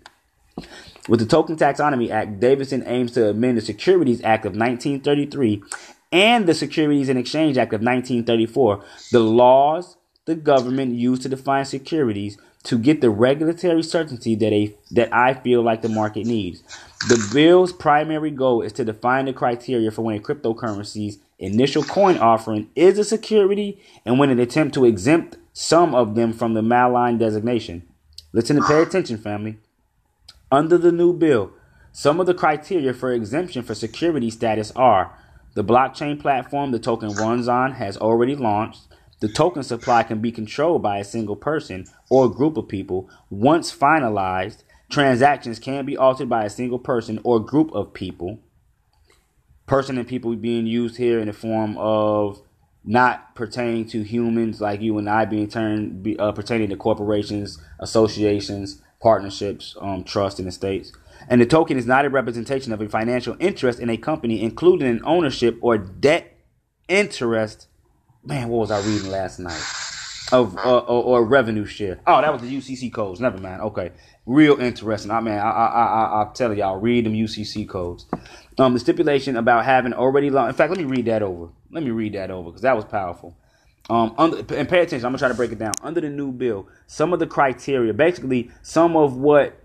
With 1.08 1.20
the 1.20 1.26
Token 1.26 1.56
Taxonomy 1.56 2.12
Act, 2.12 2.40
Davidson 2.40 2.84
aims 2.86 3.14
to 3.14 3.30
amend 3.30 3.58
the 3.58 3.62
Securities 3.62 4.24
Act 4.24 4.46
of 4.46 4.52
1933 4.52 5.64
and 6.12 6.46
the 6.46 6.54
Securities 6.54 7.10
and 7.10 7.18
Exchange 7.18 7.58
Act 7.58 7.74
of 7.74 7.82
1934, 7.82 8.84
the 9.12 9.20
laws 9.20 9.98
the 10.26 10.36
government 10.36 10.94
used 10.94 11.24
to 11.24 11.30
define 11.30 11.66
securities 11.66 12.38
to 12.64 12.78
get 12.78 13.02
the 13.02 13.10
regulatory 13.10 13.82
certainty 13.82 14.36
that 14.36 14.54
a 14.54 14.76
that 14.92 15.12
I 15.14 15.34
feel 15.34 15.64
like 15.64 15.82
the 15.82 15.90
market 15.90 16.28
needs. 16.28 16.62
The 17.10 17.30
bill's 17.34 17.74
primary 17.74 18.30
goal 18.30 18.62
is 18.62 18.74
to 18.74 18.86
define 18.86 19.26
the 19.26 19.34
criteria 19.34 19.90
for 19.90 20.04
when 20.04 20.16
a 20.16 20.22
cryptocurrency's 20.22 21.18
initial 21.40 21.84
coin 21.84 22.18
offering 22.18 22.70
is 22.76 23.00
a 23.00 23.04
security 23.04 23.82
and 24.06 24.20
when 24.20 24.30
an 24.30 24.40
attempt 24.40 24.76
to 24.76 24.86
exempt 24.86 25.38
some 25.54 25.96
of 25.96 26.14
them 26.14 26.34
from 26.34 26.54
the 26.54 26.62
malign 26.62 27.18
designation. 27.18 27.88
Listen 28.32 28.58
and 28.58 28.66
pay 28.66 28.82
attention, 28.82 29.18
family. 29.18 29.58
Under 30.52 30.78
the 30.78 30.92
new 30.92 31.14
bill, 31.14 31.54
some 31.94 32.20
of 32.20 32.28
the 32.28 32.34
criteria 32.34 32.94
for 32.94 33.14
exemption 33.14 33.64
for 33.64 33.74
security 33.74 34.30
status 34.30 34.72
are 34.76 35.18
the 35.54 35.64
blockchain 35.64 36.20
platform 36.20 36.72
the 36.72 36.80
token 36.80 37.10
runs 37.14 37.48
on 37.48 37.74
has 37.74 37.96
already 37.98 38.36
launched. 38.36 38.88
The 39.22 39.30
token 39.30 39.64
supply 39.64 40.04
can 40.04 40.20
be 40.20 40.32
controlled 40.32 40.82
by 40.82 40.98
a 40.98 41.06
single 41.06 41.38
person 41.38 41.86
or 42.10 42.30
group 42.30 42.58
of 42.58 42.68
people. 42.68 43.10
Once 43.30 43.74
finalized, 43.74 44.64
transactions 44.90 45.58
can 45.58 45.86
be 45.86 45.96
altered 45.96 46.28
by 46.28 46.44
a 46.44 46.50
single 46.50 46.80
person 46.80 47.20
or 47.24 47.40
group 47.40 47.72
of 47.72 47.94
people. 47.94 48.40
Person 49.68 49.98
and 49.98 50.08
people 50.08 50.36
being 50.36 50.68
used 50.68 50.98
here 50.98 51.20
in 51.20 51.28
the 51.28 51.34
form 51.34 51.78
of 51.78 52.42
not 52.84 53.36
pertaining 53.36 53.86
to 53.86 54.02
humans 54.02 54.60
like 54.60 54.82
you 54.82 54.98
and 54.98 55.10
I, 55.10 55.26
being 55.26 55.48
turned 55.48 56.20
uh, 56.20 56.32
pertaining 56.32 56.70
to 56.70 56.76
corporations, 56.76 57.62
associations, 57.80 58.82
partnerships, 59.02 59.76
um, 59.82 60.04
trust 60.04 60.40
in 60.40 60.46
the 60.46 60.52
states. 60.52 60.92
And 61.28 61.42
the 61.42 61.46
token 61.46 61.78
is 61.78 61.86
not 61.86 62.06
a 62.06 62.10
representation 62.10 62.72
of 62.74 62.82
a 62.82 62.90
financial 62.90 63.36
interest 63.40 63.80
in 63.80 63.90
a 63.90 63.98
company, 63.98 64.42
including 64.42 64.88
an 64.88 65.02
ownership 65.06 65.58
or 65.62 65.78
debt 65.78 66.38
interest. 66.88 67.68
Man, 68.24 68.50
what 68.50 68.60
was 68.60 68.72
I 68.72 68.80
reading 68.82 69.10
last 69.10 69.40
night? 69.40 69.62
Of 70.32 70.58
uh, 70.58 70.78
or, 70.78 71.04
or, 71.04 71.26
revenue 71.26 71.66
share. 71.66 72.00
Oh, 72.08 72.22
that 72.22 72.32
was 72.32 72.42
the 72.42 72.58
UCC 72.58 72.94
codes. 72.94 73.20
Never 73.20 73.38
mind. 73.38 73.62
Okay, 73.64 73.92
real 74.26 74.62
interesting. 74.62 75.12
I 75.12 75.20
mean, 75.20 75.34
I 75.34 75.50
I 75.50 75.66
I 75.66 76.22
I 76.22 76.32
tell 76.34 76.54
y'all, 76.54 76.80
read 76.80 77.06
them 77.06 77.14
UCC 77.14 77.68
codes. 77.68 78.06
Um, 78.58 78.74
the 78.74 78.80
stipulation 78.80 79.36
about 79.36 79.66
having 79.66 79.92
already 79.92 80.30
long. 80.30 80.48
In 80.48 80.54
fact, 80.54 80.70
let 80.70 80.80
me 80.80 80.86
read 80.86 81.06
that 81.08 81.22
over. 81.22 81.50
Let 81.70 81.84
me 81.84 81.92
read 81.92 82.14
that 82.14 82.32
over 82.32 82.50
because 82.50 82.62
that 82.62 82.78
was 82.78 82.86
powerful. 82.86 83.36
Um, 83.92 84.16
under, 84.18 84.38
and 84.56 84.70
pay 84.70 84.80
attention. 84.80 85.06
I'm 85.06 85.12
gonna 85.12 85.18
try 85.18 85.28
to 85.28 85.34
break 85.34 85.52
it 85.52 85.60
down. 85.60 85.74
Under 85.84 86.00
the 86.00 86.08
new 86.08 86.32
bill, 86.32 86.70
some 86.88 87.12
of 87.12 87.20
the 87.20 87.28
criteria, 87.28 87.94
basically, 87.94 88.50
some 88.62 88.96
of 88.96 89.18
what 89.18 89.62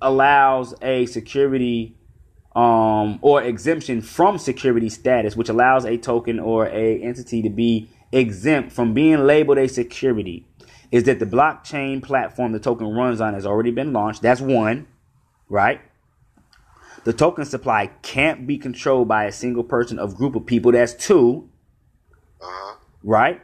allows 0.00 0.72
a 0.80 1.04
security 1.04 1.94
um, 2.56 3.18
or 3.20 3.42
exemption 3.42 4.00
from 4.00 4.38
security 4.38 4.88
status, 4.88 5.36
which 5.36 5.50
allows 5.50 5.84
a 5.84 5.98
token 5.98 6.40
or 6.40 6.68
a 6.68 7.02
entity 7.02 7.42
to 7.42 7.50
be 7.50 7.90
exempt 8.12 8.72
from 8.72 8.94
being 8.94 9.26
labeled 9.26 9.58
a 9.58 9.68
security, 9.68 10.46
is 10.90 11.04
that 11.04 11.18
the 11.18 11.26
blockchain 11.26 12.02
platform 12.02 12.52
the 12.52 12.58
token 12.58 12.86
runs 12.94 13.20
on 13.20 13.34
has 13.34 13.44
already 13.44 13.72
been 13.72 13.92
launched. 13.92 14.22
That's 14.22 14.40
one, 14.40 14.86
right? 15.50 15.82
The 17.04 17.12
token 17.12 17.44
supply 17.44 17.88
can't 18.00 18.46
be 18.46 18.56
controlled 18.56 19.08
by 19.08 19.24
a 19.24 19.32
single 19.32 19.64
person 19.64 19.98
of 19.98 20.16
group 20.16 20.34
of 20.34 20.46
people. 20.46 20.72
That's 20.72 20.94
2 20.94 21.46
uh-huh. 22.40 22.76
right? 23.02 23.42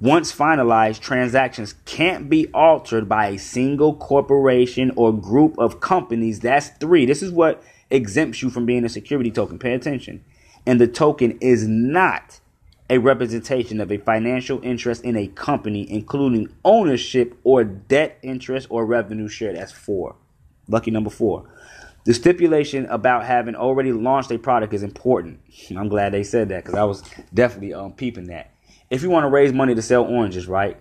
Once 0.00 0.34
finalized, 0.34 0.98
transactions 0.98 1.74
can't 1.84 2.30
be 2.30 2.46
altered 2.54 3.06
by 3.06 3.28
a 3.28 3.38
single 3.38 3.94
corporation 3.94 4.90
or 4.96 5.12
group 5.12 5.54
of 5.58 5.80
companies. 5.80 6.40
That's 6.40 6.68
three. 6.80 7.04
This 7.04 7.22
is 7.22 7.30
what 7.30 7.62
exempts 7.90 8.40
you 8.40 8.48
from 8.48 8.64
being 8.64 8.86
a 8.86 8.88
security 8.88 9.30
token. 9.30 9.58
Pay 9.58 9.74
attention. 9.74 10.24
And 10.64 10.80
the 10.80 10.86
token 10.86 11.36
is 11.42 11.68
not 11.68 12.40
a 12.88 12.96
representation 12.96 13.78
of 13.78 13.92
a 13.92 13.98
financial 13.98 14.58
interest 14.62 15.04
in 15.04 15.16
a 15.16 15.26
company, 15.26 15.90
including 15.90 16.48
ownership 16.64 17.38
or 17.44 17.62
debt 17.62 18.18
interest 18.22 18.68
or 18.70 18.86
revenue 18.86 19.28
share. 19.28 19.52
That's 19.52 19.70
four. 19.70 20.16
Lucky 20.66 20.90
number 20.90 21.10
four. 21.10 21.46
The 22.06 22.14
stipulation 22.14 22.86
about 22.86 23.26
having 23.26 23.54
already 23.54 23.92
launched 23.92 24.30
a 24.30 24.38
product 24.38 24.72
is 24.72 24.82
important. 24.82 25.40
I'm 25.76 25.88
glad 25.88 26.14
they 26.14 26.24
said 26.24 26.48
that 26.48 26.64
because 26.64 26.78
I 26.78 26.84
was 26.84 27.02
definitely 27.34 27.74
um, 27.74 27.92
peeping 27.92 28.28
that 28.28 28.50
if 28.90 29.02
you 29.02 29.10
want 29.10 29.24
to 29.24 29.28
raise 29.28 29.52
money 29.52 29.74
to 29.74 29.82
sell 29.82 30.04
oranges, 30.04 30.48
right? 30.48 30.76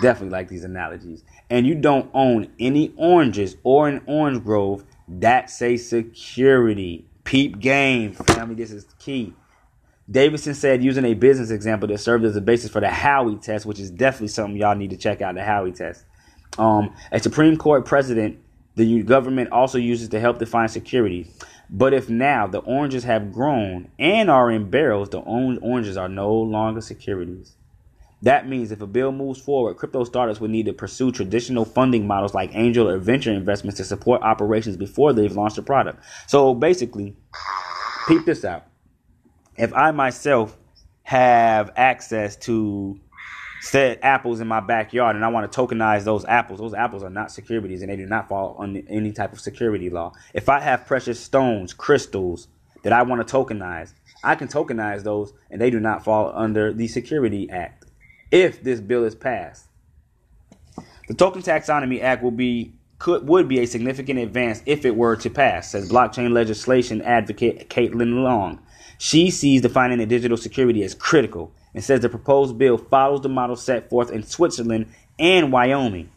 Definitely 0.00 0.30
like 0.30 0.48
these 0.48 0.64
analogies. 0.64 1.24
And 1.50 1.66
you 1.66 1.74
don't 1.74 2.08
own 2.14 2.50
any 2.58 2.94
oranges 2.96 3.56
or 3.64 3.88
an 3.88 4.02
orange 4.06 4.42
grove, 4.44 4.84
that's 5.08 5.60
a 5.60 5.76
security. 5.76 7.06
Peep 7.24 7.58
game, 7.58 8.12
family. 8.12 8.54
This 8.54 8.70
is 8.70 8.86
key. 8.98 9.34
Davidson 10.10 10.54
said 10.54 10.82
using 10.82 11.04
a 11.04 11.14
business 11.14 11.50
example 11.50 11.86
that 11.88 11.98
served 11.98 12.24
as 12.24 12.34
a 12.34 12.40
basis 12.40 12.70
for 12.70 12.80
the 12.80 12.86
Howey 12.86 13.40
test, 13.40 13.66
which 13.66 13.78
is 13.78 13.90
definitely 13.90 14.28
something 14.28 14.56
y'all 14.56 14.74
need 14.74 14.90
to 14.90 14.96
check 14.96 15.20
out 15.20 15.34
the 15.34 15.40
Howey 15.40 15.74
test. 15.74 16.04
Um, 16.58 16.94
a 17.12 17.20
Supreme 17.20 17.56
Court 17.56 17.84
president, 17.84 18.38
the 18.74 19.02
government 19.02 19.52
also 19.52 19.78
uses 19.78 20.08
to 20.08 20.20
help 20.20 20.38
define 20.38 20.68
security. 20.68 21.30
But 21.72 21.94
if 21.94 22.08
now 22.08 22.48
the 22.48 22.58
oranges 22.58 23.04
have 23.04 23.32
grown 23.32 23.90
and 23.98 24.28
are 24.28 24.50
in 24.50 24.70
barrels, 24.70 25.10
the 25.10 25.20
oranges 25.20 25.96
are 25.96 26.08
no 26.08 26.34
longer 26.34 26.80
securities. 26.80 27.54
That 28.22 28.48
means 28.48 28.70
if 28.70 28.82
a 28.82 28.86
bill 28.86 29.12
moves 29.12 29.40
forward, 29.40 29.76
crypto 29.76 30.04
startups 30.04 30.40
would 30.40 30.50
need 30.50 30.66
to 30.66 30.72
pursue 30.72 31.12
traditional 31.12 31.64
funding 31.64 32.06
models 32.06 32.34
like 32.34 32.50
angel 32.54 32.88
or 32.88 32.98
venture 32.98 33.32
investments 33.32 33.78
to 33.78 33.84
support 33.84 34.20
operations 34.22 34.76
before 34.76 35.12
they've 35.12 35.34
launched 35.34 35.58
a 35.58 35.62
product. 35.62 36.02
So 36.26 36.54
basically, 36.54 37.16
peep 38.08 38.26
this 38.26 38.44
out. 38.44 38.66
If 39.56 39.72
I 39.72 39.92
myself 39.92 40.58
have 41.04 41.70
access 41.76 42.36
to 42.36 43.00
said 43.60 43.98
apples 44.02 44.40
in 44.40 44.48
my 44.48 44.60
backyard 44.60 45.16
and 45.16 45.24
I 45.24 45.28
want 45.28 45.50
to 45.50 45.60
tokenize 45.60 46.04
those 46.04 46.24
apples, 46.24 46.60
those 46.60 46.74
apples 46.74 47.02
are 47.02 47.10
not 47.10 47.30
securities 47.30 47.82
and 47.82 47.90
they 47.90 47.96
do 47.96 48.06
not 48.06 48.28
fall 48.28 48.56
under 48.58 48.80
any 48.88 49.12
type 49.12 49.32
of 49.32 49.40
security 49.40 49.90
law. 49.90 50.12
If 50.32 50.48
I 50.48 50.60
have 50.60 50.86
precious 50.86 51.20
stones, 51.20 51.74
crystals 51.74 52.48
that 52.82 52.92
I 52.92 53.02
want 53.02 53.26
to 53.26 53.36
tokenize, 53.36 53.92
I 54.24 54.34
can 54.34 54.48
tokenize 54.48 55.02
those 55.02 55.32
and 55.50 55.60
they 55.60 55.70
do 55.70 55.80
not 55.80 56.04
fall 56.04 56.32
under 56.34 56.72
the 56.72 56.88
Security 56.88 57.50
Act 57.50 57.84
if 58.30 58.62
this 58.62 58.80
bill 58.80 59.04
is 59.04 59.14
passed. 59.14 59.66
The 61.08 61.14
Token 61.14 61.42
Taxonomy 61.42 62.02
Act 62.02 62.22
will 62.22 62.30
be 62.30 62.72
could 62.98 63.26
would 63.26 63.48
be 63.48 63.60
a 63.60 63.66
significant 63.66 64.18
advance 64.18 64.62
if 64.66 64.84
it 64.84 64.94
were 64.94 65.16
to 65.16 65.30
pass, 65.30 65.70
says 65.70 65.90
blockchain 65.90 66.32
legislation 66.32 67.00
advocate 67.02 67.70
Caitlin 67.70 68.22
Long. 68.22 68.60
She 68.98 69.30
sees 69.30 69.62
defining 69.62 70.00
a 70.00 70.06
digital 70.06 70.36
security 70.36 70.82
as 70.82 70.94
critical 70.94 71.52
and 71.74 71.84
says 71.84 72.00
the 72.00 72.08
proposed 72.08 72.58
bill 72.58 72.78
follows 72.78 73.20
the 73.22 73.28
model 73.28 73.56
set 73.56 73.88
forth 73.88 74.10
in 74.10 74.22
Switzerland 74.22 74.86
and 75.18 75.52
Wyoming. 75.52 76.10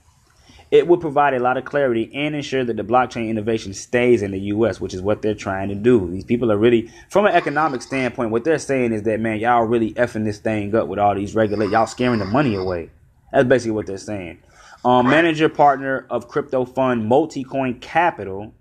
It 0.71 0.87
would 0.87 1.01
provide 1.01 1.35
a 1.35 1.39
lot 1.39 1.57
of 1.57 1.65
clarity 1.65 2.09
and 2.15 2.33
ensure 2.33 2.63
that 2.63 2.77
the 2.77 2.83
blockchain 2.83 3.29
innovation 3.29 3.75
stays 3.75 4.23
in 4.23 4.31
the 4.31 4.39
U.S., 4.39 4.81
which 4.81 4.95
is 4.95 5.03
what 5.03 5.21
they're 5.21 5.35
trying 5.35 5.69
to 5.69 5.75
do. 5.75 6.09
These 6.09 6.23
people 6.23 6.51
are 6.51 6.57
really, 6.57 6.89
from 7.09 7.27
an 7.27 7.35
economic 7.35 7.83
standpoint, 7.83 8.31
what 8.31 8.43
they're 8.43 8.57
saying 8.57 8.91
is 8.91 9.03
that, 9.03 9.19
man, 9.19 9.39
y'all 9.39 9.65
really 9.65 9.93
effing 9.93 10.23
this 10.25 10.39
thing 10.39 10.73
up 10.73 10.87
with 10.87 10.97
all 10.97 11.13
these 11.13 11.35
regulations. 11.35 11.73
Y'all 11.73 11.85
scaring 11.85 12.17
the 12.17 12.25
money 12.25 12.55
away. 12.55 12.89
That's 13.31 13.47
basically 13.47 13.73
what 13.73 13.85
they're 13.85 13.99
saying. 13.99 14.39
Um, 14.83 15.07
manager 15.07 15.47
partner 15.47 16.07
of 16.09 16.27
crypto 16.27 16.65
fund 16.65 17.09
Multicoin 17.09 17.79
Capital, 17.79 18.51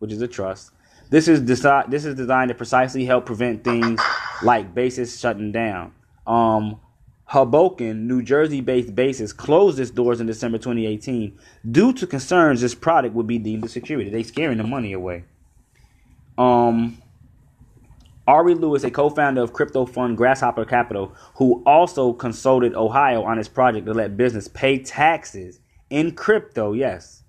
which 0.00 0.10
is 0.10 0.20
a 0.22 0.28
trust. 0.28 0.72
This 1.10 1.28
is, 1.28 1.40
desi- 1.40 1.88
this 1.88 2.04
is 2.04 2.16
designed 2.16 2.48
to 2.48 2.54
precisely 2.56 3.04
help 3.04 3.26
prevent 3.26 3.62
things 3.62 4.00
like 4.42 4.74
basis 4.74 5.20
shutting 5.20 5.52
down 5.52 5.92
um, 6.26 6.80
Hoboken, 7.26 8.08
New 8.08 8.22
Jersey-based 8.22 8.94
basis 8.94 9.32
closed 9.32 9.78
its 9.78 9.90
doors 9.90 10.20
in 10.20 10.26
December 10.26 10.58
2018 10.58 11.38
due 11.70 11.92
to 11.92 12.06
concerns 12.06 12.60
this 12.60 12.74
product 12.74 13.14
would 13.14 13.26
be 13.26 13.38
deemed 13.38 13.64
a 13.64 13.68
security. 13.68 14.10
They 14.10 14.22
scaring 14.22 14.58
the 14.58 14.64
money 14.64 14.92
away. 14.92 15.24
Um, 16.36 17.00
Ari 18.26 18.54
Lewis, 18.54 18.84
a 18.84 18.90
co-founder 18.90 19.42
of 19.42 19.52
crypto 19.52 19.86
fund 19.86 20.16
Grasshopper 20.16 20.64
Capital, 20.64 21.14
who 21.34 21.62
also 21.64 22.12
consulted 22.12 22.74
Ohio 22.74 23.22
on 23.22 23.38
his 23.38 23.48
project 23.48 23.86
to 23.86 23.94
let 23.94 24.16
business 24.16 24.48
pay 24.48 24.78
taxes 24.78 25.60
in 25.88 26.12
crypto. 26.12 26.72
Yes, 26.72 27.22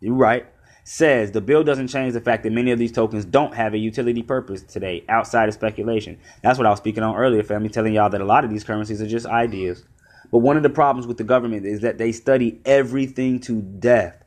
you're 0.00 0.14
right 0.14 0.46
says 0.88 1.32
the 1.32 1.40
bill 1.42 1.62
doesn't 1.62 1.88
change 1.88 2.14
the 2.14 2.20
fact 2.20 2.42
that 2.42 2.50
many 2.50 2.70
of 2.70 2.78
these 2.78 2.90
tokens 2.90 3.26
don't 3.26 3.54
have 3.54 3.74
a 3.74 3.78
utility 3.78 4.22
purpose 4.22 4.62
today 4.62 5.04
outside 5.10 5.46
of 5.46 5.54
speculation. 5.54 6.18
That's 6.42 6.56
what 6.56 6.66
I 6.66 6.70
was 6.70 6.78
speaking 6.78 7.02
on 7.02 7.14
earlier, 7.14 7.42
family, 7.42 7.68
telling 7.68 7.92
y'all 7.92 8.08
that 8.08 8.22
a 8.22 8.24
lot 8.24 8.42
of 8.42 8.48
these 8.48 8.64
currencies 8.64 9.02
are 9.02 9.06
just 9.06 9.26
ideas. 9.26 9.84
But 10.32 10.38
one 10.38 10.56
of 10.56 10.62
the 10.62 10.70
problems 10.70 11.06
with 11.06 11.18
the 11.18 11.24
government 11.24 11.66
is 11.66 11.80
that 11.80 11.98
they 11.98 12.10
study 12.10 12.58
everything 12.64 13.38
to 13.40 13.60
death. 13.60 14.24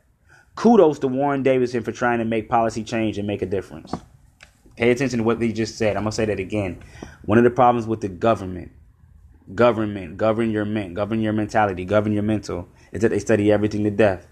Kudos 0.55 0.99
to 0.99 1.07
Warren 1.07 1.41
Davidson 1.41 1.81
for 1.81 1.91
trying 1.91 2.19
to 2.19 2.25
make 2.25 2.47
policy 2.47 2.83
change 2.83 3.17
and 3.17 3.25
make 3.25 3.41
a 3.41 3.47
difference. 3.47 3.95
Pay 4.77 4.91
attention 4.91 5.17
to 5.17 5.23
what 5.23 5.41
he 5.41 5.53
just 5.53 5.79
said. 5.79 5.97
I'm 5.97 6.03
going 6.03 6.11
to 6.11 6.15
say 6.15 6.25
that 6.25 6.39
again. 6.39 6.83
One 7.25 7.39
of 7.39 7.43
the 7.43 7.49
problems 7.49 7.87
with 7.87 8.01
the 8.01 8.07
government, 8.07 8.71
government, 9.55 10.17
govern 10.17 10.51
your 10.51 10.65
ment, 10.65 10.93
govern 10.93 11.21
your 11.21 11.33
mentality, 11.33 11.85
govern 11.85 12.13
your 12.13 12.21
mental, 12.21 12.69
is 12.91 13.01
that 13.01 13.09
they 13.09 13.19
study 13.19 13.51
everything 13.51 13.83
to 13.83 13.89
death. 13.89 14.27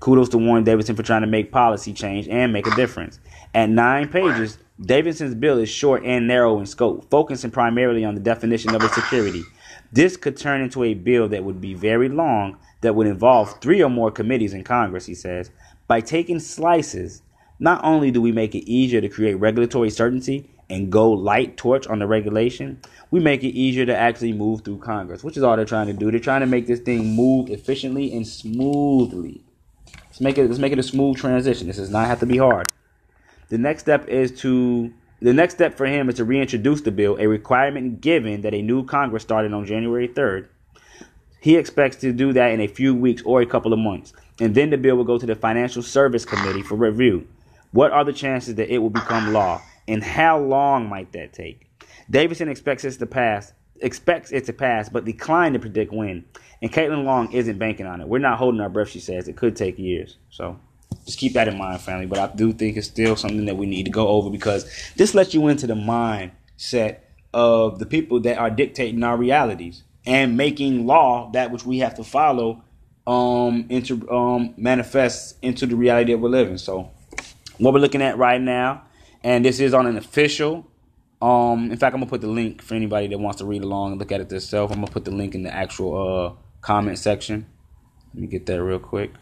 Kudos 0.00 0.30
to 0.30 0.38
Warren 0.38 0.64
Davidson 0.64 0.96
for 0.96 1.02
trying 1.02 1.20
to 1.20 1.26
make 1.26 1.52
policy 1.52 1.92
change 1.92 2.26
and 2.28 2.52
make 2.52 2.66
a 2.66 2.74
difference. 2.74 3.20
At 3.54 3.68
nine 3.68 4.08
pages, 4.08 4.56
Davidson's 4.80 5.34
bill 5.34 5.58
is 5.58 5.68
short 5.68 6.02
and 6.04 6.26
narrow 6.26 6.58
in 6.58 6.64
scope, 6.64 7.10
focusing 7.10 7.50
primarily 7.50 8.02
on 8.02 8.14
the 8.14 8.20
definition 8.20 8.74
of 8.74 8.82
a 8.82 8.88
security. 8.88 9.42
This 9.92 10.16
could 10.16 10.38
turn 10.38 10.62
into 10.62 10.84
a 10.84 10.94
bill 10.94 11.28
that 11.28 11.44
would 11.44 11.60
be 11.60 11.74
very 11.74 12.08
long, 12.08 12.56
that 12.80 12.94
would 12.94 13.06
involve 13.06 13.60
three 13.60 13.82
or 13.82 13.90
more 13.90 14.10
committees 14.10 14.54
in 14.54 14.64
Congress, 14.64 15.04
he 15.04 15.14
says. 15.14 15.50
By 15.86 16.00
taking 16.00 16.40
slices, 16.40 17.20
not 17.58 17.84
only 17.84 18.10
do 18.10 18.22
we 18.22 18.32
make 18.32 18.54
it 18.54 18.66
easier 18.70 19.02
to 19.02 19.08
create 19.10 19.34
regulatory 19.34 19.90
certainty 19.90 20.48
and 20.70 20.90
go 20.90 21.10
light 21.10 21.58
torch 21.58 21.86
on 21.88 21.98
the 21.98 22.06
regulation, 22.06 22.80
we 23.10 23.20
make 23.20 23.44
it 23.44 23.48
easier 23.48 23.84
to 23.84 23.94
actually 23.94 24.32
move 24.32 24.62
through 24.62 24.78
Congress, 24.78 25.22
which 25.22 25.36
is 25.36 25.42
all 25.42 25.56
they're 25.56 25.66
trying 25.66 25.88
to 25.88 25.92
do. 25.92 26.10
They're 26.10 26.20
trying 26.20 26.40
to 26.40 26.46
make 26.46 26.66
this 26.66 26.80
thing 26.80 27.14
move 27.14 27.50
efficiently 27.50 28.14
and 28.14 28.26
smoothly. 28.26 29.42
Let's 30.20 30.36
make 30.36 30.44
it 30.44 30.48
let's 30.48 30.60
make 30.60 30.72
it 30.74 30.78
a 30.78 30.82
smooth 30.82 31.16
transition. 31.16 31.66
This 31.66 31.78
does 31.78 31.88
not 31.88 32.06
have 32.06 32.20
to 32.20 32.26
be 32.26 32.36
hard. 32.36 32.68
The 33.48 33.56
next 33.56 33.84
step 33.84 34.06
is 34.06 34.30
to 34.42 34.92
the 35.22 35.32
next 35.32 35.54
step 35.54 35.78
for 35.78 35.86
him 35.86 36.10
is 36.10 36.16
to 36.16 36.26
reintroduce 36.26 36.82
the 36.82 36.90
bill, 36.90 37.16
a 37.18 37.26
requirement 37.26 38.02
given 38.02 38.42
that 38.42 38.52
a 38.52 38.60
new 38.60 38.84
Congress 38.84 39.22
started 39.22 39.54
on 39.54 39.64
January 39.64 40.08
3rd. 40.08 40.48
He 41.40 41.56
expects 41.56 41.96
to 42.02 42.12
do 42.12 42.34
that 42.34 42.50
in 42.50 42.60
a 42.60 42.66
few 42.66 42.94
weeks 42.94 43.22
or 43.24 43.40
a 43.40 43.46
couple 43.46 43.72
of 43.72 43.78
months. 43.78 44.12
And 44.40 44.54
then 44.54 44.68
the 44.68 44.76
bill 44.76 44.96
will 44.96 45.04
go 45.04 45.16
to 45.16 45.24
the 45.24 45.34
Financial 45.34 45.82
Service 45.82 46.26
Committee 46.26 46.62
for 46.62 46.74
review. 46.74 47.26
What 47.72 47.90
are 47.90 48.04
the 48.04 48.12
chances 48.12 48.56
that 48.56 48.68
it 48.68 48.76
will 48.76 48.90
become 48.90 49.32
law? 49.32 49.62
And 49.88 50.04
how 50.04 50.38
long 50.38 50.86
might 50.86 51.12
that 51.12 51.32
take? 51.32 51.66
Davidson 52.10 52.50
expects 52.50 52.84
it 52.84 52.98
to 52.98 53.06
pass 53.06 53.54
expects 53.80 54.32
it 54.32 54.44
to 54.46 54.52
pass, 54.52 54.88
but 54.88 55.04
declined 55.04 55.54
to 55.54 55.58
predict 55.58 55.92
when. 55.92 56.24
And 56.62 56.72
Caitlin 56.72 57.04
Long 57.04 57.32
isn't 57.32 57.58
banking 57.58 57.86
on 57.86 58.00
it. 58.00 58.08
We're 58.08 58.18
not 58.18 58.38
holding 58.38 58.60
our 58.60 58.68
breath, 58.68 58.90
she 58.90 59.00
says. 59.00 59.28
It 59.28 59.36
could 59.36 59.56
take 59.56 59.78
years. 59.78 60.16
So 60.30 60.58
just 61.06 61.18
keep 61.18 61.32
that 61.34 61.48
in 61.48 61.56
mind, 61.56 61.80
family. 61.80 62.06
But 62.06 62.18
I 62.18 62.34
do 62.34 62.52
think 62.52 62.76
it's 62.76 62.86
still 62.86 63.16
something 63.16 63.46
that 63.46 63.56
we 63.56 63.66
need 63.66 63.84
to 63.84 63.90
go 63.90 64.08
over 64.08 64.30
because 64.30 64.70
this 64.96 65.14
lets 65.14 65.34
you 65.34 65.48
into 65.48 65.66
the 65.66 65.74
mindset 65.74 66.98
of 67.32 67.78
the 67.78 67.86
people 67.86 68.20
that 68.20 68.38
are 68.38 68.50
dictating 68.50 69.02
our 69.02 69.16
realities 69.16 69.82
and 70.06 70.36
making 70.36 70.86
law 70.86 71.30
that 71.32 71.50
which 71.50 71.64
we 71.64 71.78
have 71.78 71.94
to 71.94 72.04
follow 72.04 72.62
um 73.06 73.66
into 73.70 74.08
um 74.10 74.52
manifests 74.56 75.34
into 75.40 75.66
the 75.66 75.76
reality 75.76 76.12
that 76.12 76.18
we're 76.18 76.28
living. 76.28 76.58
So 76.58 76.90
what 77.58 77.72
we're 77.72 77.80
looking 77.80 78.02
at 78.02 78.18
right 78.18 78.40
now, 78.40 78.82
and 79.22 79.44
this 79.44 79.60
is 79.60 79.72
on 79.74 79.86
an 79.86 79.96
official 79.96 80.66
Um, 81.20 81.70
in 81.70 81.76
fact, 81.76 81.94
I'm 81.94 82.00
gonna 82.00 82.10
put 82.10 82.22
the 82.22 82.28
link 82.28 82.62
for 82.62 82.74
anybody 82.74 83.08
that 83.08 83.18
wants 83.18 83.38
to 83.38 83.44
read 83.44 83.62
along 83.62 83.92
and 83.92 83.98
look 84.00 84.10
at 84.10 84.20
it 84.20 84.28
themselves. 84.30 84.72
I'm 84.72 84.80
gonna 84.80 84.90
put 84.90 85.04
the 85.04 85.10
link 85.10 85.34
in 85.34 85.42
the 85.42 85.54
actual 85.54 85.96
uh, 85.96 86.32
comment 86.62 86.98
section. 86.98 87.46
Let 88.14 88.20
me 88.22 88.26
get 88.26 88.46
that 88.46 88.62
real 88.62 88.78
quick. 88.78 89.12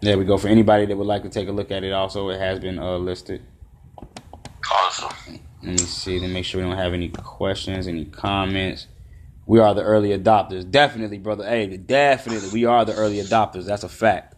There 0.00 0.18
we 0.18 0.24
go. 0.24 0.36
For 0.36 0.48
anybody 0.48 0.86
that 0.86 0.96
would 0.96 1.06
like 1.06 1.22
to 1.22 1.28
take 1.28 1.48
a 1.48 1.52
look 1.52 1.70
at 1.70 1.84
it, 1.84 1.92
also 1.92 2.28
it 2.30 2.40
has 2.40 2.58
been 2.58 2.80
uh, 2.80 2.96
listed. 2.98 3.40
Awesome. 4.70 5.38
Let 5.62 5.70
me 5.72 5.76
see 5.78 6.18
to 6.18 6.26
make 6.26 6.44
sure 6.44 6.60
we 6.60 6.68
don't 6.68 6.76
have 6.76 6.92
any 6.92 7.08
questions, 7.08 7.86
any 7.86 8.06
comments. 8.06 8.88
We 9.46 9.60
are 9.60 9.74
the 9.74 9.82
early 9.84 10.16
adopters, 10.16 10.68
definitely, 10.68 11.18
brother. 11.18 11.48
Hey, 11.48 11.76
definitely, 11.76 12.48
we 12.52 12.64
are 12.64 12.84
the 12.84 12.94
early 12.94 13.18
adopters. 13.18 13.66
That's 13.66 13.84
a 13.84 13.88
fact. 13.88 14.34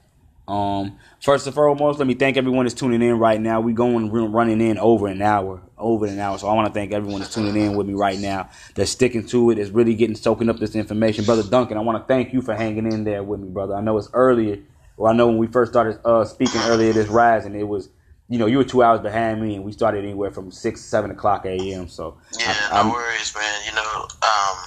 Um, 0.47 0.99
first 1.23 1.47
and 1.47 1.55
foremost, 1.55 1.99
let 1.99 2.07
me 2.07 2.15
thank 2.15 2.37
everyone 2.37 2.67
that's 2.67 2.75
tuning 2.75 3.01
in 3.01 3.19
right 3.19 3.41
now. 3.41 3.61
We 3.61 3.73
going 3.73 4.11
running 4.11 4.61
in 4.61 4.79
over 4.79 5.07
an 5.07 5.23
hour, 5.23 5.63
over 5.79 6.07
an 6.07 6.19
hour. 6.19 6.39
So 6.39 6.49
I 6.49 6.55
want 6.55 6.69
to 6.69 6.75
thank 6.75 6.93
everyone 6.93 7.21
that's 7.21 7.35
tuning 7.35 7.57
in 7.57 7.77
with 7.77 7.87
me 7.87 7.95
right 7.95 8.19
now. 8.19 8.51
That's 8.75 8.91
sticking 8.91 9.27
to 9.29 9.51
it. 9.51 9.59
Is 9.59 9.71
really 9.71 9.95
getting 9.95 10.17
soaking 10.17 10.51
up 10.51 10.59
this 10.59 10.75
information, 10.75 11.25
brother 11.25 11.43
Duncan. 11.43 11.79
I 11.79 11.81
want 11.81 11.99
to 11.99 12.05
thank 12.07 12.33
you 12.33 12.43
for 12.43 12.55
hanging 12.55 12.93
in 12.93 13.05
there 13.05 13.23
with 13.23 13.41
me, 13.41 13.49
brother. 13.49 13.75
I 13.75 13.81
know 13.81 13.97
it's 13.97 14.11
earlier. 14.13 14.59
Well, 14.97 15.13
I 15.13 15.17
know 15.17 15.29
when 15.29 15.39
we 15.39 15.47
first 15.47 15.73
started 15.73 15.99
uh, 16.05 16.25
speaking 16.25 16.61
earlier 16.63 16.93
this 16.93 17.09
rising, 17.09 17.55
it 17.55 17.67
was 17.67 17.89
you 18.29 18.39
know, 18.39 18.47
you 18.47 18.57
were 18.57 18.65
two 18.65 18.83
hours 18.83 19.01
behind 19.01 19.43
me, 19.43 19.55
and 19.55 19.65
we 19.65 19.73
started 19.73 20.03
anywhere 20.03 20.31
from 20.31 20.51
six, 20.51 20.81
seven 20.81 21.11
o'clock 21.11 21.45
a.m. 21.45 21.89
So 21.89 22.17
yeah, 22.39 22.57
I, 22.71 22.83
no 22.83 22.91
worries, 22.91 23.35
man. 23.35 23.61
You 23.67 23.75
know, 23.75 24.03
um, 24.03 24.59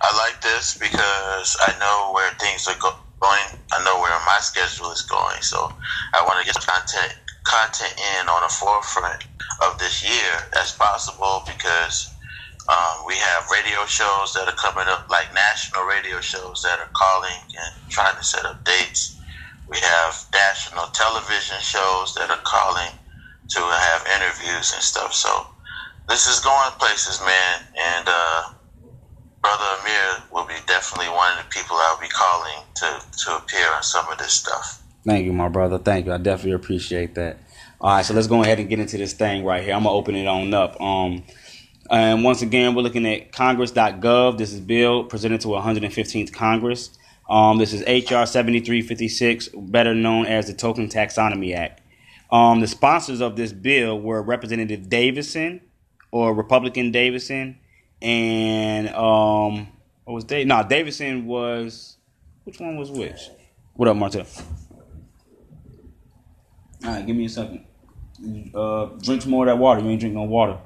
I 0.00 0.16
like 0.16 0.40
this 0.42 0.78
because 0.78 1.56
I 1.60 1.76
know 1.78 2.12
where 2.14 2.30
things 2.40 2.66
are 2.68 2.78
going. 2.80 2.94
I 3.24 3.84
know 3.84 4.00
where 4.00 4.10
my 4.26 4.38
schedule 4.40 4.90
is 4.90 5.02
going, 5.02 5.40
so 5.42 5.70
I 6.14 6.22
want 6.24 6.40
to 6.40 6.46
get 6.46 6.60
content 6.64 7.14
content 7.44 7.94
in 8.18 8.28
on 8.28 8.42
the 8.42 8.48
forefront 8.48 9.26
of 9.66 9.78
this 9.78 10.02
year 10.02 10.34
as 10.60 10.72
possible 10.72 11.42
because 11.46 12.14
um, 12.70 13.04
we 13.06 13.14
have 13.14 13.50
radio 13.50 13.84
shows 13.86 14.32
that 14.34 14.46
are 14.46 14.54
coming 14.54 14.86
up, 14.86 15.06
like 15.10 15.34
national 15.34 15.84
radio 15.84 16.20
shows 16.20 16.62
that 16.62 16.78
are 16.78 16.90
calling 16.94 17.34
and 17.34 17.72
trying 17.90 18.16
to 18.16 18.24
set 18.24 18.44
up 18.44 18.64
dates 18.64 19.12
we 19.72 19.78
have 19.80 20.14
national 20.34 20.86
television 20.92 21.56
shows 21.60 22.14
that 22.14 22.30
are 22.30 22.44
calling 22.44 22.92
to 23.50 23.60
have 23.60 24.04
interviews 24.20 24.72
and 24.74 24.82
stuff. 24.82 25.14
So 25.14 25.30
this 26.08 26.28
is 26.28 26.40
going 26.40 26.72
places, 26.78 27.20
man. 27.24 27.56
And 27.80 28.06
uh, 28.06 28.42
Brother 29.42 29.64
Amir 29.80 30.24
will 30.32 30.46
be 30.46 30.54
definitely 30.66 31.08
one 31.08 31.36
of 31.36 31.44
the 31.44 31.50
people 31.50 31.76
I'll 31.76 32.00
be 32.00 32.08
calling 32.08 32.62
to, 32.76 33.02
to 33.24 33.36
appear 33.36 33.66
on 33.74 33.82
some 33.82 34.08
of 34.08 34.18
this 34.18 34.32
stuff. 34.32 34.82
Thank 35.04 35.26
you, 35.26 35.32
my 35.32 35.48
brother. 35.48 35.78
Thank 35.78 36.06
you. 36.06 36.12
I 36.12 36.18
definitely 36.18 36.52
appreciate 36.52 37.16
that. 37.16 37.38
All 37.80 37.96
right, 37.96 38.04
so 38.04 38.14
let's 38.14 38.28
go 38.28 38.42
ahead 38.42 38.60
and 38.60 38.68
get 38.68 38.78
into 38.78 38.96
this 38.96 39.12
thing 39.12 39.44
right 39.44 39.64
here. 39.64 39.74
I'm 39.74 39.82
gonna 39.82 39.96
open 39.96 40.14
it 40.14 40.28
on 40.28 40.54
up. 40.54 40.80
Um, 40.80 41.24
and 41.90 42.22
once 42.22 42.40
again, 42.40 42.74
we're 42.74 42.82
looking 42.82 43.06
at 43.06 43.32
Congress.gov. 43.32 44.38
This 44.38 44.52
is 44.52 44.60
bill 44.60 45.04
presented 45.04 45.40
to 45.40 45.48
115th 45.48 46.32
Congress. 46.32 46.96
Um, 47.28 47.58
this 47.58 47.72
is 47.72 47.80
HR 47.82 48.26
7356, 48.26 49.48
better 49.48 49.94
known 49.94 50.26
as 50.26 50.46
the 50.46 50.54
Token 50.54 50.88
Taxonomy 50.88 51.54
Act. 51.54 51.80
Um, 52.30 52.60
the 52.60 52.66
sponsors 52.66 53.20
of 53.20 53.36
this 53.36 53.52
bill 53.52 54.00
were 54.00 54.22
Representative 54.22 54.88
Davidson 54.88 55.60
or 56.10 56.34
Republican 56.34 56.92
Davidson, 56.92 57.58
and 58.02 58.88
um, 58.88 59.68
what 60.04 60.14
was 60.14 60.24
Dave? 60.24 60.46
No, 60.46 60.66
Davidson 60.68 61.24
was 61.26 61.96
which 62.44 62.58
one 62.58 62.76
was 62.76 62.90
which? 62.90 63.30
What 63.74 63.88
up, 63.88 63.96
Martel? 63.96 64.26
All 66.84 66.90
right, 66.90 67.06
give 67.06 67.14
me 67.14 67.26
a 67.26 67.28
second. 67.28 67.64
Uh, 68.54 68.86
drink 69.00 69.22
some 69.22 69.30
more 69.30 69.46
of 69.46 69.52
that 69.52 69.60
water. 69.60 69.80
You 69.80 69.90
ain't 69.90 70.00
drinking 70.00 70.20
no 70.20 70.26
water. 70.26 70.58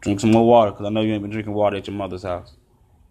Drink 0.00 0.20
some 0.20 0.30
more 0.30 0.46
water, 0.46 0.70
cause 0.70 0.86
I 0.86 0.90
know 0.90 1.00
you 1.00 1.12
ain't 1.12 1.22
been 1.22 1.32
drinking 1.32 1.52
water 1.52 1.76
at 1.76 1.86
your 1.88 1.96
mother's 1.96 2.22
house. 2.22 2.54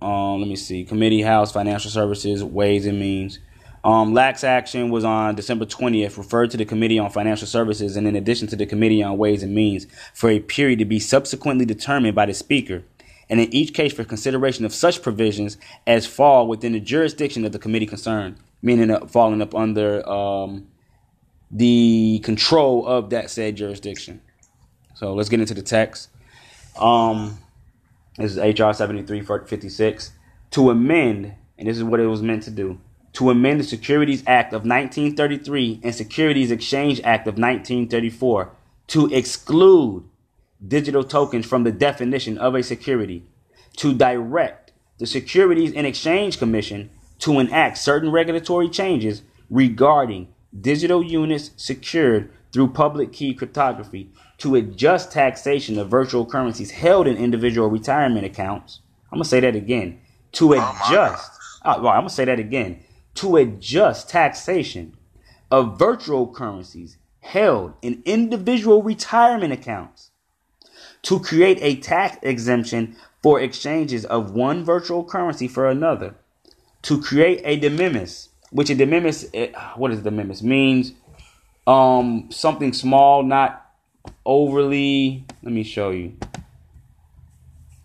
Um, 0.01 0.39
let 0.39 0.47
me 0.47 0.55
see. 0.55 0.85
Committee 0.85 1.21
House 1.21 1.51
Financial 1.51 1.91
Services 1.91 2.43
Ways 2.43 2.85
and 2.85 2.99
Means. 2.99 3.39
Um, 3.87 4.13
lax 4.13 4.43
action 4.43 4.89
was 4.89 5.05
on 5.05 5.35
December 5.35 5.65
20th, 5.65 6.17
referred 6.17 6.51
to 6.51 6.57
the 6.57 6.65
Committee 6.65 6.99
on 6.99 7.09
Financial 7.09 7.47
Services 7.47 7.95
and 7.95 8.05
in 8.05 8.17
addition 8.17 8.45
to 8.49 8.57
the 8.57 8.65
Committee 8.65 9.01
on 9.01 9.17
Ways 9.17 9.43
and 9.43 9.55
Means 9.55 9.87
for 10.13 10.29
a 10.29 10.41
period 10.41 10.79
to 10.79 10.85
be 10.85 10.99
subsequently 10.99 11.63
determined 11.63 12.13
by 12.13 12.25
the 12.25 12.33
Speaker, 12.33 12.83
and 13.29 13.39
in 13.39 13.53
each 13.53 13.73
case 13.73 13.93
for 13.93 14.03
consideration 14.03 14.65
of 14.65 14.73
such 14.73 15.01
provisions 15.01 15.55
as 15.87 16.05
fall 16.05 16.49
within 16.49 16.73
the 16.73 16.81
jurisdiction 16.81 17.45
of 17.45 17.53
the 17.53 17.59
committee 17.59 17.85
concerned, 17.85 18.35
meaning 18.61 18.91
uh, 18.91 19.05
falling 19.07 19.41
up 19.41 19.55
under 19.55 20.05
um, 20.09 20.67
the 21.49 22.19
control 22.25 22.85
of 22.85 23.09
that 23.11 23.29
said 23.29 23.55
jurisdiction. 23.55 24.19
So 24.95 25.13
let's 25.13 25.29
get 25.29 25.39
into 25.39 25.53
the 25.53 25.61
text. 25.61 26.09
Um, 26.77 27.37
this 28.17 28.35
is 28.35 28.37
HR 28.37 28.73
7356. 28.73 30.11
To 30.51 30.71
amend, 30.71 31.35
and 31.57 31.69
this 31.69 31.77
is 31.77 31.85
what 31.85 32.01
it 32.01 32.07
was 32.07 32.21
meant 32.21 32.43
to 32.43 32.51
do, 32.51 32.81
to 33.13 33.29
amend 33.29 33.59
the 33.59 33.63
Securities 33.63 34.23
Act 34.27 34.53
of 34.53 34.61
1933 34.61 35.81
and 35.83 35.95
Securities 35.95 36.51
Exchange 36.51 37.01
Act 37.03 37.27
of 37.27 37.33
1934 37.33 38.51
to 38.87 39.07
exclude 39.13 40.03
digital 40.65 41.03
tokens 41.03 41.45
from 41.45 41.63
the 41.63 41.71
definition 41.71 42.37
of 42.37 42.55
a 42.55 42.63
security, 42.63 43.23
to 43.77 43.93
direct 43.93 44.71
the 44.97 45.05
Securities 45.05 45.73
and 45.73 45.85
Exchange 45.85 46.39
Commission 46.39 46.89
to 47.19 47.39
enact 47.39 47.77
certain 47.77 48.11
regulatory 48.11 48.69
changes 48.69 49.21
regarding 49.49 50.27
digital 50.59 51.03
units 51.03 51.51
secured 51.57 52.31
through 52.51 52.69
public 52.69 53.11
key 53.11 53.33
cryptography 53.33 54.09
to 54.37 54.55
adjust 54.55 55.11
taxation 55.11 55.77
of 55.77 55.89
virtual 55.89 56.25
currencies 56.25 56.71
held 56.71 57.07
in 57.07 57.17
individual 57.17 57.69
retirement 57.69 58.25
accounts. 58.25 58.79
I'm 59.11 59.17
going 59.17 59.23
to 59.23 59.29
say 59.29 59.39
that 59.39 59.55
again. 59.55 59.99
To 60.33 60.55
oh, 60.55 60.57
adjust, 60.57 61.31
oh, 61.65 61.81
well, 61.81 61.93
I'm 61.93 62.01
going 62.01 62.09
to 62.09 62.13
say 62.13 62.25
that 62.25 62.39
again. 62.39 62.83
To 63.17 63.35
adjust 63.35 64.09
taxation 64.09 64.95
of 65.49 65.79
virtual 65.79 66.31
currencies 66.31 66.97
held 67.19 67.73
in 67.81 68.03
individual 68.05 68.83
retirement 68.83 69.51
accounts. 69.51 70.11
To 71.01 71.19
create 71.19 71.57
a 71.61 71.77
tax 71.81 72.17
exemption 72.21 72.95
for 73.23 73.39
exchanges 73.41 74.05
of 74.05 74.31
one 74.31 74.63
virtual 74.63 75.03
currency 75.03 75.47
for 75.47 75.67
another. 75.67 76.13
To 76.83 77.01
create 77.01 77.41
a 77.43 77.57
de 77.57 77.69
minimis, 77.69 78.29
which 78.51 78.69
a 78.69 78.75
de 78.75 78.85
minimis, 78.85 79.25
eh, 79.33 79.51
what 79.75 79.89
de 79.89 80.11
minimis 80.11 80.43
means? 80.43 80.93
Um, 81.65 82.29
something 82.29 82.71
small, 82.71 83.23
not 83.23 83.65
overly. 84.25 85.25
Let 85.41 85.53
me 85.53 85.63
show 85.63 85.89
you. 85.89 86.17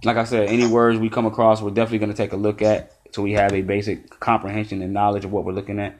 Like 0.05 0.19
I 0.19 0.25
said, 0.25 0.49
any 0.49 0.67
words 0.67 0.99
we 0.99 1.09
come 1.09 1.25
across, 1.25 1.63
we're 1.63 1.71
definitely 1.71 2.01
going 2.01 2.13
to 2.13 2.17
take 2.17 2.33
a 2.33 2.37
look 2.37 2.61
at, 2.61 2.93
so 3.13 3.23
we 3.23 3.33
have 3.33 3.53
a 3.53 3.63
basic 3.63 4.19
comprehension 4.21 4.83
and 4.83 4.93
knowledge 4.93 5.25
of 5.25 5.33
what 5.33 5.45
we're 5.45 5.53
looking 5.53 5.79
at. 5.79 5.99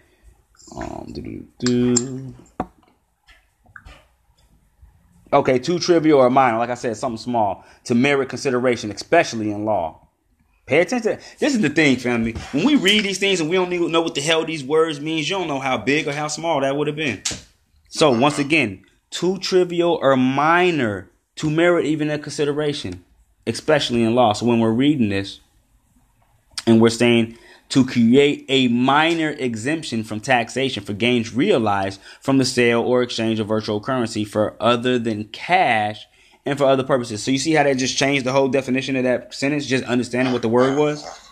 Um, 0.77 2.35
Okay, 5.33 5.59
too 5.59 5.79
trivial 5.79 6.19
or 6.19 6.29
minor, 6.29 6.59
like 6.59 6.69
I 6.69 6.75
said, 6.75 6.97
something 6.97 7.17
small 7.17 7.65
to 7.85 7.95
merit 7.95 8.29
consideration, 8.29 8.91
especially 8.91 9.51
in 9.51 9.65
law. 9.65 10.07
Pay 10.67 10.81
attention. 10.81 11.19
This 11.39 11.55
is 11.55 11.61
the 11.61 11.71
thing, 11.71 11.97
family. 11.97 12.33
When 12.53 12.67
we 12.67 12.77
read 12.77 13.05
these 13.05 13.19
things 13.19 13.41
and 13.41 13.49
we 13.49 13.57
don't 13.57 13.73
even 13.73 13.91
know 13.91 14.03
what 14.03 14.15
the 14.15 14.21
hell 14.21 14.45
these 14.45 14.63
words 14.63 15.01
means, 15.01 15.29
you 15.29 15.37
don't 15.37 15.49
know 15.49 15.59
how 15.59 15.79
big 15.79 16.07
or 16.07 16.13
how 16.13 16.29
small 16.29 16.61
that 16.61 16.77
would 16.77 16.87
have 16.87 16.97
been. 16.97 17.23
So 17.89 18.11
once 18.11 18.39
again, 18.39 18.85
too 19.11 19.39
trivial 19.39 19.99
or 20.03 20.17
minor 20.17 21.11
to 21.37 21.51
merit 21.51 21.87
even 21.87 22.11
a 22.11 22.19
consideration, 22.19 23.05
especially 23.47 24.03
in 24.03 24.15
law. 24.15 24.35
So 24.35 24.47
when 24.47 24.61
we're 24.61 24.71
reading 24.71 25.09
this 25.09 25.41
and 26.67 26.81
we're 26.81 26.91
saying 26.91 27.39
to 27.71 27.87
create 27.87 28.45
a 28.49 28.69
minor 28.69 29.31
exemption 29.31 30.05
from 30.05 30.21
taxation 30.21 30.83
for 30.83 30.93
gains 30.93 31.35
realized 31.35 32.01
from 32.21 32.39
the 32.39 32.45
sale 32.45 32.83
or 32.83 33.03
exchange 33.03 33.41
of 33.41 33.49
virtual 33.49 33.81
currency 33.81 34.25
for 34.25 34.55
other 34.61 34.99
than 34.99 35.25
cash 35.25 36.07
and 36.45 36.59
for 36.59 36.65
other 36.65 36.83
purposes. 36.83 37.23
So 37.23 37.31
you 37.31 37.39
see 37.39 37.53
how 37.53 37.63
that 37.63 37.79
just 37.79 37.97
changed 37.97 38.27
the 38.27 38.33
whole 38.33 38.49
definition 38.49 38.97
of 38.97 39.05
that 39.05 39.33
sentence, 39.33 39.65
just 39.65 39.85
understanding 39.85 40.33
what 40.33 40.43
the 40.43 40.49
word 40.49 40.77
was? 40.77 41.03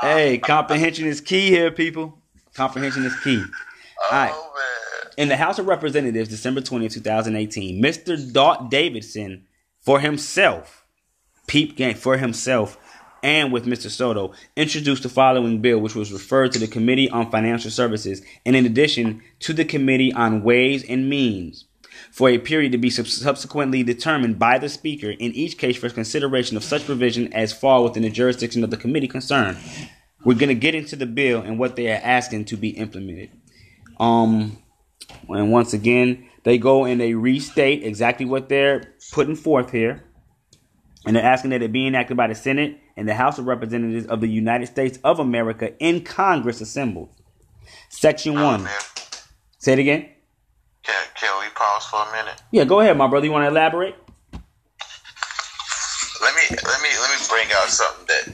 hey, 0.00 0.38
comprehension 0.38 1.06
is 1.06 1.20
key 1.20 1.48
here, 1.48 1.70
people. 1.70 2.18
Comprehension 2.54 3.04
is 3.04 3.18
key. 3.20 3.38
All 3.38 4.18
right. 4.18 4.32
Oh, 4.34 4.52
In 5.16 5.28
the 5.28 5.36
House 5.36 5.58
of 5.58 5.66
Representatives, 5.66 6.28
December 6.28 6.60
20, 6.60 6.88
2018, 6.88 7.82
Mr. 7.82 8.32
Dot 8.32 8.70
Davidson, 8.70 9.44
for 9.80 10.00
himself, 10.00 10.81
Peep 11.46 11.76
Gang, 11.76 11.94
for 11.94 12.18
himself, 12.18 12.78
and 13.22 13.52
with 13.52 13.66
Mr. 13.66 13.88
Soto, 13.88 14.32
introduced 14.56 15.02
the 15.02 15.08
following 15.08 15.60
bill, 15.60 15.78
which 15.78 15.94
was 15.94 16.12
referred 16.12 16.52
to 16.52 16.58
the 16.58 16.66
Committee 16.66 17.08
on 17.10 17.30
Financial 17.30 17.70
Services, 17.70 18.22
and 18.44 18.56
in 18.56 18.66
addition 18.66 19.22
to 19.40 19.52
the 19.52 19.64
Committee 19.64 20.12
on 20.12 20.42
Ways 20.42 20.84
and 20.88 21.08
Means. 21.08 21.66
for 22.10 22.28
a 22.28 22.38
period 22.38 22.72
to 22.72 22.78
be 22.78 22.90
subsequently 22.90 23.82
determined 23.82 24.38
by 24.38 24.58
the 24.58 24.68
Speaker 24.68 25.10
in 25.10 25.32
each 25.32 25.58
case 25.58 25.76
for 25.76 25.88
consideration 25.88 26.56
of 26.56 26.64
such 26.64 26.84
provision 26.84 27.32
as 27.32 27.52
fall 27.52 27.84
within 27.84 28.02
the 28.02 28.10
jurisdiction 28.10 28.64
of 28.64 28.70
the 28.70 28.76
committee 28.76 29.08
concerned. 29.08 29.58
We're 30.24 30.38
going 30.38 30.48
to 30.48 30.54
get 30.54 30.74
into 30.74 30.96
the 30.96 31.06
bill 31.06 31.40
and 31.40 31.58
what 31.58 31.76
they 31.76 31.90
are 31.90 32.00
asking 32.02 32.46
to 32.46 32.56
be 32.56 32.70
implemented. 32.70 33.30
Um, 33.98 34.58
and 35.28 35.50
once 35.50 35.72
again, 35.72 36.28
they 36.44 36.58
go 36.58 36.84
and 36.84 37.00
they 37.00 37.14
restate 37.14 37.82
exactly 37.82 38.26
what 38.26 38.48
they're 38.48 38.94
putting 39.12 39.36
forth 39.36 39.70
here. 39.70 40.04
And 41.04 41.16
they're 41.16 41.24
asking 41.24 41.50
that 41.50 41.62
it 41.62 41.72
be 41.72 41.86
enacted 41.86 42.16
by 42.16 42.28
the 42.28 42.34
Senate 42.34 42.78
and 42.96 43.08
the 43.08 43.14
House 43.14 43.38
of 43.38 43.46
Representatives 43.46 44.06
of 44.06 44.20
the 44.20 44.28
United 44.28 44.66
States 44.66 44.98
of 45.02 45.18
America 45.18 45.76
in 45.78 46.04
Congress 46.04 46.60
assembled. 46.60 47.10
Section 47.88 48.34
1. 48.34 48.68
Say 49.58 49.72
it 49.74 49.78
again. 49.78 50.08
Can, 50.82 51.04
can 51.14 51.40
we 51.40 51.46
pause 51.54 51.86
for 51.86 52.02
a 52.02 52.12
minute? 52.12 52.42
Yeah, 52.50 52.64
go 52.64 52.80
ahead, 52.80 52.96
my 52.96 53.06
brother. 53.06 53.26
You 53.26 53.32
want 53.32 53.44
to 53.44 53.48
elaborate? 53.48 53.94
Let 56.20 56.34
me 56.36 56.42
let 56.50 56.80
me 56.82 56.88
let 57.00 57.10
me 57.10 57.26
bring 57.28 57.48
out 57.56 57.68
something 57.68 58.06
that 58.06 58.26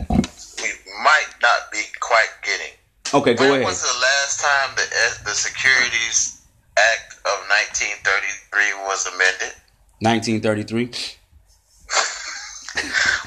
we 0.63 0.69
might 1.03 1.33
not 1.41 1.73
be 1.73 1.83
quite 2.01 2.29
getting. 2.43 2.73
Okay, 3.15 3.35
go 3.35 3.45
when 3.45 3.51
ahead. 3.51 3.65
When 3.65 3.73
was 3.73 3.83
the 3.83 3.99
last 4.01 4.41
time 4.41 4.77
the 4.77 4.83
eh, 4.83 5.25
the 5.25 5.35
Securities 5.35 6.43
Act 6.77 7.15
of 7.25 7.39
1933 7.49 8.85
was 8.85 9.07
amended? 9.07 9.55
1933. 10.01 11.19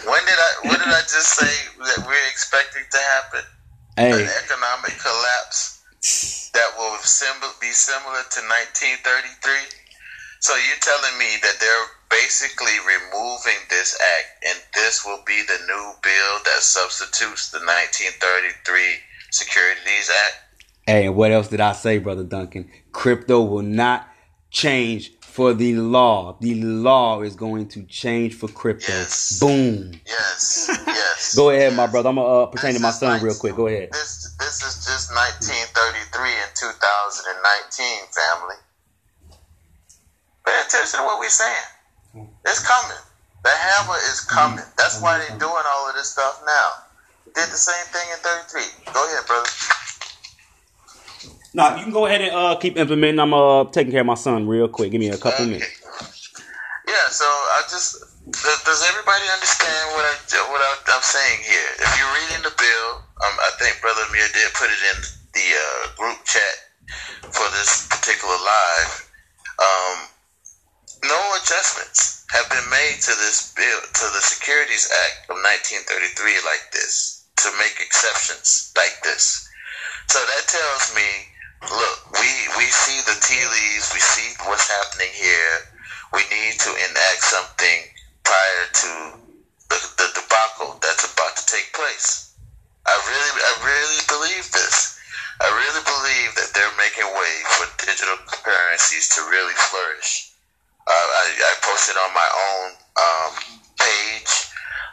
When 0.07 0.21
did 0.25 0.39
I 0.39 0.51
what 0.67 0.79
did 0.79 0.91
I 0.91 1.01
just 1.07 1.35
say 1.35 1.53
that 1.79 2.05
we're 2.07 2.29
expecting 2.29 2.83
to 2.89 3.01
happen? 3.19 3.43
Hey. 3.97 4.23
An 4.23 4.29
economic 4.43 4.95
collapse 4.97 5.81
that 6.53 6.69
will 6.77 6.97
be 7.59 7.71
similar 7.71 8.23
to 8.23 8.39
1933. 8.41 9.81
So 10.39 10.55
you're 10.55 10.81
telling 10.81 11.17
me 11.19 11.37
that 11.43 11.59
they're 11.59 11.87
basically 12.09 12.73
removing 12.81 13.61
this 13.69 13.97
act, 14.17 14.43
and 14.43 14.57
this 14.73 15.05
will 15.05 15.21
be 15.25 15.43
the 15.43 15.59
new 15.67 15.93
bill 16.01 16.33
that 16.45 16.61
substitutes 16.61 17.51
the 17.51 17.59
1933 17.59 18.81
Securities 19.31 20.09
Act? 20.09 20.35
Hey, 20.85 21.05
and 21.05 21.15
what 21.15 21.31
else 21.31 21.47
did 21.47 21.61
I 21.61 21.73
say, 21.73 21.99
brother 21.99 22.23
Duncan? 22.23 22.69
Crypto 22.91 23.41
will 23.41 23.61
not 23.61 24.07
change 24.49 25.11
for 25.31 25.53
the 25.53 25.73
law. 25.75 26.35
The 26.41 26.55
law 26.61 27.21
is 27.21 27.35
going 27.35 27.69
to 27.69 27.83
change 27.83 28.35
for 28.35 28.49
crypto. 28.49 28.91
Yes. 28.91 29.39
Boom. 29.39 29.93
Yes. 30.05 30.69
Yes. 30.85 31.35
Go 31.35 31.49
ahead, 31.49 31.71
yes. 31.71 31.77
my 31.77 31.87
brother. 31.87 32.09
I'm 32.09 32.15
gonna 32.15 32.43
uh, 32.43 32.45
pertain 32.47 32.73
This 32.73 32.81
to 32.81 32.83
my 32.83 32.91
son 32.91 33.09
nice. 33.13 33.21
real 33.23 33.35
quick. 33.35 33.55
Go 33.55 33.67
ahead. 33.67 33.89
This 33.91 34.35
this 34.39 34.59
is 34.61 34.83
just 34.83 35.15
1933 35.15 36.27
and 36.27 36.51
2019, 36.55 38.11
family. 38.11 38.59
Pay 40.45 40.57
attention 40.67 40.99
to 40.99 41.05
what 41.05 41.19
we're 41.19 41.29
saying. 41.29 42.27
It's 42.45 42.59
coming. 42.67 42.97
The 43.43 43.49
hammer 43.49 43.95
is 44.11 44.21
coming. 44.21 44.65
That's 44.77 45.01
why 45.01 45.17
they're 45.17 45.39
doing 45.39 45.63
all 45.65 45.89
of 45.89 45.95
this 45.95 46.09
stuff 46.11 46.43
now. 46.45 46.69
Did 47.33 47.47
the 47.47 47.57
same 47.57 47.85
thing 47.93 48.07
in 48.11 48.19
33. 48.19 48.91
Go 48.93 48.99
ahead, 49.07 49.25
brother. 49.25 49.49
No, 51.53 51.75
you 51.75 51.83
can 51.83 51.91
go 51.91 52.05
ahead 52.05 52.21
and 52.21 52.31
uh, 52.31 52.55
keep 52.55 52.77
implementing. 52.77 53.19
I'm 53.19 53.33
uh, 53.33 53.65
taking 53.65 53.91
care 53.91 54.01
of 54.01 54.07
my 54.07 54.15
son 54.15 54.47
real 54.47 54.67
quick. 54.69 54.91
Give 54.91 54.99
me 54.99 55.09
a 55.09 55.17
couple 55.17 55.43
Okay. 55.45 55.51
minutes. 55.51 55.81
Yeah, 56.87 57.07
so 57.11 57.25
I 57.25 57.63
just 57.69 57.99
does, 58.31 58.59
does 58.63 58.81
everybody 58.87 59.25
understand 59.33 59.91
what 59.95 60.05
I 60.07 60.13
what 60.51 60.61
I, 60.61 60.71
I'm 60.95 61.03
saying 61.03 61.39
here? 61.43 61.69
If 61.79 61.91
you're 61.99 62.13
reading 62.15 62.43
the 62.43 62.55
bill, 62.55 62.89
um, 63.27 63.35
I 63.43 63.51
think 63.59 63.81
Brother 63.81 64.01
Amir 64.09 64.27
did 64.33 64.53
put 64.55 64.71
it 64.71 64.81
in 64.95 64.97
the 65.35 65.47
uh, 65.55 65.83
group 65.99 66.23
chat 66.23 66.55
for 67.35 67.47
this 67.51 67.87
particular 67.87 68.35
live. 68.35 68.91
Um, 69.59 69.97
no 71.03 71.19
adjustments 71.41 72.25
have 72.31 72.47
been 72.49 72.67
made 72.69 72.97
to 73.01 73.13
this 73.19 73.53
bill 73.55 73.81
to 73.81 74.05
the 74.13 74.21
Securities 74.23 74.87
Act 74.87 75.29
of 75.29 75.37
1933 75.43 76.47
like 76.47 76.71
this 76.71 77.27
to 77.43 77.49
make 77.59 77.75
exceptions 77.81 78.71
like 78.77 78.95
this. 79.03 79.47
So 80.09 80.19
that 80.19 80.43
tells 80.47 80.95
me, 80.95 81.07
look, 81.69 81.97
we 82.17 82.29
we 82.57 82.65
see 82.69 83.01
the 83.05 83.17
tea 83.21 83.45
leaves, 83.45 83.93
we 83.93 83.99
see 83.99 84.33
what's 84.47 84.69
happening 84.69 85.11
here. 85.13 85.69
We 86.13 86.21
need 86.31 86.59
to 86.59 86.71
enact 86.75 87.21
something 87.23 87.79
prior 88.23 88.63
to 88.73 88.89
the, 89.69 89.79
the 89.97 90.07
debacle 90.13 90.77
that's 90.81 91.05
about 91.07 91.35
to 91.38 91.45
take 91.45 91.71
place. 91.73 92.35
I 92.85 92.95
really, 93.07 93.31
I 93.39 93.53
really 93.63 94.01
believe 94.09 94.51
this. 94.51 94.97
I 95.39 95.47
really 95.49 95.83
believe 95.85 96.35
that 96.35 96.51
they're 96.53 96.77
making 96.77 97.07
way 97.07 97.33
for 97.55 97.65
digital 97.85 98.17
currencies 98.27 99.07
to 99.15 99.21
really 99.29 99.53
flourish. 99.55 100.29
Uh, 100.85 100.91
I, 100.91 101.25
I 101.39 101.53
posted 101.61 101.95
on 101.95 102.13
my 102.13 102.29
own 102.29 102.67
um, 102.97 103.31
page 103.79 104.31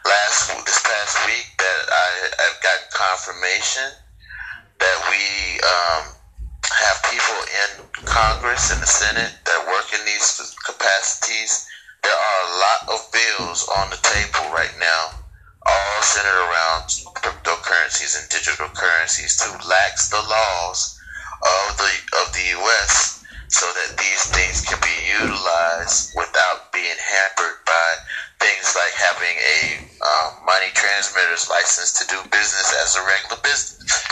last 0.05 0.53
this 0.65 0.81
past 0.85 1.27
week 1.27 1.49
that 1.59 1.83
I, 1.91 2.09
I've 2.47 2.61
gotten 2.63 2.87
confirmation 2.93 3.89
that 4.79 4.99
we 5.11 5.61
um, 5.65 6.18
have 6.71 6.99
people 7.11 7.41
in 7.65 7.71
Congress 8.05 8.73
and 8.73 8.83
the 8.83 8.87
Senate 8.87 9.33
that 9.47 9.67
work 9.69 9.89
in 9.95 10.05
these 10.05 10.41
capacities. 10.67 11.65
There 12.03 12.13
are 12.13 12.41
a 12.45 12.55
lot 12.61 12.81
of 12.95 13.01
bills 13.13 13.67
on 13.81 13.91
the 13.91 14.01
table 14.03 14.53
right 14.53 14.73
now, 14.81 15.03
all 15.67 16.03
centered 16.03 16.41
around 16.45 16.85
cryptocurrencies 17.17 18.19
and 18.19 18.29
digital 18.29 18.69
currencies 18.75 19.37
to 19.39 19.51
lax 19.69 20.09
the 20.11 20.21
laws 20.23 20.99
of 21.43 21.77
the 21.79 21.93
of 22.23 22.33
the 22.33 22.45
U.S. 22.61 23.21
so 23.49 23.67
that 23.67 23.97
these 23.99 24.25
things 24.33 24.61
can 24.63 24.79
be 24.81 24.97
utilized 25.23 26.13
without 26.17 26.73
being 26.73 26.97
hampered 26.99 27.59
by 27.67 27.89
things 28.41 28.75
like 28.77 28.95
having 28.95 29.37
a 29.39 29.61
um, 30.05 30.45
money 30.47 30.71
transmitter's 30.75 31.49
license 31.49 31.93
to 31.93 32.05
do 32.07 32.21
business 32.31 32.75
as 32.83 32.97
a 32.97 33.03
regular 33.07 33.41
business. 33.43 34.05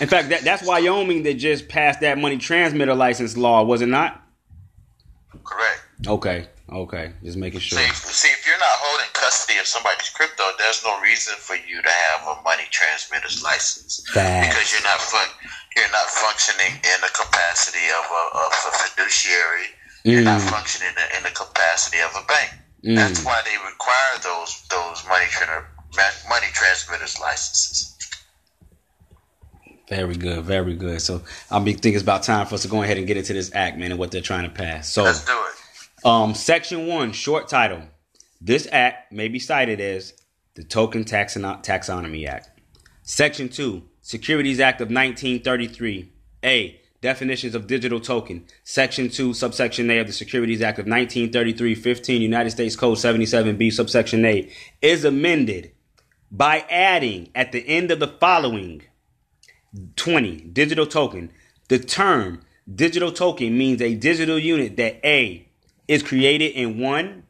In 0.00 0.08
fact, 0.08 0.30
that, 0.30 0.42
that's 0.42 0.62
Wyoming 0.66 1.22
that 1.24 1.34
just 1.34 1.68
passed 1.68 2.00
that 2.00 2.16
money 2.18 2.38
transmitter 2.38 2.94
license 2.94 3.36
law, 3.36 3.62
was 3.64 3.82
it 3.82 3.86
not? 3.88 4.22
Correct. 5.44 5.80
Okay, 6.06 6.46
okay, 6.72 7.12
just 7.22 7.36
making 7.36 7.60
sure. 7.60 7.78
See, 7.78 7.92
see, 7.92 8.32
if 8.32 8.46
you're 8.46 8.58
not 8.58 8.76
holding 8.80 9.06
custody 9.12 9.58
of 9.58 9.66
somebody's 9.66 10.08
crypto, 10.08 10.42
there's 10.58 10.82
no 10.84 10.98
reason 11.02 11.34
for 11.38 11.54
you 11.56 11.82
to 11.82 11.90
have 11.90 12.26
a 12.38 12.42
money 12.42 12.64
transmitter's 12.70 13.42
license 13.44 14.02
Facts. 14.12 14.48
because 14.48 14.72
you're 14.72 14.82
not 14.88 15.00
fun- 15.00 15.36
you're 15.76 15.92
not 15.92 16.08
functioning 16.08 16.72
in 16.82 16.98
the 17.04 17.12
capacity 17.14 17.84
of 17.94 18.04
a, 18.08 18.22
of 18.38 18.52
a 18.52 18.72
fiduciary. 18.88 19.68
You're 20.04 20.22
not 20.24 20.40
Mm. 20.40 20.50
functioning 20.50 20.88
in 20.88 20.94
the, 20.96 21.16
in 21.18 21.22
the 21.22 21.30
capacity 21.36 22.00
of 22.00 22.10
a 22.16 22.24
bank. 22.26 22.50
Mm. 22.84 22.96
That's 22.96 23.22
why 23.24 23.42
they 23.44 23.54
require 23.68 24.16
those 24.24 24.64
those 24.70 25.04
money 25.06 25.26
tra- 25.28 25.68
money 26.28 26.46
transmitters 26.54 27.20
licenses. 27.20 27.89
Very 29.90 30.14
good, 30.14 30.44
very 30.44 30.74
good. 30.76 31.02
So 31.02 31.22
I 31.50 31.58
be 31.58 31.72
think 31.74 31.94
it's 31.96 32.02
about 32.02 32.22
time 32.22 32.46
for 32.46 32.54
us 32.54 32.62
to 32.62 32.68
go 32.68 32.82
ahead 32.82 32.96
and 32.96 33.06
get 33.08 33.16
into 33.16 33.32
this 33.32 33.50
act, 33.54 33.76
man, 33.76 33.90
and 33.90 33.98
what 33.98 34.12
they're 34.12 34.20
trying 34.22 34.44
to 34.44 34.50
pass. 34.50 34.88
So, 34.88 35.02
Let's 35.02 35.24
do 35.24 35.32
it. 35.32 36.06
um, 36.06 36.32
section 36.34 36.86
one, 36.86 37.10
short 37.12 37.48
title. 37.48 37.82
This 38.40 38.68
act 38.70 39.12
may 39.12 39.26
be 39.28 39.38
cited 39.40 39.80
as 39.80 40.14
the 40.54 40.62
Token 40.64 41.04
Taxono- 41.04 41.62
Taxonomy 41.62 42.26
Act. 42.26 42.48
Section 43.02 43.48
two, 43.48 43.82
Securities 44.00 44.60
Act 44.60 44.80
of 44.80 44.86
1933. 44.90 46.12
A. 46.44 46.80
Definitions 47.02 47.54
of 47.54 47.66
digital 47.66 47.98
token. 47.98 48.44
Section 48.62 49.08
2, 49.08 49.32
subsection 49.32 49.90
A 49.90 49.98
of 50.00 50.06
the 50.06 50.12
Securities 50.12 50.60
Act 50.60 50.78
of 50.78 50.84
1933, 50.86 51.74
15, 51.74 52.20
United 52.20 52.50
States 52.50 52.76
Code 52.76 52.98
77B, 52.98 53.72
subsection 53.72 54.22
A, 54.26 54.50
is 54.82 55.02
amended 55.04 55.72
by 56.30 56.58
adding 56.68 57.30
at 57.34 57.52
the 57.52 57.66
end 57.66 57.90
of 57.90 58.00
the 58.00 58.06
following 58.06 58.82
20. 59.96 60.36
Digital 60.52 60.86
token. 60.86 61.30
The 61.68 61.78
term 61.78 62.40
digital 62.72 63.12
token 63.12 63.56
means 63.56 63.80
a 63.80 63.94
digital 63.94 64.38
unit 64.38 64.76
that 64.76 65.04
A 65.04 65.46
is 65.88 66.02
created 66.02 66.52
in 66.52 66.78
one 66.78 67.24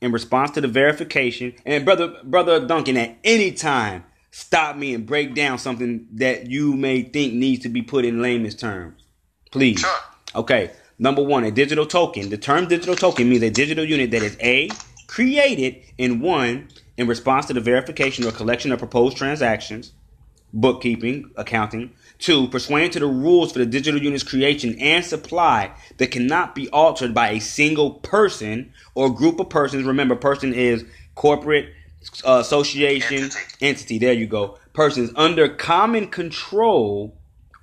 in 0.00 0.12
response 0.12 0.50
to 0.52 0.60
the 0.60 0.68
verification. 0.68 1.54
And 1.64 1.84
brother 1.84 2.14
brother 2.24 2.66
Duncan, 2.66 2.96
at 2.96 3.16
any 3.24 3.52
time, 3.52 4.04
stop 4.30 4.76
me 4.76 4.94
and 4.94 5.06
break 5.06 5.34
down 5.34 5.58
something 5.58 6.06
that 6.14 6.50
you 6.50 6.74
may 6.76 7.02
think 7.02 7.34
needs 7.34 7.62
to 7.62 7.68
be 7.68 7.82
put 7.82 8.04
in 8.04 8.22
layman's 8.22 8.54
terms. 8.54 9.02
Please. 9.50 9.80
Sure. 9.80 9.98
Okay. 10.34 10.70
Number 10.98 11.22
one, 11.22 11.44
a 11.44 11.50
digital 11.50 11.84
token. 11.84 12.30
The 12.30 12.38
term 12.38 12.68
digital 12.68 12.94
token 12.94 13.28
means 13.28 13.42
a 13.42 13.50
digital 13.50 13.84
unit 13.84 14.10
that 14.12 14.22
is 14.22 14.36
A, 14.40 14.70
created 15.06 15.82
in 15.98 16.20
one 16.20 16.68
in 16.96 17.06
response 17.06 17.46
to 17.46 17.52
the 17.52 17.60
verification 17.60 18.24
or 18.24 18.32
collection 18.32 18.72
of 18.72 18.78
proposed 18.78 19.16
transactions, 19.16 19.92
bookkeeping, 20.52 21.30
accounting. 21.36 21.92
Two, 22.18 22.48
pursuant 22.48 22.92
to 22.94 23.00
the 23.00 23.06
rules 23.06 23.52
for 23.52 23.58
the 23.58 23.66
digital 23.66 24.00
unit's 24.00 24.22
creation 24.24 24.78
and 24.80 25.04
supply 25.04 25.72
that 25.98 26.10
cannot 26.10 26.54
be 26.54 26.68
altered 26.70 27.12
by 27.12 27.30
a 27.30 27.40
single 27.40 27.92
person 27.92 28.72
or 28.94 29.12
group 29.14 29.38
of 29.38 29.50
persons. 29.50 29.84
Remember, 29.84 30.16
person 30.16 30.54
is 30.54 30.84
corporate, 31.14 31.68
uh, 32.24 32.38
association, 32.40 33.24
Entity. 33.24 33.38
entity. 33.60 33.98
There 33.98 34.12
you 34.14 34.26
go. 34.26 34.58
Persons 34.72 35.10
under 35.16 35.48
common 35.48 36.08
control. 36.08 37.16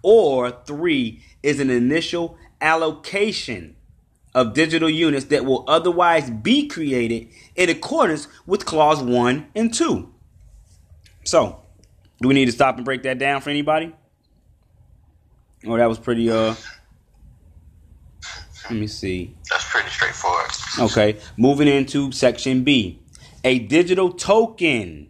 Or 0.05 0.51
three 0.51 1.21
is 1.41 1.61
an 1.61 1.69
initial 1.69 2.37
allocation 2.59 3.75
of 4.35 4.53
digital 4.53 4.89
units 4.89 5.25
that 5.25 5.45
will 5.45 5.63
otherwise 5.67 6.29
be 6.29 6.67
created 6.67 7.29
in 7.55 7.69
accordance 7.69 8.27
with 8.45 8.65
clause 8.65 9.01
1 9.01 9.47
and 9.55 9.73
2. 9.73 10.11
So, 11.23 11.62
do 12.23 12.29
we 12.29 12.33
need 12.33 12.45
to 12.45 12.53
stop 12.53 12.77
and 12.77 12.85
break 12.85 13.03
that 13.03 13.19
down 13.19 13.41
for 13.41 13.49
anybody? 13.49 13.93
Oh, 15.67 15.75
that 15.77 15.87
was 15.87 15.99
pretty 15.99 16.31
uh 16.31 16.55
let 18.69 18.79
me 18.79 18.87
see. 18.87 19.35
That's 19.49 19.69
pretty 19.69 19.89
straightforward. 19.89 20.49
Okay, 20.79 21.19
moving 21.37 21.67
into 21.67 22.13
section 22.13 22.63
B. 22.63 23.01
A 23.43 23.59
digital 23.59 24.13
token 24.13 25.09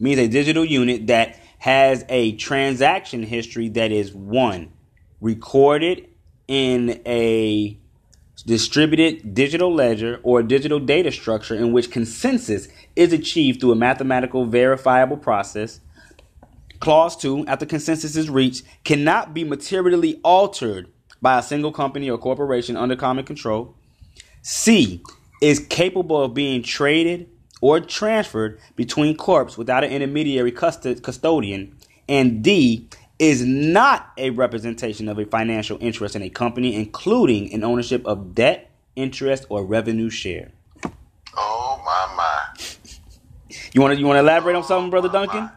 means 0.00 0.18
a 0.18 0.26
digital 0.26 0.64
unit 0.64 1.06
that 1.06 1.38
has 1.60 2.04
a 2.08 2.32
transaction 2.32 3.22
history 3.22 3.68
that 3.70 3.92
is 3.92 4.12
one 4.12 4.72
recorded 5.20 6.08
in 6.48 7.00
a 7.06 7.78
distributed 8.44 9.34
digital 9.34 9.72
ledger 9.72 10.18
or 10.24 10.42
digital 10.42 10.80
data 10.80 11.12
structure 11.12 11.54
in 11.54 11.72
which 11.72 11.92
consensus 11.92 12.66
is 12.96 13.12
achieved 13.12 13.60
through 13.60 13.72
a 13.72 13.76
mathematical 13.76 14.46
verifiable 14.46 15.16
process. 15.16 15.80
Clause 16.80 17.16
2, 17.16 17.46
after 17.46 17.66
consensus 17.66 18.16
is 18.16 18.30
reached, 18.30 18.64
cannot 18.84 19.34
be 19.34 19.44
materially 19.44 20.20
altered 20.22 20.88
by 21.20 21.38
a 21.38 21.42
single 21.42 21.72
company 21.72 22.08
or 22.08 22.18
corporation 22.18 22.76
under 22.76 22.96
common 22.96 23.24
control. 23.24 23.74
C 24.42 25.02
is 25.42 25.58
capable 25.58 26.22
of 26.22 26.34
being 26.34 26.62
traded 26.62 27.28
or 27.60 27.80
transferred 27.80 28.60
between 28.76 29.16
corps 29.16 29.56
without 29.56 29.84
an 29.84 29.90
intermediary 29.90 30.52
custodian. 30.52 31.76
And 32.08 32.42
D 32.42 32.88
is 33.18 33.44
not 33.44 34.12
a 34.16 34.30
representation 34.30 35.08
of 35.08 35.18
a 35.18 35.24
financial 35.24 35.76
interest 35.80 36.14
in 36.14 36.22
a 36.22 36.30
company, 36.30 36.74
including 36.74 37.52
an 37.52 37.64
ownership 37.64 38.06
of 38.06 38.34
debt, 38.34 38.70
interest, 38.94 39.46
or 39.48 39.64
revenue 39.64 40.08
share. 40.08 40.52
Oh 41.36 41.80
my 41.84 42.14
my! 42.16 42.48
You 43.72 43.80
want 43.80 43.94
to 43.94 44.00
you 44.00 44.06
want 44.06 44.16
to 44.16 44.20
elaborate 44.20 44.56
on 44.56 44.64
something, 44.64 44.90
brother 44.90 45.08
oh, 45.08 45.12
Duncan? 45.12 45.50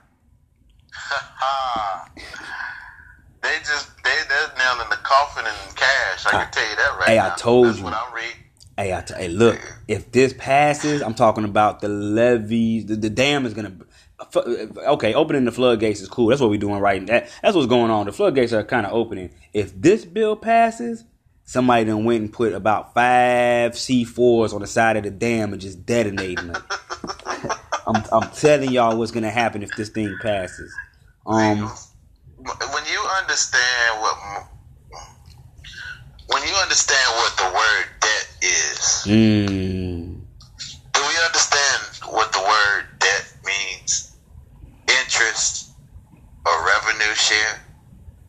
they 3.44 3.58
just 3.60 3.90
they 4.04 4.18
they're 4.30 4.52
nailing 4.58 4.90
the 4.90 5.00
coffin 5.04 5.46
in 5.46 5.76
cash. 5.76 6.26
I 6.26 6.32
can 6.32 6.42
ah. 6.42 6.50
tell 6.52 6.70
you 6.70 6.76
that 6.76 6.98
right 7.00 7.00
now. 7.00 7.06
hey, 7.06 7.16
now. 7.18 7.34
I 7.34 7.36
told 7.36 7.68
That's 7.68 7.80
you. 7.80 7.84
What 7.84 7.94
I'm 7.94 8.14
reading. 8.14 8.32
Hey, 8.78 8.96
I 8.96 9.02
t- 9.02 9.14
hey, 9.14 9.28
look, 9.28 9.60
if 9.88 10.12
this 10.12 10.34
passes, 10.34 11.02
I'm 11.02 11.14
talking 11.14 11.44
about 11.44 11.82
the 11.82 11.90
levees. 11.90 12.86
The, 12.86 12.96
the 12.96 13.10
dam 13.10 13.46
is 13.46 13.54
gonna. 13.54 13.74
Okay, 14.36 15.14
opening 15.14 15.46
the 15.46 15.52
floodgates 15.52 16.00
is 16.00 16.08
cool. 16.08 16.28
That's 16.28 16.42
what 16.42 16.50
we're 16.50 16.60
doing 16.60 16.80
right. 16.80 17.06
That, 17.08 17.30
that's 17.42 17.56
what's 17.56 17.68
going 17.68 17.92
on. 17.92 18.06
The 18.06 18.12
floodgates 18.12 18.54
are 18.54 18.64
kind 18.64 18.86
of 18.86 18.94
opening. 18.94 19.32
If 19.52 19.80
this 19.80 20.06
bill 20.06 20.36
passes, 20.36 21.04
somebody 21.44 21.86
then 21.86 22.06
went 22.06 22.22
and 22.22 22.32
put 22.32 22.54
about 22.54 22.94
five 22.94 23.74
C4s 23.74 24.54
on 24.54 24.62
the 24.62 24.68
side 24.68 24.98
of 24.98 25.04
the 25.04 25.12
dam 25.12 25.54
and 25.54 25.62
just 25.62 25.86
detonating 25.86 26.48
them. 26.52 26.64
I'm, 27.88 28.04
I'm 28.12 28.30
telling 28.32 28.72
y'all 28.72 28.98
what's 28.98 29.12
gonna 29.12 29.32
happen 29.32 29.64
if 29.64 29.76
this 29.76 29.90
thing 29.90 30.16
passes. 30.22 30.74
Um, 31.26 31.72
when 32.38 32.85
you 32.91 33.02
understand 33.19 34.02
what 34.02 34.18
when 36.27 36.43
you 36.48 36.53
understand 36.56 37.15
what 37.18 37.38
the 37.38 37.43
word 37.53 37.85
debt 38.02 38.27
is, 38.41 39.03
mm, 39.06 40.22
do 40.93 41.02
we 41.02 41.26
understand 41.26 41.84
what 42.10 42.31
the 42.34 42.39
word 42.39 42.85
debt 42.99 43.26
means? 43.45 44.18
Interest 44.89 45.72
or 46.45 46.65
revenue 46.65 47.14
share, 47.14 47.60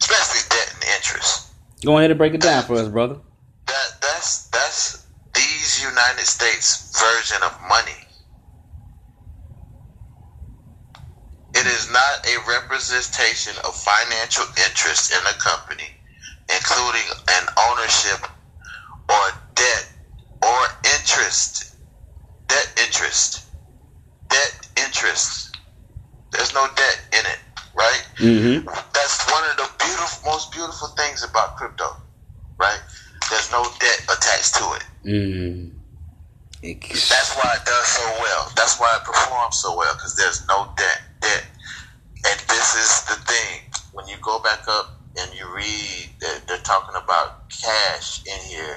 especially 0.02 0.42
debt 0.50 0.74
and 0.74 0.84
interest. 0.96 1.48
go 1.84 1.96
ahead 1.98 2.10
and 2.10 2.18
break 2.18 2.34
it 2.34 2.42
down 2.42 2.62
for 2.64 2.74
us, 2.76 2.88
brother. 2.88 3.16
That 3.66 3.88
that's 4.02 4.48
that's 4.50 5.06
these 5.34 5.82
United 5.82 6.26
States 6.26 6.92
version 7.00 7.38
of 7.42 7.58
money. 7.68 7.98
It 11.54 11.66
is 11.82 11.90
not 11.90 12.26
a 12.26 12.36
representation 12.48 13.54
of 13.66 13.74
financial 13.74 14.44
interest 14.68 15.12
in 15.12 15.18
a 15.26 15.36
company, 15.38 15.90
including 16.48 17.06
an 17.30 17.44
ownership 17.70 18.20
or 19.08 19.24
debt 19.54 19.84
or 20.42 20.60
interest. 21.00 21.74
Debt 22.48 22.68
interest. 22.86 23.46
Debt 24.30 24.52
interest. 24.86 25.56
There's 26.32 26.54
no 26.54 26.66
debt 26.76 26.98
in 27.12 27.24
it, 27.26 27.40
right? 27.76 28.02
Mm-hmm. 28.18 28.66
That's 28.94 29.30
one 29.30 29.44
of 29.50 29.56
the 29.56 29.68
beautiful, 29.84 30.30
most 30.30 30.52
beautiful 30.52 30.88
things 30.96 31.24
about 31.24 31.56
crypto, 31.56 31.88
right? 32.58 32.80
There's 33.30 33.50
no 33.50 33.64
debt 33.80 34.00
attached 34.06 34.54
to 34.54 34.64
it. 34.76 34.84
Mm. 35.04 35.72
That's 36.62 37.34
why 37.36 37.56
it 37.56 37.64
does 37.66 37.86
so 37.86 38.06
well. 38.20 38.52
That's 38.56 38.78
why 38.78 38.96
it 39.00 39.04
performs 39.04 39.56
so 39.56 39.76
well 39.76 39.92
because 39.94 40.14
there's 40.16 40.46
no 40.48 40.72
debt. 40.76 41.11
This 42.62 42.76
is 42.76 43.04
the 43.06 43.14
thing. 43.26 43.60
When 43.92 44.06
you 44.06 44.14
go 44.22 44.38
back 44.40 44.60
up 44.68 45.00
and 45.20 45.34
you 45.36 45.52
read 45.52 46.06
that 46.20 46.42
they're 46.46 46.58
talking 46.58 46.94
about 46.94 47.50
cash 47.50 48.22
in 48.24 48.38
here, 48.48 48.76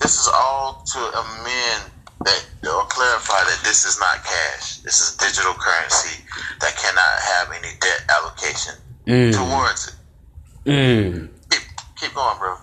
this 0.00 0.18
is 0.18 0.28
all 0.34 0.82
to 0.92 0.98
amend 0.98 1.92
that 2.24 2.44
or 2.64 2.84
clarify 2.86 3.38
that 3.44 3.60
this 3.62 3.84
is 3.84 4.00
not 4.00 4.16
cash. 4.24 4.78
This 4.78 5.00
is 5.00 5.16
digital 5.16 5.54
currency 5.54 6.24
that 6.60 6.74
cannot 6.76 7.14
have 7.22 7.48
any 7.56 7.72
debt 7.80 8.02
allocation 8.10 8.74
Mm. 9.06 9.32
towards 9.32 9.88
it. 9.88 10.70
Mm. 10.70 11.28
Keep, 11.50 11.62
keep 12.00 12.14
going, 12.14 12.38
bro. 12.38 12.56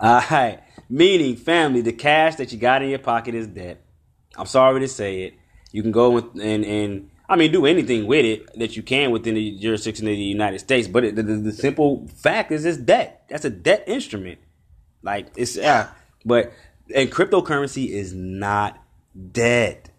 All 0.00 0.22
right. 0.30 0.60
Meaning, 0.90 1.36
family, 1.36 1.80
the 1.80 1.92
cash 1.92 2.34
that 2.34 2.52
you 2.52 2.58
got 2.58 2.82
in 2.82 2.90
your 2.90 2.98
pocket 2.98 3.34
is 3.34 3.46
debt. 3.46 3.80
I'm 4.36 4.44
sorry 4.46 4.80
to 4.80 4.88
say 4.88 5.22
it. 5.22 5.34
You 5.72 5.80
can 5.80 5.92
go 5.92 6.18
and 6.18 6.64
and 6.64 7.08
I 7.28 7.36
mean 7.36 7.52
do 7.52 7.64
anything 7.64 8.06
with 8.06 8.24
it 8.24 8.58
that 8.58 8.76
you 8.76 8.82
can 8.82 9.10
within 9.10 9.34
the 9.34 9.58
jurisdiction 9.58 10.06
of 10.06 10.12
the 10.12 10.22
United 10.22 10.58
States. 10.58 10.88
But 10.88 11.04
it, 11.04 11.16
the, 11.16 11.22
the, 11.22 11.52
simple 11.52 12.06
fact 12.16 12.52
is, 12.52 12.64
it's 12.64 12.76
debt. 12.76 13.24
That's 13.28 13.46
a 13.46 13.50
debt 13.50 13.84
instrument. 13.86 14.40
Like 15.02 15.28
it's 15.36 15.56
yeah. 15.56 15.88
But 16.24 16.52
and 16.94 17.10
cryptocurrency 17.10 17.88
is 17.88 18.12
not 18.12 18.78
debt. 19.32 19.90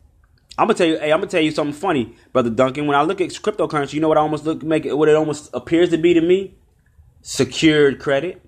I'm 0.57 0.67
gonna 0.67 0.77
tell 0.77 0.87
you. 0.87 0.99
Hey, 0.99 1.11
I'm 1.11 1.19
gonna 1.19 1.31
tell 1.31 1.41
you 1.41 1.51
something 1.51 1.73
funny, 1.73 2.15
brother 2.31 2.51
Duncan. 2.51 2.85
When 2.85 2.95
I 2.95 3.01
look 3.01 3.21
at 3.21 3.29
cryptocurrency, 3.29 3.93
you 3.93 4.01
know 4.01 4.07
what 4.07 4.17
I 4.17 4.21
almost 4.21 4.45
look 4.45 4.61
make 4.61 4.85
it 4.85 4.95
what 4.95 5.09
it 5.09 5.15
almost 5.15 5.49
appears 5.53 5.89
to 5.89 5.97
be 5.97 6.13
to 6.13 6.21
me? 6.21 6.55
Secured 7.21 7.99
credit. 7.99 8.41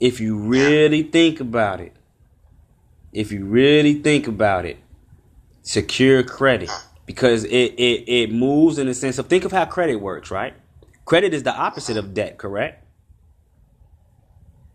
If 0.00 0.18
you 0.18 0.36
really 0.36 1.02
think 1.02 1.40
about 1.40 1.80
it, 1.80 1.94
if 3.12 3.30
you 3.30 3.44
really 3.44 3.94
think 3.94 4.26
about 4.26 4.64
it, 4.64 4.78
secure 5.62 6.22
credit 6.22 6.70
because 7.06 7.44
it, 7.44 7.74
it 7.78 8.04
it 8.08 8.32
moves 8.32 8.78
in 8.78 8.86
the 8.86 8.94
sense 8.94 9.18
of 9.18 9.26
think 9.26 9.44
of 9.44 9.52
how 9.52 9.64
credit 9.64 9.96
works, 9.96 10.30
right? 10.30 10.54
Credit 11.04 11.34
is 11.34 11.42
the 11.42 11.54
opposite 11.54 11.96
of 11.96 12.14
debt, 12.14 12.38
correct? 12.38 12.84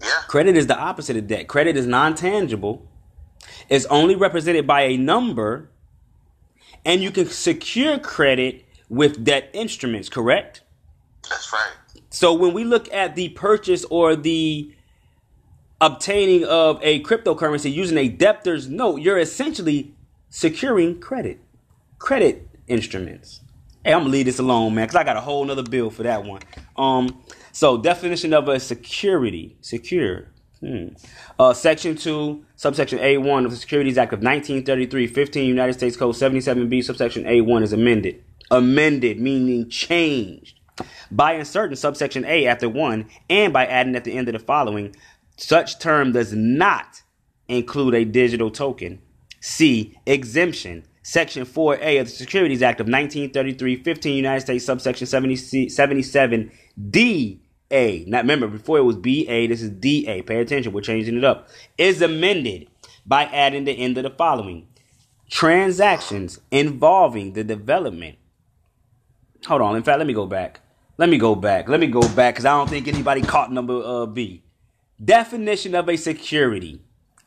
Yeah. 0.01 0.09
Credit 0.27 0.57
is 0.57 0.67
the 0.67 0.77
opposite 0.77 1.17
of 1.17 1.27
debt. 1.27 1.47
Credit 1.47 1.77
is 1.77 1.87
non 1.87 2.15
tangible. 2.15 2.87
It's 3.69 3.85
only 3.85 4.15
represented 4.15 4.67
by 4.67 4.81
a 4.83 4.97
number, 4.97 5.69
and 6.85 7.01
you 7.01 7.11
can 7.11 7.27
secure 7.27 7.99
credit 7.99 8.65
with 8.89 9.23
debt 9.23 9.49
instruments, 9.53 10.09
correct? 10.09 10.61
That's 11.29 11.51
right. 11.51 11.73
So 12.09 12.33
when 12.33 12.53
we 12.53 12.63
look 12.63 12.91
at 12.93 13.15
the 13.15 13.29
purchase 13.29 13.85
or 13.85 14.15
the 14.15 14.73
obtaining 15.81 16.45
of 16.45 16.79
a 16.81 17.01
cryptocurrency 17.03 17.71
using 17.71 17.97
a 17.97 18.07
debtor's 18.07 18.69
note, 18.69 19.01
you're 19.01 19.19
essentially 19.19 19.93
securing 20.29 20.99
credit, 20.99 21.39
credit 21.99 22.47
instruments. 22.67 23.41
Hey, 23.83 23.93
I'm 23.93 24.01
gonna 24.01 24.09
leave 24.09 24.25
this 24.25 24.39
alone, 24.39 24.75
man, 24.75 24.85
because 24.85 24.95
I 24.95 25.03
got 25.03 25.17
a 25.17 25.21
whole 25.21 25.45
nother 25.45 25.63
bill 25.63 25.89
for 25.89 26.03
that 26.03 26.23
one. 26.23 26.41
Um, 26.75 27.23
so 27.51 27.77
definition 27.77 28.33
of 28.33 28.47
a 28.47 28.59
security, 28.59 29.57
secure. 29.61 30.27
Hmm. 30.59 30.87
Uh, 31.39 31.53
section 31.53 31.95
2, 31.95 32.43
subsection 32.55 32.97
A1 32.99 33.45
of 33.45 33.51
the 33.51 33.57
Securities 33.57 33.97
Act 33.97 34.11
of 34.11 34.19
1933, 34.19 35.05
15 35.07 35.47
United 35.47 35.73
States 35.73 35.95
Code 35.95 36.15
77B, 36.15 36.83
subsection 36.83 37.25
A1 37.25 37.61
is 37.61 37.73
amended. 37.73 38.23
Amended, 38.49 39.19
meaning 39.19 39.69
changed. 39.69 40.59
By 41.11 41.33
inserting 41.33 41.75
subsection 41.75 42.25
A 42.25 42.47
after 42.47 42.67
1 42.67 43.07
and 43.29 43.53
by 43.53 43.65
adding 43.65 43.95
at 43.95 44.03
the 44.03 44.17
end 44.17 44.27
of 44.29 44.33
the 44.33 44.39
following, 44.39 44.95
such 45.35 45.79
term 45.79 46.11
does 46.11 46.33
not 46.33 47.03
include 47.47 47.93
a 47.93 48.05
digital 48.05 48.49
token. 48.49 48.99
C. 49.39 49.97
Exemption. 50.05 50.83
Section 51.07 51.45
4A 51.45 52.01
of 52.01 52.07
the 52.07 52.11
Securities 52.11 52.61
Act 52.61 52.81
of 52.81 52.87
1933, 52.87 53.81
15 53.81 54.13
United 54.13 54.41
States, 54.41 54.65
subsection 54.65 55.07
70, 55.07 55.35
77D. 55.35 57.39
A. 57.71 58.03
Now 58.07 58.19
remember, 58.19 58.47
before 58.47 58.77
it 58.77 58.83
was 58.83 58.97
BA, 58.97 59.47
this 59.47 59.61
is 59.61 59.69
DA. 59.69 60.21
Pay 60.21 60.41
attention, 60.41 60.73
we're 60.73 60.81
changing 60.81 61.17
it 61.17 61.23
up. 61.23 61.47
Is 61.77 62.01
amended 62.01 62.67
by 63.05 63.23
adding 63.23 63.63
the 63.63 63.71
end 63.71 63.97
of 63.97 64.03
the 64.03 64.09
following 64.09 64.67
transactions 65.29 66.41
involving 66.51 67.33
the 67.33 67.43
development. 67.45 68.17
Hold 69.45 69.61
on. 69.61 69.77
In 69.77 69.83
fact, 69.83 69.99
let 69.99 70.07
me 70.07 70.13
go 70.13 70.25
back. 70.25 70.59
Let 70.97 71.07
me 71.07 71.17
go 71.17 71.35
back. 71.35 71.69
Let 71.69 71.79
me 71.79 71.87
go 71.87 72.01
back 72.01 72.35
because 72.35 72.45
I 72.45 72.57
don't 72.57 72.69
think 72.69 72.89
anybody 72.89 73.21
caught 73.21 73.51
number 73.51 73.81
uh, 73.81 74.07
B. 74.07 74.43
Definition 75.03 75.73
of 75.73 75.87
a 75.87 75.95
security 75.95 76.81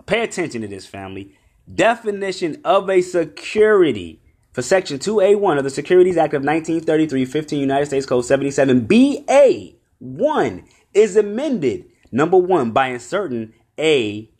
pay 0.04 0.22
attention 0.22 0.60
to 0.62 0.68
this, 0.68 0.86
family. 0.86 1.34
Definition 1.74 2.60
of 2.64 2.88
a 2.88 3.00
security 3.02 4.20
for 4.52 4.62
Section 4.62 4.98
2A1 4.98 5.58
of 5.58 5.64
the 5.64 5.70
Securities 5.70 6.16
Act 6.16 6.34
of 6.34 6.42
1933, 6.42 7.24
15 7.24 7.60
United 7.60 7.86
States 7.86 8.06
Code 8.06 8.24
77, 8.24 8.86
BA 8.86 9.72
1 9.98 10.64
is 10.94 11.16
amended, 11.16 11.84
number 12.10 12.36
one, 12.36 12.72
by 12.72 12.88
inserting 12.88 13.52
A 13.78 14.30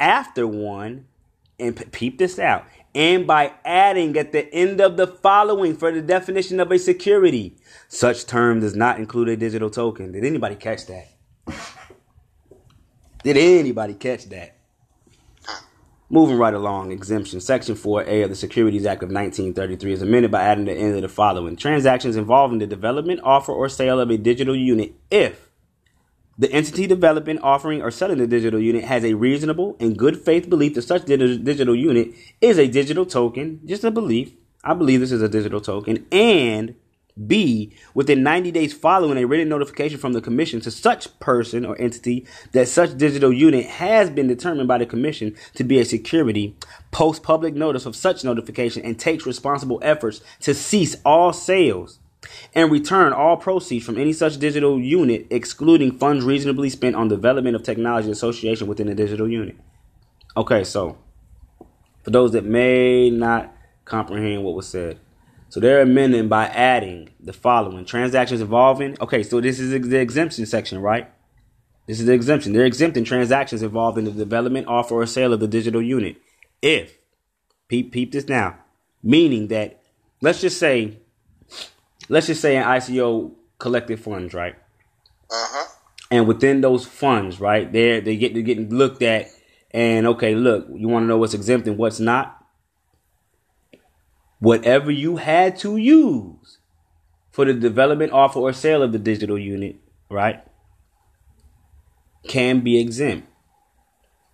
after 0.00 0.46
one, 0.46 1.06
and 1.58 1.90
peep 1.92 2.18
this 2.18 2.38
out, 2.38 2.64
and 2.94 3.26
by 3.26 3.52
adding 3.64 4.16
at 4.16 4.32
the 4.32 4.52
end 4.54 4.80
of 4.80 4.96
the 4.96 5.06
following 5.06 5.76
for 5.76 5.92
the 5.92 6.00
definition 6.00 6.60
of 6.60 6.70
a 6.70 6.78
security. 6.78 7.56
Such 7.88 8.24
term 8.24 8.60
does 8.60 8.76
not 8.76 8.98
include 8.98 9.28
a 9.28 9.36
digital 9.36 9.68
token. 9.68 10.12
Did 10.12 10.24
anybody 10.24 10.54
catch 10.54 10.86
that? 10.86 11.08
Did 13.24 13.36
anybody 13.36 13.94
catch 13.94 14.26
that? 14.26 14.57
Moving 16.10 16.38
right 16.38 16.54
along, 16.54 16.90
exemption. 16.90 17.38
Section 17.38 17.74
4A 17.74 18.24
of 18.24 18.30
the 18.30 18.36
Securities 18.36 18.86
Act 18.86 19.02
of 19.02 19.10
1933 19.10 19.92
is 19.92 20.00
amended 20.00 20.30
by 20.30 20.42
adding 20.42 20.64
the 20.64 20.72
end 20.72 20.94
of 20.96 21.02
the 21.02 21.08
following 21.08 21.54
transactions 21.54 22.16
involving 22.16 22.60
the 22.60 22.66
development, 22.66 23.20
offer, 23.22 23.52
or 23.52 23.68
sale 23.68 24.00
of 24.00 24.10
a 24.10 24.16
digital 24.16 24.56
unit 24.56 24.94
if 25.10 25.50
the 26.38 26.50
entity 26.50 26.86
developing, 26.86 27.38
offering, 27.40 27.82
or 27.82 27.90
selling 27.90 28.18
the 28.18 28.26
digital 28.26 28.58
unit 28.58 28.84
has 28.84 29.04
a 29.04 29.14
reasonable 29.14 29.76
and 29.80 29.98
good 29.98 30.16
faith 30.16 30.48
belief 30.48 30.74
that 30.74 30.82
such 30.82 31.04
digital 31.04 31.74
unit 31.74 32.14
is 32.40 32.58
a 32.58 32.68
digital 32.68 33.04
token, 33.04 33.60
just 33.66 33.84
a 33.84 33.90
belief. 33.90 34.32
I 34.64 34.72
believe 34.72 35.00
this 35.00 35.12
is 35.12 35.20
a 35.20 35.28
digital 35.28 35.60
token, 35.60 36.06
and 36.10 36.74
B, 37.26 37.72
within 37.94 38.22
90 38.22 38.52
days 38.52 38.72
following 38.72 39.18
a 39.18 39.26
written 39.26 39.48
notification 39.48 39.98
from 39.98 40.12
the 40.12 40.20
Commission 40.20 40.60
to 40.60 40.70
such 40.70 41.18
person 41.18 41.64
or 41.64 41.80
entity 41.80 42.26
that 42.52 42.68
such 42.68 42.96
digital 42.96 43.32
unit 43.32 43.66
has 43.66 44.10
been 44.10 44.28
determined 44.28 44.68
by 44.68 44.78
the 44.78 44.86
Commission 44.86 45.34
to 45.54 45.64
be 45.64 45.78
a 45.78 45.84
security, 45.84 46.56
post 46.90 47.22
public 47.22 47.54
notice 47.54 47.86
of 47.86 47.96
such 47.96 48.24
notification 48.24 48.84
and 48.84 48.98
takes 48.98 49.26
responsible 49.26 49.80
efforts 49.82 50.20
to 50.40 50.54
cease 50.54 50.96
all 51.04 51.32
sales 51.32 51.98
and 52.54 52.70
return 52.70 53.12
all 53.12 53.36
proceeds 53.36 53.84
from 53.84 53.98
any 53.98 54.12
such 54.12 54.38
digital 54.38 54.78
unit, 54.78 55.26
excluding 55.30 55.98
funds 55.98 56.24
reasonably 56.24 56.70
spent 56.70 56.96
on 56.96 57.08
development 57.08 57.56
of 57.56 57.62
technology 57.62 58.10
association 58.10 58.66
within 58.66 58.86
the 58.86 58.94
digital 58.94 59.28
unit. 59.28 59.56
Okay, 60.36 60.64
so 60.64 60.98
for 62.02 62.10
those 62.10 62.32
that 62.32 62.44
may 62.44 63.10
not 63.10 63.54
comprehend 63.84 64.44
what 64.44 64.54
was 64.54 64.68
said, 64.68 64.98
so 65.48 65.60
they're 65.60 65.80
amending 65.80 66.28
by 66.28 66.46
adding 66.46 67.10
the 67.20 67.32
following 67.32 67.84
transactions 67.84 68.40
involving. 68.40 68.96
Okay, 69.00 69.22
so 69.22 69.40
this 69.40 69.58
is 69.58 69.70
the 69.70 69.98
exemption 69.98 70.44
section, 70.46 70.80
right? 70.80 71.10
This 71.86 72.00
is 72.00 72.06
the 72.06 72.12
exemption. 72.12 72.52
They're 72.52 72.66
exempting 72.66 73.04
transactions 73.04 73.62
involving 73.62 74.04
the 74.04 74.10
development, 74.10 74.66
offer, 74.66 74.94
or 74.94 75.06
sale 75.06 75.32
of 75.32 75.40
the 75.40 75.48
digital 75.48 75.80
unit. 75.80 76.16
If, 76.60 76.98
peep, 77.68 77.92
peep 77.92 78.12
this 78.12 78.28
now, 78.28 78.58
meaning 79.02 79.48
that, 79.48 79.80
let's 80.20 80.40
just 80.40 80.58
say, 80.58 80.98
let's 82.08 82.26
just 82.26 82.42
say 82.42 82.56
an 82.56 82.64
ICO 82.64 83.32
collected 83.58 84.00
funds, 84.00 84.34
right? 84.34 84.54
Uh-huh. 85.30 85.74
And 86.10 86.26
within 86.26 86.60
those 86.60 86.84
funds, 86.84 87.40
right, 87.40 87.72
they're, 87.72 88.00
they 88.00 88.16
get, 88.16 88.34
they're 88.34 88.42
getting 88.42 88.68
looked 88.68 89.02
at 89.02 89.28
and 89.70 90.06
okay, 90.06 90.34
look, 90.34 90.66
you 90.74 90.88
want 90.88 91.04
to 91.04 91.06
know 91.06 91.18
what's 91.18 91.34
exempt 91.34 91.66
and 91.68 91.76
what's 91.76 92.00
not? 92.00 92.37
Whatever 94.40 94.90
you 94.90 95.16
had 95.16 95.56
to 95.58 95.76
use 95.76 96.58
for 97.30 97.44
the 97.44 97.54
development, 97.54 98.12
offer, 98.12 98.38
or 98.40 98.52
sale 98.52 98.82
of 98.82 98.92
the 98.92 98.98
digital 98.98 99.38
unit, 99.38 99.76
right, 100.10 100.42
can 102.26 102.60
be 102.60 102.80
exempt. 102.80 103.28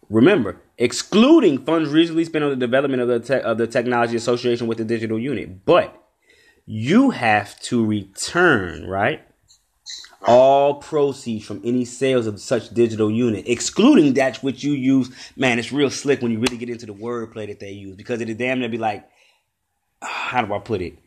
Remember, 0.09 0.60
excluding 0.78 1.64
funds 1.64 1.90
reasonably 1.90 2.24
spent 2.24 2.44
on 2.44 2.51
the 2.51 2.56
development 2.56 3.02
of 3.02 3.09
the, 3.09 3.20
te- 3.20 3.43
of 3.43 3.59
the 3.59 3.66
technology 3.66 4.16
association 4.16 4.66
with 4.66 4.78
the 4.78 4.85
digital 4.85 5.18
unit. 5.18 5.64
But 5.64 6.01
you 6.66 7.10
have 7.10 7.59
to 7.60 7.85
return, 7.85 8.86
right? 8.86 9.22
All 10.26 10.76
proceeds 10.76 11.44
from 11.44 11.60
any 11.64 11.85
sales 11.85 12.26
of 12.26 12.40
such 12.40 12.70
digital 12.70 13.10
unit, 13.10 13.47
excluding 13.47 14.14
that 14.14 14.39
which 14.39 14.64
you 14.64 14.72
use. 14.72 15.10
Man, 15.36 15.59
it's 15.59 15.72
real 15.72 15.90
slick 15.90 16.22
when 16.22 16.32
you 16.32 16.39
really 16.39 16.56
get 16.56 16.70
into 16.70 16.86
the 16.86 16.94
wordplay 16.94 17.48
that 17.48 17.60
they 17.60 17.72
use 17.72 17.97
because 17.97 18.20
it'll 18.20 18.35
damn 18.35 18.60
near 18.60 18.70
be 18.70 18.78
like, 18.78 19.06
how 20.05 20.43
do 20.43 20.52
I 20.52 20.59
put 20.59 20.81
it? 20.82 20.98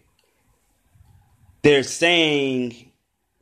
They're 1.61 1.83
saying 1.83 2.91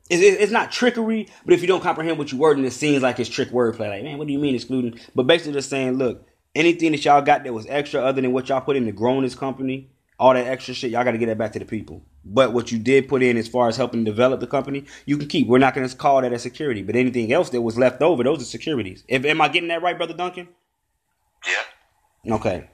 it's, 0.08 0.22
it's 0.22 0.52
not 0.52 0.70
trickery, 0.70 1.28
but 1.44 1.54
if 1.54 1.62
you 1.62 1.66
don't 1.66 1.82
comprehend 1.82 2.18
what 2.18 2.30
you're 2.30 2.40
wording, 2.40 2.64
it 2.64 2.72
seems 2.72 3.02
like 3.02 3.18
it's 3.18 3.28
trick 3.28 3.50
wordplay. 3.50 3.88
Like, 3.88 4.04
man, 4.04 4.18
what 4.18 4.26
do 4.26 4.32
you 4.32 4.38
mean 4.38 4.54
excluding? 4.54 4.98
But 5.14 5.26
basically, 5.26 5.54
just 5.54 5.70
saying, 5.70 5.94
look, 5.94 6.26
anything 6.54 6.92
that 6.92 7.04
y'all 7.04 7.22
got 7.22 7.44
that 7.44 7.52
was 7.52 7.66
extra 7.68 8.00
other 8.00 8.22
than 8.22 8.32
what 8.32 8.48
y'all 8.48 8.60
put 8.60 8.76
in 8.76 8.86
to 8.86 8.92
grow 8.92 9.20
this 9.20 9.34
company, 9.34 9.90
all 10.18 10.32
that 10.32 10.46
extra 10.46 10.74
shit, 10.74 10.92
y'all 10.92 11.04
got 11.04 11.10
to 11.12 11.18
get 11.18 11.26
that 11.26 11.38
back 11.38 11.52
to 11.52 11.58
the 11.58 11.64
people. 11.64 12.02
But 12.24 12.52
what 12.52 12.72
you 12.72 12.78
did 12.78 13.08
put 13.08 13.22
in 13.22 13.36
as 13.36 13.48
far 13.48 13.68
as 13.68 13.76
helping 13.76 14.04
develop 14.04 14.40
the 14.40 14.46
company, 14.46 14.84
you 15.06 15.18
can 15.18 15.28
keep. 15.28 15.48
We're 15.48 15.58
not 15.58 15.74
going 15.74 15.88
to 15.88 15.96
call 15.96 16.22
that 16.22 16.32
a 16.32 16.38
security, 16.38 16.82
but 16.82 16.96
anything 16.96 17.32
else 17.32 17.50
that 17.50 17.60
was 17.60 17.76
left 17.76 18.00
over, 18.00 18.22
those 18.22 18.40
are 18.42 18.44
securities. 18.44 19.04
If 19.08 19.24
am 19.24 19.40
I 19.40 19.48
getting 19.48 19.68
that 19.68 19.82
right, 19.82 19.96
brother 19.96 20.14
Duncan? 20.14 20.48
Yeah. 21.46 22.34
Okay. 22.36 22.68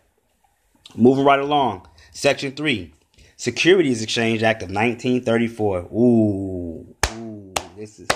Moving 0.95 1.25
right 1.25 1.41
along. 1.41 1.89
Section 2.13 2.53
3. 2.53 2.93
Securities 3.37 4.03
Exchange 4.03 4.43
Act 4.43 4.63
of 4.63 4.69
1934. 4.69 5.79
Ooh, 5.93 6.95
ooh, 7.17 7.55
this 7.77 7.99
is, 7.99 8.09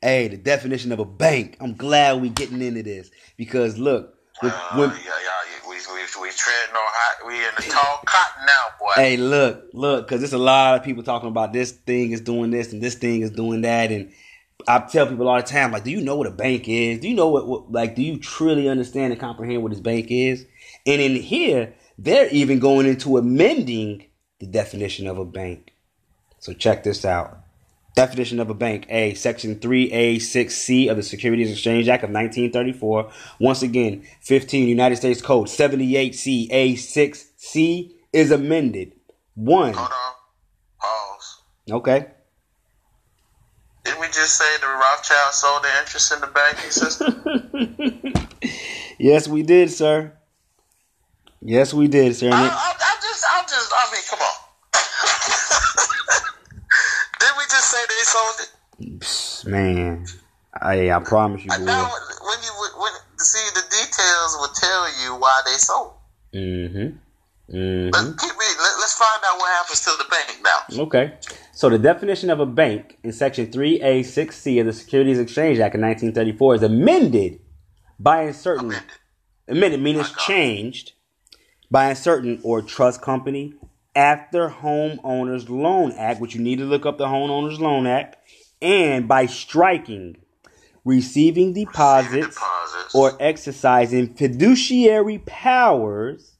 hey, 0.00 0.28
the 0.28 0.38
definition 0.38 0.90
of 0.92 0.98
a 0.98 1.04
bank. 1.04 1.58
I'm 1.60 1.74
glad 1.74 2.22
we 2.22 2.30
getting 2.30 2.62
into 2.62 2.82
this 2.82 3.10
because 3.36 3.78
look, 3.78 4.14
when, 4.40 4.50
uh, 4.50 4.76
when, 4.76 4.88
yeah, 4.90 4.96
yeah, 4.96 5.68
we, 5.68 5.76
we, 5.76 6.00
we 6.22 6.30
treading 6.30 6.74
on 6.74 6.82
hot, 6.82 7.26
we 7.26 7.34
in 7.34 7.50
the 7.56 7.62
tall 7.70 8.00
cotton 8.06 8.46
now, 8.46 8.76
boy. 8.80 8.92
Hey, 8.96 9.16
look, 9.18 9.66
look, 9.74 10.08
because 10.08 10.22
there's 10.22 10.32
a 10.32 10.38
lot 10.38 10.76
of 10.76 10.82
people 10.82 11.02
talking 11.02 11.28
about 11.28 11.52
this 11.52 11.72
thing 11.72 12.12
is 12.12 12.22
doing 12.22 12.50
this 12.50 12.72
and 12.72 12.82
this 12.82 12.94
thing 12.94 13.20
is 13.20 13.30
doing 13.30 13.60
that, 13.60 13.92
and 13.92 14.10
I 14.66 14.80
tell 14.80 15.06
people 15.06 15.28
all 15.28 15.36
the 15.36 15.42
time, 15.42 15.70
like, 15.70 15.84
do 15.84 15.90
you 15.90 16.00
know 16.00 16.16
what 16.16 16.26
a 16.26 16.32
bank 16.32 16.68
is? 16.68 16.98
Do 17.00 17.08
you 17.08 17.14
know 17.14 17.28
what, 17.28 17.46
what 17.46 17.70
like, 17.70 17.94
do 17.94 18.02
you 18.02 18.18
truly 18.18 18.68
understand 18.68 19.12
and 19.12 19.20
comprehend 19.20 19.62
what 19.62 19.70
this 19.70 19.80
bank 19.80 20.06
is? 20.10 20.46
And 20.86 21.00
in 21.00 21.14
here, 21.14 21.74
they're 21.98 22.28
even 22.28 22.60
going 22.60 22.86
into 22.86 23.18
amending 23.18 24.06
the 24.38 24.46
definition 24.46 25.08
of 25.08 25.18
a 25.18 25.24
bank. 25.24 25.74
So 26.38 26.52
check 26.52 26.84
this 26.84 27.04
out. 27.04 27.40
Definition 27.96 28.38
of 28.38 28.48
a 28.48 28.54
bank. 28.54 28.86
A. 28.88 29.14
Section 29.14 29.56
3A6C 29.56 30.88
of 30.88 30.96
the 30.96 31.02
Securities 31.02 31.50
Exchange 31.50 31.88
Act 31.88 32.04
of 32.04 32.10
1934. 32.10 33.10
Once 33.40 33.62
again, 33.62 34.06
15 34.20 34.68
United 34.68 34.96
States 34.96 35.20
Code 35.20 35.48
78C 35.48 36.48
A6C 36.48 37.92
is 38.12 38.30
amended. 38.30 38.92
One. 39.34 39.74
Hold 39.74 39.88
on. 39.88 40.14
Pause. 40.80 41.42
Okay. 41.72 42.06
Didn't 43.84 44.00
we 44.00 44.06
just 44.06 44.36
say 44.36 44.56
the 44.60 44.68
Rothschild 44.68 45.32
sold 45.32 45.64
their 45.64 45.80
interest 45.80 46.12
in 46.12 46.20
the 46.20 46.26
banking 46.28 46.70
system? 46.70 48.52
yes, 48.98 49.26
we 49.26 49.42
did, 49.42 49.72
sir. 49.72 50.17
Yes, 51.40 51.72
we 51.72 51.86
did, 51.88 52.14
sir. 52.16 52.30
I, 52.30 52.32
I, 52.32 52.38
I 52.38 52.40
just, 53.00 53.24
I 53.24 53.42
just, 53.42 53.72
I 53.72 53.88
mean, 53.92 54.02
come 54.10 54.20
on. 54.20 54.34
did 57.20 57.30
we 57.36 57.44
just 57.44 57.70
say 57.70 57.78
they 57.88 58.04
sold 58.04 58.40
it? 58.40 58.50
Man, 59.48 60.06
I, 60.60 60.90
I 60.90 60.98
promise 61.00 61.44
you. 61.44 61.50
I 61.52 61.58
know 61.58 61.88
when 62.22 62.38
you 62.42 62.50
when 62.80 62.92
see 63.18 63.48
the 63.54 63.62
details 63.62 64.36
will 64.38 64.52
tell 64.54 64.88
you 65.04 65.14
why 65.20 65.42
they 65.44 65.52
sold. 65.52 65.92
Mm-hmm. 66.34 66.96
Mm-hmm. 67.54 67.90
Let's, 67.90 68.22
keep 68.22 68.38
reading. 68.38 68.56
Let, 68.60 68.78
let's 68.78 68.98
find 68.98 69.22
out 69.24 69.38
what 69.38 69.50
happens 69.50 69.80
to 69.80 69.90
the 69.96 70.04
bank 70.10 70.42
now. 70.44 70.58
Okay. 70.82 71.14
So 71.52 71.70
the 71.70 71.78
definition 71.78 72.30
of 72.30 72.40
a 72.40 72.46
bank 72.46 72.98
in 73.02 73.12
Section 73.12 73.46
3A6C 73.46 74.60
of 74.60 74.66
the 74.66 74.72
Securities 74.72 75.18
Exchange 75.18 75.58
Act 75.58 75.74
of 75.74 75.80
1934 75.80 76.54
is 76.56 76.62
amended 76.62 77.40
by 77.98 78.22
a 78.22 78.34
certain 78.34 78.66
amended, 78.66 78.90
amended 79.48 79.80
meaning 79.80 80.02
it's 80.02 80.12
changed 80.26 80.92
by 81.70 81.90
a 81.90 81.96
certain 81.96 82.40
or 82.42 82.62
trust 82.62 83.02
company 83.02 83.54
after 83.94 84.48
Homeowners 84.48 85.48
Loan 85.48 85.92
Act, 85.92 86.20
which 86.20 86.34
you 86.34 86.40
need 86.40 86.58
to 86.58 86.64
look 86.64 86.86
up 86.86 86.98
the 86.98 87.06
Homeowners 87.06 87.58
Loan 87.58 87.86
Act, 87.86 88.16
and 88.62 89.08
by 89.08 89.26
striking, 89.26 90.16
receiving 90.84 91.52
deposits, 91.52 92.34
deposits. 92.34 92.94
or 92.94 93.16
exercising 93.20 94.14
fiduciary 94.14 95.18
powers, 95.18 96.32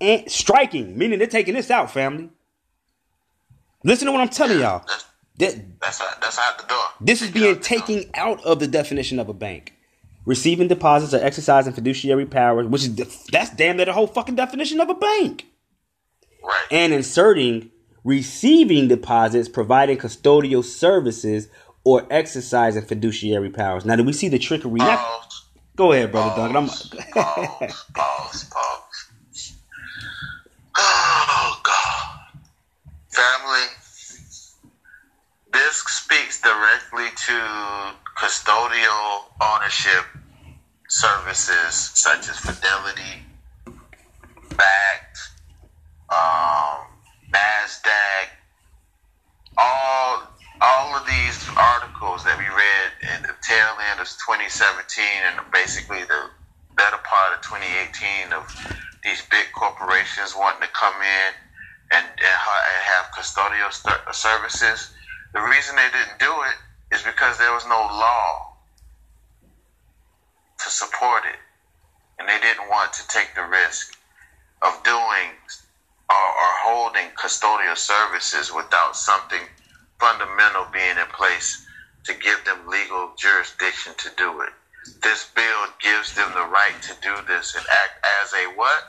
and 0.00 0.30
striking, 0.30 0.96
meaning 0.96 1.18
they're 1.18 1.28
taking 1.28 1.54
this 1.54 1.70
out, 1.70 1.90
family. 1.90 2.30
Listen 3.84 4.06
to 4.06 4.12
what 4.12 4.20
I'm 4.20 4.28
telling 4.28 4.60
y'all. 4.60 4.84
That's, 5.38 5.54
that's, 5.80 6.00
out, 6.00 6.20
that's 6.20 6.38
out 6.38 6.58
the 6.58 6.66
door. 6.66 6.84
This 7.00 7.22
is 7.22 7.30
being 7.30 7.60
taken 7.60 8.04
out 8.14 8.44
of 8.44 8.58
the 8.58 8.66
definition 8.66 9.18
of 9.18 9.28
a 9.28 9.34
bank 9.34 9.74
receiving 10.24 10.68
deposits 10.68 11.14
or 11.14 11.24
exercising 11.24 11.72
fiduciary 11.72 12.26
powers, 12.26 12.66
which 12.66 12.82
is 12.82 12.94
that's 13.26 13.50
damn 13.50 13.76
near 13.76 13.86
the 13.86 13.92
whole 13.92 14.06
fucking 14.06 14.34
definition 14.34 14.80
of 14.80 14.88
a 14.88 14.94
bank. 14.94 15.46
Right. 16.42 16.66
And 16.70 16.92
inserting 16.92 17.70
receiving 18.04 18.88
deposits, 18.88 19.48
providing 19.48 19.98
custodial 19.98 20.64
services, 20.64 21.48
or 21.84 22.06
exercising 22.10 22.84
fiduciary 22.84 23.50
powers. 23.50 23.84
Now, 23.84 23.96
do 23.96 24.04
we 24.04 24.12
see 24.12 24.28
the 24.28 24.38
trickery? 24.38 24.78
Pause. 24.80 25.44
Go 25.76 25.92
ahead, 25.92 26.12
brother 26.12 26.30
Pause, 26.30 26.38
Duncan. 26.38 26.56
I'm 26.56 26.68
pause, 26.68 27.84
pause, 27.94 28.44
pause. 28.44 29.52
Oh 30.76 31.60
God, 31.62 32.40
family. 33.08 33.66
This 35.52 35.76
speaks 35.78 36.40
directly 36.40 37.06
to 37.26 37.94
custodial 38.20 39.24
ownership 39.40 40.04
services 40.88 41.74
such 41.94 42.28
as 42.28 42.36
Fidelity, 42.36 43.24
Bakkt, 44.58 45.16
um, 46.12 46.86
Nasdaq, 47.34 48.28
all 49.56 50.28
all 50.60 50.96
of 50.96 51.06
these 51.06 51.40
articles 51.56 52.24
that 52.24 52.36
we 52.36 52.44
read 52.44 52.90
in 53.16 53.22
the 53.24 53.34
tail 53.40 53.72
end 53.92 54.00
of 54.00 54.06
2017 54.20 55.02
and 55.24 55.40
basically 55.52 56.04
the 56.04 56.28
better 56.76 57.00
part 57.08 57.32
of 57.32 57.40
2018 57.40 58.32
of 58.36 58.44
these 59.04 59.24
big 59.32 59.48
corporations 59.56 60.36
wanting 60.36 60.60
to 60.60 60.72
come 60.76 60.96
in 61.00 61.32
and, 61.96 62.04
and, 62.04 62.38
have 62.84 63.08
custodial 63.16 63.72
st- 63.72 64.04
services. 64.12 64.92
The 65.32 65.40
reason 65.40 65.76
they 65.76 65.88
didn't 65.96 66.20
do 66.20 66.32
it 66.44 66.56
is 66.92 67.02
because 67.02 67.38
there 67.38 67.52
was 67.52 67.64
no 67.66 67.78
law 67.78 68.56
to 70.58 70.70
support 70.70 71.22
it, 71.24 71.38
and 72.18 72.28
they 72.28 72.38
didn't 72.40 72.68
want 72.68 72.92
to 72.92 73.06
take 73.08 73.34
the 73.34 73.44
risk 73.44 73.96
of 74.62 74.82
doing 74.82 75.30
or, 76.10 76.16
or 76.16 76.50
holding 76.66 77.06
custodial 77.16 77.76
services 77.76 78.52
without 78.52 78.96
something 78.96 79.40
fundamental 80.00 80.66
being 80.72 80.98
in 80.98 81.06
place 81.14 81.64
to 82.04 82.14
give 82.14 82.44
them 82.44 82.58
legal 82.68 83.12
jurisdiction 83.18 83.92
to 83.98 84.10
do 84.16 84.40
it. 84.40 84.50
This 85.02 85.30
bill 85.34 85.66
gives 85.80 86.14
them 86.14 86.30
the 86.34 86.46
right 86.46 86.74
to 86.82 86.94
do 87.02 87.14
this 87.28 87.54
and 87.54 87.64
act 87.70 88.04
as 88.22 88.32
a 88.32 88.56
what? 88.56 88.82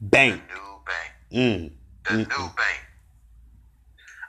Bank. 0.00 0.42
The 0.48 0.54
New 0.54 0.80
bank. 0.84 1.12
Mm. 1.32 1.70
The 2.08 2.16
new 2.16 2.46
bank. 2.56 2.80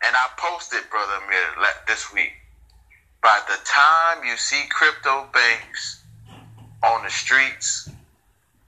And 0.05 0.15
I 0.15 0.27
posted, 0.37 0.81
Brother 0.91 1.13
Amir, 1.25 1.65
this 1.87 2.13
week. 2.13 2.31
By 3.25 3.39
the 3.47 3.57
time 3.65 4.23
you 4.23 4.37
see 4.37 4.65
crypto 4.69 5.27
banks 5.33 6.03
on 6.83 7.03
the 7.03 7.09
streets, 7.09 7.89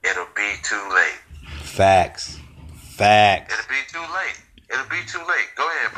it'll 0.03 0.25
be 0.35 0.55
too 0.63 0.81
late. 0.91 1.61
Facts. 1.61 2.39
Facts. 2.75 3.53
It'll 3.53 3.69
be 3.69 3.83
too 3.87 3.99
late. 3.99 4.41
It'll 4.73 4.89
be 4.89 5.05
too 5.05 5.19
late. 5.19 5.49
Go 5.55 5.69
ahead, 5.69 5.93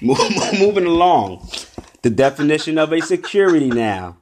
bro. 0.00 0.58
Moving 0.66 0.86
along. 0.86 1.46
The 2.00 2.08
definition 2.08 2.78
of 2.78 2.94
a 2.94 3.02
security 3.02 3.68
now. 3.68 4.16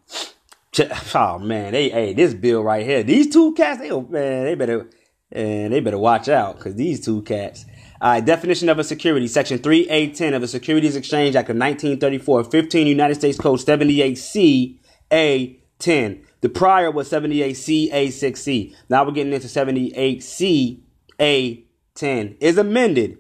Oh 1.15 1.39
man, 1.39 1.75
they 1.75 1.91
hey 1.91 2.13
this 2.13 2.35
bill 2.35 2.65
right 2.65 2.85
here. 2.85 3.05
These 3.05 3.33
two 3.33 3.55
cats, 3.55 3.79
they 3.79 3.93
oh, 3.93 4.01
man, 4.01 4.47
they 4.47 4.57
better 4.57 4.91
and 5.31 5.73
they 5.73 5.79
better 5.79 5.97
watch 5.97 6.29
out 6.29 6.57
because 6.57 6.75
these 6.75 7.05
two 7.05 7.23
cats. 7.23 7.67
Right, 8.03 8.25
definition 8.25 8.69
of 8.69 8.79
a 8.79 8.85
security, 8.85 9.27
section 9.29 9.59
3A10 9.59 10.35
of 10.35 10.41
the 10.41 10.49
Securities 10.49 10.97
Exchange 10.97 11.35
Act 11.35 11.49
of 11.49 11.57
1934, 11.57 12.45
15 12.45 12.87
United 12.87 13.15
States 13.15 13.39
Code 13.39 13.59
78C 13.59 14.79
A10. 15.11 16.25
The 16.41 16.49
prior 16.49 16.91
was 16.91 17.11
78C 17.11 17.93
A6C. 17.93 18.75
Now 18.89 19.05
we're 19.05 19.13
getting 19.13 19.33
into 19.33 19.49
78C 19.49 20.81
A10. 21.19 22.37
Is 22.41 22.59
amended 22.59 23.19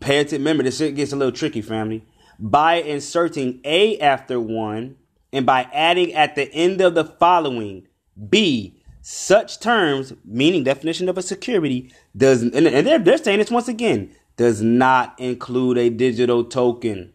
pay 0.00 0.18
attention. 0.18 0.38
Remember, 0.38 0.62
this 0.62 0.78
gets 0.78 1.12
a 1.12 1.16
little 1.16 1.32
tricky, 1.32 1.62
family. 1.62 2.04
By 2.38 2.76
inserting 2.76 3.60
A 3.64 3.98
after 3.98 4.40
one 4.40 4.96
and 5.32 5.46
by 5.46 5.68
adding 5.72 6.12
at 6.14 6.34
the 6.34 6.52
end 6.52 6.80
of 6.80 6.94
the 6.94 7.04
following 7.04 7.86
B, 8.28 8.79
such 9.02 9.60
terms, 9.60 10.12
meaning 10.24 10.64
definition 10.64 11.08
of 11.08 11.16
a 11.16 11.22
security, 11.22 11.92
does 12.16 12.42
and 12.42 12.52
they're, 12.66 12.98
they're 12.98 13.18
saying 13.18 13.38
this 13.38 13.50
once 13.50 13.68
again, 13.68 14.10
does 14.36 14.62
not 14.62 15.18
include 15.18 15.78
a 15.78 15.90
digital 15.90 16.44
token. 16.44 17.12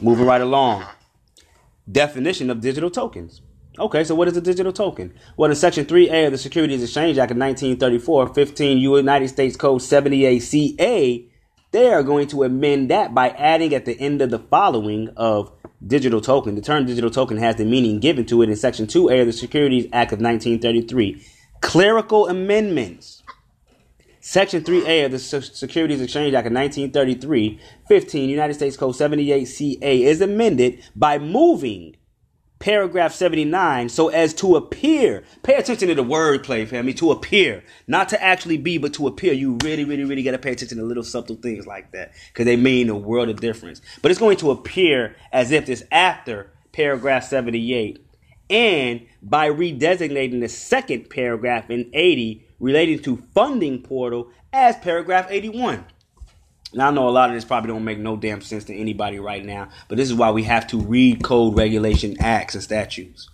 Moving 0.00 0.26
right 0.26 0.40
along. 0.40 0.84
Definition 1.90 2.50
of 2.50 2.60
digital 2.60 2.90
tokens. 2.90 3.40
Okay, 3.78 4.04
so 4.04 4.14
what 4.14 4.28
is 4.28 4.36
a 4.36 4.40
digital 4.40 4.72
token? 4.72 5.14
Well, 5.36 5.50
in 5.50 5.56
Section 5.56 5.84
3A 5.84 6.26
of 6.26 6.32
the 6.32 6.38
Securities 6.38 6.82
Exchange 6.82 7.18
Act 7.18 7.30
of 7.30 7.36
1934, 7.36 8.32
15 8.34 8.78
United 8.78 9.28
States 9.28 9.56
Code 9.56 9.80
78CA, 9.80 11.28
they 11.72 11.92
are 11.92 12.02
going 12.02 12.26
to 12.28 12.44
amend 12.44 12.90
that 12.90 13.12
by 13.12 13.30
adding 13.30 13.74
at 13.74 13.84
the 13.84 13.98
end 14.00 14.22
of 14.22 14.30
the 14.30 14.38
following 14.38 15.10
of 15.16 15.52
digital 15.84 16.20
token. 16.20 16.54
The 16.54 16.60
term 16.60 16.86
digital 16.86 17.10
token 17.10 17.36
has 17.38 17.56
the 17.56 17.64
meaning 17.64 18.00
given 18.00 18.26
to 18.26 18.42
it 18.42 18.48
in 18.48 18.56
Section 18.56 18.86
2A 18.86 19.20
of 19.20 19.26
the 19.26 19.32
Securities 19.32 19.86
Act 19.92 20.12
of 20.12 20.20
1933. 20.20 21.24
Clerical 21.60 22.28
amendments. 22.28 23.22
Section 24.20 24.62
3A 24.62 25.06
of 25.06 25.12
the 25.12 25.18
Securities 25.18 26.00
Exchange 26.00 26.34
Act 26.34 26.48
of 26.48 26.52
1933, 26.52 27.60
15 27.88 28.28
United 28.28 28.54
States 28.54 28.76
Code 28.76 28.94
78CA 28.94 29.78
is 29.80 30.20
amended 30.20 30.82
by 30.96 31.18
moving 31.18 31.95
paragraph 32.66 33.14
79 33.14 33.88
so 33.88 34.08
as 34.08 34.34
to 34.34 34.56
appear 34.56 35.22
pay 35.44 35.54
attention 35.54 35.86
to 35.86 35.94
the 35.94 36.02
wordplay 36.02 36.66
family 36.66 36.92
to 36.94 37.12
appear. 37.12 37.62
Not 37.86 38.08
to 38.08 38.20
actually 38.20 38.58
be 38.58 38.76
but 38.76 38.92
to 38.94 39.06
appear. 39.06 39.32
You 39.34 39.56
really 39.62 39.84
really 39.84 40.02
really 40.02 40.24
got 40.24 40.32
to 40.32 40.38
pay 40.38 40.50
attention 40.50 40.78
to 40.78 40.84
little 40.84 41.04
subtle 41.04 41.36
things 41.36 41.64
like 41.64 41.92
that 41.92 42.12
because 42.32 42.44
they 42.44 42.56
mean 42.56 42.88
a 42.88 42.96
world 42.96 43.28
of 43.28 43.40
difference. 43.40 43.80
But 44.02 44.10
it's 44.10 44.18
going 44.18 44.38
to 44.38 44.50
appear 44.50 45.14
as 45.30 45.52
if 45.52 45.68
it's 45.68 45.84
after 45.92 46.50
paragraph 46.72 47.22
78 47.22 48.04
and 48.50 49.06
by 49.22 49.48
redesignating 49.48 50.40
the 50.40 50.48
second 50.48 51.08
paragraph 51.08 51.70
in 51.70 51.88
80 51.94 52.48
relating 52.58 52.98
to 53.04 53.22
funding 53.32 53.80
portal 53.80 54.26
as 54.52 54.76
paragraph 54.78 55.28
81 55.30 55.84
now 56.74 56.88
I 56.88 56.90
know 56.90 57.08
a 57.08 57.10
lot 57.10 57.30
of 57.30 57.34
this 57.34 57.44
probably 57.44 57.68
don't 57.68 57.84
make 57.84 57.98
no 57.98 58.16
damn 58.16 58.40
sense 58.40 58.64
to 58.64 58.74
anybody 58.74 59.18
right 59.18 59.44
now, 59.44 59.68
but 59.88 59.96
this 59.96 60.08
is 60.08 60.14
why 60.14 60.30
we 60.30 60.42
have 60.44 60.66
to 60.68 60.80
read 60.80 61.22
code 61.22 61.56
regulation 61.56 62.16
acts 62.20 62.54
and 62.54 62.62
statutes. 62.62 63.28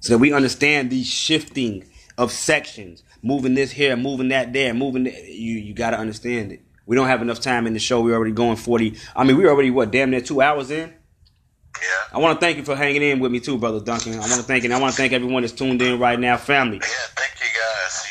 So 0.00 0.14
that 0.14 0.18
we 0.18 0.32
understand 0.32 0.90
these 0.90 1.06
shifting 1.06 1.84
of 2.18 2.32
sections, 2.32 3.02
moving 3.22 3.54
this 3.54 3.72
here, 3.72 3.96
moving 3.96 4.28
that 4.28 4.52
there, 4.52 4.74
moving 4.74 5.04
that. 5.04 5.24
You 5.26 5.54
you 5.58 5.74
gotta 5.74 5.98
understand 5.98 6.52
it. 6.52 6.62
We 6.86 6.94
don't 6.94 7.08
have 7.08 7.22
enough 7.22 7.40
time 7.40 7.66
in 7.66 7.72
the 7.72 7.80
show. 7.80 8.00
We're 8.00 8.14
already 8.14 8.32
going 8.32 8.56
40. 8.56 8.96
I 9.16 9.24
mean, 9.24 9.36
we're 9.36 9.50
already 9.50 9.70
what, 9.72 9.90
damn 9.90 10.10
near 10.10 10.20
two 10.20 10.40
hours 10.40 10.70
in? 10.70 10.90
Yeah. 10.90 11.86
I 12.12 12.18
want 12.18 12.38
to 12.38 12.44
thank 12.44 12.56
you 12.56 12.64
for 12.64 12.76
hanging 12.76 13.02
in 13.02 13.18
with 13.18 13.32
me 13.32 13.40
too, 13.40 13.58
brother 13.58 13.80
Duncan. 13.80 14.14
I 14.14 14.18
want 14.20 14.34
to 14.34 14.42
thank 14.42 14.62
you. 14.62 14.68
And 14.68 14.74
I 14.74 14.80
want 14.80 14.94
to 14.94 14.96
thank 14.96 15.12
everyone 15.12 15.42
that's 15.42 15.52
tuned 15.52 15.82
in 15.82 15.98
right 15.98 16.18
now, 16.18 16.36
family. 16.36 16.76
Yeah, 16.76 16.88
thank 17.16 17.32
you 17.40 17.50
guys. 17.52 18.06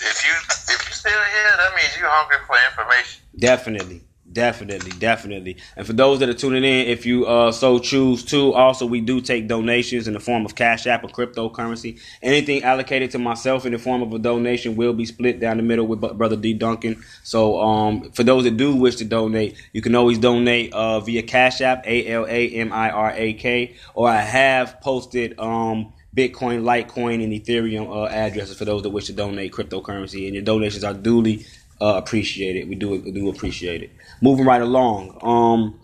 If 0.00 0.24
you 0.24 0.74
if 0.74 0.89
still 1.10 1.24
here, 1.24 1.56
that 1.56 1.74
means 1.76 1.96
you're 1.98 2.08
hungry 2.08 2.36
for 2.46 2.56
information. 2.70 3.22
Definitely. 3.36 4.02
Definitely, 4.32 4.92
definitely. 4.92 5.56
And 5.76 5.84
for 5.84 5.92
those 5.92 6.20
that 6.20 6.28
are 6.28 6.34
tuning 6.34 6.62
in, 6.62 6.86
if 6.86 7.04
you 7.04 7.26
uh 7.26 7.50
so 7.50 7.80
choose 7.80 8.24
to, 8.26 8.54
also 8.54 8.86
we 8.86 9.00
do 9.00 9.20
take 9.20 9.48
donations 9.48 10.06
in 10.06 10.14
the 10.14 10.20
form 10.20 10.46
of 10.46 10.54
cash 10.54 10.86
app 10.86 11.02
or 11.02 11.08
cryptocurrency. 11.08 11.98
Anything 12.22 12.62
allocated 12.62 13.10
to 13.10 13.18
myself 13.18 13.66
in 13.66 13.72
the 13.72 13.78
form 13.78 14.02
of 14.02 14.12
a 14.12 14.20
donation 14.20 14.76
will 14.76 14.92
be 14.92 15.04
split 15.04 15.40
down 15.40 15.56
the 15.56 15.64
middle 15.64 15.84
with 15.84 16.00
brother 16.16 16.36
D 16.36 16.54
Duncan. 16.54 17.02
So 17.24 17.60
um 17.60 18.12
for 18.12 18.22
those 18.22 18.44
that 18.44 18.56
do 18.56 18.76
wish 18.76 18.94
to 18.96 19.04
donate, 19.04 19.56
you 19.72 19.82
can 19.82 19.96
always 19.96 20.18
donate 20.18 20.72
uh 20.74 21.00
via 21.00 21.24
cash 21.24 21.60
app 21.60 21.84
A 21.84 22.06
L 22.06 22.24
A 22.28 22.50
M 22.50 22.72
I 22.72 22.90
R 22.90 23.12
A 23.16 23.32
K 23.32 23.74
or 23.94 24.08
I 24.08 24.20
have 24.20 24.80
posted 24.80 25.36
um 25.40 25.92
Bitcoin, 26.16 26.62
Litecoin, 26.62 27.22
and 27.22 27.32
Ethereum 27.32 27.88
uh, 27.88 28.08
addresses 28.08 28.56
for 28.58 28.64
those 28.64 28.82
that 28.82 28.90
wish 28.90 29.06
to 29.06 29.12
donate 29.12 29.52
cryptocurrency, 29.52 30.26
and 30.26 30.34
your 30.34 30.42
donations 30.42 30.82
are 30.82 30.94
duly 30.94 31.46
uh, 31.80 31.94
appreciated. 31.96 32.68
We 32.68 32.74
do 32.74 33.00
do 33.12 33.28
appreciate 33.28 33.82
it. 33.82 33.90
Moving 34.20 34.44
right 34.44 34.60
along. 34.60 35.18
Um, 35.22 35.80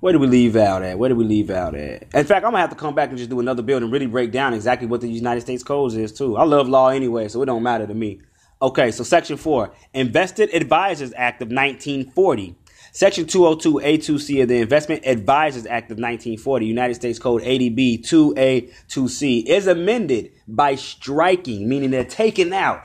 where 0.00 0.12
do 0.12 0.18
we 0.18 0.26
leave 0.26 0.56
out 0.56 0.82
at? 0.82 0.98
Where 0.98 1.08
do 1.08 1.16
we 1.16 1.24
leave 1.24 1.50
out 1.50 1.74
at? 1.74 2.02
In 2.14 2.24
fact, 2.24 2.44
I'm 2.44 2.52
gonna 2.52 2.58
have 2.58 2.70
to 2.70 2.76
come 2.76 2.94
back 2.94 3.10
and 3.10 3.18
just 3.18 3.30
do 3.30 3.40
another 3.40 3.62
build 3.62 3.82
and 3.82 3.92
really 3.92 4.06
break 4.06 4.30
down 4.32 4.54
exactly 4.54 4.86
what 4.86 5.00
the 5.00 5.08
United 5.08 5.40
States 5.42 5.62
Code 5.62 5.92
is 5.94 6.12
too. 6.12 6.36
I 6.36 6.44
love 6.44 6.68
law 6.68 6.88
anyway, 6.88 7.28
so 7.28 7.42
it 7.42 7.46
don't 7.46 7.62
matter 7.62 7.86
to 7.86 7.94
me. 7.94 8.20
Okay, 8.62 8.90
so 8.90 9.04
Section 9.04 9.36
Four, 9.36 9.72
Invested 9.92 10.54
Advisors 10.54 11.12
Act 11.14 11.42
of 11.42 11.48
1940. 11.48 12.56
Section 12.96 13.26
202A2C 13.26 14.40
of 14.40 14.48
the 14.48 14.56
Investment 14.56 15.06
Advisors 15.06 15.66
Act 15.66 15.90
of 15.90 15.98
1940, 15.98 16.64
United 16.64 16.94
States 16.94 17.18
Code 17.18 17.42
80B 17.42 18.00
2A 18.00 18.72
2C, 18.88 19.44
is 19.44 19.66
amended 19.66 20.32
by 20.48 20.76
striking, 20.76 21.68
meaning 21.68 21.90
they're 21.90 22.06
taken 22.06 22.54
out 22.54 22.82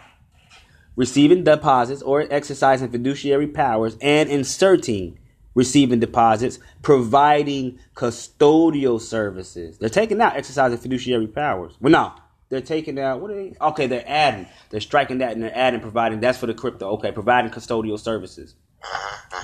receiving 0.97 1.45
deposits 1.45 2.01
or 2.01 2.27
exercising 2.29 2.91
fiduciary 2.91 3.47
powers, 3.47 3.95
and 4.01 4.29
inserting 4.29 5.17
receiving 5.55 6.01
deposits, 6.01 6.59
providing 6.81 7.79
custodial 7.95 8.99
services. 8.99 9.77
They're 9.77 9.87
taking 9.87 10.19
out 10.19 10.35
exercising 10.35 10.77
fiduciary 10.77 11.27
powers. 11.27 11.77
Well, 11.79 11.93
no, 11.93 12.13
they're 12.49 12.59
taking 12.59 12.99
out 12.99 13.21
what 13.21 13.31
are 13.31 13.35
they? 13.35 13.55
Okay, 13.61 13.87
they're 13.87 14.03
adding. 14.05 14.45
They're 14.71 14.81
striking 14.81 15.19
that 15.19 15.31
and 15.31 15.41
they're 15.41 15.57
adding, 15.57 15.79
providing. 15.79 16.19
That's 16.19 16.37
for 16.37 16.47
the 16.47 16.53
crypto. 16.53 16.89
Okay, 16.95 17.13
providing 17.13 17.49
custodial 17.49 17.97
services 17.97 18.55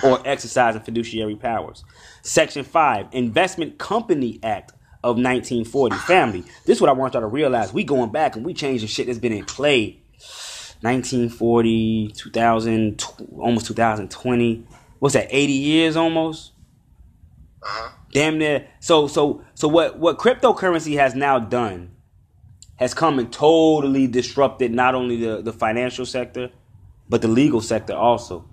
or 0.02 0.20
exercising 0.24 0.82
fiduciary 0.82 1.36
powers. 1.36 1.84
Section 2.22 2.64
5, 2.64 3.08
Investment 3.12 3.78
Company 3.78 4.38
Act 4.42 4.72
of 5.04 5.16
1940. 5.16 5.96
Family, 5.96 6.40
this 6.66 6.76
is 6.76 6.80
what 6.80 6.90
I 6.90 6.92
want 6.92 7.14
y'all 7.14 7.22
to 7.22 7.28
realize. 7.28 7.72
We 7.72 7.84
going 7.84 8.10
back 8.10 8.36
and 8.36 8.44
we 8.44 8.54
changing 8.54 8.88
shit 8.88 9.06
that's 9.06 9.18
been 9.18 9.32
in 9.32 9.44
play. 9.44 10.00
1940, 10.80 12.12
2000, 12.16 13.04
almost 13.38 13.66
2020. 13.66 14.66
What's 15.00 15.14
that? 15.14 15.26
80 15.30 15.52
years 15.52 15.96
almost. 15.96 16.52
Uh-huh. 17.62 17.90
Damn 18.12 18.38
near. 18.38 18.68
So 18.80 19.06
so 19.06 19.42
so 19.54 19.68
what 19.68 19.98
what 19.98 20.18
cryptocurrency 20.18 20.96
has 20.96 21.14
now 21.14 21.38
done 21.38 21.90
has 22.76 22.94
come 22.94 23.18
and 23.18 23.32
totally 23.32 24.06
disrupted 24.06 24.72
not 24.72 24.94
only 24.94 25.16
the, 25.16 25.42
the 25.42 25.52
financial 25.52 26.06
sector, 26.06 26.50
but 27.08 27.22
the 27.22 27.28
legal 27.28 27.60
sector 27.60 27.94
also. 27.94 28.48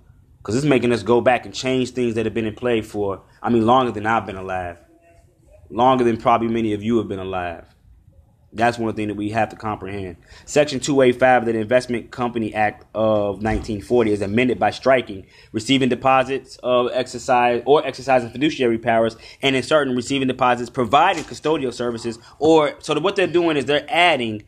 Because 0.46 0.58
it's 0.58 0.64
making 0.64 0.92
us 0.92 1.02
go 1.02 1.20
back 1.20 1.44
and 1.44 1.52
change 1.52 1.90
things 1.90 2.14
that 2.14 2.24
have 2.24 2.32
been 2.32 2.46
in 2.46 2.54
play 2.54 2.80
for, 2.80 3.20
I 3.42 3.50
mean, 3.50 3.66
longer 3.66 3.90
than 3.90 4.06
I've 4.06 4.26
been 4.26 4.36
alive. 4.36 4.78
Longer 5.70 6.04
than 6.04 6.18
probably 6.18 6.46
many 6.46 6.72
of 6.72 6.84
you 6.84 6.98
have 6.98 7.08
been 7.08 7.18
alive. 7.18 7.64
That's 8.52 8.78
one 8.78 8.94
thing 8.94 9.08
that 9.08 9.16
we 9.16 9.30
have 9.30 9.48
to 9.48 9.56
comprehend. 9.56 10.18
Section 10.44 10.78
285 10.78 11.42
of 11.42 11.52
the 11.52 11.58
Investment 11.58 12.12
Company 12.12 12.54
Act 12.54 12.84
of 12.94 13.42
1940 13.42 14.12
is 14.12 14.22
amended 14.22 14.60
by 14.60 14.70
striking 14.70 15.26
receiving 15.50 15.88
deposits 15.88 16.58
of 16.62 16.90
exercise 16.92 17.64
or 17.66 17.84
exercising 17.84 18.30
fiduciary 18.30 18.78
powers, 18.78 19.16
and 19.42 19.56
in 19.56 19.64
certain 19.64 19.96
receiving 19.96 20.28
deposits 20.28 20.70
providing 20.70 21.24
custodial 21.24 21.74
services. 21.74 22.20
Or 22.38 22.76
so 22.78 22.96
what 23.00 23.16
they're 23.16 23.26
doing 23.26 23.56
is 23.56 23.64
they're 23.64 23.84
adding 23.88 24.44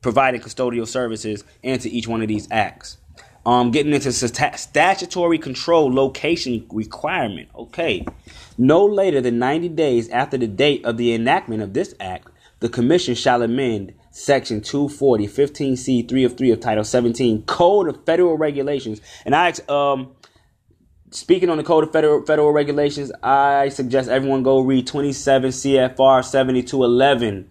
providing 0.00 0.40
custodial 0.40 0.88
services 0.88 1.44
into 1.62 1.88
each 1.88 2.08
one 2.08 2.22
of 2.22 2.28
these 2.28 2.48
acts. 2.50 2.96
Um, 3.46 3.70
getting 3.72 3.92
into 3.92 4.10
statutory 4.10 5.38
control 5.38 5.92
location 5.92 6.66
requirement. 6.70 7.50
Okay, 7.54 8.06
no 8.56 8.86
later 8.86 9.20
than 9.20 9.38
90 9.38 9.68
days 9.70 10.08
after 10.08 10.38
the 10.38 10.46
date 10.46 10.84
of 10.86 10.96
the 10.96 11.12
enactment 11.12 11.62
of 11.62 11.74
this 11.74 11.94
act 12.00 12.28
the 12.64 12.70
Commission 12.70 13.14
shall 13.14 13.42
amend 13.42 13.92
Section 14.10 14.62
240, 14.62 15.26
15C, 15.26 16.08
3 16.08 16.24
of 16.24 16.38
3 16.38 16.50
of 16.50 16.60
Title 16.60 16.82
17, 16.82 17.42
Code 17.42 17.88
of 17.88 18.06
Federal 18.06 18.38
Regulations. 18.38 19.02
And 19.26 19.34
I, 19.34 19.52
um, 19.68 20.14
speaking 21.10 21.50
on 21.50 21.58
the 21.58 21.62
Code 21.62 21.84
of 21.84 21.92
Federal, 21.92 22.24
Federal 22.24 22.52
Regulations, 22.52 23.12
I 23.22 23.68
suggest 23.68 24.08
everyone 24.08 24.42
go 24.42 24.60
read 24.60 24.86
27 24.86 25.50
CFR 25.50 26.24
7211 26.24 27.50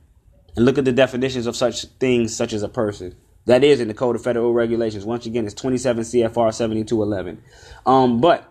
and 0.56 0.66
look 0.66 0.80
at 0.80 0.86
the 0.86 0.92
definitions 0.92 1.46
of 1.46 1.56
such 1.56 1.86
things 2.00 2.36
such 2.36 2.52
as 2.52 2.64
a 2.64 2.70
person. 2.70 3.16
That 3.46 3.64
is 3.64 3.80
in 3.80 3.88
the 3.88 3.94
Code 3.94 4.16
of 4.16 4.24
Federal 4.24 4.54
Regulations. 4.54 5.06
Once 5.06 5.26
again, 5.26 5.46
it's 5.46 5.54
27 5.54 6.04
CFR 6.04 6.54
7211. 6.54 7.44
Um, 7.86 8.22
but 8.22 8.50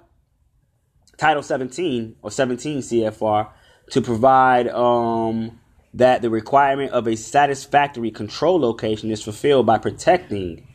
Title 1.16 1.42
17 1.42 2.16
or 2.22 2.30
17 2.30 2.80
CFR 2.80 3.48
to 3.90 4.00
provide 4.00 4.68
um, 4.68 5.60
that 5.94 6.22
the 6.22 6.30
requirement 6.30 6.92
of 6.92 7.06
a 7.06 7.16
satisfactory 7.16 8.10
control 8.10 8.60
location 8.60 9.10
is 9.10 9.22
fulfilled 9.22 9.66
by 9.66 9.78
protecting 9.78 10.66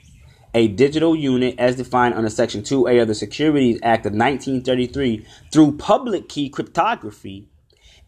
a 0.53 0.67
digital 0.69 1.15
unit 1.15 1.55
as 1.59 1.75
defined 1.75 2.15
under 2.15 2.29
Section 2.29 2.61
2A 2.61 3.01
of 3.01 3.07
the 3.07 3.15
Securities 3.15 3.79
Act 3.83 4.05
of 4.05 4.13
1933 4.13 5.25
through 5.51 5.77
public 5.77 6.29
key 6.29 6.49
cryptography 6.49 7.47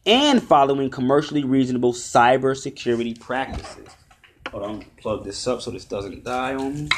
and 0.06 0.42
following 0.42 0.90
commercially 0.90 1.44
reasonable 1.44 1.94
cybersecurity 1.94 3.20
practices. 3.20 3.90
Hold 4.52 4.64
on, 4.64 4.86
plug 4.98 5.24
this 5.24 5.46
up 5.48 5.62
so 5.62 5.72
this 5.72 5.86
doesn't 5.86 6.24
die 6.24 6.56
on 6.56 6.74
me. 6.74 6.90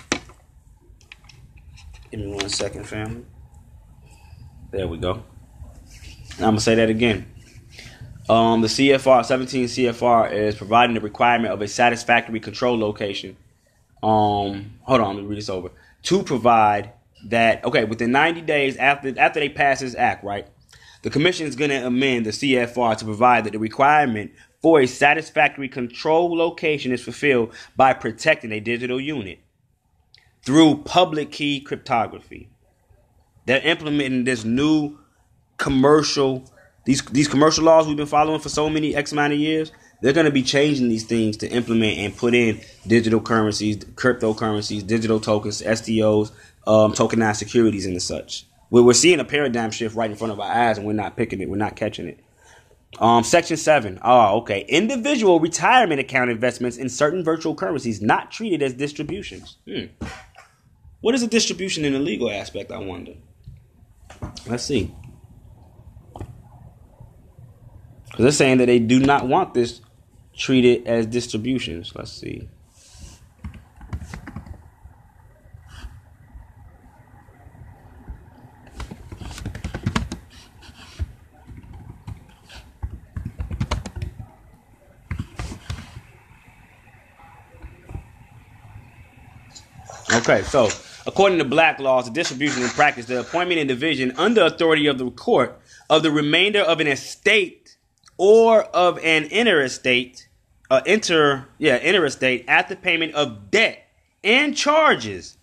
Give 2.09 2.19
me 2.21 2.27
one 2.27 2.49
second, 2.49 2.85
family. 2.85 3.25
There 4.71 4.87
we 4.87 4.97
go. 4.97 5.23
I'm 6.39 6.55
to 6.55 6.61
say 6.61 6.75
that 6.75 6.89
again. 6.89 7.25
Um, 8.29 8.61
the 8.61 8.67
CFR 8.67 9.25
17 9.25 9.65
CFR 9.65 10.31
is 10.31 10.55
providing 10.55 10.93
the 10.93 11.01
requirement 11.01 11.53
of 11.53 11.61
a 11.61 11.67
satisfactory 11.67 12.39
control 12.39 12.79
location. 12.79 13.35
Um, 14.01 14.79
hold 14.83 15.01
on, 15.01 15.15
let 15.15 15.23
me 15.23 15.27
read 15.27 15.37
this 15.37 15.49
over. 15.49 15.71
To 16.03 16.23
provide 16.23 16.93
that 17.25 17.63
okay 17.65 17.83
within 17.83 18.11
90 18.11 18.41
days 18.41 18.77
after 18.77 19.13
after 19.19 19.39
they 19.39 19.49
pass 19.49 19.81
this 19.81 19.95
act, 19.95 20.23
right? 20.23 20.47
The 21.01 21.09
commission 21.09 21.47
is 21.47 21.55
going 21.55 21.71
to 21.71 21.85
amend 21.85 22.25
the 22.25 22.31
CFR 22.31 22.95
to 22.97 23.05
provide 23.05 23.43
that 23.43 23.53
the 23.53 23.59
requirement 23.59 24.31
for 24.61 24.79
a 24.81 24.87
satisfactory 24.87 25.67
control 25.67 26.35
location 26.35 26.91
is 26.91 27.03
fulfilled 27.03 27.53
by 27.75 27.93
protecting 27.93 28.51
a 28.51 28.59
digital 28.59 28.99
unit 28.99 29.39
through 30.43 30.83
public 30.83 31.31
key 31.31 31.59
cryptography. 31.59 32.49
They're 33.45 33.61
implementing 33.61 34.23
this 34.23 34.43
new 34.45 34.97
commercial 35.57 36.45
these 36.83 37.03
these 37.05 37.27
commercial 37.27 37.63
laws 37.63 37.87
we've 37.87 37.97
been 37.97 38.07
following 38.07 38.39
for 38.39 38.49
so 38.49 38.69
many 38.69 38.95
X 38.95 39.11
amount 39.11 39.33
of 39.33 39.39
years, 39.39 39.71
they're 40.01 40.13
going 40.13 40.25
to 40.25 40.31
be 40.31 40.41
changing 40.41 40.89
these 40.89 41.03
things 41.03 41.37
to 41.37 41.47
implement 41.49 41.99
and 41.99 42.17
put 42.17 42.33
in 42.33 42.59
digital 42.87 43.21
currencies, 43.21 43.77
cryptocurrencies, 43.77 44.85
digital 44.85 45.19
tokens, 45.19 45.61
STOs, 45.61 46.31
um, 46.65 46.93
tokenized 46.93 47.35
securities, 47.35 47.85
and 47.85 47.95
the 47.95 47.99
such. 47.99 48.47
We're, 48.71 48.81
we're 48.81 48.93
seeing 48.93 49.19
a 49.19 49.25
paradigm 49.25 49.69
shift 49.69 49.95
right 49.95 50.09
in 50.09 50.17
front 50.17 50.33
of 50.33 50.39
our 50.39 50.51
eyes, 50.51 50.79
and 50.79 50.87
we're 50.87 50.93
not 50.93 51.15
picking 51.15 51.39
it. 51.39 51.49
We're 51.49 51.57
not 51.57 51.75
catching 51.75 52.07
it. 52.07 52.19
Um, 52.99 53.23
section 53.23 53.57
seven. 53.57 53.99
Oh, 54.03 54.39
okay. 54.39 54.65
Individual 54.67 55.39
retirement 55.39 55.99
account 55.99 56.29
investments 56.29 56.77
in 56.77 56.89
certain 56.89 57.23
virtual 57.23 57.55
currencies 57.55 58.01
not 58.01 58.31
treated 58.31 58.61
as 58.61 58.73
distributions. 58.73 59.57
Hmm. 59.67 59.85
What 60.99 61.15
is 61.15 61.23
a 61.23 61.27
distribution 61.27 61.83
in 61.83 61.93
the 61.93 61.99
legal 61.99 62.29
aspect? 62.29 62.71
I 62.71 62.77
wonder. 62.77 63.13
Let's 64.45 64.63
see. 64.63 64.93
Because 68.05 68.23
they're 68.23 68.31
saying 68.31 68.57
that 68.59 68.65
they 68.65 68.79
do 68.79 68.99
not 68.99 69.27
want 69.27 69.53
this 69.53 69.81
treated 70.35 70.85
as 70.85 71.05
distributions. 71.05 71.93
Let's 71.95 72.11
see. 72.11 72.49
Okay, 90.13 90.43
so 90.43 90.67
according 91.07 91.37
to 91.37 91.45
black 91.45 91.79
laws, 91.79 92.05
the 92.05 92.11
distribution 92.11 92.63
in 92.63 92.69
practice, 92.69 93.05
the 93.05 93.21
appointment 93.21 93.59
and 93.61 93.67
division 93.69 94.13
under 94.17 94.43
authority 94.43 94.87
of 94.87 94.97
the 94.97 95.09
court 95.11 95.57
of 95.89 96.03
the 96.03 96.11
remainder 96.11 96.59
of 96.59 96.81
an 96.81 96.87
estate 96.87 97.77
or 98.17 98.63
of 98.63 98.99
an 98.99 99.23
interstate, 99.25 100.27
uh, 100.69 100.81
inter, 100.85 101.47
yeah, 101.59 101.77
interstate 101.77 102.43
at 102.47 102.67
the 102.67 102.75
payment 102.75 103.13
of 103.15 103.51
debt 103.51 103.87
and 104.21 104.55
charges 104.55 105.37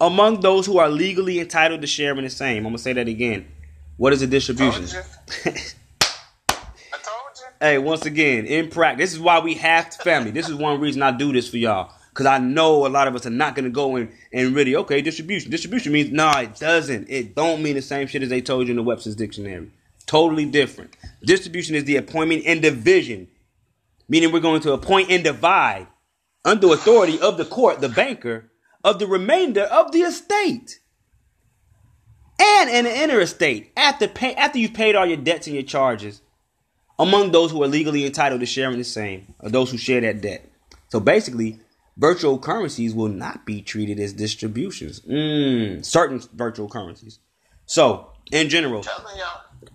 among 0.00 0.40
those 0.40 0.64
who 0.64 0.78
are 0.78 0.88
legally 0.88 1.38
entitled 1.38 1.82
to 1.82 1.86
share 1.86 2.16
in 2.16 2.24
the 2.24 2.30
same. 2.30 2.58
I'm 2.64 2.72
gonna 2.72 2.78
say 2.78 2.94
that 2.94 3.06
again. 3.06 3.46
What 3.98 4.14
is 4.14 4.22
a 4.22 4.26
distribution? 4.26 4.84
I 5.44 5.50
told 6.48 7.36
you. 7.36 7.46
Hey, 7.60 7.76
once 7.76 8.06
again, 8.06 8.46
in 8.46 8.70
practice, 8.70 9.10
this 9.10 9.12
is 9.12 9.20
why 9.20 9.40
we 9.40 9.54
have 9.56 9.94
family. 9.96 10.30
This 10.30 10.48
is 10.48 10.54
one 10.54 10.80
reason 10.80 11.02
I 11.02 11.10
do 11.10 11.32
this 11.32 11.50
for 11.50 11.58
y'all. 11.58 11.92
Cause 12.12 12.26
I 12.26 12.38
know 12.38 12.86
a 12.86 12.88
lot 12.88 13.08
of 13.08 13.14
us 13.14 13.26
are 13.26 13.30
not 13.30 13.54
gonna 13.54 13.70
go 13.70 13.96
and, 13.96 14.12
and 14.32 14.54
really, 14.54 14.76
okay, 14.76 15.00
distribution. 15.00 15.50
Distribution 15.50 15.92
means 15.92 16.10
no, 16.10 16.30
it 16.32 16.56
doesn't. 16.56 17.08
It 17.08 17.34
don't 17.34 17.62
mean 17.62 17.74
the 17.74 17.82
same 17.82 18.06
shit 18.06 18.22
as 18.22 18.28
they 18.28 18.40
told 18.40 18.66
you 18.66 18.72
in 18.72 18.76
the 18.76 18.82
Webster's 18.82 19.16
dictionary. 19.16 19.70
Totally 20.06 20.44
different. 20.44 20.96
Distribution 21.22 21.76
is 21.76 21.84
the 21.84 21.96
appointment 21.96 22.42
and 22.46 22.60
division, 22.60 23.28
meaning 24.08 24.32
we're 24.32 24.40
going 24.40 24.60
to 24.62 24.72
appoint 24.72 25.10
and 25.10 25.22
divide 25.22 25.86
under 26.44 26.72
authority 26.72 27.20
of 27.20 27.36
the 27.36 27.44
court, 27.44 27.80
the 27.80 27.88
banker, 27.88 28.50
of 28.82 28.98
the 28.98 29.06
remainder 29.06 29.62
of 29.62 29.92
the 29.92 30.00
estate. 30.00 30.80
And 32.40 32.70
in 32.70 32.84
the 32.86 32.96
inner 32.96 33.20
estate, 33.20 33.70
after, 33.76 34.08
pay, 34.08 34.34
after 34.34 34.58
you've 34.58 34.72
paid 34.72 34.94
all 34.94 35.06
your 35.06 35.18
debts 35.18 35.46
and 35.46 35.54
your 35.54 35.62
charges, 35.62 36.22
among 36.98 37.30
those 37.30 37.50
who 37.50 37.62
are 37.62 37.68
legally 37.68 38.06
entitled 38.06 38.40
to 38.40 38.46
sharing 38.46 38.78
the 38.78 38.84
same, 38.84 39.34
or 39.40 39.50
those 39.50 39.70
who 39.70 39.78
share 39.78 40.00
that 40.00 40.22
debt. 40.22 40.50
So 40.88 41.00
basically, 41.00 41.60
virtual 42.00 42.38
currencies 42.38 42.94
will 42.94 43.08
not 43.08 43.44
be 43.44 43.60
treated 43.60 44.00
as 44.00 44.14
distributions. 44.14 45.00
Mm, 45.02 45.84
certain 45.84 46.20
virtual 46.32 46.68
currencies. 46.68 47.18
So, 47.66 48.10
in 48.32 48.48
general, 48.48 48.82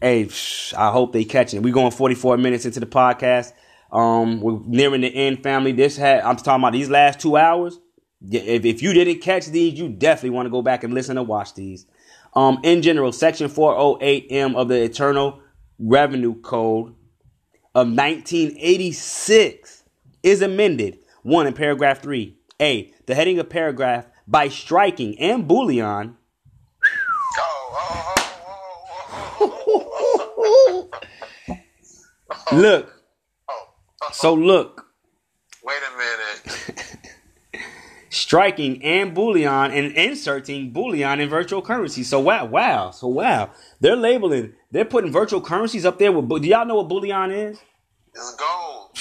hey, 0.01 0.27
I 0.75 0.91
hope 0.91 1.13
they 1.13 1.23
catch 1.23 1.53
it. 1.53 1.59
We're 1.59 1.73
going 1.73 1.91
44 1.91 2.37
minutes 2.37 2.65
into 2.65 2.79
the 2.79 2.87
podcast. 2.87 3.53
Um, 3.91 4.41
we're 4.41 4.59
nearing 4.65 5.01
the 5.01 5.15
end, 5.15 5.43
family. 5.43 5.71
This 5.71 5.95
had 5.95 6.21
I'm 6.21 6.35
talking 6.35 6.63
about 6.63 6.73
these 6.73 6.89
last 6.89 7.19
two 7.19 7.37
hours. 7.37 7.79
If, 8.29 8.65
if 8.65 8.81
you 8.81 8.91
didn't 8.93 9.19
catch 9.21 9.45
these, 9.45 9.77
you 9.77 9.87
definitely 9.87 10.31
want 10.31 10.47
to 10.47 10.49
go 10.49 10.63
back 10.63 10.83
and 10.83 10.93
listen 10.93 11.17
and 11.17 11.27
watch 11.27 11.53
these. 11.53 11.85
Um, 12.33 12.59
in 12.63 12.81
general, 12.81 13.11
Section 13.11 13.49
408M 13.49 14.55
of 14.55 14.67
the 14.67 14.81
Internal 14.81 15.41
Revenue 15.77 16.41
Code 16.41 16.95
of 17.75 17.87
1986 17.87 19.83
is 20.23 20.41
amended. 20.41 20.97
One 21.25 21.47
in 21.47 21.53
paragraph 21.53 22.01
three. 22.03 22.37
A. 22.61 22.93
The 23.07 23.15
heading 23.15 23.39
of 23.39 23.49
paragraph 23.49 24.05
by 24.27 24.47
striking 24.47 25.19
and 25.19 25.47
bullion 25.47 26.17
Look, 32.51 32.93
So 34.11 34.35
look. 34.35 34.85
Wait 35.63 35.81
a 35.81 35.89
minute. 35.97 36.43
striking 38.11 38.83
and 38.83 39.15
bullion 39.15 39.71
and 39.71 39.93
inserting 39.93 40.73
bullion 40.73 41.19
in 41.19 41.27
virtual 41.27 41.63
currency. 41.63 42.03
So 42.03 42.19
wow, 42.19 42.45
wow, 42.45 42.91
so 42.91 43.07
wow, 43.07 43.49
they're 43.79 43.95
labeling, 43.95 44.53
they're 44.69 44.85
putting 44.85 45.11
virtual 45.11 45.41
currencies 45.41 45.87
up 45.87 45.97
there. 45.97 46.11
With, 46.11 46.43
do 46.43 46.47
y'all 46.47 46.67
know 46.67 46.75
what 46.75 46.87
bullion 46.87 47.31
is? 47.31 47.59
It's 48.13 48.35
gold. 48.35 48.91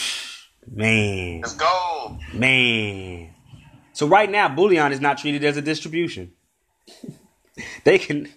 Man, 0.75 1.41
Let's 1.43 1.55
go. 1.55 2.19
Man, 2.33 3.35
so 3.93 4.09
right 4.09 4.29
now, 4.29 4.49
bullion 4.49 4.91
is 4.91 5.01
not 5.01 5.19
treated 5.19 5.45
as 5.45 5.57
a 5.57 5.63
distribution. 5.63 6.33
they 7.85 7.99
can. 7.99 8.29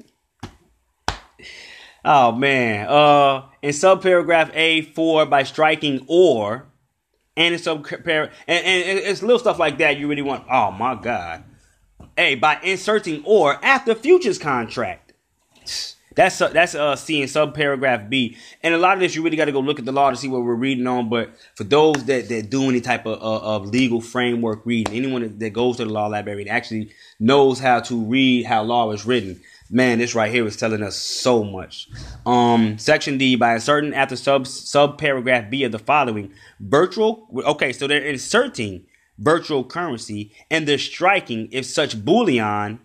Oh 2.06 2.32
man. 2.32 2.88
Uh, 2.88 3.48
in 3.64 3.72
subparagraph 3.72 4.52
A 4.54 4.84
four, 4.84 5.26
by 5.26 5.42
striking 5.44 6.06
or 6.08 6.68
and 7.36 7.56
it's 7.56 7.64
some 7.64 7.84
and, 7.90 8.32
and 8.48 9.00
it's 9.00 9.22
little 9.24 9.40
stuff 9.40 9.58
like 9.58 9.80
that 9.80 9.98
you 9.98 10.08
really 10.08 10.22
want. 10.22 10.46
Oh 10.50 10.72
my 10.72 10.94
god! 10.94 11.44
Hey, 12.16 12.36
by 12.36 12.60
inserting 12.62 13.24
or 13.26 13.64
after 13.66 13.96
futures 13.96 14.38
contract. 14.38 15.07
That's 16.18 16.42
uh, 16.42 16.48
that's 16.48 16.74
uh 16.74 16.96
seeing 16.96 17.28
sub 17.28 17.54
paragraph 17.54 18.10
B, 18.10 18.36
and 18.64 18.74
a 18.74 18.78
lot 18.80 18.96
of 18.96 19.00
this 19.00 19.14
you 19.14 19.22
really 19.22 19.38
got 19.38 19.46
to 19.46 19.52
go 19.52 19.60
look 19.60 19.78
at 19.78 19.86
the 19.86 19.92
law 19.92 20.10
to 20.10 20.16
see 20.16 20.28
what 20.28 20.42
we're 20.42 20.56
reading 20.56 20.88
on. 20.88 21.10
But 21.10 21.30
for 21.54 21.64
those 21.64 22.04
that, 22.06 22.28
that 22.30 22.50
do 22.50 22.64
any 22.64 22.82
type 22.82 23.06
of, 23.06 23.22
uh, 23.22 23.56
of 23.56 23.68
legal 23.68 24.02
framework 24.02 24.66
reading, 24.66 24.96
anyone 24.96 25.22
that, 25.22 25.40
that 25.40 25.52
goes 25.52 25.78
to 25.78 25.86
the 25.86 25.92
law 25.92 26.08
library 26.08 26.42
and 26.42 26.50
actually 26.50 26.90
knows 27.20 27.60
how 27.60 27.82
to 27.82 28.04
read 28.04 28.48
how 28.48 28.64
law 28.64 28.92
is 28.92 29.06
written, 29.06 29.40
man, 29.70 30.00
this 30.00 30.16
right 30.16 30.32
here 30.32 30.48
is 30.48 30.58
telling 30.58 30.82
us 30.82 30.96
so 30.96 31.44
much. 31.44 31.88
Um, 32.26 32.80
section 32.80 33.20
D 33.20 33.36
by 33.36 33.54
inserting 33.54 33.94
after 33.94 34.16
sub 34.16 34.48
sub 34.48 34.98
paragraph 34.98 35.52
B 35.52 35.66
of 35.66 35.72
the 35.72 35.78
following 35.78 36.34
virtual. 36.60 37.28
Okay, 37.46 37.72
so 37.72 37.86
they're 37.86 38.02
inserting 38.02 38.88
virtual 39.20 39.64
currency 39.64 40.32
and 40.50 40.68
they're 40.68 40.80
striking 40.80 41.48
if 41.52 41.66
such 41.68 42.04
bullion 42.04 42.80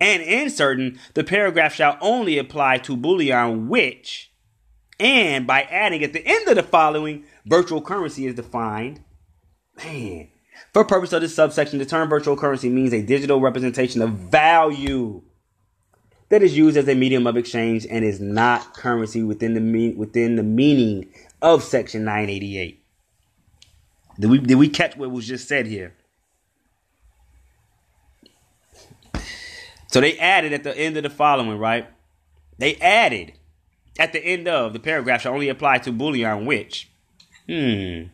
and 0.00 0.22
inserting 0.22 0.98
the 1.14 1.24
paragraph 1.24 1.74
shall 1.74 1.96
only 2.00 2.38
apply 2.38 2.78
to 2.78 2.96
bullion 2.96 3.68
which 3.68 4.32
and 5.00 5.46
by 5.46 5.62
adding 5.62 6.02
at 6.04 6.12
the 6.12 6.26
end 6.26 6.48
of 6.48 6.56
the 6.56 6.62
following 6.62 7.24
virtual 7.46 7.82
currency 7.82 8.26
is 8.26 8.34
defined. 8.34 9.02
Man, 9.76 10.28
for 10.72 10.84
purpose 10.84 11.12
of 11.12 11.20
this 11.20 11.34
subsection, 11.34 11.78
the 11.78 11.84
term 11.84 12.08
virtual 12.08 12.36
currency 12.36 12.68
means 12.68 12.92
a 12.92 13.02
digital 13.02 13.40
representation 13.40 14.02
of 14.02 14.10
value 14.10 15.22
that 16.28 16.42
is 16.42 16.56
used 16.56 16.76
as 16.76 16.88
a 16.88 16.94
medium 16.94 17.26
of 17.26 17.36
exchange 17.36 17.86
and 17.90 18.04
is 18.04 18.20
not 18.20 18.74
currency 18.74 19.22
within 19.22 19.54
the 19.54 19.94
within 19.94 20.36
the 20.36 20.42
meaning 20.42 21.12
of 21.42 21.62
section 21.62 22.04
988. 22.04 22.82
Did 24.20 24.30
we 24.30 24.38
did 24.38 24.56
we 24.56 24.68
catch 24.68 24.96
what 24.96 25.10
was 25.10 25.26
just 25.26 25.48
said 25.48 25.66
here? 25.66 25.94
So 29.94 30.00
they 30.00 30.18
added 30.18 30.52
at 30.52 30.64
the 30.64 30.76
end 30.76 30.96
of 30.96 31.04
the 31.04 31.08
following, 31.08 31.56
right? 31.56 31.86
They 32.58 32.74
added 32.78 33.34
at 33.96 34.12
the 34.12 34.18
end 34.18 34.48
of 34.48 34.72
the 34.72 34.80
paragraph 34.80 35.20
shall 35.20 35.32
only 35.32 35.48
apply 35.48 35.78
to 35.78 35.92
bullion 35.92 36.46
which 36.46 36.90
hmm 37.48 38.06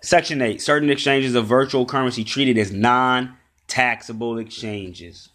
section 0.00 0.40
8 0.40 0.62
certain 0.62 0.90
exchanges 0.90 1.34
of 1.34 1.46
virtual 1.46 1.86
currency 1.86 2.22
treated 2.22 2.56
as 2.56 2.70
non-taxable 2.70 4.38
exchanges 4.38 5.30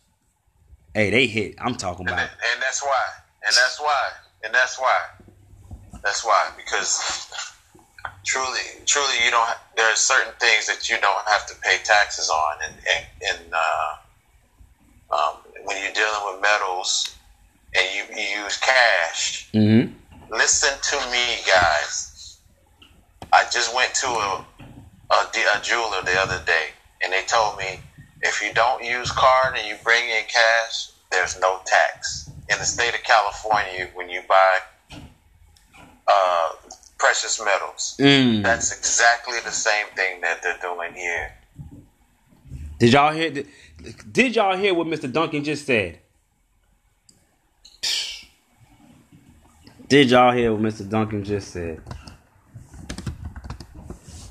Hey, 0.94 1.10
they 1.10 1.28
hit. 1.28 1.56
I'm 1.60 1.76
talking 1.76 2.08
about. 2.08 2.20
And, 2.22 2.30
and 2.30 2.62
that's 2.62 2.82
why. 2.82 3.04
And 3.44 3.54
that's 3.54 3.82
why. 3.82 4.10
And 4.46 4.54
that's 4.54 4.80
why. 4.80 4.98
That's 6.02 6.24
why. 6.24 6.50
Because 6.56 7.30
truly, 8.26 8.62
truly, 8.86 9.16
you 9.26 9.32
don't. 9.32 9.50
There 9.76 9.92
are 9.92 9.98
certain 9.98 10.32
things 10.40 10.66
that 10.68 10.90
you 10.90 10.96
don't 11.02 11.28
have 11.28 11.46
to 11.48 11.56
pay 11.62 11.78
taxes 11.84 12.30
on, 12.30 12.56
and 12.66 12.74
and, 12.96 13.06
and 13.30 13.54
uh, 13.54 13.96
um, 15.12 15.47
when 15.68 15.84
you're 15.84 15.92
dealing 15.92 16.24
with 16.32 16.42
metals 16.42 17.14
and 17.76 17.86
you, 17.94 18.16
you 18.16 18.44
use 18.44 18.58
cash. 18.58 19.50
Mm-hmm. 19.54 19.94
Listen 20.32 20.72
to 20.82 21.12
me, 21.12 21.44
guys. 21.46 22.40
I 23.34 23.44
just 23.52 23.76
went 23.76 23.94
to 23.96 24.08
a, 24.08 24.46
a, 25.12 25.58
a 25.58 25.62
jeweler 25.62 26.02
the 26.04 26.18
other 26.20 26.42
day, 26.46 26.68
and 27.04 27.12
they 27.12 27.24
told 27.28 27.58
me 27.58 27.82
if 28.22 28.42
you 28.42 28.54
don't 28.54 28.82
use 28.84 29.12
card 29.12 29.58
and 29.58 29.68
you 29.68 29.76
bring 29.84 30.04
in 30.06 30.24
cash, 30.24 30.92
there's 31.12 31.40
no 31.42 31.60
tax. 31.66 32.30
In 32.50 32.58
the 32.58 32.66
state 32.66 32.94
of 32.96 33.04
California, 33.04 33.90
when 33.94 34.10
you 34.10 34.22
buy 34.28 34.98
uh, 36.08 36.50
precious 36.98 37.44
metals, 37.44 37.98
mm. 38.00 38.42
that's 38.42 38.72
exactly 38.72 39.40
the 39.44 39.52
same 39.52 39.88
thing 39.98 40.22
that 40.22 40.42
they're 40.42 40.58
doing 40.62 40.94
here. 40.94 41.34
Did 42.80 42.94
y'all 42.94 43.12
hear? 43.12 43.44
Did 44.12 44.36
y'all 44.36 44.58
hear 44.58 44.74
what 44.74 44.88
Mr. 44.88 45.12
Duncan 45.12 45.44
just 45.44 45.66
said? 45.66 46.00
Did 49.88 50.10
y'all 50.10 50.34
hear 50.34 50.54
what 50.54 50.62
Mr. 50.62 50.88
Duncan 50.88 51.24
just 51.24 51.52
said? 51.52 51.82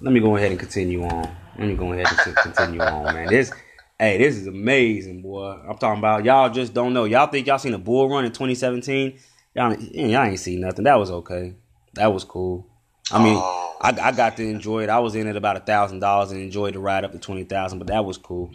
Let 0.01 0.13
me 0.13 0.21
go 0.21 0.37
ahead 0.37 0.51
and 0.51 0.61
continue 0.61 1.03
on. 1.05 1.35
Let 1.59 1.69
me 1.69 1.75
go 1.75 1.93
ahead 1.93 2.07
and 2.27 2.37
continue 2.37 2.81
on, 2.81 3.15
man. 3.15 3.29
This 3.29 3.51
Hey, 3.99 4.19
this 4.19 4.37
is 4.37 4.47
amazing, 4.47 5.23
boy. 5.23 5.59
I'm 5.67 5.79
talking 5.79 5.99
about 5.99 6.23
y'all 6.23 6.51
just 6.51 6.75
don't 6.75 6.93
know. 6.93 7.05
Y'all 7.05 7.29
think 7.29 7.47
y'all 7.47 7.59
seen 7.59 7.73
a 7.73 7.79
bull 7.79 8.11
run 8.11 8.27
in 8.27 8.31
2017? 8.31 9.19
Y'all, 9.55 9.75
y'all 9.75 10.25
ain't 10.25 10.39
seen 10.39 10.61
nothing. 10.61 10.85
That 10.85 10.99
was 10.99 11.11
okay. 11.11 11.55
That 11.95 12.13
was 12.13 12.23
cool. 12.23 12.67
I 13.11 13.23
mean, 13.23 13.39
oh, 13.41 13.77
I, 13.81 13.89
I 13.99 14.13
got 14.13 14.37
to 14.37 14.47
enjoy 14.47 14.83
it. 14.83 14.91
I 14.91 14.99
was 14.99 15.15
in 15.15 15.27
at 15.29 15.37
about 15.37 15.57
a 15.57 15.61
thousand 15.61 16.01
dollars 16.01 16.31
and 16.31 16.43
enjoyed 16.43 16.75
the 16.75 16.79
ride 16.79 17.05
up 17.05 17.13
to 17.13 17.19
twenty 17.19 17.45
thousand, 17.45 17.79
but 17.79 17.89
that 17.89 18.05
was 18.05 18.19
cool. 18.19 18.51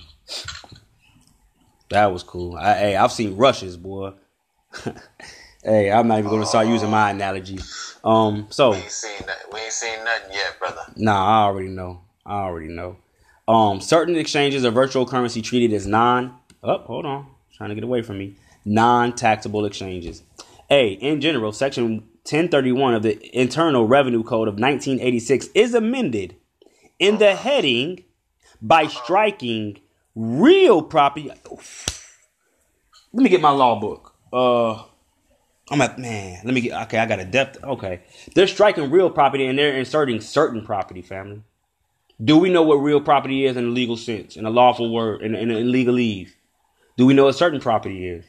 That 1.91 2.13
was 2.13 2.23
cool. 2.23 2.55
I, 2.55 2.73
hey, 2.75 2.95
I've 2.95 3.11
seen 3.11 3.35
rushes, 3.35 3.75
boy. 3.75 4.13
hey, 5.63 5.91
I'm 5.91 6.07
not 6.07 6.19
even 6.19 6.29
going 6.29 6.41
to 6.41 6.47
start 6.47 6.67
using 6.67 6.89
my 6.89 7.11
analogy. 7.11 7.59
Um, 8.01 8.47
so 8.49 8.71
we 8.71 8.77
ain't 8.77 8.89
seen 8.91 9.19
that. 9.27 9.39
We 9.51 9.59
ain't 9.59 9.73
seen 9.73 10.03
nothing 10.05 10.31
yet, 10.31 10.57
brother. 10.57 10.81
Nah, 10.95 11.25
I 11.25 11.43
already 11.43 11.67
know. 11.67 12.01
I 12.25 12.35
already 12.43 12.69
know. 12.69 12.95
Um, 13.45 13.81
certain 13.81 14.15
exchanges 14.15 14.63
of 14.63 14.73
virtual 14.73 15.05
currency 15.05 15.41
treated 15.41 15.73
as 15.73 15.85
non. 15.85 16.37
Oh, 16.63 16.77
hold 16.77 17.05
on, 17.05 17.27
trying 17.57 17.69
to 17.69 17.75
get 17.75 17.83
away 17.83 18.01
from 18.01 18.17
me. 18.17 18.37
Non-taxable 18.63 19.65
exchanges. 19.65 20.23
A. 20.69 20.93
In 20.93 21.19
general, 21.19 21.51
Section 21.51 21.95
1031 22.23 22.93
of 22.93 23.03
the 23.03 23.37
Internal 23.37 23.85
Revenue 23.85 24.23
Code 24.23 24.47
of 24.47 24.53
1986 24.53 25.49
is 25.53 25.73
amended 25.73 26.37
in 26.99 27.17
the 27.17 27.35
heading 27.35 28.05
by 28.61 28.87
striking 28.87 29.80
real 30.15 30.81
property. 30.81 31.31
Let 33.13 33.23
me 33.23 33.29
get 33.29 33.41
my 33.41 33.49
law 33.49 33.79
book. 33.79 34.13
Uh, 34.31 34.83
I'm 35.69 35.81
at 35.81 35.99
man. 35.99 36.41
Let 36.43 36.53
me 36.53 36.61
get. 36.61 36.81
Okay, 36.83 36.97
I 36.97 37.05
got 37.05 37.19
a 37.19 37.25
depth. 37.25 37.63
Okay, 37.63 38.01
they're 38.35 38.47
striking 38.47 38.91
real 38.91 39.09
property 39.09 39.45
and 39.45 39.57
they're 39.57 39.77
inserting 39.77 40.21
certain 40.21 40.65
property. 40.65 41.01
Family. 41.01 41.43
Do 42.23 42.37
we 42.37 42.49
know 42.51 42.61
what 42.61 42.75
real 42.75 43.01
property 43.01 43.45
is 43.45 43.57
in 43.57 43.65
a 43.65 43.69
legal 43.69 43.97
sense, 43.97 44.35
in 44.35 44.45
a 44.45 44.49
lawful 44.49 44.93
word, 44.93 45.23
in, 45.23 45.33
in, 45.33 45.49
in 45.49 45.67
legalese? 45.67 46.29
Do 46.95 47.05
we 47.07 47.15
know 47.15 47.25
what 47.25 47.35
certain 47.35 47.59
property 47.59 48.07
is? 48.07 48.25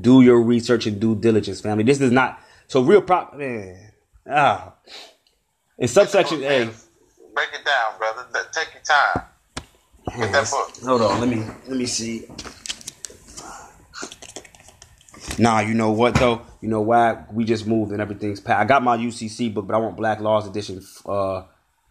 Do 0.00 0.22
your 0.22 0.40
research 0.40 0.86
and 0.86 0.98
due 0.98 1.14
diligence, 1.14 1.60
family. 1.60 1.84
This 1.84 2.00
is 2.00 2.10
not 2.10 2.40
so 2.66 2.80
real 2.80 3.02
property. 3.02 3.44
Man, 3.44 3.92
ah, 4.30 4.72
in 5.78 5.88
subsection 5.88 6.42
A. 6.42 6.64
Break 7.34 7.48
it 7.52 7.64
down, 7.64 7.98
brother. 7.98 8.26
Take 8.52 8.72
your 8.72 8.82
time. 8.82 9.24
That 10.06 10.48
book. 10.50 10.84
Hold 10.84 11.02
on. 11.02 11.20
Let 11.20 11.28
me 11.28 11.44
let 11.66 11.76
me 11.76 11.86
see. 11.86 12.26
Nah, 15.38 15.60
you 15.60 15.74
know 15.74 15.90
what 15.90 16.14
though? 16.14 16.42
You 16.60 16.68
know 16.68 16.80
why 16.80 17.24
we 17.32 17.44
just 17.44 17.66
moved 17.66 17.92
and 17.92 18.00
everything's 18.00 18.40
packed. 18.40 18.60
I 18.60 18.64
got 18.64 18.82
my 18.82 18.96
UCC 18.96 19.52
book, 19.52 19.66
but 19.66 19.74
I 19.74 19.78
want 19.78 19.96
Black 19.96 20.20
Laws 20.20 20.46
Edition 20.46 20.80
uh, 21.06 21.42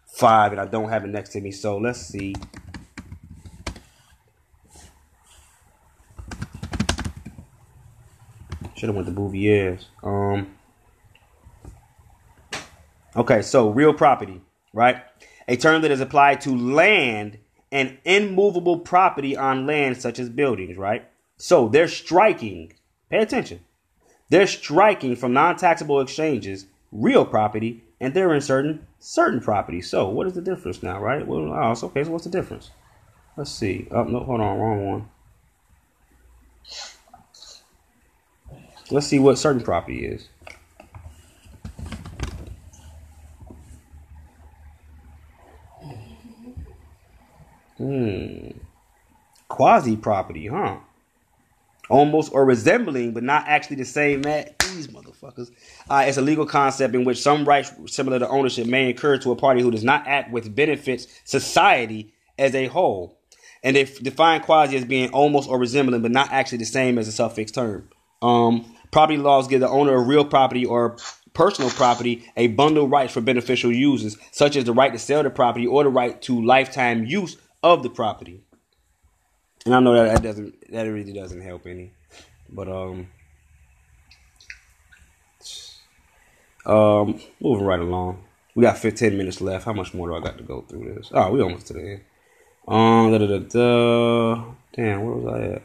five, 0.06 0.52
and 0.52 0.60
I 0.60 0.66
don't 0.66 0.88
have 0.88 1.04
it 1.04 1.08
next 1.08 1.30
to 1.30 1.40
me. 1.40 1.50
So 1.50 1.78
let's 1.78 2.00
see. 2.00 2.34
Should 8.76 8.88
have 8.88 8.96
went 8.96 9.06
to 9.08 9.12
Bouvier's. 9.12 9.88
Um. 10.02 10.54
Okay, 13.16 13.42
so 13.42 13.70
real 13.70 13.92
property, 13.92 14.40
right? 14.72 15.02
A 15.46 15.56
term 15.56 15.82
that 15.82 15.90
is 15.90 16.00
applied 16.00 16.40
to 16.42 16.56
land 16.56 17.38
and 17.74 17.98
immovable 18.04 18.78
property 18.78 19.36
on 19.36 19.66
land 19.66 20.00
such 20.00 20.20
as 20.20 20.28
buildings, 20.28 20.76
right? 20.76 21.04
So 21.36 21.68
they're 21.68 21.88
striking. 21.88 22.72
Pay 23.10 23.18
attention. 23.18 23.60
They're 24.30 24.46
striking 24.46 25.16
from 25.16 25.32
non-taxable 25.32 26.00
exchanges 26.00 26.66
real 26.92 27.24
property 27.24 27.82
and 28.00 28.14
they're 28.14 28.40
certain 28.40 28.86
certain 29.00 29.40
properties. 29.40 29.90
So 29.90 30.08
what 30.08 30.28
is 30.28 30.34
the 30.34 30.40
difference 30.40 30.84
now, 30.84 31.00
right? 31.00 31.26
Well, 31.26 31.52
oh, 31.52 31.72
it's 31.72 31.82
okay. 31.82 32.04
So 32.04 32.12
what's 32.12 32.24
the 32.24 32.30
difference? 32.30 32.70
Let's 33.36 33.50
see. 33.50 33.88
Oh 33.90 34.04
no, 34.04 34.20
hold 34.20 34.40
on, 34.40 34.58
wrong 34.58 34.86
one. 34.86 35.08
Let's 38.90 39.08
see 39.08 39.18
what 39.18 39.36
certain 39.36 39.62
property 39.62 40.06
is. 40.06 40.28
Quasi 49.48 49.96
property, 49.96 50.46
huh? 50.46 50.78
Almost 51.90 52.32
or 52.32 52.44
resembling, 52.44 53.12
but 53.12 53.22
not 53.22 53.46
actually 53.46 53.76
the 53.76 53.84
same 53.84 54.24
as 54.26 54.46
these 54.74 54.88
motherfuckers. 54.88 55.50
Uh, 55.88 56.04
it's 56.06 56.16
a 56.16 56.22
legal 56.22 56.46
concept 56.46 56.94
in 56.94 57.04
which 57.04 57.20
some 57.20 57.44
rights 57.44 57.72
similar 57.86 58.18
to 58.18 58.28
ownership 58.28 58.66
may 58.66 58.90
occur 58.90 59.18
to 59.18 59.32
a 59.32 59.36
party 59.36 59.60
who 59.60 59.70
does 59.70 59.84
not 59.84 60.06
act 60.06 60.32
with 60.32 60.54
benefits 60.54 61.06
society 61.24 62.12
as 62.38 62.54
a 62.54 62.66
whole. 62.66 63.18
And 63.62 63.76
they 63.76 63.84
define 63.84 64.40
quasi 64.40 64.76
as 64.76 64.84
being 64.84 65.10
almost 65.10 65.48
or 65.48 65.58
resembling, 65.58 66.02
but 66.02 66.10
not 66.10 66.30
actually 66.30 66.58
the 66.58 66.64
same 66.66 66.98
as 66.98 67.08
a 67.08 67.12
suffix 67.12 67.50
term. 67.50 67.88
Um, 68.22 68.74
property 68.90 69.18
laws 69.18 69.48
give 69.48 69.60
the 69.60 69.68
owner 69.68 69.94
of 69.94 70.06
real 70.06 70.24
property 70.24 70.64
or 70.64 70.96
personal 71.32 71.70
property 71.70 72.24
a 72.36 72.46
bundle 72.48 72.84
of 72.84 72.90
rights 72.90 73.12
for 73.12 73.20
beneficial 73.20 73.72
uses, 73.72 74.16
such 74.32 74.56
as 74.56 74.64
the 74.64 74.72
right 74.72 74.92
to 74.92 74.98
sell 74.98 75.22
the 75.22 75.30
property 75.30 75.66
or 75.66 75.82
the 75.84 75.90
right 75.90 76.20
to 76.22 76.44
lifetime 76.44 77.04
use 77.04 77.36
of 77.64 77.82
the 77.82 77.88
property. 77.88 78.42
And 79.64 79.74
I 79.74 79.80
know 79.80 79.94
that 79.94 80.12
that 80.12 80.22
doesn't 80.22 80.70
that 80.70 80.82
really 80.82 81.14
doesn't 81.14 81.40
help 81.40 81.66
any, 81.66 81.92
but 82.50 82.68
um, 82.68 83.08
um, 86.66 87.20
moving 87.40 87.64
right 87.64 87.80
along. 87.80 88.22
We 88.54 88.62
got 88.62 88.78
15 88.78 89.16
minutes 89.16 89.40
left. 89.40 89.64
How 89.64 89.72
much 89.72 89.94
more 89.94 90.08
do 90.08 90.14
I 90.14 90.20
got 90.20 90.36
to 90.38 90.44
go 90.44 90.60
through 90.60 90.94
this? 90.94 91.10
Oh, 91.12 91.32
we 91.32 91.42
almost 91.42 91.66
to 91.68 91.72
the 91.72 91.80
end. 91.80 92.00
Um, 92.68 93.10
da, 93.10 93.18
da, 93.18 93.26
da, 93.26 93.38
da. 93.38 94.44
Damn, 94.74 95.02
where 95.02 95.14
was 95.14 95.34
I 95.34 95.54
at? 95.54 95.62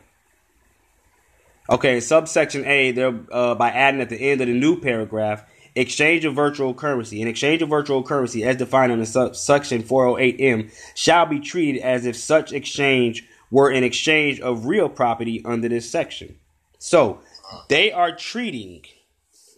Okay, 1.70 2.00
subsection 2.00 2.66
A, 2.66 2.92
there 2.92 3.20
uh, 3.32 3.54
by 3.54 3.70
adding 3.70 4.02
at 4.02 4.10
the 4.10 4.18
end 4.18 4.42
of 4.42 4.48
the 4.48 4.54
new 4.54 4.80
paragraph, 4.80 5.44
exchange 5.76 6.26
of 6.26 6.36
virtual 6.36 6.74
currency. 6.74 7.22
An 7.22 7.28
exchange 7.28 7.62
of 7.62 7.70
virtual 7.70 8.04
currency, 8.04 8.44
as 8.44 8.58
defined 8.58 8.92
under 8.92 9.06
section 9.06 9.84
408M, 9.84 10.72
shall 10.96 11.26
be 11.26 11.40
treated 11.40 11.82
as 11.82 12.06
if 12.06 12.16
such 12.16 12.54
exchange 12.54 13.28
were 13.52 13.70
an 13.70 13.84
exchange 13.84 14.40
of 14.40 14.66
real 14.66 14.90
property 14.90 15.42
under 15.46 15.68
this 15.70 15.90
section. 15.90 16.36
So 16.78 17.22
they 17.68 17.92
are 17.92 18.16
treating. 18.16 18.84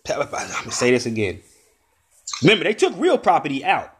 I'm 0.10 0.30
gonna 0.30 0.72
say 0.72 0.92
this 0.92 1.06
again. 1.06 1.42
Remember, 2.42 2.64
they 2.64 2.74
took 2.74 2.94
real 2.98 3.18
property 3.18 3.64
out. 3.64 3.96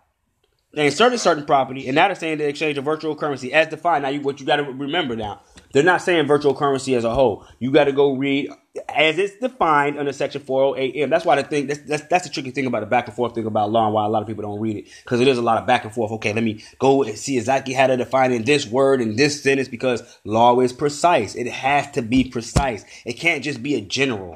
They 0.74 0.86
inserted 0.86 1.20
certain 1.20 1.46
property, 1.46 1.88
and 1.88 1.96
now 1.96 2.08
they're 2.08 2.16
saying 2.16 2.38
the 2.38 2.48
exchange 2.48 2.78
of 2.78 2.86
virtual 2.86 3.16
currency 3.16 3.54
as 3.54 3.68
defined. 3.68 4.04
Now, 4.04 4.10
you, 4.10 4.22
what 4.22 4.40
you 4.40 4.46
got 4.46 4.56
to 4.56 4.64
remember 4.64 5.18
now, 5.18 5.42
they're 5.74 5.84
not 5.84 6.02
saying 6.02 6.28
virtual 6.28 6.54
currency 6.54 6.96
as 6.96 7.04
a 7.04 7.14
whole. 7.14 7.46
You 7.60 7.72
got 7.72 7.86
to 7.86 7.92
go 7.92 8.16
read 8.16 8.50
as 8.90 9.18
it's 9.18 9.36
defined 9.38 10.00
under 10.00 10.14
Section 10.14 10.42
408M. 10.42 11.10
That's 11.10 11.26
why 11.26 11.36
the 11.42 11.48
thing 11.48 11.68
that's, 11.68 11.82
that's, 11.82 12.04
that's 12.04 12.28
the 12.28 12.34
tricky 12.34 12.52
thing 12.52 12.66
about 12.66 12.82
the 12.82 12.86
back 12.86 13.08
and 13.08 13.16
forth 13.16 13.36
thing 13.36 13.46
about 13.46 13.72
law, 13.72 13.86
and 13.86 13.94
why 13.94 14.06
a 14.06 14.10
lot 14.10 14.22
of 14.22 14.28
people 14.28 14.44
don't 14.44 14.60
read 14.60 14.78
it 14.78 14.88
because 15.04 15.20
it 15.20 15.28
is 15.28 15.38
a 15.38 15.42
lot 15.42 15.58
of 15.58 15.68
back 15.68 15.84
and 15.84 15.94
forth. 15.94 16.12
Okay, 16.14 16.34
let 16.34 16.44
me 16.44 16.64
go 16.80 17.04
and 17.04 17.18
see 17.18 17.38
exactly 17.38 17.74
how 17.74 17.88
to 17.88 17.98
define 17.98 18.32
in 18.32 18.44
this 18.44 18.66
word 18.66 19.02
in 19.02 19.16
this 19.16 19.42
sentence 19.44 19.68
because 19.68 20.20
law 20.24 20.60
is 20.60 20.74
precise. 20.74 21.36
It 21.36 21.48
has 21.48 21.92
to 21.92 22.02
be 22.02 22.24
precise. 22.24 22.86
It 23.06 23.14
can't 23.14 23.44
just 23.44 23.62
be 23.62 23.76
a 23.76 23.82
general. 23.82 24.36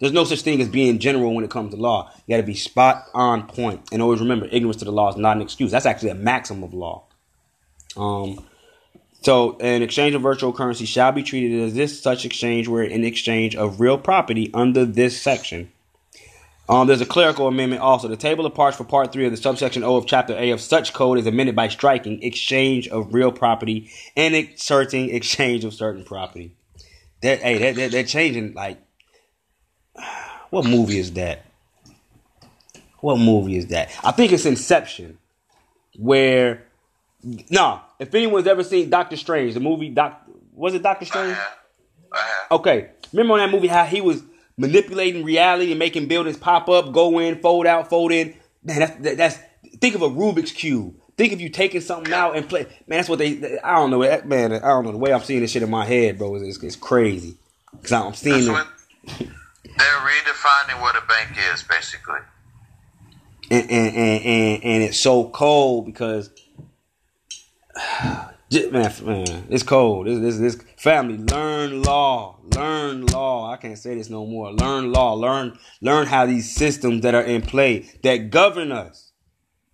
There's 0.00 0.12
no 0.12 0.24
such 0.24 0.42
thing 0.42 0.60
as 0.60 0.68
being 0.68 0.98
general 0.98 1.34
when 1.34 1.44
it 1.44 1.50
comes 1.50 1.72
to 1.72 1.80
law. 1.80 2.10
You 2.26 2.34
got 2.34 2.40
to 2.40 2.46
be 2.46 2.54
spot 2.54 3.04
on 3.14 3.46
point. 3.46 3.88
And 3.92 4.02
always 4.02 4.20
remember, 4.20 4.46
ignorance 4.50 4.78
to 4.78 4.84
the 4.84 4.92
law 4.92 5.08
is 5.08 5.16
not 5.16 5.36
an 5.36 5.42
excuse. 5.42 5.70
That's 5.70 5.86
actually 5.86 6.10
a 6.10 6.14
maxim 6.14 6.62
of 6.62 6.74
law. 6.74 7.04
Um, 7.96 8.44
so, 9.24 9.56
an 9.58 9.80
exchange 9.80 10.14
of 10.14 10.20
virtual 10.20 10.52
currency 10.52 10.84
shall 10.84 11.10
be 11.10 11.22
treated 11.22 11.58
as 11.62 11.72
this 11.72 11.98
such 11.98 12.26
exchange 12.26 12.68
where 12.68 12.82
in 12.82 13.04
exchange 13.04 13.56
of 13.56 13.80
real 13.80 13.96
property 13.96 14.50
under 14.52 14.84
this 14.84 15.18
section. 15.18 15.72
Um, 16.68 16.88
there's 16.88 17.00
a 17.00 17.06
clerical 17.06 17.46
amendment 17.46 17.80
also. 17.80 18.06
The 18.06 18.18
table 18.18 18.44
of 18.44 18.54
parts 18.54 18.76
for 18.76 18.84
part 18.84 19.14
three 19.14 19.24
of 19.24 19.30
the 19.30 19.38
subsection 19.38 19.82
O 19.82 19.96
of 19.96 20.04
chapter 20.04 20.36
A 20.36 20.50
of 20.50 20.60
such 20.60 20.92
code 20.92 21.18
is 21.18 21.26
amended 21.26 21.56
by 21.56 21.68
striking 21.68 22.22
exchange 22.22 22.86
of 22.88 23.14
real 23.14 23.32
property 23.32 23.90
and 24.14 24.34
inserting 24.34 25.08
exchange 25.08 25.64
of 25.64 25.72
certain 25.72 26.04
property. 26.04 26.52
That 27.22 27.40
hey, 27.40 27.56
that, 27.56 27.76
that, 27.76 27.92
they're 27.92 28.04
changing 28.04 28.52
like 28.52 28.78
what 30.50 30.66
movie 30.66 30.98
is 30.98 31.12
that? 31.12 31.46
What 33.00 33.18
movie 33.18 33.56
is 33.56 33.68
that? 33.68 33.90
I 34.04 34.10
think 34.10 34.32
it's 34.32 34.44
Inception, 34.44 35.16
where 35.98 36.66
no, 37.50 37.80
if 37.98 38.14
anyone's 38.14 38.46
ever 38.46 38.62
seen 38.62 38.90
Doctor 38.90 39.16
Strange, 39.16 39.54
the 39.54 39.60
movie 39.60 39.88
Doc 39.88 40.22
was 40.52 40.74
it 40.74 40.82
Doctor 40.82 41.04
Strange? 41.04 41.36
Okay, 42.50 42.90
remember 43.12 43.34
on 43.34 43.38
that 43.40 43.50
movie 43.50 43.68
how 43.68 43.84
he 43.84 44.00
was 44.00 44.22
manipulating 44.56 45.24
reality 45.24 45.72
and 45.72 45.78
making 45.78 46.06
buildings 46.06 46.36
pop 46.36 46.68
up, 46.68 46.92
go 46.92 47.18
in, 47.18 47.40
fold 47.40 47.66
out, 47.66 47.88
fold 47.88 48.12
in. 48.12 48.34
Man, 48.62 48.80
that's 48.80 48.96
that, 49.00 49.16
that's 49.16 49.38
think 49.80 49.94
of 49.94 50.02
a 50.02 50.08
Rubik's 50.08 50.52
cube. 50.52 50.94
Think 51.16 51.32
of 51.32 51.40
you 51.40 51.48
taking 51.48 51.80
something 51.80 52.12
out 52.12 52.36
and 52.36 52.48
play. 52.48 52.64
Man, 52.86 52.98
that's 52.98 53.08
what 53.08 53.18
they. 53.18 53.58
I 53.60 53.76
don't 53.76 53.90
know. 53.90 54.00
Man, 54.24 54.52
I 54.52 54.58
don't 54.58 54.84
know. 54.84 54.92
The 54.92 54.98
way 54.98 55.12
I'm 55.12 55.22
seeing 55.22 55.40
this 55.40 55.52
shit 55.52 55.62
in 55.62 55.70
my 55.70 55.84
head, 55.84 56.18
bro, 56.18 56.34
is 56.36 56.62
it's 56.62 56.76
crazy. 56.76 57.36
Cause 57.82 57.92
I'm 57.92 58.14
seeing 58.14 58.54
it. 58.54 58.66
They're 59.18 59.86
redefining 59.86 60.80
what 60.80 60.96
a 60.96 61.06
bank 61.06 61.36
is, 61.52 61.62
basically. 61.62 62.20
And 63.50 63.70
and 63.70 63.96
and 63.96 64.24
and, 64.24 64.64
and 64.64 64.82
it's 64.82 64.98
so 64.98 65.28
cold 65.28 65.86
because 65.86 66.30
man, 68.70 68.92
man, 69.04 69.46
it's 69.50 69.62
cold. 69.62 70.06
This, 70.06 70.18
this, 70.20 70.38
this 70.38 70.64
family 70.76 71.18
learn 71.18 71.82
law, 71.82 72.38
learn 72.54 73.06
law. 73.06 73.50
I 73.50 73.56
can't 73.56 73.78
say 73.78 73.94
this 73.94 74.10
no 74.10 74.26
more. 74.26 74.52
Learn 74.52 74.92
law, 74.92 75.14
learn, 75.14 75.58
learn 75.80 76.06
how 76.06 76.26
these 76.26 76.54
systems 76.54 77.02
that 77.02 77.14
are 77.14 77.22
in 77.22 77.42
play 77.42 77.90
that 78.02 78.30
govern 78.30 78.72
us. 78.72 79.12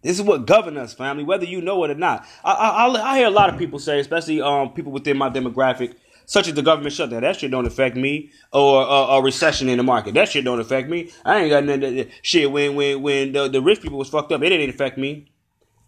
This 0.02 0.18
is 0.18 0.22
what 0.22 0.46
govern 0.46 0.78
us, 0.78 0.94
family, 0.94 1.24
whether 1.24 1.44
you 1.44 1.60
know 1.60 1.84
it 1.84 1.90
or 1.90 1.94
not. 1.94 2.26
I, 2.42 2.52
I, 2.52 3.12
I 3.12 3.18
hear 3.18 3.26
a 3.26 3.30
lot 3.30 3.50
of 3.52 3.58
people 3.58 3.78
say, 3.78 4.00
especially 4.00 4.40
um 4.40 4.72
people 4.72 4.92
within 4.92 5.18
my 5.18 5.28
demographic, 5.28 5.94
such 6.24 6.48
as 6.48 6.54
the 6.54 6.62
government 6.62 6.94
shutdown. 6.94 7.20
That 7.20 7.36
shit 7.36 7.50
don't 7.50 7.66
affect 7.66 7.96
me, 7.96 8.30
or 8.50 8.82
uh, 8.82 9.18
a 9.18 9.22
recession 9.22 9.68
in 9.68 9.76
the 9.76 9.82
market. 9.82 10.14
That 10.14 10.30
shit 10.30 10.44
don't 10.44 10.60
affect 10.60 10.88
me. 10.88 11.10
I 11.22 11.40
ain't 11.40 11.50
got 11.50 11.64
nothing. 11.64 11.80
To, 11.96 12.08
shit, 12.22 12.50
when 12.50 12.76
when 12.76 13.02
when 13.02 13.32
the, 13.32 13.48
the 13.48 13.60
rich 13.60 13.82
people 13.82 13.98
was 13.98 14.08
fucked 14.08 14.32
up, 14.32 14.42
it 14.42 14.48
didn't 14.48 14.70
affect 14.70 14.96
me. 14.96 15.30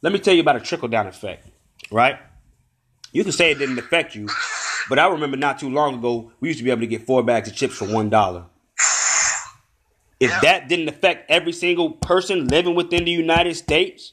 Let 0.03 0.13
me 0.13 0.19
tell 0.19 0.35
you 0.35 0.43
about 0.43 0.57
a 0.57 0.61
trickle 0.61 0.89
down 0.89 1.07
effect, 1.07 1.49
right? 1.93 2.19
You 3.13 3.23
can 3.23 3.33
say 3.33 3.51
it 3.51 3.59
didn't 3.59 3.79
affect 3.79 4.15
you, 4.15 4.29
but 4.89 4.99
I 4.99 5.07
remember 5.09 5.37
not 5.37 5.59
too 5.59 5.71
long 5.71 5.97
ago 5.97 6.33
we 6.41 6.49
used 6.49 6.59
to 6.59 6.65
be 6.65 6.71
able 6.71 6.81
to 6.81 6.87
get 6.87 7.07
four 7.07 7.23
bags 7.23 7.49
of 7.49 7.55
chips 7.55 7.75
for 7.75 7.87
one 7.87 8.09
dollar. 8.09 8.47
If 10.19 10.31
yeah. 10.31 10.41
that 10.41 10.69
didn't 10.69 10.89
affect 10.89 11.31
every 11.31 11.53
single 11.53 11.91
person 11.91 12.47
living 12.47 12.75
within 12.75 13.05
the 13.05 13.11
United 13.11 13.55
States, 13.57 14.13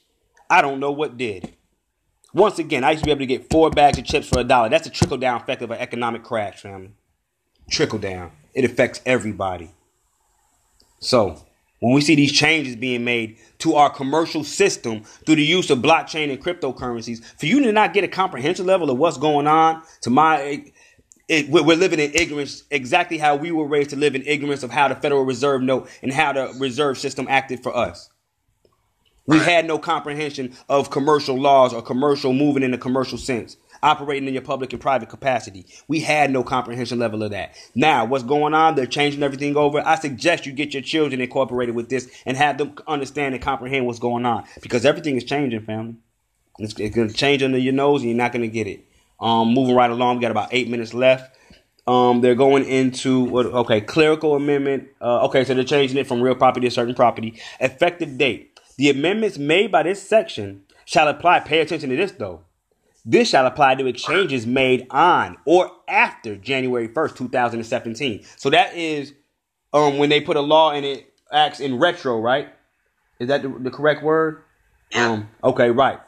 I 0.50 0.60
don't 0.60 0.80
know 0.80 0.90
what 0.90 1.16
did. 1.16 1.56
Once 2.34 2.58
again, 2.58 2.84
I 2.84 2.92
used 2.92 3.02
to 3.02 3.06
be 3.06 3.10
able 3.12 3.20
to 3.20 3.26
get 3.26 3.48
four 3.48 3.70
bags 3.70 3.98
of 3.98 4.04
chips 4.04 4.28
for 4.28 4.40
a 4.40 4.44
dollar. 4.44 4.68
That's 4.68 4.86
a 4.86 4.90
trickle 4.90 5.18
down 5.18 5.40
effect 5.40 5.62
of 5.62 5.70
an 5.70 5.78
economic 5.78 6.22
crash, 6.22 6.60
family. 6.60 6.90
Trickle 7.70 7.98
down. 8.00 8.32
It 8.54 8.64
affects 8.64 9.00
everybody. 9.06 9.70
So, 10.98 11.44
when 11.80 11.94
we 11.94 12.00
see 12.00 12.14
these 12.14 12.32
changes 12.32 12.76
being 12.76 13.04
made 13.04 13.38
to 13.58 13.74
our 13.74 13.90
commercial 13.90 14.44
system 14.44 15.02
through 15.26 15.36
the 15.36 15.44
use 15.44 15.70
of 15.70 15.80
blockchain 15.80 16.30
and 16.30 16.42
cryptocurrencies, 16.42 17.24
for 17.38 17.46
you 17.46 17.62
to 17.62 17.72
not 17.72 17.92
get 17.92 18.04
a 18.04 18.08
comprehensive 18.08 18.66
level 18.66 18.90
of 18.90 18.98
what's 18.98 19.18
going 19.18 19.46
on, 19.46 19.82
to 20.02 20.10
my, 20.10 20.38
it, 20.40 20.72
it, 21.28 21.48
we're 21.48 21.76
living 21.76 21.98
in 21.98 22.12
ignorance, 22.14 22.64
exactly 22.70 23.18
how 23.18 23.36
we 23.36 23.50
were 23.50 23.66
raised 23.66 23.90
to 23.90 23.96
live 23.96 24.14
in 24.14 24.22
ignorance 24.26 24.62
of 24.62 24.70
how 24.70 24.88
the 24.88 24.94
Federal 24.94 25.24
Reserve 25.24 25.62
note 25.62 25.88
and 26.02 26.12
how 26.12 26.32
the 26.32 26.54
reserve 26.58 26.98
system 26.98 27.26
acted 27.28 27.62
for 27.62 27.74
us. 27.76 28.10
We 29.26 29.38
had 29.38 29.66
no 29.66 29.78
comprehension 29.78 30.56
of 30.68 30.90
commercial 30.90 31.38
laws 31.38 31.72
or 31.72 31.82
commercial 31.82 32.32
moving 32.32 32.64
in 32.64 32.74
a 32.74 32.78
commercial 32.78 33.16
sense, 33.16 33.56
operating 33.82 34.28
in 34.28 34.34
your 34.34 34.42
public 34.42 34.72
and 34.72 34.80
private 34.80 35.08
capacity. 35.08 35.66
We 35.88 36.00
had 36.00 36.30
no 36.30 36.42
comprehension 36.42 36.98
level 36.98 37.22
of 37.22 37.30
that. 37.30 37.54
Now, 37.74 38.04
what's 38.04 38.24
going 38.24 38.54
on? 38.54 38.74
They're 38.74 38.86
changing 38.86 39.22
everything 39.22 39.56
over. 39.56 39.82
I 39.84 39.96
suggest 39.96 40.46
you 40.46 40.52
get 40.52 40.74
your 40.74 40.82
children 40.82 41.20
incorporated 41.20 41.74
with 41.74 41.88
this 41.88 42.10
and 42.26 42.36
have 42.36 42.58
them 42.58 42.74
understand 42.86 43.34
and 43.34 43.42
comprehend 43.42 43.86
what's 43.86 43.98
going 43.98 44.26
on 44.26 44.44
because 44.62 44.84
everything 44.84 45.16
is 45.16 45.24
changing, 45.24 45.62
family. 45.62 45.96
It's, 46.58 46.78
it's 46.78 46.94
going 46.94 47.08
to 47.08 47.14
change 47.14 47.42
under 47.42 47.58
your 47.58 47.72
nose 47.72 48.02
and 48.02 48.10
you're 48.10 48.18
not 48.18 48.32
going 48.32 48.42
to 48.42 48.48
get 48.48 48.66
it. 48.66 48.84
Um, 49.18 49.52
moving 49.52 49.74
right 49.74 49.90
along, 49.90 50.16
we 50.16 50.22
got 50.22 50.30
about 50.30 50.48
eight 50.52 50.68
minutes 50.68 50.94
left. 50.94 51.36
Um, 51.86 52.20
they're 52.20 52.34
going 52.34 52.64
into 52.64 53.24
what? 53.24 53.46
Okay, 53.46 53.80
clerical 53.80 54.36
amendment. 54.36 54.88
Uh, 55.00 55.24
okay, 55.26 55.44
so 55.44 55.54
they're 55.54 55.64
changing 55.64 55.98
it 55.98 56.06
from 56.06 56.20
real 56.20 56.34
property 56.34 56.68
to 56.68 56.70
certain 56.70 56.94
property. 56.94 57.40
Effective 57.58 58.16
date. 58.16 58.58
The 58.76 58.90
amendments 58.90 59.38
made 59.38 59.72
by 59.72 59.82
this 59.82 60.06
section 60.06 60.62
shall 60.84 61.08
apply. 61.08 61.40
Pay 61.40 61.60
attention 61.60 61.90
to 61.90 61.96
this 61.96 62.12
though. 62.12 62.44
This 63.04 63.30
shall 63.30 63.46
apply 63.46 63.76
to 63.76 63.86
exchanges 63.86 64.46
made 64.46 64.86
on 64.90 65.38
or 65.46 65.70
after 65.88 66.36
January 66.36 66.88
1st, 66.88 67.16
2017. 67.16 68.24
So 68.36 68.50
that 68.50 68.74
is 68.74 69.14
um, 69.72 69.98
when 69.98 70.10
they 70.10 70.20
put 70.20 70.36
a 70.36 70.40
law 70.40 70.72
and 70.72 70.84
it 70.84 71.12
acts 71.32 71.60
in 71.60 71.78
retro, 71.78 72.20
right? 72.20 72.48
Is 73.18 73.28
that 73.28 73.42
the, 73.42 73.48
the 73.48 73.70
correct 73.70 74.02
word? 74.02 74.42
Um, 74.94 75.28
okay, 75.42 75.70
right. 75.70 76.00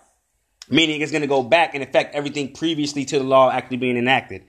Meaning 0.69 1.01
it's 1.01 1.13
going 1.13 1.23
to 1.23 1.29
go 1.29 1.43
back 1.43 1.75
and 1.75 1.83
affect 1.83 2.15
everything 2.15 2.53
previously 2.53 3.05
to 3.07 3.19
the 3.19 3.25
law 3.25 3.51
actually 3.51 3.77
being 3.79 3.97
enacted. 3.97 4.45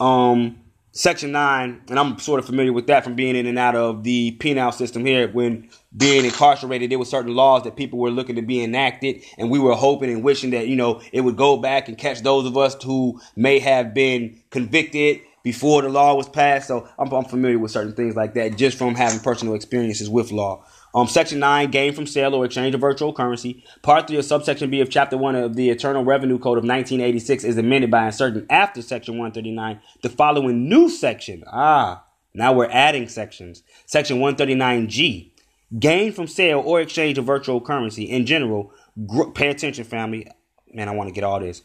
Um, 0.00 0.61
Section 0.94 1.32
9, 1.32 1.84
and 1.88 1.98
I'm 1.98 2.18
sort 2.18 2.38
of 2.38 2.44
familiar 2.44 2.70
with 2.70 2.86
that 2.88 3.02
from 3.02 3.14
being 3.14 3.34
in 3.34 3.46
and 3.46 3.58
out 3.58 3.74
of 3.74 4.04
the 4.04 4.32
penal 4.32 4.70
system 4.72 5.06
here. 5.06 5.26
When 5.26 5.70
being 5.96 6.26
incarcerated, 6.26 6.90
there 6.90 6.98
were 6.98 7.06
certain 7.06 7.34
laws 7.34 7.62
that 7.62 7.76
people 7.76 7.98
were 7.98 8.10
looking 8.10 8.36
to 8.36 8.42
be 8.42 8.62
enacted, 8.62 9.22
and 9.38 9.50
we 9.50 9.58
were 9.58 9.74
hoping 9.74 10.10
and 10.10 10.22
wishing 10.22 10.50
that, 10.50 10.68
you 10.68 10.76
know, 10.76 11.00
it 11.10 11.22
would 11.22 11.38
go 11.38 11.56
back 11.56 11.88
and 11.88 11.96
catch 11.96 12.20
those 12.20 12.44
of 12.44 12.58
us 12.58 12.76
who 12.82 13.18
may 13.36 13.58
have 13.58 13.94
been 13.94 14.38
convicted 14.50 15.22
before 15.42 15.80
the 15.80 15.88
law 15.88 16.14
was 16.14 16.28
passed. 16.28 16.68
So 16.68 16.86
I'm, 16.98 17.10
I'm 17.10 17.24
familiar 17.24 17.58
with 17.58 17.70
certain 17.70 17.94
things 17.94 18.14
like 18.14 18.34
that 18.34 18.58
just 18.58 18.76
from 18.76 18.94
having 18.94 19.20
personal 19.20 19.54
experiences 19.54 20.10
with 20.10 20.30
law. 20.30 20.62
Um, 20.94 21.06
section 21.06 21.38
9, 21.38 21.70
gain 21.70 21.94
from 21.94 22.06
sale 22.06 22.34
or 22.34 22.44
exchange 22.44 22.74
of 22.74 22.80
virtual 22.80 23.12
currency. 23.14 23.64
Part 23.82 24.08
3 24.08 24.18
of 24.18 24.24
subsection 24.24 24.70
B 24.70 24.80
of 24.80 24.90
Chapter 24.90 25.16
1 25.16 25.34
of 25.36 25.56
the 25.56 25.70
Internal 25.70 26.04
Revenue 26.04 26.38
Code 26.38 26.58
of 26.58 26.64
1986 26.64 27.44
is 27.44 27.56
amended 27.56 27.90
by 27.90 28.06
inserting 28.06 28.46
after 28.50 28.82
Section 28.82 29.14
139 29.14 29.80
the 30.02 30.10
following 30.10 30.68
new 30.68 30.90
section. 30.90 31.44
Ah, 31.46 32.04
now 32.34 32.52
we're 32.52 32.70
adding 32.70 33.08
sections. 33.08 33.62
Section 33.86 34.18
139G, 34.18 35.30
gain 35.78 36.12
from 36.12 36.26
sale 36.26 36.60
or 36.60 36.80
exchange 36.80 37.16
of 37.16 37.24
virtual 37.24 37.60
currency. 37.60 38.04
In 38.04 38.26
general, 38.26 38.72
gr- 39.06 39.30
pay 39.30 39.48
attention, 39.48 39.84
family. 39.84 40.28
Man, 40.74 40.88
I 40.88 40.92
want 40.92 41.08
to 41.08 41.14
get 41.14 41.24
all 41.24 41.40
this. 41.40 41.62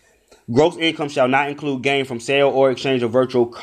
Gross 0.52 0.78
income 0.78 1.10
shall 1.10 1.28
not 1.28 1.50
include 1.50 1.84
gain 1.84 2.06
from 2.06 2.22
sale 2.22 2.50
or 2.50 2.72
exchange 2.72 3.04
of 3.04 3.12
virtual 3.12 3.54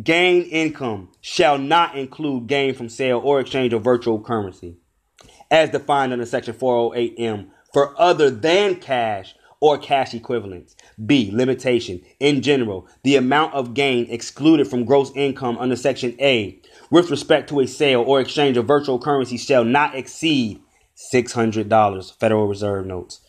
Gain 0.00 0.44
income 0.44 1.10
shall 1.20 1.58
not 1.58 1.98
include 1.98 2.46
gain 2.46 2.74
from 2.74 2.88
sale 2.88 3.20
or 3.22 3.40
exchange 3.40 3.74
of 3.74 3.84
virtual 3.84 4.20
currency, 4.20 4.76
as 5.50 5.68
defined 5.68 6.14
under 6.14 6.24
Section 6.24 6.54
408M 6.54 7.48
for 7.74 8.00
other 8.00 8.30
than 8.30 8.76
cash 8.76 9.34
or 9.60 9.76
cash 9.76 10.14
equivalents. 10.14 10.74
B. 11.04 11.30
Limitation. 11.30 12.00
In 12.20 12.40
general, 12.40 12.88
the 13.04 13.16
amount 13.16 13.52
of 13.52 13.74
gain 13.74 14.06
excluded 14.08 14.66
from 14.66 14.86
gross 14.86 15.12
income 15.14 15.58
under 15.58 15.76
Section 15.76 16.16
A 16.20 16.58
with 16.90 17.10
respect 17.10 17.50
to 17.50 17.60
a 17.60 17.66
sale 17.66 18.00
or 18.00 18.20
exchange 18.20 18.56
of 18.56 18.66
virtual 18.66 18.98
currency 18.98 19.36
shall 19.36 19.64
not 19.64 19.94
exceed 19.94 20.60
$600 21.12 22.18
Federal 22.18 22.46
Reserve 22.46 22.86
notes. 22.86 23.20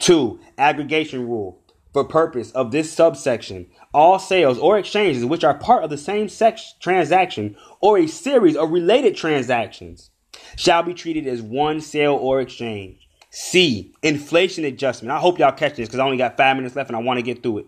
2. 0.00 0.38
Aggregation 0.58 1.26
rule. 1.26 1.61
For 1.92 2.04
purpose 2.04 2.50
of 2.52 2.70
this 2.70 2.90
subsection, 2.90 3.66
all 3.92 4.18
sales 4.18 4.58
or 4.58 4.78
exchanges 4.78 5.26
which 5.26 5.44
are 5.44 5.54
part 5.54 5.84
of 5.84 5.90
the 5.90 5.98
same 5.98 6.28
sex 6.28 6.74
transaction 6.80 7.54
or 7.80 7.98
a 7.98 8.06
series 8.06 8.56
of 8.56 8.70
related 8.70 9.14
transactions 9.14 10.10
shall 10.56 10.82
be 10.82 10.94
treated 10.94 11.26
as 11.26 11.42
one 11.42 11.80
sale 11.82 12.14
or 12.14 12.40
exchange. 12.40 13.06
C. 13.30 13.94
Inflation 14.02 14.64
adjustment. 14.64 15.12
I 15.12 15.18
hope 15.18 15.38
y'all 15.38 15.52
catch 15.52 15.76
this 15.76 15.88
because 15.88 16.00
I 16.00 16.04
only 16.04 16.16
got 16.16 16.36
five 16.36 16.56
minutes 16.56 16.76
left 16.76 16.88
and 16.88 16.96
I 16.96 17.00
want 17.00 17.18
to 17.18 17.22
get 17.22 17.42
through 17.42 17.58
it. 17.58 17.66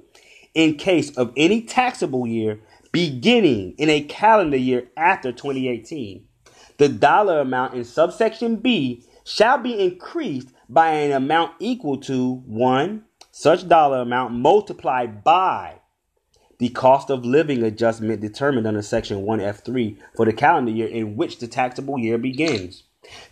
In 0.55 0.77
case 0.77 1.15
of 1.17 1.33
any 1.37 1.63
taxable 1.63 2.27
year 2.27 2.61
beginning 2.93 3.75
in 3.77 3.91
a 3.91 4.03
calendar 4.03 4.57
year 4.57 4.89
after 4.97 5.33
2018, 5.33 6.25
the 6.79 6.89
dollar 6.89 7.41
amount 7.41 7.75
in 7.75 7.85
subsection 7.85 8.57
B 8.57 9.05
shall 9.25 9.59
be 9.59 9.79
increased 9.79 10.49
by 10.69 10.91
an 10.91 11.13
amount 11.13 11.53
equal 11.59 11.99
to 11.99 12.43
1. 12.47 13.05
Such 13.37 13.67
dollar 13.67 13.99
amount 13.99 14.35
multiplied 14.35 15.25
by 15.25 15.81
the 16.59 16.69
cost 16.69 17.11
of 17.11 17.25
living 17.25 17.65
adjustment 17.65 18.21
determined 18.21 18.65
under 18.65 18.81
Section 18.81 19.27
1F3 19.27 19.99
for 20.15 20.25
the 20.25 20.33
calendar 20.33 20.71
year 20.71 20.87
in 20.87 21.17
which 21.17 21.41
the 21.41 21.49
taxable 21.49 21.99
year 21.99 22.17
begins. 22.17 22.85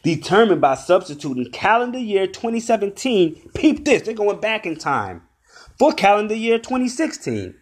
Determined 0.03 0.61
by 0.61 0.75
substituting 0.75 1.53
calendar 1.53 2.01
year 2.01 2.27
2017, 2.27 3.51
peep 3.55 3.85
this, 3.85 4.03
they're 4.03 4.13
going 4.13 4.41
back 4.41 4.67
in 4.67 4.75
time, 4.75 5.23
for 5.79 5.93
calendar 5.93 6.35
year 6.35 6.59
2016. 6.59 7.55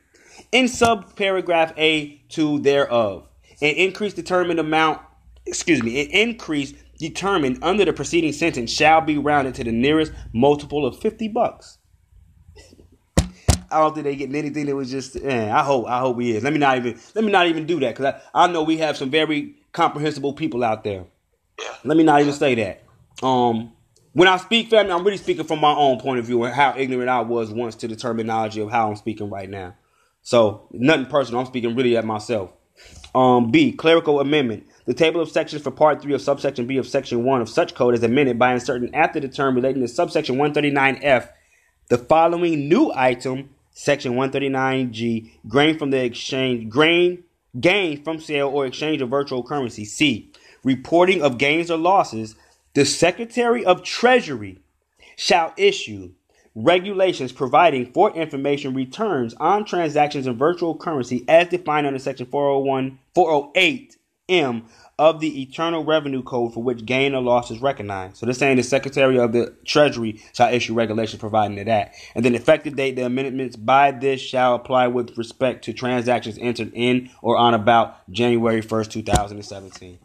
In 0.51 0.65
subparagraph 0.65 1.77
A2 1.77 2.63
thereof, 2.63 3.29
an 3.61 3.75
increase 3.75 4.15
determined 4.15 4.61
amount, 4.61 5.03
excuse 5.45 5.83
me, 5.83 6.01
an 6.01 6.11
increase 6.11 6.73
determined 6.99 7.59
under 7.61 7.85
the 7.85 7.93
preceding 7.93 8.33
sentence 8.33 8.73
shall 8.73 9.03
be 9.03 9.19
rounded 9.19 9.55
to 9.57 9.65
the 9.65 9.73
nearest 9.73 10.13
multiple 10.33 10.87
of 10.87 10.99
50 10.99 11.29
bucks. 11.29 11.77
I 13.71 13.79
don't 13.79 13.95
think 13.95 14.05
they 14.05 14.17
getting 14.17 14.35
anything 14.35 14.67
that 14.67 14.77
was 14.77 14.91
just. 14.91 15.17
Eh, 15.17 15.53
I 15.53 15.63
hope. 15.63 15.87
I 15.87 16.01
hope 16.01 16.21
he 16.21 16.37
is. 16.37 16.43
Let 16.43 16.53
me 16.53 16.59
not 16.59 16.77
even. 16.77 16.99
Let 17.15 17.25
me 17.25 17.33
not 17.33 17.47
even 17.47 17.67
do 17.67 17.81
that 17.81 17.97
because 17.97 18.15
I, 18.15 18.45
I 18.45 18.47
know 18.49 18.63
we 18.63 18.79
have 18.79 18.97
some 18.97 19.11
very 19.11 19.57
comprehensible 19.73 20.33
people 20.33 20.65
out 20.65 20.85
there. 20.85 21.05
Yeah. 21.59 21.69
Let 21.85 21.97
me 21.97 22.05
not 22.05 22.21
even 22.21 22.33
say 22.33 22.55
that. 22.57 22.85
Um, 23.23 23.73
when 24.13 24.27
I 24.27 24.37
speak, 24.39 24.71
family, 24.71 24.93
I'm 24.93 25.05
really 25.05 25.19
speaking 25.19 25.45
from 25.45 25.61
my 25.61 25.73
own 25.73 26.01
point 26.01 26.19
of 26.19 26.25
view 26.25 26.43
and 26.45 26.55
how 26.55 26.75
ignorant 26.77 27.09
I 27.09 27.21
was 27.21 27.51
once 27.51 27.77
to 27.77 27.89
the 27.89 27.97
terminology 27.97 28.61
of 28.61 28.71
how 28.71 28.89
I'm 28.89 28.97
speaking 28.97 29.31
right 29.31 29.49
now. 29.49 29.75
So 30.23 30.69
nothing 30.73 31.07
personal. 31.07 31.41
I'm 31.41 31.47
speaking 31.47 31.77
really 31.77 31.97
at 31.97 32.05
myself. 32.05 32.51
Um, 33.15 33.51
B. 33.51 33.73
Clerical 33.73 34.21
amendment. 34.21 34.67
The 34.87 34.95
table 34.95 35.21
of 35.21 35.31
sections 35.31 35.63
for 35.63 35.71
Part 35.71 36.03
3 36.03 36.15
of 36.15 36.21
subsection 36.21 36.67
B 36.67 36.77
of 36.77 36.87
Section 36.87 37.25
1 37.25 37.41
of 37.41 37.49
such 37.49 37.75
code 37.75 37.95
is 37.95 38.03
amended 38.03 38.39
by 38.39 38.53
inserting 38.53 38.95
after 38.95 39.21
the 39.21 39.29
term 39.29 39.55
relating 39.55 39.83
to 39.83 39.89
subsection 39.89 40.37
139F 40.37 41.29
the 41.91 41.99
following 41.99 42.69
new 42.69 42.93
item 42.95 43.51
Section 43.81 44.13
139G, 44.13 45.31
grain 45.49 45.79
from 45.79 45.89
the 45.89 46.05
exchange, 46.05 46.69
grain, 46.69 47.25
gain 47.59 48.05
from 48.05 48.21
sale 48.21 48.49
or 48.49 48.67
exchange 48.67 49.01
of 49.01 49.09
virtual 49.09 49.43
currency. 49.43 49.87
C, 49.87 50.31
reporting 50.63 51.23
of 51.23 51.39
gains 51.39 51.71
or 51.71 51.79
losses. 51.79 52.37
The 52.75 52.85
Secretary 52.85 53.65
of 53.65 53.83
Treasury 53.83 54.59
shall 55.17 55.55
issue 55.57 56.13
regulations 56.55 57.33
providing 57.33 57.91
for 57.91 58.15
information 58.15 58.75
returns 58.75 59.33
on 59.41 59.65
transactions 59.65 60.27
in 60.27 60.37
virtual 60.37 60.77
currency 60.77 61.25
as 61.27 61.49
defined 61.49 61.87
under 61.87 61.99
Section 61.99 62.27
401, 62.27 62.99
408M 63.17 64.65
of 65.01 65.19
the 65.19 65.41
Eternal 65.41 65.83
Revenue 65.83 66.23
Code 66.23 66.53
for 66.53 66.63
which 66.63 66.85
gain 66.85 67.15
or 67.15 67.23
loss 67.23 67.51
is 67.51 67.63
recognized. 67.63 68.19
So 68.19 68.27
they're 68.27 68.35
saying 68.35 68.59
the 68.59 68.63
Secretary 68.63 69.19
of 69.19 69.33
the 69.33 69.57
Treasury 69.65 70.23
shall 70.35 70.53
issue 70.53 70.75
regulations 70.75 71.21
providing 71.21 71.57
to 71.57 71.65
that. 71.65 71.95
And 72.15 72.23
then 72.23 72.35
effective 72.35 72.77
date, 72.77 72.97
the 72.97 73.07
amendments 73.07 73.57
by 73.57 73.93
this 73.93 74.21
shall 74.21 74.55
apply 74.55 74.89
with 74.89 75.17
respect 75.17 75.65
to 75.65 75.73
transactions 75.73 76.37
entered 76.39 76.73
in 76.75 77.09
or 77.23 77.39
on 77.39 77.55
about 77.55 78.11
January 78.11 78.61
1st, 78.61 78.91
2017. 78.91 79.99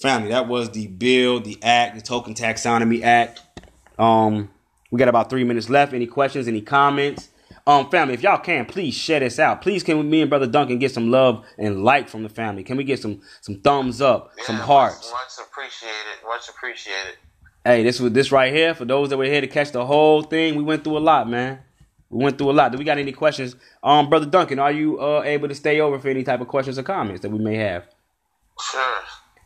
Family, 0.00 0.30
that 0.30 0.48
was 0.48 0.70
the 0.70 0.86
bill, 0.86 1.40
the 1.40 1.58
act, 1.62 1.94
the 1.94 2.00
Token 2.00 2.32
Taxonomy 2.32 3.02
Act. 3.02 3.42
Um, 3.98 4.48
we 4.90 4.98
got 4.98 5.08
about 5.08 5.28
three 5.28 5.44
minutes 5.44 5.68
left. 5.68 5.92
Any 5.92 6.06
questions, 6.06 6.48
any 6.48 6.62
comments? 6.62 7.28
Um, 7.70 7.88
family, 7.88 8.14
if 8.14 8.22
y'all 8.24 8.38
can, 8.38 8.66
please 8.66 8.94
share 8.94 9.20
this 9.20 9.38
out. 9.38 9.62
Please, 9.62 9.84
can 9.84 10.10
me 10.10 10.22
and 10.22 10.28
Brother 10.28 10.48
Duncan 10.48 10.80
get 10.80 10.90
some 10.90 11.08
love 11.08 11.46
and 11.56 11.84
like 11.84 12.08
from 12.08 12.24
the 12.24 12.28
family? 12.28 12.64
Can 12.64 12.76
we 12.76 12.82
get 12.82 13.00
some 13.00 13.20
some 13.42 13.60
thumbs 13.60 14.00
up, 14.00 14.32
Yeah, 14.38 14.44
some 14.46 14.56
hearts? 14.56 15.12
Much, 15.12 15.20
much 15.38 15.46
appreciated. 15.46 16.26
Much 16.26 16.48
appreciated. 16.48 17.16
Hey, 17.64 17.84
this 17.84 18.00
was 18.00 18.12
this 18.12 18.32
right 18.32 18.52
here 18.52 18.74
for 18.74 18.84
those 18.84 19.10
that 19.10 19.18
were 19.18 19.24
here 19.24 19.40
to 19.40 19.46
catch 19.46 19.70
the 19.70 19.86
whole 19.86 20.22
thing. 20.22 20.56
We 20.56 20.64
went 20.64 20.82
through 20.82 20.98
a 20.98 20.98
lot, 20.98 21.30
man. 21.30 21.60
We 22.08 22.24
went 22.24 22.38
through 22.38 22.50
a 22.50 22.54
lot. 22.54 22.72
Do 22.72 22.78
we 22.78 22.82
got 22.82 22.98
any 22.98 23.12
questions? 23.12 23.54
Um, 23.84 24.10
Brother 24.10 24.26
Duncan, 24.26 24.58
are 24.58 24.72
you 24.72 24.98
uh, 24.98 25.22
able 25.24 25.46
to 25.46 25.54
stay 25.54 25.80
over 25.80 26.00
for 26.00 26.08
any 26.08 26.24
type 26.24 26.40
of 26.40 26.48
questions 26.48 26.76
or 26.76 26.82
comments 26.82 27.20
that 27.22 27.30
we 27.30 27.38
may 27.38 27.54
have? 27.54 27.86
Sure. 28.72 28.94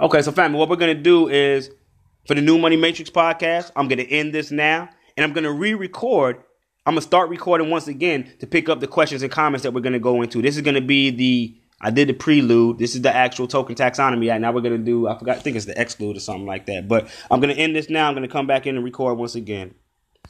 Okay, 0.01 0.23
so 0.23 0.33
family, 0.33 0.59
what 0.59 0.71
we're 0.71 0.77
gonna 0.77 0.95
do 0.95 1.29
is 1.29 1.71
for 2.27 2.35
the 2.35 2.41
New 2.41 2.57
Money 2.57 2.77
Matrix 2.77 3.11
podcast, 3.11 3.71
I'm 3.77 3.87
gonna 3.87 4.03
end 4.05 4.33
this 4.33 4.51
now, 4.51 4.89
and 5.15 5.25
I'm 5.25 5.35
gonna 5.35 5.53
re-record. 5.53 6.43
I'm 6.87 6.93
gonna 6.93 7.01
start 7.01 7.31
recording 7.31 7.71
once 7.71 7.89
again 7.89 8.31
to 8.41 8.47
pick 8.47 8.69
up 8.69 8.81
the 8.81 8.87
questions 8.87 9.23
and 9.23 9.33
comments 9.33 9.63
that 9.63 9.73
we're 9.73 9.81
gonna 9.81 9.99
go 9.99 10.21
into. 10.21 10.43
This 10.43 10.55
is 10.55 10.61
gonna 10.61 10.83
be 10.83 11.09
the 11.09 11.57
I 11.81 11.91
did 11.91 12.09
the 12.09 12.13
prelude. 12.13 12.79
This 12.79 12.95
is 12.95 13.01
the 13.01 13.15
actual 13.15 13.49
token 13.49 13.75
taxonomy. 13.75 14.39
Now 14.39 14.53
we're 14.53 14.61
gonna 14.61 14.77
do 14.77 15.09
I 15.09 15.19
forgot 15.19 15.39
I 15.39 15.41
think 15.41 15.57
it's 15.57 15.65
the 15.65 15.81
exclude 15.81 16.19
or 16.19 16.21
something 16.21 16.45
like 16.45 16.67
that. 16.67 16.87
But 16.87 17.09
I'm 17.31 17.41
gonna 17.41 17.55
end 17.55 17.75
this 17.75 17.89
now. 17.89 18.07
I'm 18.07 18.13
gonna 18.15 18.29
come 18.29 18.47
back 18.47 18.67
in 18.67 18.77
and 18.77 18.85
record 18.85 19.17
once 19.17 19.35
again. 19.35 19.75